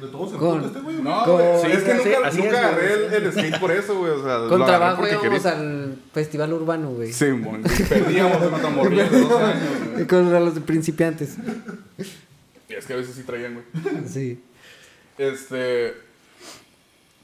De 0.00 0.08
todos 0.08 0.30
se 0.32 0.36
Con- 0.36 0.64
este 0.64 0.80
güey. 0.80 0.96
No, 1.02 1.24
Con- 1.24 1.34
güey. 1.36 1.60
Sí, 1.62 1.66
es 1.72 1.82
que 1.82 1.98
sí, 1.98 2.08
nunca, 2.14 2.28
así 2.28 2.38
nunca 2.38 2.50
es, 2.50 2.64
agarré 2.64 2.94
el, 2.94 3.12
el 3.24 3.32
skate 3.32 3.60
por 3.60 3.70
eso, 3.72 3.98
güey. 3.98 4.10
O 4.12 4.22
sea, 4.22 4.48
Con 4.48 4.64
trabajo 4.64 5.06
íbamos 5.06 5.22
quería. 5.42 5.50
al 5.58 5.96
festival 6.12 6.52
urbano, 6.52 6.90
güey. 6.90 7.12
Sí, 7.12 7.26
mon. 7.26 7.62
Perdíamos 7.62 8.42
en 8.42 8.50
Matamorillo 8.50 9.10
de 9.10 9.20
12 9.20 9.34
años, 9.44 9.68
güey. 9.92 10.06
Con 10.08 10.32
los 10.32 10.54
de 10.54 10.60
principiantes. 10.60 11.36
Y 12.68 12.74
es 12.74 12.86
que 12.86 12.92
a 12.92 12.96
veces 12.96 13.14
sí 13.14 13.22
traían, 13.22 13.54
güey. 13.54 14.08
Sí. 14.08 14.40
Este. 15.18 15.94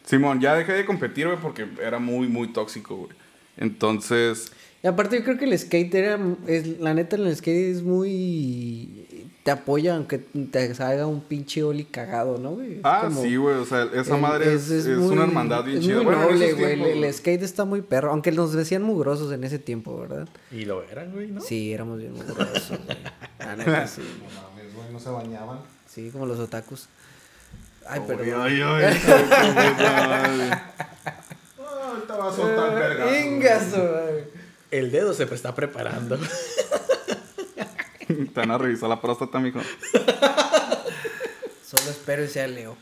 Simón, 0.04 0.40
ya 0.40 0.54
dejé 0.54 0.72
de 0.72 0.84
competir, 0.84 1.26
güey, 1.26 1.38
porque 1.40 1.66
era 1.82 1.98
muy, 1.98 2.26
muy 2.28 2.48
tóxico, 2.52 2.96
güey. 2.96 3.10
Entonces. 3.56 4.50
Y 4.82 4.86
aparte 4.86 5.18
yo 5.18 5.24
creo 5.24 5.36
que 5.38 5.44
el 5.44 5.58
skate 5.58 5.94
era, 5.94 6.18
es, 6.46 6.78
la 6.80 6.94
neta 6.94 7.16
el 7.16 7.36
skate 7.36 7.70
es 7.76 7.82
muy, 7.82 9.06
te 9.42 9.50
apoya 9.50 9.94
aunque 9.96 10.18
te 10.18 10.74
salga 10.74 11.06
un 11.06 11.22
pinche 11.22 11.62
oli 11.62 11.84
cagado, 11.84 12.36
¿no, 12.38 12.50
güey? 12.52 12.74
Es 12.74 12.80
Ah, 12.84 13.00
como- 13.04 13.22
sí, 13.22 13.36
güey. 13.36 13.56
O 13.56 13.64
sea, 13.64 13.88
esa 13.94 14.14
el- 14.16 14.20
madre 14.20 14.52
es, 14.54 14.70
es 14.70 14.86
muy- 14.86 15.12
una 15.14 15.24
hermandad 15.24 15.64
bien 15.64 15.78
es 15.78 15.84
chida. 15.84 16.00
Bueno, 16.02 16.22
noble, 16.22 16.52
güey. 16.52 16.72
El, 16.72 16.78
tiempos, 16.82 17.04
el 17.04 17.14
skate 17.14 17.42
está 17.42 17.64
muy 17.64 17.80
perro, 17.80 18.10
aunque 18.10 18.32
nos 18.32 18.52
decían 18.52 18.82
mugrosos 18.82 19.32
en 19.32 19.42
ese 19.44 19.58
tiempo, 19.58 19.98
¿verdad? 19.98 20.28
Y 20.52 20.64
lo 20.66 20.82
eran, 20.82 21.12
güey, 21.12 21.28
¿no? 21.30 21.40
Sí, 21.40 21.72
éramos 21.72 21.98
bien 21.98 22.12
mugrosos, 22.14 22.68
güey. 22.84 22.98
La 23.38 23.56
neta, 23.56 23.86
sí. 23.86 24.02
No 24.18 24.42
mames, 24.42 24.74
güey, 24.74 24.92
no 24.92 25.00
se 25.00 25.08
bañaban. 25.10 25.60
Sí, 25.86 26.10
como 26.10 26.26
los 26.26 26.38
otakus. 26.38 26.88
Ay, 27.88 28.00
Ay, 28.02 28.06
perdón. 28.06 28.42
ay, 28.42 28.60
ay, 28.62 28.84
ay. 28.84 30.50
Ah, 31.58 31.88
ahorita 31.88 32.16
va 32.16 32.28
a 32.28 32.32
soltar 32.32 32.74
verga. 32.74 33.04
Vengazo, 33.06 33.78
güey. 33.80 34.24
El 34.70 34.90
dedo 34.92 35.12
se 35.14 35.24
está 35.24 35.54
preparando. 35.54 36.18
Te 38.34 38.40
van 38.40 38.50
a 38.50 38.58
revisar 38.58 38.88
la 38.88 39.00
próstata, 39.00 39.38
mijo. 39.38 39.60
Solo 41.64 41.90
espero 41.90 42.24
y 42.24 42.28
sea 42.28 42.46
Leo. 42.46 42.76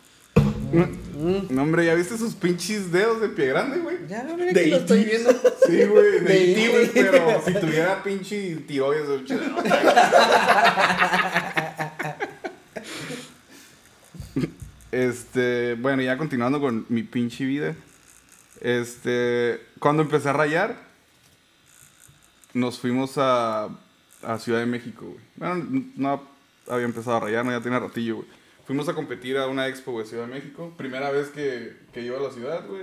No, 1.51 1.63
hombre, 1.63 1.87
¿ya 1.87 1.95
viste 1.95 2.19
sus 2.19 2.35
pinches 2.35 2.93
dedos 2.93 3.21
de 3.21 3.29
pie 3.31 3.47
grande, 3.47 3.79
güey? 3.79 3.97
Ya, 4.07 4.23
mira 4.25 4.53
que 4.53 4.67
lo 4.67 4.77
estoy 4.77 5.05
viendo. 5.05 5.31
Sí, 5.67 5.85
güey, 5.85 6.21
de 6.21 6.45
IT, 6.45 6.71
güey, 6.71 6.91
pero 6.93 7.43
si 7.45 7.55
tuviera 7.55 8.03
pinche 8.03 8.57
tiroides. 8.67 9.23
Este, 14.91 15.75
bueno, 15.75 16.03
ya 16.03 16.17
continuando 16.17 16.61
con 16.61 16.87
mi 16.89 17.03
pinche 17.03 17.45
vida. 17.45 17.75
Este, 18.61 19.61
cuando 19.79 20.03
empecé 20.03 20.29
a 20.31 20.33
rayar, 20.33 20.77
nos 22.55 22.79
fuimos 22.79 23.13
a, 23.17 23.69
a 24.23 24.39
Ciudad 24.39 24.61
de 24.61 24.67
México, 24.67 25.07
güey. 25.07 25.21
Bueno, 25.37 25.85
no 25.97 26.23
había 26.69 26.87
empezado 26.87 27.17
a 27.17 27.21
rayar, 27.21 27.45
no, 27.45 27.51
ya 27.51 27.61
tenía 27.61 27.79
ratillo, 27.79 28.17
güey. 28.17 28.29
Fuimos 28.67 28.89
a 28.89 28.95
competir 28.95 29.39
a 29.39 29.47
una 29.47 29.67
expo, 29.67 29.93
güey, 29.93 30.07
Ciudad 30.07 30.27
de 30.27 30.35
México. 30.35 30.75
Primera 30.77 31.11
vez 31.11 31.29
que, 31.29 31.77
que 31.93 32.03
iba 32.03 32.19
a 32.19 32.23
la 32.23 32.31
ciudad, 32.31 32.67
güey. 32.67 32.83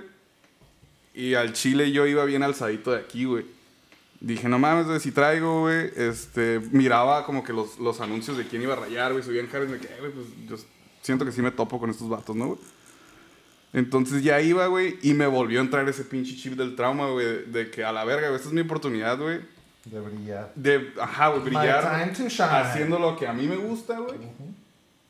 Y 1.13 1.35
al 1.35 1.53
Chile 1.53 1.91
yo 1.91 2.05
iba 2.07 2.25
bien 2.25 2.43
alzadito 2.43 2.91
de 2.91 2.99
aquí, 2.99 3.25
güey. 3.25 3.45
Dije, 4.19 4.49
no 4.49 4.57
mames, 4.57 4.87
güey, 4.87 4.99
si 4.99 5.11
traigo, 5.11 5.61
güey. 5.61 5.91
Este, 5.95 6.59
miraba 6.71 7.25
como 7.25 7.43
que 7.43 7.53
los, 7.53 7.77
los 7.79 8.01
anuncios 8.01 8.37
de 8.37 8.47
quién 8.47 8.63
iba 8.63 8.73
a 8.73 8.77
rayar, 8.77 9.11
güey. 9.11 9.23
Subían 9.23 9.47
caras 9.47 9.69
y 9.69 9.73
me 9.73 9.77
quedé, 9.77 9.99
güey, 9.99 10.11
pues 10.11 10.25
yo 10.47 10.57
siento 11.01 11.23
que 11.23 11.31
sí 11.31 11.41
me 11.41 11.51
topo 11.51 11.79
con 11.79 11.89
estos 11.89 12.09
vatos, 12.09 12.35
¿no, 12.35 12.47
güey? 12.47 12.59
Entonces 13.73 14.23
ya 14.23 14.41
iba, 14.41 14.67
güey, 14.67 14.97
y 15.01 15.13
me 15.13 15.27
volvió 15.27 15.59
a 15.59 15.63
entrar 15.63 15.87
ese 15.89 16.05
pinche 16.05 16.35
chip 16.35 16.53
del 16.53 16.75
trauma, 16.75 17.09
güey, 17.09 17.45
de 17.45 17.69
que 17.69 17.83
a 17.83 17.91
la 17.91 18.05
verga, 18.05 18.27
güey, 18.27 18.37
esta 18.37 18.47
es 18.47 18.53
mi 18.53 18.61
oportunidad, 18.61 19.19
güey, 19.19 19.41
De 19.85 19.99
brillar. 19.99 20.51
de, 20.55 20.93
ajá, 20.99 21.29
güey, 21.29 21.43
brillar 21.43 21.85
haciendo 21.85 22.97
lo 22.99 23.15
que 23.15 23.27
a 23.27 23.33
mí 23.33 23.47
me 23.47 23.55
gusta, 23.55 23.99
güey. 23.99 24.17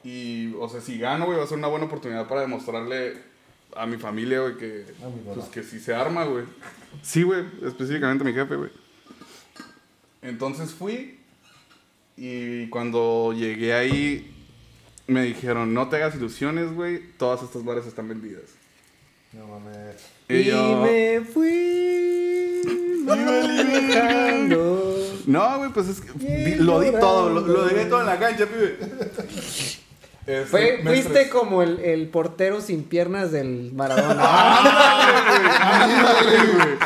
Y, 0.03 0.53
o 0.59 0.69
sea, 0.69 0.81
si 0.81 0.99
gano, 0.99 1.25
güey, 1.25 1.37
va 1.37 1.45
a 1.45 1.47
ser 1.47 1.57
una 1.57 1.67
buena 1.67 1.85
oportunidad 1.85 2.27
para 2.27 2.41
demostrarle 2.41 3.17
a 3.75 3.85
mi 3.85 3.97
familia, 3.97 4.41
güey, 4.41 4.57
que, 4.57 4.85
pues, 5.33 5.47
que 5.47 5.63
sí 5.63 5.79
se 5.79 5.95
arma, 5.95 6.25
güey. 6.25 6.45
Sí, 7.01 7.23
güey, 7.23 7.45
específicamente 7.63 8.23
a 8.23 8.27
mi 8.27 8.33
jefe, 8.33 8.55
güey. 8.55 8.69
Entonces 10.21 10.71
fui 10.73 11.19
y 12.17 12.67
cuando 12.69 13.33
llegué 13.33 13.73
ahí 13.73 14.31
me 15.07 15.23
dijeron, 15.23 15.73
no 15.73 15.87
te 15.89 15.97
hagas 15.97 16.15
ilusiones, 16.15 16.73
güey, 16.73 17.01
todas 17.17 17.43
estas 17.43 17.63
bares 17.63 17.85
están 17.85 18.07
vendidas. 18.07 18.43
No 19.33 19.47
mames. 19.47 19.95
Y, 20.29 20.33
Y 20.35 20.43
yo, 20.45 20.81
me 20.81 21.21
fui. 21.21 22.24
No, 25.27 25.57
güey, 25.57 25.69
pues 25.71 25.87
es 25.87 26.01
que 26.01 26.11
di- 26.17 26.55
lo 26.55 26.79
di 26.79 26.91
todo, 26.91 27.29
lo, 27.29 27.41
lo 27.41 27.65
dejé 27.65 27.85
todo 27.85 28.01
en 28.01 28.05
la 28.07 28.19
cancha, 28.19 28.45
pibe. 28.45 28.77
Este, 30.27 30.45
Fue, 30.47 30.79
fuiste 30.83 31.29
como 31.29 31.61
el, 31.61 31.79
el 31.81 32.07
portero 32.09 32.59
sin 32.59 32.83
piernas 32.83 33.31
del 33.31 33.71
Maradona. 33.73 34.57
Ándale, 35.83 36.37
güey. 36.53 36.77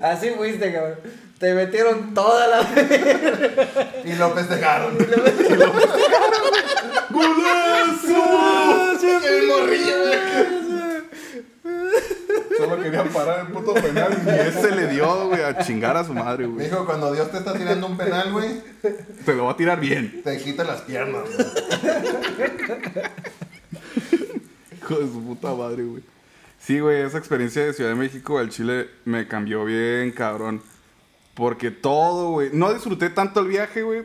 Así 0.00 0.30
fuiste, 0.36 0.72
cabrón. 0.72 0.98
Te 1.38 1.54
metieron 1.54 2.14
toda 2.14 2.48
la. 2.48 2.66
Y 4.04 4.12
lo 4.14 4.30
festejaron. 4.30 4.96
El 8.18 9.46
morrillo, 9.46 9.94
güey. 10.04 10.67
Solo 12.56 12.82
quería 12.82 13.04
parar 13.04 13.46
el 13.46 13.52
puto 13.52 13.72
penal 13.74 14.16
y 14.26 14.30
ese 14.48 14.74
le 14.74 14.88
dio, 14.88 15.28
güey, 15.28 15.42
a 15.42 15.58
chingar 15.58 15.96
a 15.96 16.04
su 16.04 16.12
madre, 16.12 16.46
güey. 16.46 16.66
dijo, 16.66 16.84
cuando 16.84 17.12
Dios 17.12 17.30
te 17.30 17.38
está 17.38 17.52
tirando 17.56 17.86
un 17.86 17.96
penal, 17.96 18.32
güey, 18.32 18.60
Te 19.24 19.34
lo 19.34 19.44
va 19.44 19.52
a 19.52 19.56
tirar 19.56 19.78
bien. 19.80 20.22
te 20.24 20.36
quita 20.38 20.64
las 20.64 20.80
piernas. 20.82 21.22
güey. 21.34 21.46
Hijo 24.76 24.94
de 24.98 25.06
su 25.06 25.22
puta 25.24 25.54
madre, 25.54 25.84
güey. 25.84 26.02
Sí, 26.58 26.80
güey, 26.80 27.02
esa 27.02 27.18
experiencia 27.18 27.64
de 27.64 27.72
Ciudad 27.72 27.90
de 27.90 27.96
México 27.96 28.38
al 28.38 28.48
Chile 28.50 28.88
me 29.04 29.28
cambió 29.28 29.64
bien, 29.64 30.10
cabrón. 30.12 30.60
Porque 31.34 31.70
todo, 31.70 32.30
güey. 32.32 32.50
No 32.52 32.72
disfruté 32.74 33.10
tanto 33.10 33.40
el 33.40 33.46
viaje, 33.48 33.82
güey. 33.82 34.02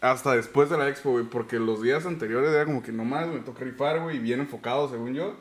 Hasta 0.00 0.34
después 0.34 0.68
de 0.68 0.76
la 0.78 0.88
expo, 0.88 1.12
güey. 1.12 1.24
Porque 1.24 1.58
los 1.58 1.80
días 1.82 2.04
anteriores 2.06 2.50
era 2.50 2.64
como 2.64 2.82
que 2.82 2.92
nomás 2.92 3.28
me 3.28 3.38
toca 3.40 3.64
rifar, 3.64 4.00
güey. 4.00 4.16
Y 4.16 4.20
bien 4.20 4.40
enfocado, 4.40 4.90
según 4.90 5.14
yo. 5.14 5.36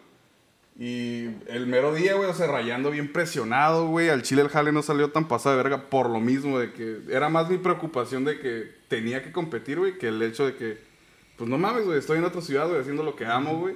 Y 0.77 1.27
el 1.47 1.68
mero 1.68 1.93
día, 1.93 2.15
güey, 2.15 2.30
o 2.30 2.34
sea, 2.34 2.47
rayando 2.47 2.91
bien 2.91 3.11
presionado, 3.11 3.88
güey. 3.88 4.10
Al 4.10 4.23
Chile 4.23 4.41
el 4.41 4.49
jale 4.49 4.73
no 4.73 4.81
salió 4.81 5.10
tan 5.10 5.27
pasado 5.27 5.56
de 5.56 5.64
verga 5.64 5.89
por 5.89 6.10
lo 6.10 6.19
mismo, 6.19 6.60
de 6.60 6.73
que 6.73 6.99
era 7.10 7.30
más 7.30 7.49
mi 7.49 7.57
preocupación 7.57 8.26
de 8.26 8.39
que 8.39 8.73
tenía 8.89 9.23
que 9.23 9.31
competir, 9.31 9.80
güey, 9.80 9.97
que 9.97 10.10
el 10.10 10.22
hecho 10.22 10.45
de 10.45 10.56
que, 10.56 10.77
pues 11.38 11.49
no 11.49 11.57
mames, 11.57 11.85
güey, 11.85 11.97
estoy 11.97 12.18
en 12.18 12.26
otra 12.26 12.41
ciudad, 12.41 12.68
güey, 12.68 12.81
haciendo 12.81 13.03
lo 13.03 13.15
que 13.15 13.26
amo, 13.26 13.57
güey. 13.57 13.76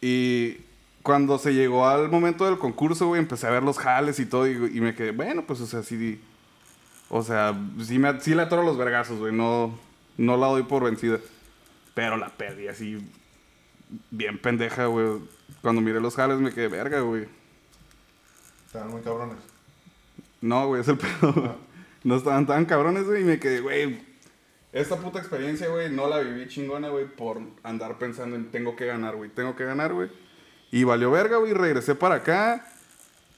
Y 0.00 0.56
cuando 1.04 1.38
se 1.38 1.54
llegó 1.54 1.86
al 1.88 2.10
momento 2.10 2.44
del 2.44 2.58
concurso, 2.58 3.06
güey, 3.06 3.20
empecé 3.20 3.46
a 3.46 3.50
ver 3.50 3.62
los 3.62 3.78
jales 3.78 4.18
y 4.18 4.26
todo, 4.26 4.48
y, 4.48 4.52
y 4.52 4.80
me 4.80 4.96
quedé, 4.96 5.12
bueno, 5.12 5.44
pues, 5.46 5.60
o 5.60 5.66
sea, 5.66 5.84
sí, 5.84 6.20
o 7.08 7.22
sea, 7.22 7.56
sí, 7.84 8.00
me, 8.00 8.20
sí 8.20 8.34
le 8.34 8.42
atoro 8.42 8.64
los 8.64 8.76
vergazos, 8.76 9.18
güey, 9.20 9.32
no, 9.32 9.78
no 10.16 10.36
la 10.36 10.48
doy 10.48 10.64
por 10.64 10.82
vencida. 10.82 11.20
Pero 11.94 12.16
la 12.16 12.30
perdí 12.30 12.66
así, 12.66 12.98
bien 14.10 14.38
pendeja, 14.38 14.86
güey. 14.86 15.20
Cuando 15.62 15.80
miré 15.80 16.00
los 16.00 16.14
jales 16.14 16.38
me 16.38 16.52
quedé 16.52 16.68
verga, 16.68 17.00
güey. 17.00 17.26
Estaban 18.66 18.90
muy 18.90 19.02
cabrones. 19.02 19.38
No, 20.40 20.68
güey, 20.68 20.80
es 20.80 20.88
el 20.88 20.98
pedo. 20.98 21.56
No 22.02 22.16
estaban 22.16 22.46
tan 22.46 22.64
cabrones, 22.64 23.04
güey, 23.04 23.22
y 23.22 23.24
me 23.24 23.38
quedé, 23.38 23.60
güey. 23.60 24.00
Esta 24.72 24.96
puta 24.96 25.18
experiencia, 25.18 25.68
güey, 25.68 25.90
no 25.90 26.08
la 26.08 26.20
viví 26.20 26.48
chingona, 26.48 26.88
güey, 26.88 27.06
por 27.06 27.40
andar 27.62 27.98
pensando 27.98 28.36
en 28.36 28.50
tengo 28.50 28.76
que 28.76 28.86
ganar, 28.86 29.16
güey, 29.16 29.28
tengo 29.28 29.56
que 29.56 29.64
ganar, 29.64 29.92
güey. 29.92 30.08
Y 30.70 30.84
valió 30.84 31.10
verga, 31.10 31.38
güey, 31.38 31.52
regresé 31.52 31.94
para 31.94 32.16
acá 32.16 32.64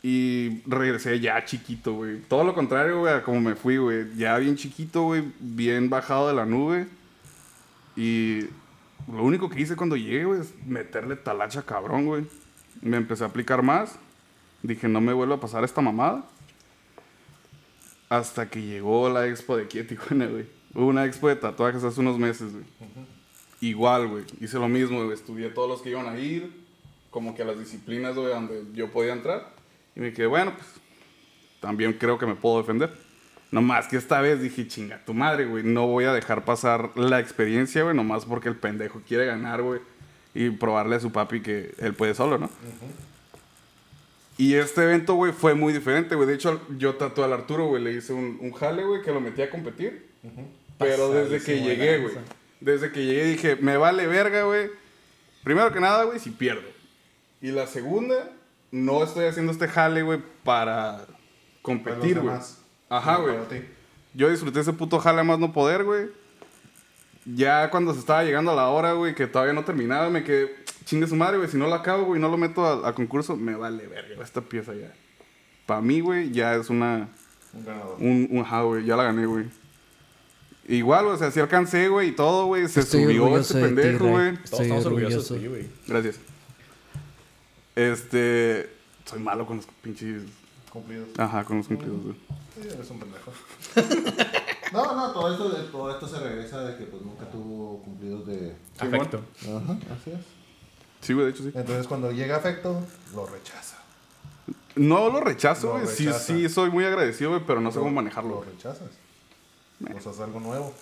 y 0.02 0.62
regresé 0.66 1.18
ya 1.20 1.44
chiquito, 1.44 1.94
güey. 1.94 2.20
Todo 2.28 2.44
lo 2.44 2.54
contrario, 2.54 3.00
güey, 3.00 3.14
a 3.14 3.22
como 3.22 3.40
me 3.40 3.54
fui, 3.54 3.78
güey. 3.78 4.14
Ya 4.16 4.36
bien 4.36 4.56
chiquito, 4.56 5.04
güey, 5.04 5.32
bien 5.40 5.88
bajado 5.88 6.28
de 6.28 6.34
la 6.34 6.44
nube. 6.44 6.86
Y 7.96 8.44
lo 9.10 9.22
único 9.24 9.48
que 9.48 9.60
hice 9.60 9.76
cuando 9.76 9.96
llegué, 9.96 10.24
güey, 10.24 10.40
es 10.40 10.54
meterle 10.66 11.16
talacha 11.16 11.62
cabrón, 11.62 12.06
güey. 12.06 12.26
Me 12.80 12.96
empecé 12.96 13.24
a 13.24 13.28
aplicar 13.28 13.62
más. 13.62 13.98
Dije, 14.62 14.88
no 14.88 15.00
me 15.00 15.12
vuelva 15.12 15.36
a 15.36 15.40
pasar 15.40 15.64
esta 15.64 15.80
mamada. 15.80 16.24
Hasta 18.08 18.48
que 18.48 18.62
llegó 18.62 19.08
la 19.08 19.26
expo 19.26 19.56
de 19.56 19.64
aquí 19.64 19.78
de 19.78 19.84
Tijuana, 19.84 20.26
güey. 20.26 20.46
Hubo 20.74 20.86
una 20.86 21.04
expo 21.04 21.28
de 21.28 21.36
tatuajes 21.36 21.82
hace 21.82 22.00
unos 22.00 22.18
meses, 22.18 22.52
güey. 22.52 22.64
Igual, 23.60 24.08
güey. 24.08 24.24
Hice 24.40 24.58
lo 24.58 24.68
mismo, 24.68 25.02
güey. 25.02 25.14
Estudié 25.14 25.48
todos 25.50 25.68
los 25.68 25.82
que 25.82 25.90
iban 25.90 26.06
a 26.06 26.18
ir. 26.18 26.62
Como 27.10 27.34
que 27.34 27.42
a 27.42 27.44
las 27.44 27.58
disciplinas, 27.58 28.14
güey, 28.14 28.28
donde 28.28 28.64
yo 28.74 28.90
podía 28.90 29.12
entrar. 29.12 29.54
Y 29.94 30.00
me 30.00 30.12
quedé, 30.12 30.26
bueno, 30.26 30.54
pues 30.54 30.66
también 31.60 31.92
creo 31.94 32.18
que 32.18 32.26
me 32.26 32.34
puedo 32.34 32.58
defender. 32.58 32.92
Nomás 33.52 33.86
que 33.86 33.98
esta 33.98 34.22
vez 34.22 34.40
dije, 34.40 34.66
chinga 34.66 35.04
tu 35.04 35.12
madre, 35.12 35.44
güey. 35.44 35.62
No 35.62 35.86
voy 35.86 36.06
a 36.06 36.14
dejar 36.14 36.44
pasar 36.44 36.90
la 36.96 37.20
experiencia, 37.20 37.82
güey. 37.82 37.94
Nomás 37.94 38.24
porque 38.24 38.48
el 38.48 38.56
pendejo 38.56 39.02
quiere 39.06 39.26
ganar, 39.26 39.60
güey. 39.60 39.80
Y 40.34 40.48
probarle 40.48 40.96
a 40.96 41.00
su 41.00 41.12
papi 41.12 41.42
que 41.42 41.74
él 41.76 41.92
puede 41.92 42.14
solo, 42.14 42.38
¿no? 42.38 42.48
Y 44.38 44.54
este 44.54 44.82
evento, 44.82 45.14
güey, 45.14 45.32
fue 45.32 45.54
muy 45.54 45.74
diferente, 45.74 46.14
güey. 46.14 46.26
De 46.26 46.34
hecho, 46.34 46.62
yo 46.78 46.94
tatué 46.94 47.24
al 47.26 47.34
Arturo, 47.34 47.66
güey. 47.66 47.84
Le 47.84 47.92
hice 47.92 48.14
un, 48.14 48.38
un 48.40 48.52
jale, 48.52 48.84
güey, 48.84 49.02
que 49.02 49.12
lo 49.12 49.20
metí 49.20 49.42
a 49.42 49.50
competir. 49.50 50.08
Pero 50.78 51.10
desde 51.12 51.44
que 51.44 51.60
llegué, 51.60 51.98
güey. 51.98 52.14
Desde 52.58 52.90
que 52.90 53.04
llegué 53.04 53.24
dije, 53.24 53.56
me 53.56 53.76
vale 53.76 54.06
verga, 54.06 54.44
güey. 54.44 54.70
Primero 55.44 55.70
que 55.72 55.80
nada, 55.80 56.04
güey, 56.04 56.18
si 56.18 56.30
pierdo. 56.30 56.68
Y 57.42 57.50
la 57.50 57.66
segunda, 57.66 58.30
no 58.70 59.04
estoy 59.04 59.26
haciendo 59.26 59.52
este 59.52 59.68
jale, 59.68 60.02
güey, 60.02 60.20
para 60.42 61.04
competir, 61.60 62.18
güey. 62.20 62.34
Ajá, 62.92 63.16
güey. 63.16 63.34
Yo 64.12 64.28
disfruté 64.28 64.60
ese 64.60 64.74
puto 64.74 64.98
jale 64.98 65.22
más 65.22 65.38
no 65.38 65.50
poder, 65.52 65.82
güey. 65.82 66.08
Ya 67.24 67.70
cuando 67.70 67.94
se 67.94 68.00
estaba 68.00 68.22
llegando 68.22 68.50
a 68.50 68.54
la 68.54 68.68
hora, 68.68 68.92
güey, 68.92 69.14
que 69.14 69.26
todavía 69.26 69.54
no 69.54 69.64
terminaba, 69.64 70.10
me 70.10 70.24
quedé, 70.24 70.54
chingue 70.84 71.06
su 71.06 71.16
madre, 71.16 71.38
güey. 71.38 71.48
Si 71.48 71.56
no 71.56 71.68
lo 71.68 71.74
acabo, 71.74 72.04
güey, 72.04 72.20
no 72.20 72.28
lo 72.28 72.36
meto 72.36 72.66
a, 72.66 72.86
a 72.86 72.94
concurso, 72.94 73.34
me 73.34 73.54
vale 73.54 73.86
verga 73.86 74.22
esta 74.22 74.42
pieza 74.42 74.74
ya. 74.74 74.92
Para 75.64 75.80
mí, 75.80 76.00
güey, 76.00 76.32
ya 76.32 76.54
es 76.54 76.68
una. 76.68 77.08
Un 77.54 77.64
ganador. 77.64 77.96
Un, 77.98 78.28
un 78.30 78.40
ajá, 78.42 78.62
güey, 78.62 78.84
ya 78.84 78.96
la 78.96 79.04
gané, 79.04 79.24
güey. 79.24 79.46
Igual, 80.68 81.06
o 81.06 81.16
sea, 81.16 81.30
sí 81.30 81.40
alcancé, 81.40 81.88
güey, 81.88 82.10
y 82.10 82.12
todo, 82.12 82.44
güey. 82.44 82.68
Se 82.68 82.80
Estoy 82.80 83.04
subió 83.04 83.38
este 83.38 83.54
pendejo, 83.54 84.06
güey. 84.06 84.36
Todos 84.36 84.60
estamos 84.60 84.84
orgullosos 84.84 85.30
orgulloso. 85.30 85.34
de 85.34 85.40
ti, 85.40 85.46
güey. 85.46 85.66
Gracias. 85.88 86.20
Este. 87.74 88.70
Soy 89.06 89.20
malo 89.20 89.46
con 89.46 89.56
los 89.56 89.66
pinches. 89.80 90.24
Cumplidos. 90.70 91.08
Ajá, 91.16 91.42
con 91.44 91.56
los 91.58 91.68
cumplidos, 91.68 92.02
güey. 92.02 92.16
Sí, 92.54 92.68
eres 92.68 92.90
un 92.90 92.98
pendejo. 93.00 93.32
no, 94.72 94.94
no, 94.94 95.12
todo 95.12 95.32
esto, 95.32 95.50
todo 95.70 95.90
esto 95.90 96.06
se 96.08 96.18
regresa 96.20 96.62
de 96.64 96.76
que 96.76 96.84
pues 96.84 97.02
nunca 97.02 97.24
tuvo 97.30 97.82
cumplidos 97.82 98.26
de... 98.26 98.54
Afecto. 98.78 99.22
Ajá, 99.42 99.78
así 99.98 100.10
es. 100.10 100.20
Sí, 101.00 101.14
güey, 101.14 101.26
de 101.26 101.32
hecho 101.32 101.42
sí. 101.44 101.50
Entonces 101.54 101.86
cuando 101.86 102.12
llega 102.12 102.36
afecto, 102.36 102.80
lo 103.14 103.26
rechaza. 103.26 103.78
No 104.76 105.10
lo 105.10 105.20
rechazo, 105.20 105.66
Lo 105.78 105.80
güey. 105.84 105.86
Sí, 105.96 106.06
rechaza. 106.06 106.24
sí, 106.26 106.48
soy 106.48 106.70
muy 106.70 106.84
agradecido, 106.84 107.30
güey, 107.30 107.42
pero 107.46 107.60
no 107.60 107.70
sé 107.72 107.78
cómo 107.78 107.90
Lo 107.90 107.96
manejarlo. 107.96 108.42
rechazas. 108.44 108.88
Pues 109.90 110.06
haz 110.06 110.20
algo 110.20 110.38
nuevo. 110.40 110.72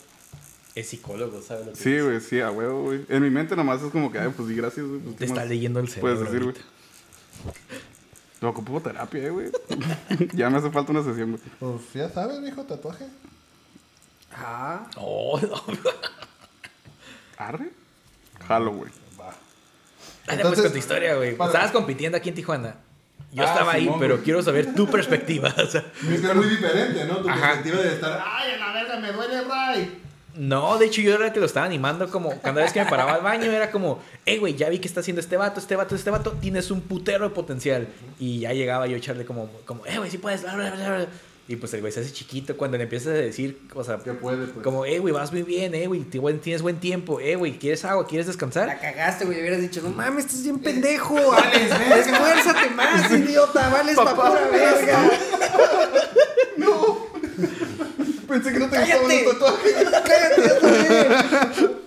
Es 0.75 0.89
psicólogo, 0.89 1.41
¿sabes 1.43 1.67
lo 1.67 1.73
que 1.73 1.79
Sí, 1.79 1.99
güey, 2.01 2.21
sí, 2.21 2.41
a 2.41 2.51
huevo, 2.51 2.83
güey. 2.83 3.05
En 3.09 3.23
mi 3.23 3.31
mente 3.31 3.57
nomás 3.57 3.83
es 3.83 3.91
como 3.91 4.13
que, 4.13 4.19
ay, 4.19 4.31
pues 4.37 4.49
sí, 4.49 4.55
gracias, 4.55 4.87
güey. 4.87 5.01
pues, 5.01 5.15
Te 5.15 5.19
¿qué 5.19 5.25
está 5.25 5.41
más 5.41 5.49
leyendo 5.49 5.81
el 5.81 5.89
cerebro. 5.89 6.17
Puedes 6.17 6.21
decir, 6.33 6.45
güey. 6.45 6.57
ahorita. 6.57 7.71
Lo 8.41 8.51
ocupo 8.51 8.81
terapia, 8.81 9.25
eh, 9.25 9.31
güey. 9.31 9.51
ya 10.33 10.49
me 10.51 10.59
hace 10.59 10.71
falta 10.71 10.93
una 10.93 11.03
sesión, 11.05 11.33
güey. 11.33 11.43
Pues 11.59 11.93
ya 11.95 12.09
sabes, 12.09 12.41
mijo, 12.41 12.63
tatuaje. 12.65 13.07
Ah, 14.35 14.87
Oh, 14.97 15.39
no. 15.41 15.63
¿Arre? 17.37 17.71
Jalo, 18.47 18.73
güey. 18.73 18.91
Va. 19.21 19.31
Pues 20.27 20.37
Entonces, 20.37 20.63
con 20.65 20.73
tu 20.73 20.79
historia, 20.79 21.15
güey. 21.17 21.37
para- 21.37 21.51
Estabas 21.51 21.73
compitiendo 21.73 22.17
aquí 22.19 22.29
en 22.31 22.35
Tijuana. 22.35 22.77
Yo 23.33 23.45
Ah, 23.45 23.47
estaba 23.47 23.73
ahí, 23.73 23.85
Simón, 23.85 24.01
pero 24.01 24.15
güey. 24.15 24.25
quiero 24.25 24.43
saber 24.43 24.75
tu 24.75 24.89
perspectiva. 24.91 25.49
o 25.63 25.67
sea, 25.67 25.81
Es 26.03 26.21
que 26.21 26.27
es 26.27 26.35
muy 26.35 26.49
diferente, 26.49 27.05
¿no? 27.05 27.19
Tu 27.19 27.29
Ajá. 27.29 27.41
perspectiva 27.41 27.83
de 27.83 27.93
estar, 27.95 28.25
ay, 28.27 28.53
a 28.53 28.57
la 28.59 28.73
verga, 28.73 28.97
me 28.99 29.13
duele, 29.13 29.43
Ray. 29.45 30.03
No, 30.37 30.79
de 30.79 30.87
hecho 30.87 31.01
yo 31.01 31.15
era 31.15 31.27
el 31.27 31.33
que 31.33 31.41
lo 31.41 31.47
estaba 31.47 31.67
animando 31.67 32.09
como 32.11 32.41
cada 32.41 32.63
vez 32.63 32.73
que 32.73 32.83
me 32.83 32.89
paraba 32.89 33.15
al 33.15 33.23
baño 33.23 33.51
era 33.51 33.71
como, 33.71 34.01
hey 34.27 34.39
güey, 34.39 34.55
ya 34.55 34.69
vi 34.69 34.79
que 34.79 34.89
está 34.89 35.01
haciendo 35.01 35.21
este 35.21 35.37
vato, 35.37 35.61
este 35.61 35.77
vato, 35.77 35.95
este 35.95 36.11
vato, 36.11 36.33
tienes 36.41 36.71
un 36.71 36.81
putero 36.81 37.29
de 37.29 37.35
potencial. 37.35 37.89
Y 38.19 38.41
ya 38.41 38.53
llegaba 38.53 38.87
yo 38.87 38.95
a 38.95 38.99
echarle 38.99 39.25
como, 39.25 39.51
como, 39.65 39.87
eh 39.87 39.99
güey, 39.99 40.11
sí 40.11 40.19
puedes, 40.19 40.43
bla, 40.43 40.55
bla, 40.55 40.71
bla, 40.71 40.89
bla". 40.89 41.07
Y 41.49 41.57
pues 41.57 41.75
el 41.75 41.81
güey 41.81 41.93
se 41.93 41.99
hace 41.99 42.13
chiquito 42.13 42.57
cuando 42.57 42.77
le 42.77 42.85
empiezas 42.85 43.09
a 43.09 43.17
decir, 43.17 43.63
o 43.75 43.83
sea, 43.83 43.99
¿Qué 43.99 44.13
puede, 44.13 44.47
pues? 44.47 44.63
como, 44.63 44.85
eh 44.85 45.01
güey, 45.01 45.13
vas 45.13 45.33
muy 45.33 45.43
bien, 45.43 45.75
eh 45.75 45.89
güey, 45.89 46.05
tienes 46.05 46.63
buen 46.63 46.79
tiempo, 46.79 47.19
eh 47.19 47.35
güey, 47.35 47.59
¿quieres 47.59 47.85
agua? 47.85 48.07
¿Quieres 48.07 48.29
descansar? 48.29 48.69
la 48.69 48.79
cagaste, 48.79 49.25
güey. 49.25 49.41
Hubieras 49.41 49.61
dicho, 49.61 49.83
no 49.83 49.91
mames, 49.91 50.27
estás 50.27 50.45
bien 50.45 50.61
pendejo. 50.61 51.17
Esfuérzate 51.97 52.71
más, 52.71 53.11
idiota. 53.11 53.69
Vales 53.69 53.97
pa' 53.97 54.15
pura 54.15 54.49
verga. 54.53 55.11
Pensé 58.31 58.53
que 58.53 58.59
no 58.61 58.71
te 58.71 58.79
gustaban 58.79 59.09
los 59.09 59.33
tatuajes. 59.33 59.75
Cállate, 60.07 60.49
yo 60.49 60.59
también. 60.59 61.81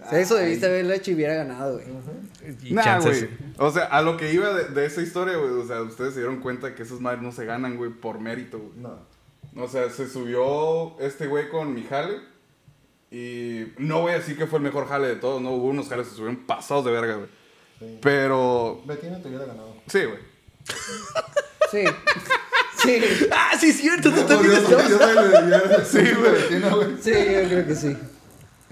O 0.00 0.10
sea, 0.10 0.20
Eso 0.20 0.34
debiste 0.36 0.66
haberlo 0.66 0.94
hecho 0.94 1.10
y 1.10 1.14
hubiera 1.14 1.34
ganado, 1.34 1.74
güey. 1.74 1.86
Nah, 2.72 2.98
güey. 2.98 3.28
O 3.58 3.70
sea, 3.70 3.84
a 3.84 4.00
lo 4.00 4.16
que 4.16 4.32
iba 4.32 4.54
de, 4.54 4.68
de 4.70 4.86
esa 4.86 5.02
historia, 5.02 5.36
güey. 5.36 5.50
O 5.50 5.66
sea, 5.66 5.82
ustedes 5.82 6.14
se 6.14 6.20
dieron 6.20 6.40
cuenta 6.40 6.74
que 6.74 6.82
esas 6.82 7.00
madres 7.00 7.20
no 7.22 7.30
se 7.30 7.44
ganan, 7.44 7.76
güey, 7.76 7.90
por 7.90 8.20
mérito, 8.20 8.58
güey. 8.58 8.72
No. 8.78 8.98
O 9.62 9.68
sea, 9.68 9.90
se 9.90 10.08
subió 10.08 10.98
este 10.98 11.26
güey 11.26 11.50
con 11.50 11.74
mi 11.74 11.82
jale. 11.84 12.20
Y 13.10 13.72
no 13.76 14.00
voy 14.00 14.12
a 14.12 14.18
decir 14.18 14.38
que 14.38 14.46
fue 14.46 14.58
el 14.60 14.64
mejor 14.64 14.88
jale 14.88 15.08
de 15.08 15.16
todos, 15.16 15.42
no. 15.42 15.50
Hubo 15.52 15.66
unos 15.68 15.88
jales 15.90 16.06
que 16.06 16.12
estuvieron 16.12 16.46
pasados 16.46 16.86
de 16.86 16.90
verga, 16.90 17.16
güey. 17.16 17.28
Sí. 17.78 17.98
Pero. 18.00 18.82
Betina 18.86 19.20
te 19.20 19.28
hubiera 19.28 19.44
ganado. 19.44 19.74
Sí, 19.88 20.04
güey. 20.04 20.18
Sí. 21.70 21.84
Sí. 22.82 23.02
Ah, 23.32 23.56
sí, 23.58 23.70
es 23.70 23.76
cierto, 23.78 24.12
tú 24.12 24.22
también 24.22 24.52
estabas. 24.54 24.88
yo 24.88 24.98
soy 25.84 26.04
Sí, 26.04 26.14
güey. 26.14 26.96
Sí, 27.00 27.10
yo 27.10 27.48
creo 27.48 27.66
que 27.66 27.74
sí. 27.74 27.96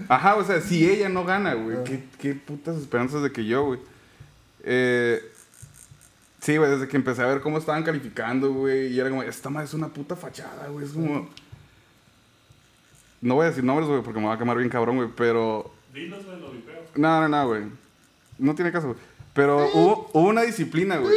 Ajá, 0.07 0.35
o 0.35 0.43
sea, 0.45 0.61
si 0.61 0.89
ella 0.89 1.09
no 1.09 1.25
gana, 1.25 1.53
güey, 1.55 1.83
¿qué, 1.83 2.03
qué 2.19 2.33
putas 2.33 2.77
esperanzas 2.77 3.23
de 3.23 3.31
que 3.31 3.45
yo, 3.45 3.65
güey. 3.65 3.79
Eh, 4.63 5.21
sí, 6.39 6.57
güey, 6.57 6.69
desde 6.69 6.87
que 6.87 6.97
empecé 6.97 7.23
a 7.23 7.27
ver 7.27 7.41
cómo 7.41 7.57
estaban 7.57 7.83
calificando, 7.83 8.53
güey, 8.53 8.87
y 8.87 8.99
era 8.99 9.09
como, 9.09 9.23
esta 9.23 9.49
madre 9.49 9.67
es 9.67 9.73
una 9.73 9.87
puta 9.87 10.15
fachada, 10.15 10.67
güey, 10.67 10.85
es 10.85 10.91
como... 10.91 11.27
No 13.19 13.35
voy 13.35 13.45
a 13.45 13.49
decir 13.49 13.63
nombres, 13.63 13.89
güey, 13.89 14.03
porque 14.03 14.19
me 14.19 14.27
va 14.27 14.35
a 14.35 14.37
quemar 14.37 14.57
bien 14.57 14.69
cabrón, 14.69 14.97
güey, 14.97 15.09
pero... 15.15 15.73
Dinos, 15.93 16.23
güey, 16.23 16.39
lo 16.39 16.51
vipeo. 16.51 16.83
No, 16.95 17.21
no, 17.21 17.27
no, 17.27 17.47
güey. 17.47 17.63
No 18.37 18.53
tiene 18.53 18.71
caso, 18.71 18.87
güey. 18.87 18.99
Pero 19.33 19.69
hubo, 19.73 20.09
hubo 20.13 20.27
una 20.29 20.43
disciplina, 20.43 20.97
güey, 20.97 21.13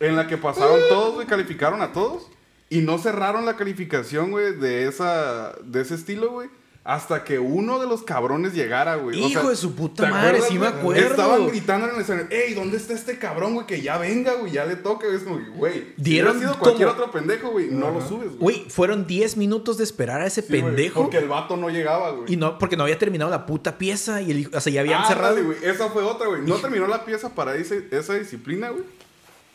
en 0.00 0.16
la 0.16 0.26
que 0.26 0.36
pasaron 0.38 0.80
todos, 0.88 1.14
güey, 1.14 1.26
calificaron 1.26 1.80
a 1.82 1.92
todos, 1.92 2.28
y 2.68 2.80
no 2.80 2.98
cerraron 2.98 3.44
la 3.46 3.56
calificación, 3.56 4.30
güey, 4.30 4.54
de, 4.56 4.86
esa, 4.88 5.52
de 5.64 5.80
ese 5.82 5.94
estilo, 5.94 6.30
güey. 6.32 6.48
Hasta 6.82 7.24
que 7.24 7.38
uno 7.38 7.78
de 7.78 7.86
los 7.86 8.02
cabrones 8.02 8.54
llegara, 8.54 8.96
güey. 8.96 9.22
O 9.22 9.28
Hijo 9.28 9.40
sea, 9.42 9.50
de 9.50 9.56
su 9.56 9.74
puta 9.74 10.04
¿te 10.06 10.10
madre, 10.10 10.28
acuerdas, 10.28 10.48
sí 10.48 10.58
me 10.58 10.66
acuerdo. 10.66 11.06
Estaban 11.10 11.46
gritando 11.48 11.86
en 11.88 11.94
el 11.94 12.00
escenario, 12.00 12.28
ey, 12.30 12.54
¿dónde 12.54 12.78
está 12.78 12.94
este 12.94 13.18
cabrón, 13.18 13.52
güey? 13.52 13.66
Que 13.66 13.82
ya 13.82 13.98
venga, 13.98 14.32
güey, 14.36 14.52
ya 14.52 14.64
le 14.64 14.76
toca. 14.76 15.04
güey. 15.04 15.18
Es 15.18 15.22
como, 15.24 15.36
que, 15.38 15.50
güey, 15.50 15.74
si 15.74 16.02
Dieron 16.02 16.36
hubiera 16.38 16.52
sido 16.54 16.58
cualquier 16.62 16.88
como- 16.88 17.00
otro 17.02 17.12
pendejo, 17.12 17.50
güey, 17.50 17.68
no 17.70 17.90
lo 17.90 18.00
subes, 18.00 18.28
güey. 18.30 18.38
Güey, 18.38 18.70
fueron 18.70 19.06
10 19.06 19.36
minutos 19.36 19.76
de 19.76 19.84
esperar 19.84 20.22
a 20.22 20.26
ese 20.26 20.40
Sí, 20.40 20.48
güey, 20.48 20.62
pendejo. 20.62 21.02
Porque 21.02 21.18
el 21.18 21.28
vato 21.28 21.58
no 21.58 21.68
llegaba, 21.68 22.12
güey. 22.12 22.32
Y 22.32 22.36
no, 22.38 22.58
porque 22.58 22.78
no 22.78 22.84
había 22.84 22.98
terminado 22.98 23.30
la 23.30 23.44
puta 23.44 23.76
pieza 23.76 24.22
y 24.22 24.30
el, 24.30 24.50
o 24.54 24.60
sea, 24.60 24.72
ya 24.72 24.80
habían 24.80 25.02
Ah, 25.02 25.06
cerrado. 25.08 25.34
dale, 25.34 25.46
güey. 25.46 25.58
Esa 25.62 25.90
fue 25.90 26.02
otra, 26.02 26.28
güey. 26.28 26.40
No 26.42 26.56
terminó 26.56 26.86
la 26.86 27.04
pieza 27.04 27.34
para 27.34 27.56
ese- 27.56 27.88
esa 27.90 28.14
disciplina, 28.14 28.70
güey. 28.70 28.84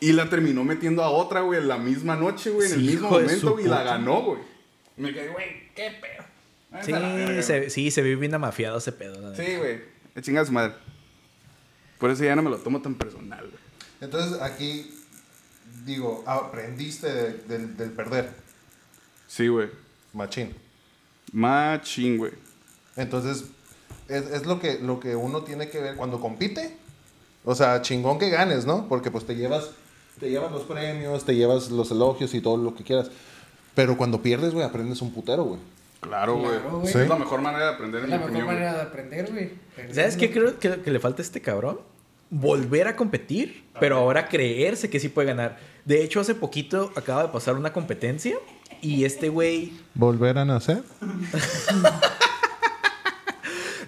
Y 0.00 0.12
la 0.12 0.28
terminó 0.28 0.62
metiendo 0.64 1.02
a 1.02 1.08
otra, 1.10 1.40
güey, 1.40 1.62
la 1.64 1.78
misma 1.78 2.16
noche, 2.16 2.50
güey, 2.50 2.68
en 2.68 2.74
el 2.74 2.80
mismo 2.86 3.10
momento, 3.10 3.52
güey, 3.52 3.64
y 3.64 3.68
la 3.68 3.82
ganó, 3.82 4.22
güey. 4.22 4.40
Me 4.96 5.12
quedé, 5.12 5.28
güey, 5.28 5.70
qué 5.74 5.90
pedo. 6.00 6.24
Sí, 6.84 6.92
verga, 6.92 7.42
se, 7.42 7.70
sí, 7.70 7.90
se 7.90 8.02
ve 8.02 8.16
bien 8.16 8.34
amafiado 8.34 8.76
ese 8.78 8.92
pedo. 8.92 9.34
Sí, 9.34 9.56
güey. 9.56 9.80
De 10.14 10.20
chingada 10.22 10.44
su 10.46 10.52
madre. 10.52 10.74
Por 11.98 12.10
eso 12.10 12.24
ya 12.24 12.36
no 12.36 12.42
me 12.42 12.50
lo 12.50 12.58
tomo 12.58 12.82
tan 12.82 12.94
personal, 12.94 13.40
güey. 13.40 13.62
Entonces 14.02 14.40
aquí, 14.42 14.94
digo, 15.86 16.22
aprendiste 16.26 17.10
de- 17.12 17.32
del, 17.48 17.76
del 17.76 17.90
perder, 17.92 18.30
Sí, 19.26 19.48
güey. 19.48 19.70
machín. 20.12 20.54
Machín, 21.32 22.18
güey. 22.18 22.32
Entonces, 22.96 23.44
es, 24.08 24.24
es 24.30 24.46
lo, 24.46 24.60
que, 24.60 24.78
lo 24.78 25.00
que 25.00 25.16
uno 25.16 25.42
tiene 25.44 25.68
que 25.70 25.80
ver 25.80 25.96
cuando 25.96 26.20
compite. 26.20 26.76
O 27.44 27.54
sea, 27.54 27.80
chingón 27.82 28.18
que 28.18 28.28
ganes, 28.30 28.66
¿no? 28.66 28.88
Porque 28.88 29.10
pues 29.10 29.24
te 29.26 29.34
llevas, 29.36 29.70
te 30.18 30.30
llevas 30.30 30.52
los 30.52 30.62
premios, 30.62 31.24
te 31.24 31.34
llevas 31.34 31.70
los 31.70 31.90
elogios 31.90 32.34
y 32.34 32.40
todo 32.40 32.56
lo 32.56 32.74
que 32.74 32.84
quieras. 32.84 33.10
Pero 33.74 33.96
cuando 33.96 34.22
pierdes, 34.22 34.54
güey, 34.54 34.64
aprendes 34.64 35.02
un 35.02 35.12
putero, 35.12 35.44
güey. 35.44 35.60
Claro, 36.00 36.36
güey. 36.36 36.58
Claro. 36.58 36.82
Sí. 36.84 36.98
Es 36.98 37.08
la 37.08 37.16
mejor 37.16 37.40
manera 37.40 37.66
de 37.66 37.74
aprender, 37.74 38.00
Es 38.00 38.04
en 38.04 38.10
la 38.10 38.16
mejor 38.16 38.30
opinión, 38.30 38.46
manera 38.46 38.74
de 38.74 38.82
aprender, 38.82 39.30
güey. 39.30 39.50
¿Sabes 39.92 40.16
qué 40.16 40.30
creo 40.30 40.58
que, 40.58 40.80
que 40.80 40.90
le 40.90 41.00
falta 41.00 41.20
a 41.20 41.24
este 41.24 41.40
cabrón? 41.40 41.80
Volver 42.30 42.88
a 42.88 42.96
competir, 42.96 43.64
pero 43.78 43.98
ahora 43.98 44.28
creerse 44.28 44.90
que 44.90 44.98
sí 44.98 45.08
puede 45.08 45.28
ganar. 45.28 45.58
De 45.84 46.02
hecho, 46.02 46.20
hace 46.20 46.34
poquito 46.34 46.90
acaba 46.96 47.24
de 47.24 47.28
pasar 47.28 47.54
una 47.54 47.72
competencia 47.72 48.36
y 48.80 49.04
este 49.04 49.28
güey... 49.28 49.72
¿Volver 49.94 50.38
a 50.38 50.44
nacer? 50.44 50.82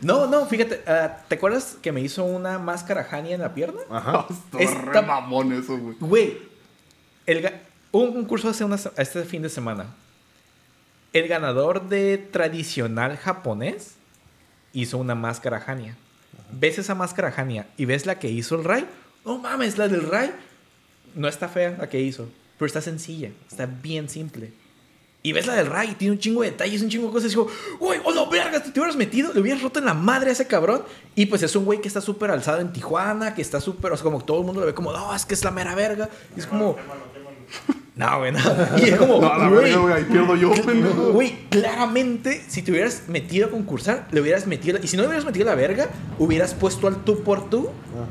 No, 0.02 0.26
no, 0.26 0.46
fíjate, 0.46 0.82
ah, 0.86 1.18
¿te 1.28 1.34
acuerdas 1.36 1.76
que 1.82 1.92
me 1.92 2.00
hizo 2.00 2.24
una 2.24 2.58
máscara 2.58 3.06
Hani 3.10 3.32
en 3.32 3.40
la 3.40 3.54
pierna? 3.54 3.80
Ajá. 3.90 4.26
Re 4.52 5.02
mamón 5.02 5.52
eso, 5.52 5.76
güey. 5.78 5.96
Güey, 6.00 6.38
el 7.26 7.42
ga- 7.42 7.60
hubo 7.92 8.04
un 8.04 8.12
concurso 8.14 8.48
hace 8.48 8.64
una 8.64 8.76
este 8.96 9.24
fin 9.24 9.42
de 9.42 9.48
semana. 9.48 9.86
El 11.12 11.26
ganador 11.28 11.88
de 11.88 12.18
tradicional 12.18 13.16
japonés 13.16 13.94
hizo 14.72 14.98
una 14.98 15.14
máscara 15.14 15.62
Hania. 15.66 15.96
¿Ves 16.52 16.78
esa 16.78 16.94
máscara 16.94 17.32
Hania 17.36 17.66
y 17.76 17.84
ves 17.86 18.06
la 18.06 18.18
que 18.18 18.28
hizo 18.30 18.54
el 18.54 18.64
Rai? 18.64 18.86
No 19.24 19.38
mames, 19.38 19.78
la 19.78 19.88
del 19.88 20.02
Rai 20.08 20.30
no 21.14 21.26
está 21.28 21.48
fea 21.48 21.76
la 21.78 21.88
que 21.88 22.00
hizo, 22.00 22.28
pero 22.58 22.66
está 22.66 22.80
sencilla, 22.80 23.30
está 23.50 23.66
bien 23.66 24.08
simple. 24.08 24.52
Y 25.22 25.32
ves 25.32 25.46
la 25.46 25.54
del 25.54 25.66
Rai, 25.66 25.94
tiene 25.94 26.12
un 26.12 26.18
chingo 26.18 26.42
de 26.42 26.52
detalles, 26.52 26.80
un 26.80 26.88
chingo 26.88 27.08
de 27.08 27.12
cosas. 27.12 27.26
Y 27.26 27.30
digo, 27.30 27.48
uy, 27.80 27.96
hola, 28.04 28.24
verga, 28.30 28.62
te, 28.62 28.70
te 28.70 28.78
hubieras 28.78 28.96
metido, 28.96 29.32
le 29.32 29.40
hubieras 29.40 29.60
roto 29.62 29.80
en 29.80 29.84
la 29.84 29.94
madre 29.94 30.30
a 30.30 30.32
ese 30.32 30.46
cabrón. 30.46 30.82
Y 31.16 31.26
pues 31.26 31.42
es 31.42 31.54
un 31.56 31.64
güey 31.64 31.80
que 31.80 31.88
está 31.88 32.00
súper 32.00 32.30
alzado 32.30 32.60
en 32.60 32.72
Tijuana, 32.72 33.34
que 33.34 33.42
está 33.42 33.60
súper, 33.60 33.92
o 33.92 33.96
sea, 33.96 34.04
como 34.04 34.24
todo 34.24 34.40
el 34.40 34.46
mundo 34.46 34.60
lo 34.60 34.66
ve 34.66 34.74
como, 34.74 34.92
no, 34.92 35.14
es 35.14 35.26
que 35.26 35.34
es 35.34 35.42
la 35.42 35.50
mera 35.50 35.74
verga. 35.74 36.08
Y 36.36 36.40
es 36.40 36.46
como, 36.46 36.76
no, 37.98 38.18
güey, 38.18 38.30
no. 38.30 38.38
Y 38.78 38.90
es 38.90 38.96
como, 38.96 39.18
No, 39.20 39.36
la 39.36 39.48
güey, 39.48 39.74
güey, 39.74 39.92
ahí 39.92 40.04
pierdo 40.04 40.36
yo, 40.36 40.52
pendejo. 40.52 41.10
Güey, 41.10 41.48
claramente, 41.50 42.44
si 42.46 42.62
te 42.62 42.70
hubieras 42.70 43.02
metido 43.08 43.48
a 43.48 43.50
concursar, 43.50 44.06
le 44.12 44.20
hubieras 44.20 44.46
metido. 44.46 44.78
Y 44.80 44.86
si 44.86 44.96
no 44.96 45.02
le 45.02 45.08
hubieras 45.08 45.24
metido 45.24 45.46
la 45.46 45.56
verga, 45.56 45.88
hubieras 46.16 46.54
puesto 46.54 46.86
al 46.86 47.02
tú 47.02 47.24
por 47.24 47.50
tú 47.50 47.70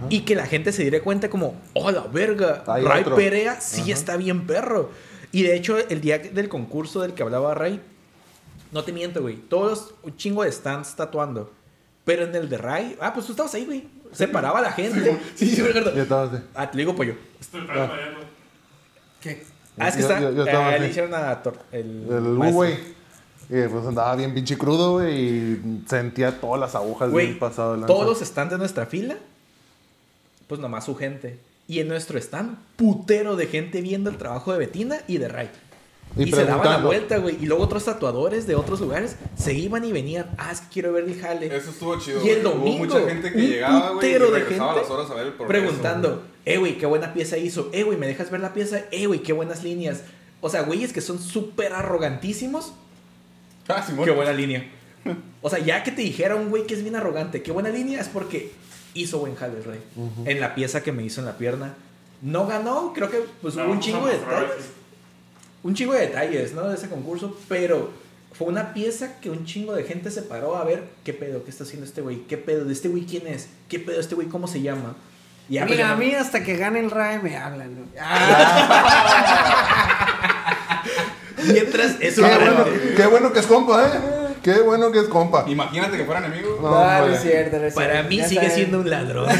y 0.09 0.21
que 0.21 0.35
la 0.35 0.45
gente 0.45 0.73
se 0.73 0.81
diera 0.81 1.01
cuenta, 1.01 1.29
como, 1.29 1.55
oh, 1.73 1.89
la 1.89 2.01
verga, 2.01 2.65
Ray. 2.67 3.05
Perea 3.15 3.61
sí 3.61 3.89
está 3.89 4.17
bien 4.17 4.45
perro. 4.45 4.91
Y 5.31 5.43
de 5.43 5.55
hecho, 5.55 5.77
el 5.77 6.01
día 6.01 6.19
del 6.19 6.49
concurso 6.49 7.01
del 7.01 7.13
que 7.13 7.23
hablaba 7.23 7.53
Ray, 7.53 7.81
no 8.71 8.83
te 8.83 8.91
miento, 8.93 9.21
güey, 9.21 9.35
todos 9.35 9.93
un 10.03 10.15
chingo 10.17 10.43
de 10.43 10.51
stands 10.51 10.95
tatuando. 10.95 11.51
Pero 12.05 12.23
en 12.23 12.33
el 12.35 12.47
de 12.49 12.57
Ray, 12.57 12.97
ah, 13.01 13.13
pues 13.13 13.25
tú 13.25 13.33
estabas 13.33 13.53
ahí, 13.53 13.65
güey. 13.65 13.87
Se 14.13 14.27
paraba 14.27 14.61
la 14.61 14.71
gente. 14.71 15.19
Sí, 15.35 15.53
sí, 15.53 15.61
me 15.61 15.69
acuerdo. 15.69 15.95
Y 15.95 15.99
estabas 15.99 16.31
de- 16.31 16.41
Ah, 16.55 16.69
te 16.71 16.77
lo 16.77 16.79
digo 16.79 16.95
pollo. 16.95 17.15
Estoy 17.39 17.61
desmayando. 17.61 18.21
¿Qué? 19.21 19.43
Ah, 19.77 19.89
es 19.89 19.95
que 19.95 20.01
Yo- 20.01 20.07
está. 20.07 20.19
yo- 20.21 20.31
yo 20.31 20.43
estaba 20.45 20.71
eh, 20.71 20.73
así. 20.75 20.83
le 20.83 20.89
hicieron 20.89 21.13
a 21.13 21.43
Tor- 21.43 21.59
el. 21.71 22.07
El 22.09 22.51
güey. 22.51 22.73
Y 23.49 23.67
pues 23.67 23.85
andaba 23.85 24.15
bien 24.15 24.33
pinche 24.33 24.57
crudo, 24.57 24.93
güey. 24.93 25.15
Y 25.19 25.83
sentía 25.87 26.39
todas 26.39 26.59
las 26.59 26.75
agujas 26.75 27.11
Güey, 27.11 27.27
bien 27.27 27.39
pasado 27.39 27.73
de 27.73 27.79
lanza. 27.81 27.93
todos 27.93 28.05
los 28.05 28.19
stands 28.27 28.51
de 28.51 28.57
nuestra 28.57 28.85
fila, 28.85 29.17
pues 30.47 30.59
nomás 30.61 30.85
su 30.85 30.95
gente. 30.95 31.39
Y 31.67 31.79
en 31.79 31.87
nuestro 31.87 32.17
stand, 32.17 32.57
putero 32.75 33.35
de 33.35 33.47
gente 33.47 33.81
viendo 33.81 34.09
el 34.09 34.17
trabajo 34.17 34.53
de 34.53 34.59
Betina 34.59 34.99
y 35.07 35.17
de 35.17 35.27
Ray. 35.27 35.49
Y 36.15 36.23
Y, 36.23 36.31
se 36.31 36.45
daban 36.45 36.65
la 36.65 36.77
vuelta, 36.77 37.17
güey. 37.17 37.37
Y 37.41 37.45
luego 37.45 37.63
otros 37.63 37.83
tatuadores 37.83 38.47
de 38.47 38.55
otros 38.55 38.79
lugares 38.79 39.17
se 39.35 39.53
iban 39.53 39.83
y 39.83 39.91
venían. 39.91 40.29
Ah, 40.37 40.51
es 40.51 40.61
que 40.61 40.67
quiero 40.73 40.93
ver 40.93 41.03
el 41.03 41.19
jale. 41.19 41.55
Eso 41.55 41.69
estuvo 41.69 41.99
chido. 41.99 42.25
Y 42.25 42.29
el 42.29 42.43
domingo, 42.43 42.85
Hubo 42.85 42.99
mucha 42.99 43.09
gente 43.09 43.31
que 43.31 43.47
llegaba, 43.47 43.91
güey, 43.91 44.09
y 44.09 44.13
putero 44.13 44.31
de 44.31 44.41
gente 44.41 44.57
las 44.57 44.89
horas 44.89 45.11
a 45.11 45.13
ver 45.15 45.27
el 45.27 45.33
progreso. 45.33 45.65
Preguntando, 45.65 46.23
eh, 46.45 46.57
güey, 46.57 46.77
qué 46.77 46.85
buena 46.85 47.13
pieza 47.13 47.37
hizo. 47.37 47.69
Eh, 47.73 47.83
güey, 47.83 47.97
¿me 47.97 48.07
dejas 48.07 48.31
ver 48.31 48.39
la 48.39 48.53
pieza? 48.53 48.83
Eh, 48.91 49.05
güey, 49.05 49.21
qué 49.21 49.33
buenas 49.33 49.63
líneas. 49.63 50.03
O 50.39 50.49
sea, 50.49 50.61
güeyes 50.61 50.93
que 50.93 51.01
son 51.01 51.19
súper 51.19 51.73
arrogantísimos. 51.73 52.73
Ah, 53.67 53.83
Simón. 53.85 54.05
Qué 54.05 54.11
buena 54.11 54.31
línea. 54.31 54.71
O 55.41 55.49
sea, 55.49 55.59
ya 55.59 55.83
que 55.83 55.91
te 55.91 56.01
dijera 56.01 56.35
un 56.35 56.49
güey 56.49 56.65
que 56.65 56.73
es 56.73 56.83
bien 56.83 56.95
arrogante, 56.95 57.41
qué 57.43 57.51
buena 57.51 57.69
línea, 57.69 58.01
es 58.01 58.07
porque 58.07 58.51
hizo 59.01 59.19
buen 59.19 59.35
jale, 59.35 59.61
rey. 59.61 59.81
En 60.25 60.39
la 60.39 60.55
pieza 60.55 60.83
que 60.83 60.91
me 60.91 61.03
hizo 61.03 61.21
en 61.21 61.27
la 61.27 61.37
pierna. 61.37 61.75
No 62.21 62.47
ganó, 62.47 62.93
creo 62.93 63.09
que 63.09 63.23
pues 63.41 63.55
hubo 63.55 63.71
un 63.71 63.79
chingo 63.79 64.07
de 64.07 64.13
detalles. 64.13 64.65
Un 65.63 65.75
chingo 65.75 65.93
de 65.93 66.01
detalles, 66.01 66.53
¿no? 66.53 66.67
De 66.67 66.75
ese 66.75 66.89
concurso, 66.89 67.37
pero 67.47 67.91
fue 68.33 68.47
una 68.47 68.73
pieza 68.73 69.19
que 69.19 69.29
un 69.29 69.45
chingo 69.45 69.73
de 69.73 69.83
gente 69.83 70.11
se 70.11 70.21
paró 70.21 70.57
a 70.57 70.63
ver 70.63 70.83
qué 71.03 71.13
pedo, 71.13 71.43
qué 71.43 71.49
está 71.49 71.63
haciendo 71.63 71.85
este 71.85 72.01
güey, 72.01 72.21
qué 72.27 72.37
pedo, 72.37 72.65
de 72.65 72.73
este 72.73 72.87
güey 72.87 73.05
quién 73.05 73.27
es, 73.27 73.47
qué 73.67 73.79
pedo, 73.79 73.99
este 73.99 74.15
güey 74.15 74.27
cómo 74.27 74.47
se 74.47 74.61
llama. 74.61 74.95
Y 75.49 75.59
Mira, 75.61 75.91
a 75.91 75.95
mí 75.95 76.13
hasta 76.13 76.43
que 76.43 76.57
gane 76.57 76.79
el 76.79 76.91
RAE 76.91 77.19
me 77.19 77.37
hablan. 77.37 77.75
¿no? 77.75 77.85
Mientras 81.53 81.95
eso 82.01 82.23
Qué 82.23 82.37
bueno, 82.37 82.65
qué 82.95 83.07
bueno 83.07 83.31
que 83.31 83.39
es 83.39 83.47
compa, 83.47 83.87
¿eh? 83.87 84.26
Qué 84.43 84.61
bueno 84.61 84.91
que 84.91 84.99
es 84.99 85.05
compa. 85.05 85.45
Imagínate 85.47 85.97
que 85.97 86.05
fueran 86.05 86.25
enemigos. 86.25 86.59
No, 86.61 86.69
No, 86.71 87.07
es 87.07 87.21
cierto, 87.21 87.57
no 87.59 87.65
es 87.65 87.73
para 87.73 87.91
cierto. 87.93 88.09
mí 88.09 88.17
Ya 88.17 88.27
sigue 88.27 88.41
saben. 88.41 88.55
siendo 88.55 88.79
un 88.79 88.89
ladrón. 88.89 89.29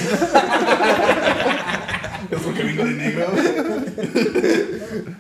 Es 2.30 2.42
porque 2.42 2.62
vengo 2.64 2.84
de 2.84 2.92
negro. 2.92 3.26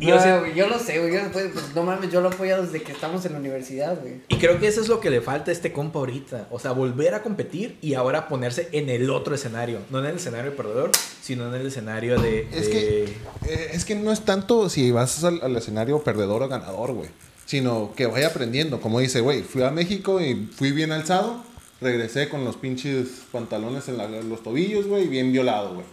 Y, 0.00 0.06
No, 0.08 0.16
o 0.16 0.20
sea, 0.20 0.52
yo 0.52 0.66
lo 0.68 0.76
sé, 0.80 0.98
güey. 0.98 1.14
yo, 1.14 1.20
pues, 1.32 1.50
no 1.72 1.84
mames, 1.84 2.10
yo 2.10 2.20
lo 2.20 2.26
apoyo 2.28 2.60
desde 2.60 2.82
que 2.82 2.90
estamos 2.90 3.24
en 3.26 3.32
la 3.32 3.38
universidad, 3.38 3.96
güey. 4.00 4.14
Y 4.28 4.38
creo 4.38 4.58
que 4.58 4.66
eso 4.66 4.80
es 4.80 4.88
lo 4.88 4.98
que 4.98 5.08
le 5.08 5.20
falta 5.20 5.52
a 5.52 5.54
este 5.54 5.72
compa 5.72 6.00
ahorita. 6.00 6.48
O 6.50 6.58
sea, 6.58 6.72
volver 6.72 7.14
a 7.14 7.22
competir 7.22 7.78
y 7.80 7.94
ahora 7.94 8.26
ponerse 8.28 8.68
en 8.72 8.90
el 8.90 9.08
otro 9.08 9.36
escenario. 9.36 9.78
No 9.90 10.00
en 10.00 10.06
el 10.06 10.16
escenario 10.16 10.56
perdedor, 10.56 10.90
sino 11.22 11.46
en 11.48 11.54
el 11.60 11.68
escenario 11.68 12.20
de. 12.20 12.48
Es 12.52 12.66
de- 12.66 12.70
que, 12.72 13.04
eh, 13.46 13.70
es 13.72 13.84
que 13.84 13.94
no 13.94 14.10
es 14.10 14.22
tanto 14.22 14.68
si 14.68 14.90
vas 14.90 15.22
al, 15.22 15.40
al 15.42 15.54
escenario 15.56 16.00
perdedor 16.02 16.42
o 16.42 16.48
ganador, 16.48 16.92
güey. 16.92 17.08
Sino 17.46 17.92
que 17.94 18.06
vaya 18.06 18.28
aprendiendo. 18.28 18.80
Como 18.80 19.00
dice, 19.00 19.20
güey, 19.20 19.42
fui 19.42 19.62
a 19.62 19.70
México 19.70 20.20
y 20.20 20.48
fui 20.56 20.72
bien 20.72 20.92
alzado. 20.92 21.42
Regresé 21.80 22.28
con 22.28 22.44
los 22.44 22.56
pinches 22.56 23.08
pantalones 23.32 23.88
en, 23.88 23.98
la- 23.98 24.08
los 24.08 24.42
tobillos, 24.42 24.86
güey, 24.86 25.04
y 25.04 25.08
bien 25.08 25.32
violado, 25.32 25.74
güey. 25.74 25.86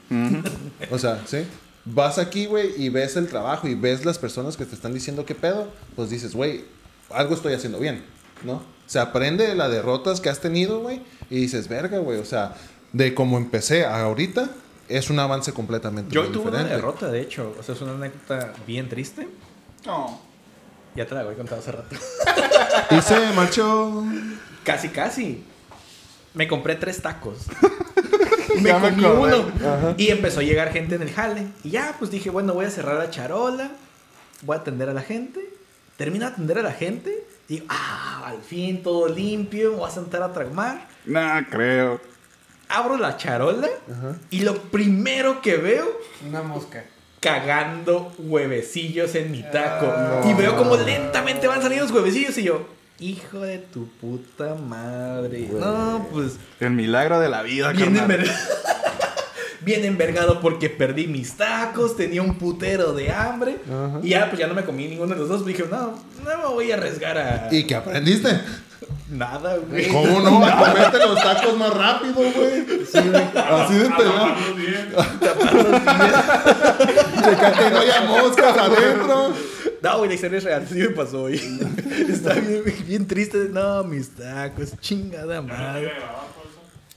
O 0.91 0.97
sea, 0.97 1.21
¿sí? 1.27 1.39
Vas 1.83 2.17
aquí, 2.19 2.45
güey, 2.45 2.71
y 2.81 2.89
ves 2.89 3.15
el 3.17 3.27
trabajo 3.27 3.67
y 3.67 3.75
ves 3.75 4.05
las 4.05 4.17
personas 4.19 4.55
que 4.55 4.65
te 4.65 4.75
están 4.75 4.93
diciendo 4.93 5.25
qué 5.25 5.33
pedo, 5.35 5.67
pues 5.95 6.09
dices, 6.09 6.35
güey, 6.35 6.63
algo 7.09 7.33
estoy 7.33 7.53
haciendo 7.53 7.79
bien, 7.79 8.03
¿no? 8.45 8.61
Se 8.85 8.99
aprende 8.99 9.47
de 9.47 9.55
las 9.55 9.71
derrotas 9.71 10.21
que 10.21 10.29
has 10.29 10.39
tenido, 10.39 10.79
güey, 10.81 11.01
y 11.29 11.37
dices, 11.37 11.67
verga, 11.67 11.97
güey, 11.97 12.19
o 12.19 12.25
sea, 12.25 12.55
de 12.93 13.13
cómo 13.15 13.37
empecé 13.37 13.83
a 13.85 14.01
ahorita, 14.03 14.49
es 14.87 15.09
un 15.09 15.19
avance 15.19 15.51
completamente 15.53 16.13
Yo 16.13 16.23
tuve 16.27 16.43
una 16.49 16.59
diferente. 16.59 16.75
derrota, 16.75 17.11
de 17.11 17.21
hecho. 17.21 17.55
O 17.59 17.63
sea, 17.63 17.73
es 17.75 17.81
una 17.81 17.93
anécdota 17.93 18.53
bien 18.67 18.87
triste. 18.87 19.27
No. 19.85 20.21
Ya 20.95 21.05
te 21.05 21.15
la 21.15 21.21
había 21.21 21.35
contado 21.35 21.61
hace 21.61 21.71
rato. 21.71 21.95
Y 22.89 23.01
se 23.01 23.31
marchó. 23.33 24.03
Casi, 24.63 24.89
casi. 24.89 25.43
Me 26.33 26.47
compré 26.47 26.75
tres 26.75 27.01
tacos. 27.01 27.45
me 28.61 28.71
comí 28.71 29.05
uno. 29.05 29.45
Y 29.97 30.09
empezó 30.09 30.39
a 30.39 30.43
llegar 30.43 30.71
gente 30.71 30.95
en 30.95 31.01
el 31.03 31.11
jale. 31.11 31.47
Y 31.63 31.71
ya, 31.71 31.95
pues 31.99 32.11
dije, 32.11 32.29
bueno, 32.29 32.53
voy 32.53 32.65
a 32.65 32.69
cerrar 32.69 32.97
la 32.97 33.09
charola. 33.09 33.71
Voy 34.41 34.57
a 34.57 34.59
atender 34.59 34.89
a 34.89 34.93
la 34.93 35.01
gente. 35.01 35.53
Termino 35.97 36.25
de 36.25 36.31
atender 36.31 36.59
a 36.59 36.63
la 36.63 36.73
gente. 36.73 37.25
Digo, 37.47 37.65
ah, 37.69 38.23
al 38.25 38.41
fin 38.41 38.83
todo 38.83 39.07
limpio. 39.07 39.71
Me 39.71 39.77
voy 39.77 39.87
a 39.87 39.91
sentar 39.91 40.23
a 40.23 40.33
tramar. 40.33 40.87
Nah, 41.05 41.43
creo. 41.49 42.01
Abro 42.67 42.97
la 42.97 43.17
charola. 43.17 43.69
Y 44.29 44.41
lo 44.41 44.55
primero 44.63 45.41
que 45.41 45.57
veo 45.57 45.87
Una 46.27 46.41
mosca. 46.41 46.85
Cagando 47.21 48.11
huevecillos 48.17 49.15
en 49.15 49.31
mi 49.31 49.43
taco. 49.43 49.93
Y 50.29 50.33
veo 50.33 50.57
como 50.57 50.75
lentamente 50.75 51.47
van 51.47 51.61
saliendo 51.61 51.85
los 51.85 51.95
huevecillos 51.95 52.37
y 52.39 52.43
yo, 52.43 52.67
hijo 52.99 53.39
de 53.39 53.59
tu 53.59 53.87
puta 53.87 54.55
madre. 54.55 55.47
No, 55.53 56.07
pues 56.11 56.33
El 56.59 56.71
milagro 56.71 57.19
de 57.19 57.29
la 57.29 57.43
vida, 57.43 57.71
bien, 57.71 57.95
enver- 57.95 58.27
bien 59.61 59.85
envergado 59.85 60.41
porque 60.41 60.69
perdí 60.71 61.05
mis 61.07 61.37
tacos, 61.37 61.95
tenía 61.95 62.23
un 62.23 62.35
putero 62.39 62.91
de 62.93 63.11
hambre. 63.11 63.57
Y 64.01 64.09
ya, 64.09 64.27
pues 64.27 64.39
ya 64.39 64.47
no 64.47 64.55
me 64.55 64.63
comí 64.65 64.87
ninguno 64.87 65.13
de 65.13 65.19
los 65.19 65.29
dos. 65.29 65.45
Dije, 65.45 65.65
no, 65.69 65.99
no 66.23 66.37
me 66.37 66.45
voy 66.47 66.71
a 66.71 66.75
arriesgar 66.75 67.17
a 67.19 67.47
¿Y 67.51 67.65
qué 67.65 67.75
aprendiste? 67.75 68.39
nada, 69.09 69.57
güey. 69.57 69.89
¿Cómo 69.89 70.21
no? 70.21 70.43
A 70.45 70.57
comerte 70.57 70.97
los 70.99 71.21
tacos 71.21 71.57
más 71.57 71.73
rápido, 71.73 72.13
güey. 72.15 72.65
Así 73.35 73.75
de 73.77 73.89
pelado. 73.89 74.35
Que 77.23 77.69
no 77.69 77.79
haya 77.79 78.01
moscas 78.01 78.57
adentro. 78.57 79.33
No, 79.81 79.97
güey, 79.97 80.09
la 80.09 80.15
historia 80.15 80.37
es 80.37 80.43
real. 80.43 80.67
Sí 80.67 80.75
me 80.75 80.89
pasó, 80.89 81.21
güey. 81.21 81.35
Está 82.09 82.33
bien, 82.35 82.63
bien 82.87 83.07
triste. 83.07 83.47
No, 83.49 83.83
mis 83.83 84.09
tacos, 84.11 84.79
chingada 84.79 85.41
madre. 85.41 85.91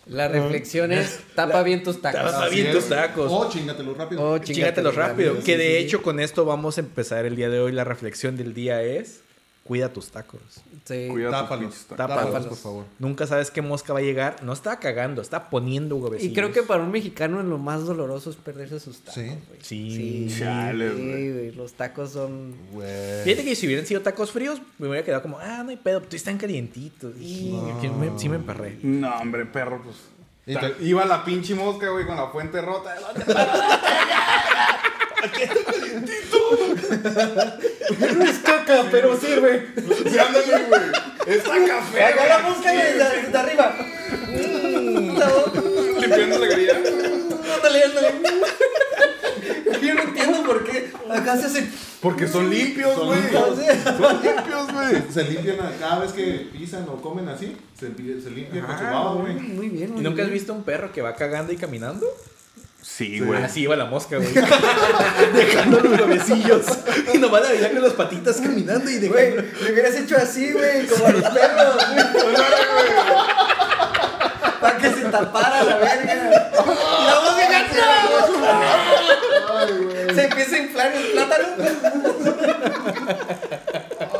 La 0.07 0.29
reflexión 0.29 0.93
es, 0.93 1.21
tapa 1.35 1.63
bien 1.63 1.83
tus 1.83 2.03
tacos. 2.03 2.31
Tapa 2.31 2.49
bien 2.49 2.73
tus 2.73 2.89
tacos. 2.91 3.31
Oh, 3.33 3.49
chingatelos 3.49 3.97
rápido. 3.97 4.23
Oh, 4.23 4.39
Chingatelos 4.39 4.95
rápido. 4.95 5.39
que 5.43 5.57
de 5.57 5.79
sí, 5.79 5.85
hecho, 5.85 6.03
con 6.03 6.21
esto 6.21 6.45
vamos 6.45 6.77
a 6.77 6.83
empezar 6.83 7.25
el 7.25 7.37
día 7.37 7.49
de 7.49 7.61
hoy. 7.61 7.73
La 7.73 7.85
reflexión 7.85 8.37
del 8.37 8.53
día 8.53 8.83
es: 8.83 9.21
cuida 9.65 9.89
tus 9.89 10.11
tacos. 10.11 10.41
Sí. 10.85 11.09
Cuida 11.11 11.31
Tápalos. 11.31 11.87
Tápalos. 11.87 12.25
Tápalos, 12.27 12.47
por 12.49 12.59
favor. 12.59 12.85
Nunca 12.99 13.27
sabes 13.27 13.51
qué 13.51 13.63
mosca 13.63 13.95
va 13.95 14.01
a 14.01 14.03
llegar. 14.03 14.43
No 14.43 14.53
está 14.53 14.79
cagando, 14.79 15.23
está 15.23 15.49
poniendo 15.49 15.97
huevecillos. 15.97 16.31
Y 16.33 16.35
creo 16.35 16.53
que 16.53 16.63
para 16.63 16.83
un 16.83 16.91
mexicano 16.91 17.43
lo 17.43 17.57
más 17.57 17.87
doloroso 17.87 18.29
es 18.29 18.37
perderse 18.37 18.79
sus 18.81 18.99
tacos. 19.01 19.15
Sí. 19.15 19.27
güey. 19.29 19.61
Sí. 19.63 20.29
Sí, 20.31 20.39
Chale, 20.41 20.91
sí, 20.91 20.95
güey. 20.97 21.33
güey, 21.33 21.53
Los 21.53 21.73
tacos 21.73 22.11
son. 22.11 22.55
Fíjate 23.25 23.45
que 23.45 23.55
si 23.57 23.67
hubieran 23.67 23.87
sido 23.87 24.03
tacos 24.03 24.31
fríos, 24.31 24.61
me 24.79 24.89
hubiera 24.89 25.03
quedado 25.05 25.23
como, 25.23 25.39
ah, 25.39 25.63
no 25.65 25.71
hay 25.71 25.77
pedo, 25.77 26.03
tú 26.03 26.17
están 26.17 26.37
calientitos. 26.37 27.15
Y 27.19 27.59
me- 27.99 28.19
sí 28.19 28.29
me 28.29 28.37
emparré. 28.37 28.79
No, 28.83 29.15
hombre, 29.17 29.47
perro, 29.47 29.81
pues. 29.83 29.97
Y 30.47 30.53
Ta- 30.53 30.61
te- 30.77 30.85
Iba 30.85 31.07
la 31.07 31.25
pinche 31.25 31.55
mosca, 31.55 31.89
güey, 31.89 32.05
con 32.07 32.17
la 32.17 32.27
fuente 32.29 32.61
rota. 32.61 32.95
Es 38.25 38.39
caca, 38.39 38.85
pero 38.91 39.19
sirve. 39.19 39.69
Sí, 39.77 40.19
ándale, 40.19 40.65
güey. 40.69 40.83
Está 41.27 41.53
café. 41.67 42.05
Acá 42.05 42.27
la 42.27 42.39
mosca 42.49 42.73
de, 42.73 42.93
de- 42.95 43.29
de 43.31 43.39
arriba. 43.39 43.77
Limpiando 46.01 46.39
la 46.39 46.47
grilla. 46.47 46.77
Ándale, 47.57 47.85
ándale. 47.85 48.09
Yo 49.83 49.95
no 49.95 50.03
entiendo 50.03 50.43
por 50.45 50.65
qué. 50.65 50.91
Acá 51.11 51.37
se 51.37 51.47
hace. 51.47 51.69
Porque 52.01 52.27
son 52.29 52.51
limpios, 52.51 52.95
Son 52.95 53.07
güey. 53.07 53.21
limpios. 53.21 53.59
Son 53.99 54.23
limpios, 54.23 54.73
güey. 54.73 55.03
Se 55.13 55.23
limpian 55.25 55.57
cada 55.81 55.99
vez 56.01 56.13
que 56.13 56.49
pisan 56.53 56.87
o 56.89 57.01
comen 57.01 57.29
así. 57.29 57.57
Se, 57.79 57.87
se 57.87 58.31
limpian 58.31 58.67
con 58.67 58.79
su 58.79 59.19
güey. 59.23 59.35
Muy 59.35 59.69
bien, 59.71 59.91
¿Y 59.91 59.93
muy 59.93 60.03
nunca 60.03 60.23
has 60.23 60.31
visto 60.31 60.53
un 60.53 60.65
perro 60.65 60.93
que 60.93 61.01
va 61.03 61.15
cagando 61.15 61.53
y 61.53 61.57
caminando? 61.57 62.07
Sí, 62.87 63.19
güey. 63.21 63.43
Así 63.43 63.63
iba 63.63 63.75
la 63.77 63.87
mosca, 63.87 64.17
güey. 64.19 64.29
dejando 65.35 65.81
los 65.81 66.01
huevecillos. 66.01 66.67
Y 67.15 67.19
nomás 67.19 67.43
la 67.43 67.49
veía 67.49 67.73
con 67.73 67.83
las 67.83 67.95
patitas 67.95 68.37
caminando 68.43 68.91
y 68.91 68.99
Güey, 69.09 69.31
dejando. 69.33 69.61
le 69.65 69.73
hubieras 69.73 69.95
hecho 69.95 70.17
así, 70.19 70.53
güey, 70.53 70.87
como 70.87 71.07
a 71.07 71.13
los 71.13 71.23
perros, 71.23 71.77
güey. 71.95 72.37
Para 74.61 74.77
que 74.79 74.91
se 74.91 75.01
tapara 75.07 75.65
la 75.65 75.77
verga. 75.79 76.15
Y 76.15 77.07
la 77.07 77.21
mosca 77.21 77.45
Se 80.15 80.25
empieza 80.25 80.57
a 80.57 80.59
inflar 80.59 80.93
el 80.95 81.07
plátano. 81.13 81.47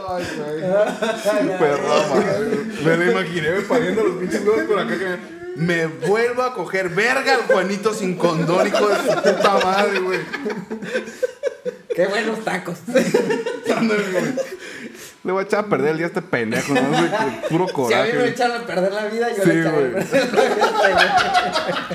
Ay, 0.09 0.25
güey. 0.39 1.59
Perro, 1.59 2.05
madre. 2.09 2.57
Me 2.83 2.97
lo 2.97 3.11
imaginé 3.13 3.51
güey, 3.51 3.65
pariendo 3.65 4.05
los 4.05 4.17
pinches 4.17 4.41
huevos 4.41 4.63
por 4.65 4.79
acá 4.79 4.99
que 4.99 5.44
me 5.57 5.87
vuelvo 5.87 6.43
a 6.43 6.55
coger 6.55 6.89
verga 6.91 7.35
al 7.35 7.43
Juanito 7.43 7.93
sin 7.95 8.17
condón, 8.17 8.67
hijo 8.67 8.89
de 8.89 8.97
su 8.97 9.07
puta 9.23 9.59
madre, 9.65 9.99
güey. 10.01 10.21
Qué 11.95 12.07
buenos 12.07 12.45
tacos. 12.45 12.79
Le 15.23 15.33
voy 15.33 15.43
a 15.43 15.47
echar 15.47 15.61
a 15.65 15.69
perder 15.69 15.93
el 15.93 15.97
día 15.97 16.07
a 16.07 16.09
este 16.09 16.21
pendejo, 16.23 16.75
¿no? 16.75 16.81
Con 16.91 17.41
puro 17.49 17.89
Si 17.89 17.95
a 17.95 18.03
mí 18.05 18.11
coraje. 18.11 18.13
me 18.15 18.29
echaron 18.29 18.63
a 18.63 18.67
perder 18.67 18.93
la 18.93 19.05
vida, 19.07 19.29
yo 19.35 19.43
Sí, 19.43 19.49
le 19.49 19.61
echaré 19.61 19.69
a 19.69 19.81
güey. 19.81 19.93
perder 19.93 20.31
la 20.35 20.89
vida. 20.89 21.89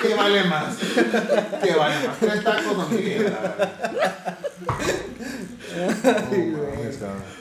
¿Qué 0.00 0.14
vale 0.14 0.44
más? 0.44 0.76
¿Qué 1.62 1.74
vale 1.74 1.94
más? 2.06 2.18
Tres 2.20 2.44
tacos 2.44 2.76
o 2.78 2.88
mil. 2.90 3.32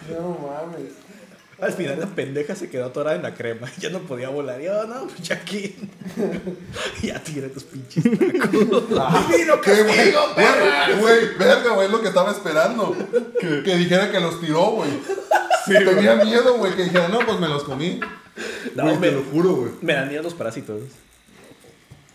No 0.09 0.37
mames. 0.41 0.91
Al 1.61 1.73
final 1.73 1.99
la 1.99 2.07
pendeja 2.07 2.55
se 2.55 2.69
quedó 2.69 2.85
atorada 2.85 3.15
en 3.15 3.21
la 3.21 3.33
crema. 3.35 3.71
Ya 3.79 3.89
no 3.89 3.99
podía 3.99 4.29
volar. 4.29 4.59
Y 4.59 4.65
yo, 4.65 4.85
no, 4.87 5.07
pues 5.07 5.21
ya 5.21 5.35
aquí. 5.35 5.75
ya 7.03 7.21
tiré 7.23 7.49
tus 7.49 7.63
pinches 7.63 8.03
tacos. 8.03 8.83
¡Qué 9.63 9.83
güey! 9.83 10.11
Güey, 10.11 10.99
Güey, 10.99 11.37
verga, 11.37 11.73
güey, 11.73 11.85
es 11.85 11.91
lo 11.91 12.01
que 12.01 12.07
estaba 12.07 12.31
esperando. 12.31 12.95
Que 13.39 13.75
dijera 13.75 14.11
que 14.11 14.19
los 14.19 14.41
tiró, 14.41 14.71
güey. 14.71 14.89
Tenía 15.67 16.15
miedo, 16.15 16.57
güey, 16.57 16.75
que 16.75 16.83
dijera, 16.85 17.07
no, 17.07 17.19
pues 17.19 17.39
me 17.39 17.47
los 17.47 17.63
comí. 17.63 17.99
No, 18.75 18.83
Güey, 18.83 18.97
me, 18.97 19.09
te 19.09 19.15
lo 19.15 19.23
juro, 19.23 19.55
güey. 19.55 19.71
me 19.81 19.93
dan 19.93 20.07
miedo 20.07 20.23
los 20.23 20.33
parásitos. 20.33 20.81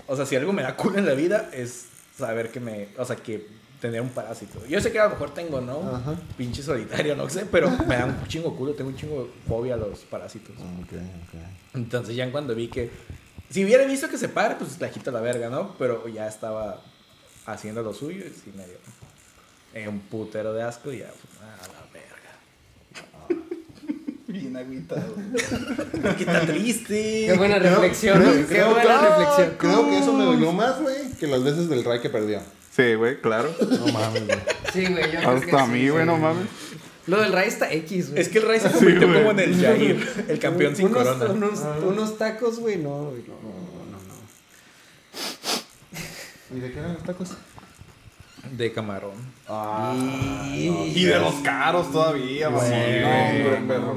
O 0.08 0.16
sea, 0.16 0.26
si 0.26 0.34
algo 0.36 0.52
me 0.52 0.62
da 0.62 0.76
culo 0.76 0.98
en 0.98 1.06
la 1.06 1.14
vida 1.14 1.50
es 1.52 1.86
saber 2.18 2.50
que 2.50 2.58
me. 2.60 2.88
O 2.98 3.04
sea, 3.04 3.16
que 3.16 3.46
tener 3.80 4.00
un 4.00 4.08
parásito. 4.10 4.64
Yo 4.66 4.80
sé 4.80 4.90
que 4.92 4.98
a 4.98 5.04
lo 5.04 5.10
mejor 5.10 5.34
tengo, 5.34 5.60
¿no? 5.60 5.80
Ajá. 5.94 6.14
Pinche 6.36 6.62
solitario, 6.62 7.14
no 7.16 7.28
sé, 7.28 7.46
pero 7.50 7.70
me 7.86 7.96
da 7.96 8.06
un 8.06 8.26
chingo 8.26 8.56
culo. 8.56 8.72
Tengo 8.74 8.90
un 8.90 8.96
chingo 8.96 9.24
de 9.24 9.30
fobia 9.48 9.74
a 9.74 9.76
los 9.76 10.00
parásitos. 10.00 10.54
Ok, 10.56 10.92
ok. 10.92 11.40
Entonces, 11.74 12.16
ya 12.16 12.30
cuando 12.32 12.54
vi 12.54 12.68
que. 12.68 12.90
Si 13.50 13.64
hubiera 13.64 13.84
visto 13.84 14.08
que 14.08 14.18
se 14.18 14.28
para, 14.28 14.58
pues 14.58 14.80
la 14.80 14.90
quito 14.90 15.10
a 15.10 15.12
la 15.12 15.20
verga, 15.20 15.48
¿no? 15.48 15.76
Pero 15.78 16.08
ya 16.08 16.26
estaba 16.26 16.82
haciendo 17.46 17.82
lo 17.82 17.94
suyo 17.94 18.24
y 18.26 18.30
sí 18.30 18.52
me 18.56 18.64
dio 18.66 18.74
eh, 19.72 19.86
un 19.88 20.00
putero 20.00 20.52
de 20.52 20.62
asco 20.62 20.92
y 20.92 20.98
ya, 20.98 21.06
pues, 21.06 21.40
a 21.42 21.68
la 21.68 21.86
verga. 21.92 23.46
Bien 24.26 24.56
agüitado. 24.56 25.14
Qué 26.18 26.24
tan 26.24 26.46
triste. 26.46 27.26
Qué 27.28 27.34
buena 27.36 27.58
reflexión, 27.58 28.18
creo- 28.20 28.32
güey. 28.32 28.46
Qué 28.46 28.64
buena 28.64 29.00
reflexión. 29.08 29.54
Creo 29.58 29.88
que 29.90 29.98
eso 29.98 30.12
me 30.12 30.24
dolió 30.24 30.52
más, 30.52 30.80
güey, 30.80 31.10
que 31.18 31.26
las 31.28 31.44
veces 31.44 31.68
del 31.68 31.84
Ray 31.84 32.00
que 32.00 32.10
perdió. 32.10 32.40
Sí, 32.76 32.94
güey, 32.94 33.20
claro. 33.22 33.50
No 33.58 33.86
mames, 33.92 34.26
güey. 34.26 34.38
Sí, 34.72 34.84
güey, 34.84 35.04
yo 35.10 35.18
creo 35.20 35.40
que 35.40 35.46
Hasta 35.46 35.62
a 35.62 35.66
sí, 35.66 35.72
mí, 35.72 35.88
güey, 35.88 36.02
sí. 36.02 36.06
no 36.06 36.18
mames. 36.18 36.46
Lo 37.06 37.20
del 37.20 37.32
Ray 37.32 37.48
está 37.48 37.72
X, 37.72 38.10
güey. 38.10 38.20
Es 38.20 38.28
que 38.28 38.38
el 38.38 38.48
Ray 38.48 38.60
se 38.60 38.70
convirtió 38.70 39.08
güey. 39.08 39.20
como 39.20 39.30
en 39.30 39.38
el 39.40 39.60
Jair, 39.60 40.24
el 40.28 40.38
campeón 40.38 40.76
sin 40.76 40.86
unos, 40.88 40.98
corona. 40.98 41.32
Unos, 41.32 41.60
unos 41.82 42.18
tacos, 42.18 42.58
güey, 42.58 42.76
no, 42.76 43.10
güey, 43.10 43.22
no, 43.26 43.34
no, 43.42 43.48
no, 43.92 43.98
no. 46.50 46.56
¿Y 46.56 46.60
de 46.60 46.72
qué 46.72 46.78
eran 46.80 46.94
los 46.94 47.02
tacos? 47.04 47.30
De 48.52 48.72
camarón. 48.72 49.14
Y 50.54 51.04
de 51.04 51.18
los 51.18 51.34
caros 51.36 51.90
todavía, 51.90 52.48
güey. 52.48 52.66
Sí, 52.66 53.00
no, 53.00 53.08
güey. 53.08 53.54
hombre, 53.54 53.74
perro. 53.74 53.96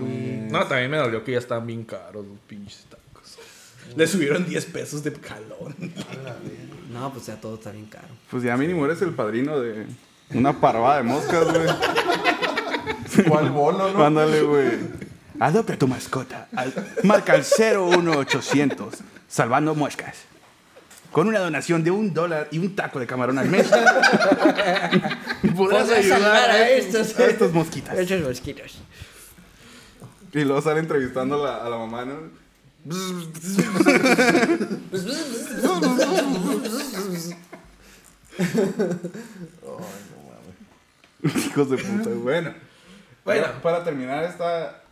No, 0.52 0.66
también 0.68 0.90
me 0.90 0.98
dolió 0.98 1.24
que 1.24 1.34
ya 1.34 1.38
estaban 1.40 1.68
bien 1.68 1.84
caros 1.84 2.26
los 2.26 2.40
pinches 2.48 2.86
tacos. 2.90 3.38
Le 3.96 4.08
subieron 4.08 4.46
10 4.48 4.66
pesos 4.68 5.04
de 5.04 5.14
calón. 5.14 5.76
No, 6.90 7.12
pues 7.14 7.26
ya 7.28 7.36
todo 7.40 7.56
está 7.56 7.72
bien 7.72 7.86
caro. 7.86 8.08
Pues 8.32 8.44
ya 8.44 8.58
mínimo 8.58 8.86
eres 8.86 9.02
el 9.02 9.12
padrino 9.14 9.60
de 9.60 9.86
una 10.34 10.60
parvada 10.60 10.98
de 10.98 11.04
moscas, 11.04 11.46
güey. 11.46 11.68
¿Cuál 13.28 13.50
bolo, 13.52 13.92
no? 13.94 14.04
Ándale, 14.04 14.42
güey. 14.42 14.72
Adopta 15.40 15.78
tu 15.78 15.88
mascota. 15.88 16.48
Al- 16.56 16.74
marca 17.04 17.34
al 17.34 17.44
01800 17.44 18.96
salvando 19.28 19.76
moscas. 19.76 20.16
Con 21.12 21.28
una 21.28 21.40
donación 21.40 21.84
de 21.84 21.92
un 21.92 22.14
dólar 22.14 22.48
y 22.52 22.60
un 22.60 22.76
taco 22.76 23.00
de 23.00 23.08
camarón 23.08 23.38
al 23.40 23.50
mes. 23.50 23.68
podrás 25.58 25.88
salvar 25.88 26.50
a 26.52 26.70
estos. 26.70 27.18
a 27.20 27.26
estos 27.26 27.52
mosquitas. 27.54 27.98
Estos 27.98 28.22
mosquitos. 28.22 28.80
Y 30.34 30.44
luego 30.44 30.62
sale 30.62 30.80
entrevistando 30.80 31.44
a 31.44 31.48
la, 31.52 31.66
a 31.66 31.70
la 31.70 31.78
mamá, 31.78 32.06
¿no? 32.06 32.14
Hijos 41.24 41.70
de 41.70 41.78
puta. 41.78 42.10
Bueno. 42.10 42.24
Bueno. 42.24 42.54
Para, 43.24 43.62
para 43.62 43.84
terminar 43.84 44.24
esta 44.24 44.84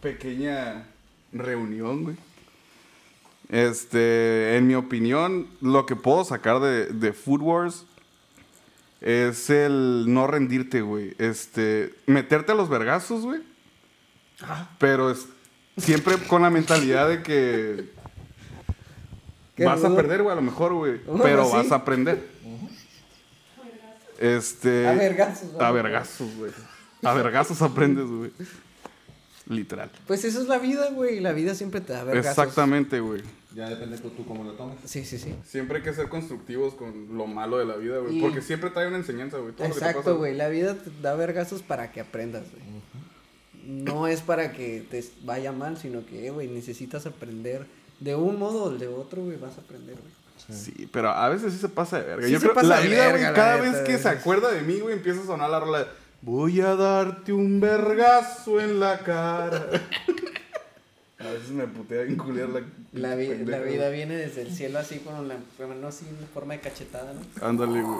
pequeña 0.00 0.86
reunión, 1.32 2.04
güey. 2.04 2.16
Este, 3.48 4.56
en 4.56 4.66
mi 4.66 4.74
opinión, 4.74 5.48
lo 5.60 5.86
que 5.86 5.96
puedo 5.96 6.24
sacar 6.24 6.60
de, 6.60 6.86
de 6.86 7.12
Food 7.12 7.40
Wars 7.40 7.84
es 9.00 9.50
el 9.50 10.04
no 10.06 10.26
rendirte, 10.26 10.80
güey. 10.80 11.14
Este, 11.18 11.94
meterte 12.06 12.52
a 12.52 12.54
los 12.54 12.68
vergazos, 12.68 13.22
güey. 13.24 13.42
Pero 14.78 15.10
es 15.10 15.26
siempre 15.76 16.16
con 16.28 16.42
la 16.42 16.50
mentalidad 16.50 17.08
de 17.08 17.22
que 17.22 17.90
Qué 19.56 19.64
vas 19.64 19.84
a 19.84 19.94
perder, 19.94 20.22
güey, 20.22 20.32
a 20.32 20.36
lo 20.36 20.42
mejor, 20.42 20.72
güey. 20.72 20.98
Bueno, 21.04 21.22
pero 21.22 21.44
sí. 21.46 21.52
vas 21.52 21.72
a 21.72 21.76
aprender. 21.76 22.26
Este. 24.18 24.86
A 24.86 24.92
vergazos, 24.92 25.48
A 25.58 25.70
güey. 25.70 25.82
vergazos, 25.82 26.36
güey. 26.36 26.52
A 27.02 27.12
vergazos 27.12 27.60
aprendes, 27.62 28.06
güey. 28.06 28.30
Literal. 29.48 29.90
Pues 30.06 30.24
eso 30.24 30.40
es 30.40 30.46
la 30.48 30.58
vida, 30.58 30.90
güey. 30.90 31.20
La 31.20 31.32
vida 31.32 31.54
siempre 31.54 31.80
te 31.80 31.92
da 31.92 32.04
vergazos. 32.04 32.30
Exactamente, 32.30 33.00
güey. 33.00 33.22
Ya 33.54 33.68
depende 33.68 33.98
tú, 33.98 34.10
tú 34.10 34.24
cómo 34.24 34.44
lo 34.44 34.52
tomes. 34.52 34.78
Sí, 34.84 35.04
sí, 35.04 35.18
sí. 35.18 35.34
Siempre 35.44 35.78
hay 35.78 35.82
que 35.82 35.92
ser 35.92 36.08
constructivos 36.08 36.74
con 36.74 37.18
lo 37.18 37.26
malo 37.26 37.58
de 37.58 37.66
la 37.66 37.76
vida, 37.76 37.98
güey. 37.98 38.18
Y- 38.18 38.20
Porque 38.20 38.40
siempre 38.40 38.70
trae 38.70 38.86
una 38.86 38.96
enseñanza, 38.96 39.38
güey. 39.38 39.52
Exacto, 39.58 40.16
güey. 40.16 40.34
La 40.34 40.48
vida 40.48 40.74
te 40.74 40.90
da 41.02 41.14
vergazos 41.14 41.60
para 41.62 41.90
que 41.92 42.00
aprendas, 42.00 42.44
güey. 42.50 42.62
No 43.66 44.06
es 44.08 44.20
para 44.20 44.52
que 44.52 44.84
te 44.90 45.04
vaya 45.24 45.52
mal, 45.52 45.76
sino 45.78 46.04
que, 46.06 46.26
eh, 46.26 46.30
güey, 46.30 46.48
necesitas 46.48 47.06
aprender. 47.06 47.66
De 48.00 48.14
un 48.16 48.38
modo 48.38 48.64
o 48.64 48.70
de 48.70 48.88
otro, 48.88 49.22
güey, 49.22 49.36
vas 49.36 49.56
a 49.58 49.60
aprender, 49.60 49.94
güey. 49.96 50.12
Sí, 50.58 50.88
pero 50.92 51.10
a 51.10 51.28
veces 51.28 51.52
sí 51.52 51.58
se 51.60 51.68
pasa 51.68 52.00
de 52.00 52.06
verga. 52.06 52.26
Sí 52.26 52.32
Yo 52.32 52.40
se 52.40 52.46
creo 52.46 52.54
pasa 52.54 52.66
la 52.66 52.80
vida, 52.80 53.10
güey, 53.10 53.22
cada 53.32 53.56
vez 53.58 53.76
que 53.86 53.96
se 53.96 54.08
acuerda 54.08 54.50
de 54.50 54.62
mí, 54.62 54.80
güey, 54.80 54.96
empieza 54.96 55.20
a 55.22 55.26
sonar 55.26 55.48
la 55.50 55.60
rola. 55.60 55.78
de, 55.80 55.86
Voy 56.22 56.60
a 56.60 56.74
darte 56.74 57.32
un 57.32 57.60
vergazo 57.60 58.60
en 58.60 58.80
la 58.80 58.98
cara. 59.00 59.66
a 61.20 61.24
veces 61.24 61.50
me 61.50 61.66
putea 61.68 62.02
bien 62.02 62.16
culera 62.16 62.48
la. 62.48 62.62
La, 62.92 63.14
vi- 63.14 63.28
pendeja, 63.28 63.50
la 63.58 63.58
güey. 63.64 63.72
vida 63.74 63.88
viene 63.90 64.16
desde 64.16 64.42
el 64.42 64.52
cielo 64.52 64.78
así 64.80 64.98
con 64.98 65.28
la 65.28 65.36
mano 65.66 65.86
así 65.86 66.06
en 66.08 66.28
forma 66.34 66.54
de 66.54 66.60
cachetada, 66.60 67.12
¿no? 67.12 67.20
Ándale, 67.46 67.82
güey. 67.82 67.98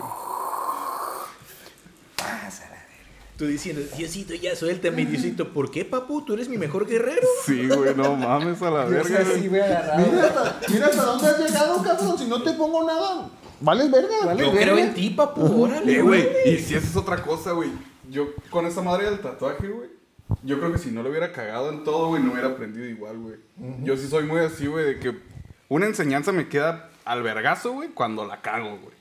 Tú 3.37 3.47
diciendo, 3.47 3.83
Diosito, 3.97 4.35
ya 4.35 4.55
suéltame, 4.55 5.07
Diosito. 5.07 5.53
¿Por 5.53 5.71
qué, 5.71 5.85
papu? 5.85 6.23
Tú 6.25 6.35
eres 6.35 6.49
mi 6.49 6.59
mejor 6.59 6.87
guerrero. 6.87 7.27
Sí, 7.47 7.67
güey, 7.67 7.95
no 7.95 8.15
mames 8.17 8.61
a 8.63 8.71
la 8.71 8.85
Yo 8.85 8.91
verga. 8.91 9.19
así, 9.21 9.31
güey. 9.33 9.49
güey, 9.49 9.61
agarrado. 9.63 10.07
Mira 10.13 10.27
hasta, 10.27 10.57
mira 10.73 10.87
hasta 10.87 11.03
dónde 11.05 11.27
has 11.29 11.39
llegado, 11.41 11.83
cabrón. 11.83 12.19
Si 12.19 12.27
no 12.27 12.43
te 12.43 12.53
pongo 12.53 12.85
nada, 12.87 13.31
vales 13.61 13.91
verga. 13.91 14.15
Vale, 14.27 14.41
Yo 14.45 14.53
verga. 14.53 14.73
creo 14.75 14.79
en 14.79 14.95
ti, 14.95 15.11
papu. 15.11 15.65
Órale, 15.65 15.93
Eh, 15.97 16.03
güey, 16.03 16.29
y 16.47 16.59
si 16.59 16.75
esa 16.75 16.87
es 16.87 16.97
otra 16.97 17.23
cosa, 17.23 17.53
güey. 17.53 17.71
Yo 18.11 18.29
con 18.51 18.67
esa 18.67 18.83
madre 18.83 19.07
del 19.07 19.21
tatuaje, 19.21 19.67
güey. 19.67 19.89
Yo 20.45 20.59
creo 20.59 20.73
que 20.73 20.79
si 20.79 20.91
no 20.91 21.03
lo 21.03 21.11
hubiera 21.11 21.33
cagado 21.33 21.71
en 21.71 21.85
todo, 21.85 22.09
güey, 22.09 22.23
no 22.23 22.33
hubiera 22.33 22.49
aprendido 22.49 22.87
igual, 22.87 23.17
güey. 23.19 23.37
Yo 23.83 23.97
sí 23.97 24.07
soy 24.09 24.25
muy 24.25 24.41
así, 24.41 24.67
güey, 24.67 24.85
de 24.85 24.99
que 24.99 25.19
una 25.69 25.87
enseñanza 25.87 26.33
me 26.33 26.49
queda 26.49 26.91
al 27.05 27.23
vergazo, 27.23 27.73
güey, 27.73 27.89
cuando 27.91 28.25
la 28.27 28.41
cago, 28.41 28.79
güey. 28.79 28.95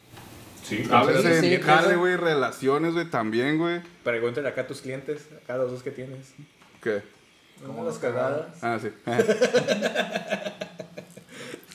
Sí, 0.64 0.78
A 0.78 1.02
entonces, 1.02 1.24
veces 1.24 1.40
sí, 1.42 1.54
en 1.56 1.62
jale, 1.62 1.96
güey, 1.96 2.16
relaciones, 2.16 2.94
güey, 2.94 3.06
también, 3.10 3.58
güey. 3.58 3.82
Pregúntale 4.04 4.48
acá 4.48 4.62
a 4.62 4.68
tus 4.68 4.82
clientes, 4.82 5.28
acá 5.44 5.56
a 5.56 5.58
los 5.58 5.72
dos 5.72 5.84
que 5.84 5.92
tienes. 5.92 6.34
¿Qué? 6.82 7.02
¿Cómo 7.66 7.84
las 7.86 7.98
cagadas? 7.98 8.58
Ah, 8.62 8.80
sí. 8.82 8.90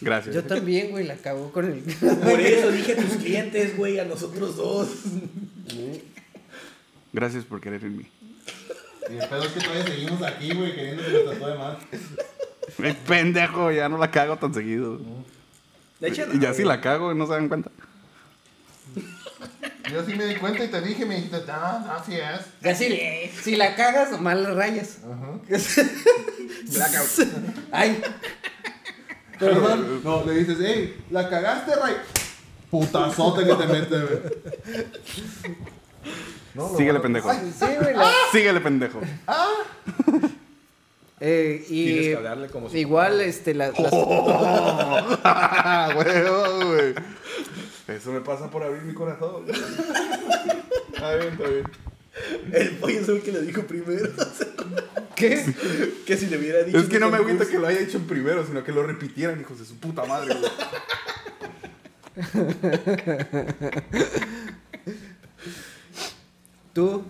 Gracias. 0.01 0.35
Yo 0.35 0.45
también, 0.45 0.91
güey, 0.91 1.07
la 1.07 1.17
cagó 1.17 1.51
con 1.53 1.65
el. 1.67 1.81
Por 1.81 2.41
eso 2.41 2.71
dije 2.71 2.93
a 2.93 2.97
tus 2.97 3.17
clientes, 3.17 3.77
güey, 3.77 3.99
a 3.99 4.05
nosotros 4.05 4.57
dos. 4.57 4.89
Gracias 7.13 7.45
por 7.45 7.61
querer 7.61 7.83
en 7.85 7.99
mí. 7.99 8.07
Y 9.09 9.17
el 9.17 9.29
pedo 9.29 9.45
es 9.45 9.53
que 9.53 9.61
todavía 9.61 9.87
seguimos 9.87 10.23
aquí, 10.23 10.53
güey, 10.53 10.75
queriendo 10.75 11.03
que 11.05 11.13
nos 11.13 11.25
tatúe 11.39 11.59
más. 11.59 11.79
Ay, 12.83 12.99
pendejo, 13.07 13.71
ya 13.71 13.89
no 13.89 13.99
la 13.99 14.11
cago 14.11 14.37
tan 14.37 14.53
seguido. 14.53 15.01
De 16.01 16.09
hecho, 16.09 16.25
Y 16.33 16.41
ya 16.41 16.53
si 16.53 16.65
la 16.65 16.81
cago, 16.81 17.15
no 17.15 17.27
se 17.27 17.33
dan 17.33 17.49
cuenta. 17.49 17.71
Yo 19.93 20.05
sí 20.05 20.15
me 20.15 20.25
di 20.27 20.35
cuenta 20.37 20.65
y 20.65 20.69
te 20.69 20.81
dije, 20.81 21.05
me 21.07 21.17
dijiste, 21.17 21.43
ah, 21.49 21.97
así 22.01 22.15
es. 22.17 22.41
Ya 22.61 22.75
si, 22.75 22.99
si 23.43 23.57
la 23.57 23.75
cagas 23.77 24.13
o 24.13 24.19
mal 24.19 24.43
la 24.43 24.51
rayas. 24.55 24.99
Ay. 27.73 28.01
Perdón. 29.39 30.01
No, 30.03 30.25
le 30.25 30.33
dices, 30.35 30.57
hey, 30.61 30.97
la 31.11 31.29
cagaste, 31.29 31.75
Ray. 31.77 31.95
Putazote 32.71 33.45
que 33.47 33.55
te 33.55 33.67
mete, 33.67 33.97
güey. 34.01 34.19
No, 36.55 36.71
no, 36.71 36.77
Síguele, 36.77 36.99
no. 36.99 37.03
pendejo. 37.03 37.31
Ay, 37.31 37.53
Sí, 37.59 37.67
güey. 37.81 37.95
la- 37.95 38.13
Síguele, 38.33 38.61
pendejo. 38.61 39.01
Eh, 41.21 41.65
Tienes 41.69 41.71
y 41.71 42.09
que 42.09 42.17
hablarle 42.17 42.49
como 42.49 42.69
si- 42.69 42.79
igual, 42.79 43.21
este, 43.21 43.55
la- 43.55 43.69
las, 43.79 43.93
Ah, 45.25 45.91
huevo, 45.97 46.67
güey. 46.67 46.95
Eso 47.89 48.13
me 48.13 48.21
pasa 48.21 48.51
por 48.51 48.63
abrir 48.63 48.83
mi 48.83 48.95
corazón. 48.95 49.45
Está 50.93 51.15
bien, 51.17 51.33
está 51.35 51.49
bien. 51.49 51.65
El 52.53 52.71
pollo 52.79 53.01
es 53.01 53.09
el 53.09 53.23
que 53.23 53.33
lo 53.33 53.43
dijo 53.43 53.63
primero. 53.63 54.09
¿Qué? 55.15 55.45
que 56.07 56.17
si 56.17 56.27
le 56.27 56.39
hubiera 56.39 56.63
dicho. 56.63 56.79
Es 56.79 56.89
que 56.89 56.99
no 56.99 57.11
me 57.11 57.19
agüita 57.19 57.47
que 57.47 57.59
lo 57.59 57.67
haya 57.67 57.81
hecho 57.81 57.99
en 57.99 58.07
primero, 58.07 58.47
sino 58.47 58.65
que 58.65 58.73
lo 58.73 58.83
repitieran, 58.83 59.39
hijos 59.41 59.59
de 59.59 59.67
su 59.67 59.77
puta 59.77 60.05
madre, 60.07 60.35
güey. 60.35 60.51
¿Tú, 66.73 67.05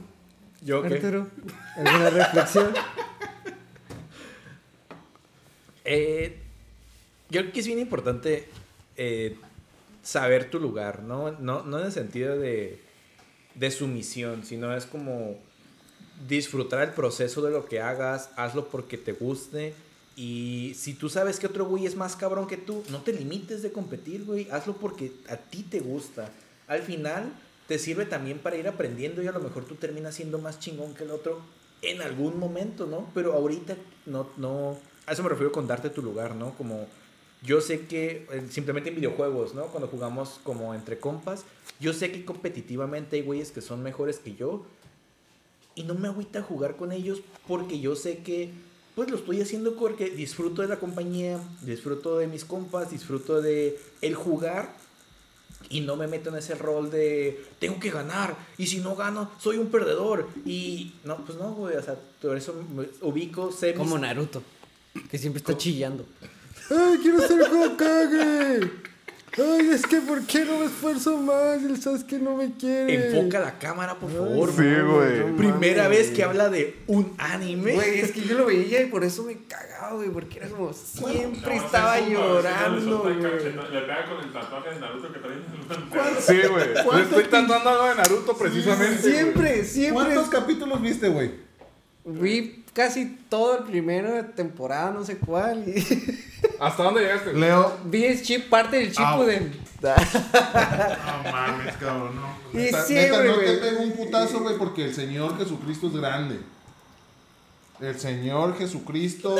Yo, 0.62 0.82
¿qué? 0.82 0.94
Arturo? 0.94 1.28
¿Alguna 1.76 2.10
reflexión? 2.10 2.74
Eh, 5.84 6.36
yo 7.30 7.40
creo 7.42 7.52
que 7.52 7.60
es 7.60 7.66
bien 7.66 7.78
importante 7.78 8.48
eh, 8.96 9.36
saber 10.06 10.50
tu 10.50 10.60
lugar, 10.60 11.02
¿no? 11.02 11.32
No, 11.32 11.64
no 11.64 11.80
en 11.80 11.86
el 11.86 11.92
sentido 11.92 12.38
de, 12.38 12.80
de 13.56 13.70
sumisión, 13.72 14.44
sino 14.44 14.74
es 14.74 14.86
como 14.86 15.36
disfrutar 16.28 16.86
el 16.88 16.94
proceso 16.94 17.42
de 17.42 17.50
lo 17.50 17.66
que 17.66 17.80
hagas, 17.80 18.30
hazlo 18.36 18.68
porque 18.68 18.98
te 18.98 19.12
guste. 19.12 19.74
Y 20.14 20.74
si 20.76 20.94
tú 20.94 21.08
sabes 21.08 21.40
que 21.40 21.48
otro 21.48 21.66
güey 21.66 21.86
es 21.86 21.96
más 21.96 22.14
cabrón 22.14 22.46
que 22.46 22.56
tú, 22.56 22.84
no 22.90 23.02
te 23.02 23.12
limites 23.12 23.62
de 23.62 23.72
competir, 23.72 24.24
güey. 24.24 24.48
Hazlo 24.50 24.76
porque 24.76 25.10
a 25.28 25.36
ti 25.36 25.64
te 25.64 25.80
gusta. 25.80 26.30
Al 26.68 26.82
final 26.82 27.32
te 27.66 27.80
sirve 27.80 28.06
también 28.06 28.38
para 28.38 28.56
ir 28.56 28.68
aprendiendo 28.68 29.24
y 29.24 29.26
a 29.26 29.32
lo 29.32 29.40
mejor 29.40 29.64
tú 29.64 29.74
terminas 29.74 30.14
siendo 30.14 30.38
más 30.38 30.60
chingón 30.60 30.94
que 30.94 31.02
el 31.02 31.10
otro 31.10 31.40
en 31.82 32.00
algún 32.00 32.38
momento, 32.38 32.86
¿no? 32.86 33.10
Pero 33.12 33.32
ahorita 33.32 33.76
no, 34.06 34.30
no, 34.36 34.78
a 35.04 35.12
eso 35.12 35.24
me 35.24 35.28
refiero 35.28 35.50
con 35.50 35.66
darte 35.66 35.90
tu 35.90 36.00
lugar, 36.00 36.36
¿no? 36.36 36.54
Como 36.56 36.86
yo 37.46 37.60
sé 37.60 37.86
que 37.86 38.26
eh, 38.32 38.42
simplemente 38.50 38.90
en 38.90 38.96
videojuegos, 38.96 39.54
¿no? 39.54 39.66
Cuando 39.66 39.86
jugamos 39.88 40.40
como 40.42 40.74
entre 40.74 40.98
compas, 40.98 41.44
yo 41.80 41.92
sé 41.92 42.10
que 42.12 42.24
competitivamente 42.24 43.16
hay 43.16 43.22
güeyes 43.22 43.50
que 43.52 43.60
son 43.60 43.82
mejores 43.82 44.18
que 44.18 44.34
yo 44.34 44.64
y 45.74 45.84
no 45.84 45.94
me 45.94 46.08
agüita 46.08 46.42
jugar 46.42 46.76
con 46.76 46.92
ellos 46.92 47.20
porque 47.46 47.78
yo 47.80 47.94
sé 47.96 48.18
que 48.18 48.50
pues 48.94 49.10
lo 49.10 49.16
estoy 49.16 49.40
haciendo 49.42 49.76
porque 49.76 50.08
disfruto 50.10 50.62
de 50.62 50.68
la 50.68 50.78
compañía, 50.78 51.38
disfruto 51.62 52.16
de 52.18 52.26
mis 52.26 52.44
compas, 52.46 52.90
disfruto 52.90 53.42
de 53.42 53.78
el 54.00 54.14
jugar 54.14 54.74
y 55.68 55.80
no 55.82 55.96
me 55.96 56.06
meto 56.06 56.30
en 56.30 56.36
ese 56.36 56.54
rol 56.54 56.90
de 56.90 57.44
tengo 57.58 57.78
que 57.78 57.90
ganar 57.90 58.36
y 58.56 58.66
si 58.68 58.78
no 58.78 58.96
gano 58.96 59.30
soy 59.38 59.58
un 59.58 59.66
perdedor 59.68 60.28
y 60.46 60.92
no 61.04 61.16
pues 61.24 61.36
no 61.38 61.52
güey 61.52 61.76
o 61.76 61.82
sea 61.82 61.96
por 62.22 62.36
eso 62.36 62.54
me 62.74 62.86
ubico 63.02 63.52
sé 63.52 63.68
mis- 63.72 63.78
Como 63.78 63.98
Naruto, 63.98 64.42
que 65.10 65.18
siempre 65.18 65.38
está 65.38 65.56
chillando. 65.58 66.06
¡Ay, 66.70 66.98
quiero 67.02 67.20
ser 67.26 67.40
Hokage! 67.42 68.70
¡Ay, 69.38 69.68
es 69.70 69.84
que 69.86 69.98
¿por 70.00 70.22
qué 70.22 70.46
no 70.46 70.60
me 70.60 70.64
esfuerzo 70.64 71.18
más? 71.18 71.62
El 71.62 71.80
Sasuke 71.80 72.14
no 72.22 72.36
me 72.36 72.52
quiere. 72.54 73.08
enfoca 73.10 73.38
la 73.38 73.58
cámara 73.58 73.94
por 73.96 74.10
favor 74.10 74.48
Sí, 74.50 74.56
güey. 74.62 75.18
no 75.30 75.36
primera 75.36 75.82
mames. 75.84 75.98
vez 75.98 76.10
que 76.10 76.22
habla 76.24 76.48
de 76.48 76.74
un 76.86 77.14
anime 77.18 77.74
Güey, 77.74 78.00
es 78.00 78.12
que 78.12 78.22
yo 78.22 78.38
lo 78.38 78.46
veía 78.46 78.80
y 78.80 78.86
por 78.86 79.04
eso 79.04 79.24
me 79.24 79.36
cagaba, 79.46 79.92
güey, 79.96 80.08
porque 80.08 80.38
era 80.38 80.48
como 80.48 80.72
siempre 80.72 81.56
No, 81.56 81.64
estaba 81.66 82.00
llorando, 82.00 83.00
güey. 83.00 83.16
Le 83.16 83.28
pega 83.28 84.06
con 84.08 84.24
el 84.24 84.32
tatuaje 84.32 84.70
de 84.70 84.80
Naruto 84.80 85.12
que 85.12 85.18
trae 85.18 85.32
en 85.34 86.16
el 86.16 86.22
Sí, 86.22 86.48
güey. 86.48 86.96
Le 86.96 87.02
estoy 87.02 87.24
tratando 87.24 87.54
algo 87.70 87.88
de 87.90 87.94
Naruto 87.94 88.38
precisamente. 88.38 89.02
Siempre, 89.02 89.64
siempre. 89.66 89.92
¿Cuántos 90.04 90.28
capítulos 90.30 90.80
viste, 90.80 91.08
güey? 91.08 91.32
Vi 92.06 92.64
casi 92.72 93.18
todo 93.28 93.58
el 93.58 93.64
primero 93.64 94.14
de 94.14 94.22
temporada, 94.22 94.92
no 94.92 95.04
sé 95.04 95.18
cuál. 95.18 95.62
y- 95.68 95.74
¿Hasta 96.60 96.82
dónde 96.82 97.00
llegaste? 97.02 97.32
Leo. 97.34 97.76
Vi 97.84 98.04
el 98.04 98.22
chip, 98.22 98.48
parte 98.48 98.76
del 98.78 98.92
Ah. 98.96 99.12
Shippuden. 99.12 99.66
No 99.82 101.30
mames, 101.32 101.76
cabrón, 101.76 102.16
no. 102.16 102.36
Y 102.58 102.64
Neta, 102.64 102.84
neta, 102.88 103.16
no 103.24 103.32
te 103.34 103.44
güey. 103.44 103.60
pego 103.60 103.80
un 103.82 103.92
putazo, 103.92 104.40
güey, 104.40 104.56
porque 104.56 104.84
el 104.86 104.94
Señor 104.94 105.36
Jesucristo 105.38 105.88
es 105.88 105.92
grande. 105.94 106.40
El 107.80 107.98
Señor 108.00 108.56
Jesucristo 108.58 109.36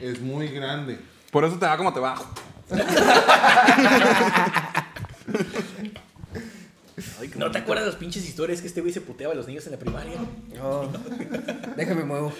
es 0.00 0.20
muy 0.20 0.48
grande. 0.48 0.98
Por 1.32 1.44
eso 1.44 1.56
te 1.58 1.66
va 1.66 1.76
como 1.76 1.92
te 1.92 1.98
va. 2.00 2.14
no 7.36 7.50
te 7.50 7.58
acuerdas 7.58 7.84
de 7.86 7.90
las 7.92 7.98
pinches 7.98 8.24
historias 8.26 8.60
que 8.60 8.66
este 8.68 8.80
güey 8.80 8.92
se 8.92 9.00
puteaba 9.00 9.32
a 9.32 9.36
los 9.36 9.46
niños 9.46 9.64
en 9.66 9.72
la 9.72 9.78
primaria 9.78 10.18
Oh, 10.62 10.86
déjame 11.76 12.04
muevo. 12.04 12.32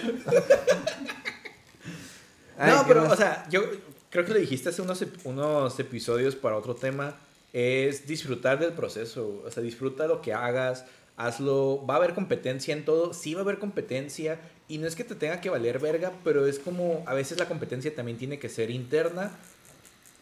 Ay, 2.60 2.72
no, 2.72 2.82
¿qué 2.82 2.88
pero, 2.88 3.02
más? 3.02 3.12
o 3.12 3.16
sea, 3.16 3.46
yo 3.48 3.62
creo 4.10 4.24
que 4.24 4.32
lo 4.32 4.38
dijiste 4.38 4.68
hace 4.68 4.82
unos, 4.82 5.04
unos 5.24 5.80
episodios 5.80 6.36
para 6.36 6.56
otro 6.56 6.74
tema. 6.74 7.16
Es 7.52 8.06
disfrutar 8.06 8.58
del 8.58 8.74
proceso. 8.74 9.42
O 9.44 9.50
sea, 9.50 9.62
disfruta 9.62 10.06
lo 10.06 10.20
que 10.20 10.34
hagas. 10.34 10.84
Hazlo. 11.16 11.84
Va 11.86 11.94
a 11.94 11.96
haber 11.96 12.14
competencia 12.14 12.74
en 12.74 12.84
todo. 12.84 13.14
Sí 13.14 13.34
va 13.34 13.40
a 13.40 13.44
haber 13.44 13.58
competencia. 13.58 14.38
Y 14.68 14.78
no 14.78 14.86
es 14.86 14.94
que 14.94 15.04
te 15.04 15.14
tenga 15.14 15.40
que 15.40 15.48
valer 15.48 15.78
verga, 15.78 16.12
pero 16.22 16.46
es 16.46 16.58
como 16.58 17.02
a 17.06 17.14
veces 17.14 17.38
la 17.38 17.48
competencia 17.48 17.94
también 17.94 18.18
tiene 18.18 18.38
que 18.38 18.48
ser 18.48 18.70
interna. 18.70 19.32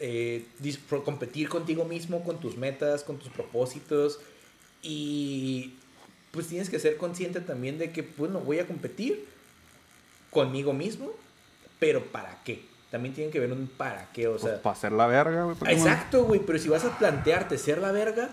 Eh, 0.00 0.46
competir 1.04 1.48
contigo 1.48 1.84
mismo, 1.84 2.22
con 2.22 2.38
tus 2.38 2.56
metas, 2.56 3.02
con 3.02 3.18
tus 3.18 3.30
propósitos. 3.30 4.20
Y 4.80 5.74
pues 6.30 6.46
tienes 6.46 6.70
que 6.70 6.78
ser 6.78 6.96
consciente 6.96 7.40
también 7.40 7.78
de 7.78 7.90
que, 7.90 8.02
bueno, 8.16 8.40
voy 8.40 8.58
a 8.60 8.66
competir 8.66 9.26
conmigo 10.30 10.72
mismo, 10.72 11.10
pero 11.78 12.02
¿para 12.04 12.38
qué? 12.44 12.62
También 12.90 13.14
tienen 13.14 13.30
que 13.32 13.38
ver 13.40 13.52
un 13.52 13.66
para 13.68 14.10
qué, 14.12 14.28
o 14.28 14.38
sea... 14.38 14.62
para 14.62 14.72
hacer 14.74 14.92
la 14.92 15.06
verga, 15.06 15.44
güey. 15.44 15.56
pues. 15.56 15.70
Exacto, 15.72 16.24
güey, 16.24 16.40
pero 16.40 16.58
si 16.58 16.68
vas 16.68 16.84
a 16.84 16.98
plantearte 16.98 17.58
ser 17.58 17.78
la 17.78 17.92
verga, 17.92 18.30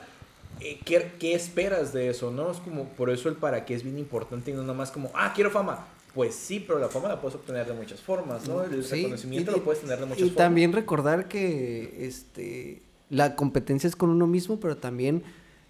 eh, 0.61 0.79
¿qué, 0.85 1.11
qué 1.19 1.33
esperas 1.35 1.91
de 1.91 2.09
eso? 2.09 2.31
¿No? 2.31 2.51
Es 2.51 2.57
como, 2.59 2.85
por 2.89 3.09
eso 3.09 3.27
el 3.27 3.35
para 3.35 3.65
qué 3.65 3.75
es 3.75 3.83
bien 3.83 3.99
importante 3.99 4.51
y 4.51 4.53
no 4.53 4.63
nomás 4.63 4.91
como, 4.91 5.11
ah, 5.13 5.33
quiero 5.35 5.51
fama. 5.51 5.85
Pues 6.13 6.33
sí, 6.33 6.63
pero 6.65 6.79
la 6.79 6.87
fama 6.87 7.09
la 7.09 7.19
puedes 7.19 7.35
obtener 7.35 7.65
de 7.67 7.73
muchas 7.73 7.99
formas, 7.99 8.47
¿no? 8.47 8.63
El 8.63 8.81
Sí, 8.85 8.95
reconocimiento 9.01 9.51
y- 9.51 9.55
lo 9.55 9.63
puedes 9.65 9.81
tener 9.81 9.99
de 9.99 10.05
muchas 10.05 10.19
Y 10.19 10.23
formas. 10.29 10.37
también 10.37 10.71
recordar 10.71 11.27
que 11.27 12.07
este 12.07 12.81
la 13.09 13.35
competencia 13.35 13.87
es 13.89 13.97
con 13.97 14.09
uno 14.09 14.25
mismo, 14.25 14.57
pero 14.61 14.77
también 14.77 15.23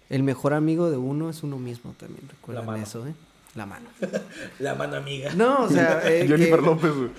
el 0.08 0.22
mejor 0.22 0.54
amigo 0.54 0.88
de 0.88 0.96
uno 0.96 1.28
es 1.30 1.42
uno 1.42 1.58
mismo 1.58 1.94
también. 1.98 2.28
Recuerden 2.28 2.64
mano. 2.64 2.80
eso, 2.84 3.04
¿eh? 3.08 3.14
La 3.56 3.66
mano. 3.66 3.88
La 4.58 4.74
mano 4.74 4.96
amiga. 4.96 5.32
No, 5.34 5.64
o 5.64 5.68
sea, 5.68 6.02
eh, 6.04 6.26
Jennifer 6.28 6.60
que- 6.60 6.66
López, 6.66 6.92
güey. 6.92 7.10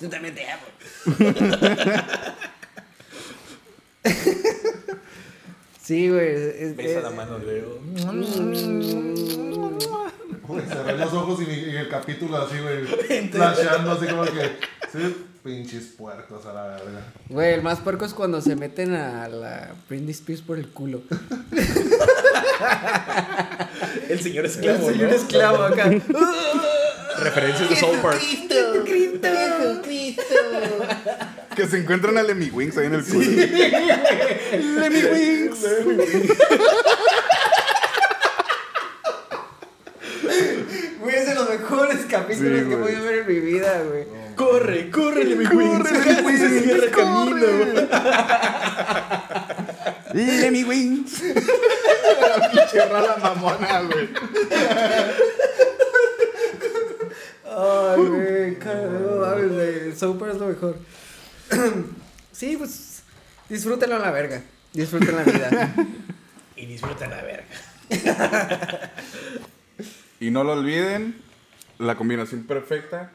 Yo 0.00 0.08
también 0.08 0.34
te 0.34 0.46
amo. 0.50 0.62
sí, 5.82 6.08
güey. 6.08 6.28
es- 6.28 6.76
Besa 6.76 6.98
es- 6.98 7.04
la 7.04 7.10
mano, 7.10 7.38
Leo. 7.38 7.78
Güey, 10.46 10.66
cerré 10.66 10.96
los 10.98 11.12
ojos 11.12 11.40
y, 11.42 11.50
y 11.50 11.76
el 11.76 11.88
capítulo 11.88 12.36
así, 12.38 12.56
güey, 12.58 12.84
flasheando 13.30 13.92
así 13.92 14.06
como 14.06 14.24
que, 14.24 14.56
sí, 14.90 15.16
pinches 15.42 15.84
puercos 15.96 16.44
a 16.46 16.52
la 16.52 16.66
verga. 16.66 17.12
Güey, 17.28 17.54
el 17.54 17.62
más 17.62 17.80
puerco 17.80 18.04
es 18.04 18.12
cuando 18.14 18.40
se 18.40 18.56
meten 18.56 18.94
a 18.94 19.28
la 19.28 19.70
Britney 19.88 20.10
Spears 20.12 20.42
por 20.42 20.58
el 20.58 20.68
culo. 20.68 21.02
El 24.08 24.20
señor 24.20 24.44
esclavo, 24.46 24.88
El 24.88 24.94
señor 24.94 25.10
¿no? 25.10 25.16
esclavo 25.16 25.62
acá. 25.62 25.90
Referencias 27.18 27.70
de 27.70 27.76
Soul 27.76 27.98
Park. 28.00 28.20
Que 31.56 31.66
se 31.66 31.78
encuentran 31.78 32.16
a 32.18 32.22
Lemmy 32.22 32.50
Wings 32.50 32.76
ahí 32.78 32.86
en 32.86 32.94
el 32.94 33.04
culo. 33.04 33.20
Lemmy 34.80 35.02
Wings. 35.04 35.58
Güey, 41.00 41.16
es 41.16 41.26
de 41.26 41.34
los 41.34 41.48
mejores 41.48 42.06
capítulos 42.08 42.62
Sí, 42.62 42.68
que 42.68 42.76
voy 42.76 42.94
a 42.94 43.00
ver 43.00 43.14
en 43.20 43.26
mi 43.26 43.40
vida, 43.40 43.82
güey. 43.82 44.04
Corre, 44.40 44.90
corre, 44.90 45.22
Lemmy 45.22 45.44
Wings. 45.44 45.86
Se 45.86 46.02
cierra 46.02 46.24
Wings, 46.24 46.96
camino. 46.96 47.46
Lemmy 50.14 50.64
Wings. 50.64 51.22
La 51.22 52.50
pinche 52.50 52.86
rola 52.86 53.16
mamona, 53.18 53.82
güey. 53.82 54.08
Ay, 57.44 58.00
güey, 58.00 58.56
mames, 59.20 59.52
güey. 59.52 59.94
Super 59.94 60.30
es 60.30 60.38
lo 60.38 60.46
mejor. 60.46 60.78
sí, 62.32 62.56
pues 62.56 63.02
disfrútenlo 63.46 63.96
a 63.96 63.98
la 63.98 64.10
verga. 64.10 64.42
Disfruten 64.72 65.16
la 65.16 65.22
vida. 65.22 65.74
Y 66.56 66.64
disfruta 66.64 67.06
la 67.08 67.22
verga. 67.22 67.44
Y 70.22 70.30
no 70.30 70.44
lo 70.44 70.52
olviden, 70.52 71.16
la 71.78 71.96
combinación 71.96 72.44
perfecta, 72.44 73.10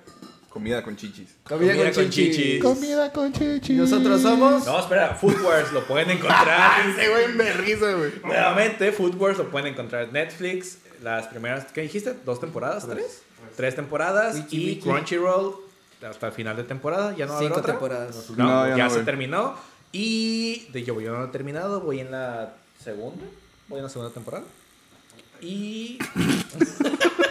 comida 0.55 0.81
con 0.81 0.95
chichis. 0.95 1.35
Comida, 1.43 1.73
Comida 1.73 1.91
con 1.91 2.03
con 2.03 2.09
chichis. 2.09 2.35
chichis. 2.37 2.63
Comida 2.63 3.11
con 3.11 3.33
chichi. 3.33 3.73
Nosotros 3.73 4.21
somos. 4.21 4.65
No, 4.65 4.79
espera, 4.79 5.13
Food 5.13 5.41
Wars 5.41 5.73
lo 5.73 5.85
pueden 5.85 6.11
encontrar. 6.11 6.87
Ese 6.97 7.09
güey 7.09 7.27
me 7.33 7.51
risa, 7.51 7.91
güey. 7.91 8.13
Nuevamente, 8.23 8.93
Food 8.93 9.15
Wars 9.15 9.37
lo 9.37 9.51
pueden 9.51 9.73
encontrar 9.73 10.03
en 10.05 10.13
Netflix. 10.13 10.77
Las 11.03 11.27
primeras, 11.27 11.65
¿qué 11.73 11.81
dijiste? 11.81 12.15
¿Dos 12.23 12.39
temporadas? 12.39 12.87
¿Tres? 12.87 13.21
Tres 13.57 13.75
temporadas. 13.75 14.35
Wiki, 14.35 14.55
y 14.57 14.65
wiki. 14.75 14.89
Crunchyroll 14.89 15.55
hasta 16.09 16.27
el 16.27 16.33
final 16.33 16.55
de 16.55 16.63
temporada. 16.63 17.13
Ya 17.17 17.25
no 17.25 17.33
va 17.33 17.35
a 17.35 17.39
haber 17.39 17.49
Cinco 17.49 17.59
otra? 17.59 17.73
temporadas. 17.73 18.29
No, 18.37 18.45
No, 18.45 18.67
ya 18.69 18.77
ya 18.77 18.83
no, 18.85 18.89
se 18.91 19.03
terminó. 19.03 19.55
Y 19.91 20.67
de 20.71 20.85
yo, 20.85 21.01
yo 21.01 21.17
no 21.17 21.25
he 21.25 21.27
terminado. 21.27 21.81
Voy 21.81 21.99
en 21.99 22.11
la 22.11 22.53
segunda. 22.81 23.25
Voy 23.67 23.79
en 23.79 23.83
la 23.83 23.89
segunda 23.89 24.13
temporada. 24.13 24.45
Y. 25.41 25.99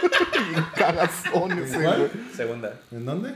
Cagazón 0.75 1.51
ese, 1.59 1.81
¿Cuál? 1.81 1.97
güey. 1.99 2.11
Segunda. 2.35 2.79
¿En 2.91 3.05
dónde? 3.05 3.33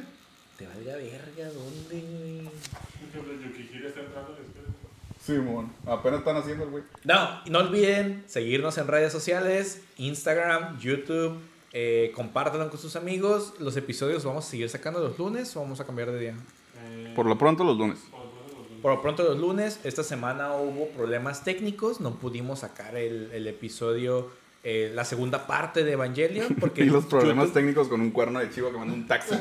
Te 0.58 0.68
valga 0.68 0.96
verga, 0.98 1.52
¿dónde, 1.54 2.02
güey? 2.02 2.50
Yukihira 3.44 3.88
está 3.90 4.02
entrando 4.02 4.34
al 4.34 4.40
espíritu. 4.40 4.70
Simón, 5.26 5.72
apenas 5.86 6.20
están 6.20 6.38
haciendo 6.38 6.64
el 6.66 6.70
güey. 6.72 6.84
No, 7.04 7.42
y 7.46 7.50
no 7.50 7.60
olviden 7.60 8.24
seguirnos 8.28 8.78
en 8.78 8.88
redes 8.88 9.12
sociales, 9.12 9.82
Instagram, 9.98 10.80
YouTube. 10.80 11.38
Eh, 11.72 12.12
compártanlo 12.16 12.70
con 12.70 12.80
sus 12.80 12.96
amigos. 12.96 13.54
Los 13.60 13.78
episodios 13.78 14.16
los 14.16 14.26
vamos 14.26 14.48
a 14.48 14.50
seguir 14.50 14.70
sacando 14.70 15.00
los 15.00 15.18
lunes 15.20 15.56
o 15.56 15.62
vamos 15.62 15.80
a 15.80 15.86
cambiar 15.86 16.12
de 16.12 16.20
día. 16.20 16.36
Eh, 16.84 17.14
Por 17.16 17.26
lo 17.28 17.38
pronto 17.38 17.64
los 17.64 17.78
lunes. 17.78 18.00
Por 18.82 18.94
lo 18.96 19.02
pronto 19.02 19.24
los 19.24 19.38
lunes, 19.38 19.80
esta 19.84 20.04
semana 20.04 20.54
hubo 20.56 20.88
problemas 20.92 21.44
técnicos, 21.44 22.00
no 22.00 22.16
pudimos 22.16 22.60
sacar 22.60 22.96
el, 22.96 23.30
el 23.34 23.46
episodio, 23.48 24.32
eh, 24.64 24.92
la 24.94 25.06
segunda 25.06 25.48
parte 25.48 25.84
de 25.84 25.94
Evangelion, 25.94 26.56
porque 26.60 26.82
Y 26.84 26.86
los 26.86 27.06
problemas 27.06 27.48
YouTube- 27.48 27.54
técnicos 27.54 27.88
con 27.88 28.02
un 28.02 28.12
cuerno 28.12 28.40
de 28.40 28.50
chivo 28.50 28.72
que 28.72 28.78
manda 28.78 28.94
un 28.94 29.08
taxi. 29.08 29.36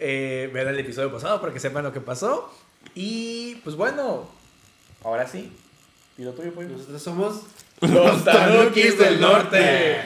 eh, 0.00 0.50
vean 0.52 0.68
el 0.68 0.78
episodio 0.78 1.12
pasado 1.12 1.40
para 1.40 1.52
que 1.52 1.60
sepan 1.60 1.84
lo 1.84 1.92
que 1.92 2.00
pasó. 2.00 2.52
Y 2.94 3.56
pues 3.64 3.76
bueno, 3.76 4.28
ahora 5.04 5.26
sí. 5.26 5.52
¿Y 6.18 6.24
lo 6.24 6.32
tuyo, 6.32 6.52
pollo? 6.54 6.68
Nosotros 6.68 7.02
somos. 7.02 7.42
Los 7.80 8.24
Tanukis 8.24 8.98
del 8.98 9.20
Norte. 9.20 10.00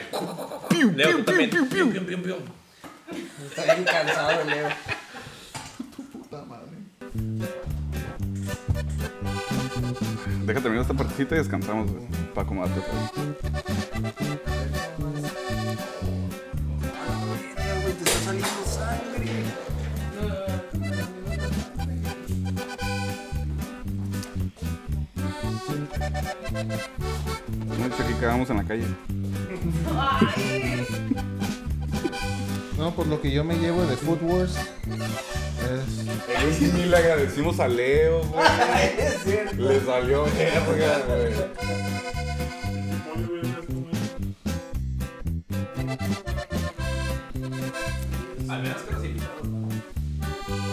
Piu, 0.69 0.91
Leo, 0.91 1.17
piu, 1.17 1.25
piu, 1.25 1.49
piu, 1.49 1.69
piu. 1.69 1.89
Pium, 1.91 2.05
pium, 2.05 2.21
pium. 2.21 2.37
Está 3.49 3.73
bien 3.73 3.83
cansado, 3.85 4.43
Leo. 4.45 4.69
Deja 10.45 10.61
terminar 10.61 10.83
esta 10.83 10.93
partecita 10.93 11.33
y 11.33 11.39
descansamos, 11.39 11.91
güey. 11.91 12.05
Para 12.35 12.45
acomodarte 12.45 12.79
otra 12.79 12.93
vez. 12.93 13.11
güey, 17.81 17.93
te 17.93 18.03
está 18.03 18.19
saliendo 18.19 18.65
sangre. 18.65 19.31
No, 27.79 27.85
aquí 27.85 28.13
cagamos 28.19 28.49
en 28.51 28.57
la 28.57 28.63
calle. 28.63 28.85
No, 32.77 32.93
por 32.93 33.07
lo 33.07 33.21
que 33.21 33.31
yo 33.31 33.43
me 33.43 33.55
llevo 33.55 33.83
de 33.85 33.95
Food 33.95 34.21
Wars 34.23 34.55
es... 35.65 36.61
Y 36.73 36.85
le 36.85 36.97
agradecimos 36.97 37.59
a 37.59 37.67
Leo, 37.67 38.21
güey. 38.25 38.45
Le 39.57 39.79
salió 39.81 40.25
verga, 40.25 41.05
güey. 41.05 41.33
Al 48.49 48.61
menos 48.61 48.81
que 48.83 48.93
los 48.93 49.05
invitados. 49.05 49.47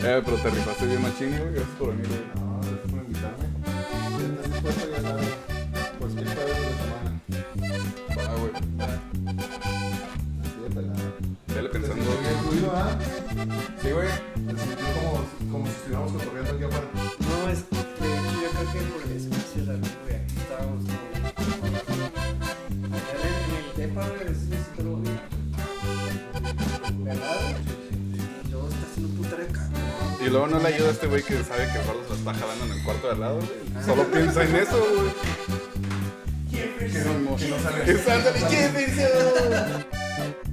Eh, 0.05 0.23
pero 0.25 0.37
te 0.37 0.51
rifaste 0.51 0.87
bien 0.87 1.03
machín, 1.03 1.31
güey. 1.39 1.53
Gracias 1.55 1.77
por 1.79 1.89
venir, 1.91 2.09
güey. 2.09 2.21
No, 2.35 2.61
gracias 2.61 2.91
por 2.91 2.99
invitarme. 3.01 3.47
Si 6.13 6.19
estás 6.19 6.62
Sí, 13.83 13.91
güey. 13.91 14.09
Como, 14.95 15.51
como 15.51 15.67
si 15.67 15.73
estuviéramos 15.73 16.13
cotorreando 16.13 16.53
aquí 16.55 16.65
afuera. 16.65 16.87
No, 16.95 17.49
es 17.49 17.59
que 17.63 17.75
yo 17.75 18.49
creo 18.51 18.73
que 18.73 18.79
por 18.93 19.03
el 19.03 19.17
espacio 19.17 19.67
de 19.67 19.73
la 19.73 19.89
güey, 20.05 20.17
aquí 20.17 20.35
estábamos. 20.37 20.83
Allá 22.93 23.15
en 23.19 23.51
el 23.57 23.67
depa, 23.77 24.03
güey, 24.07 24.21
a 24.21 24.25
veces 24.25 24.47
siento 24.49 24.83
lo. 24.85 24.93
¿Verdad? 27.05 27.41
Yo 28.49 28.69
está 28.69 28.87
haciendo 28.87 29.09
un 29.09 29.17
putero 29.17 29.43
de 29.43 29.49
caco. 29.49 29.79
Y 30.21 30.29
luego 30.29 30.47
no 30.47 30.59
le 30.61 30.69
ayuda 30.69 30.89
a 30.89 30.93
este 30.93 31.07
güey 31.09 31.23
que 31.25 31.43
sabe 31.43 31.67
que 31.67 31.73
se 31.73 31.79
la 31.79 32.15
está 32.15 32.35
jalando 32.35 32.65
en 32.67 32.73
el 32.73 32.85
cuarto 32.85 33.07
de 33.09 33.13
al 33.15 33.21
lado, 33.21 33.37
güey. 33.37 33.85
Solo 33.85 34.05
piensa 34.05 34.45
en 34.45 34.55
eso, 34.55 34.79
güey. 34.79 35.11
que 36.51 36.99
no, 37.01 37.37
que 37.37 37.49
no 37.49 37.59
sale. 37.59 37.91
¡Está 37.91 38.21
Jefferson! 38.49 39.85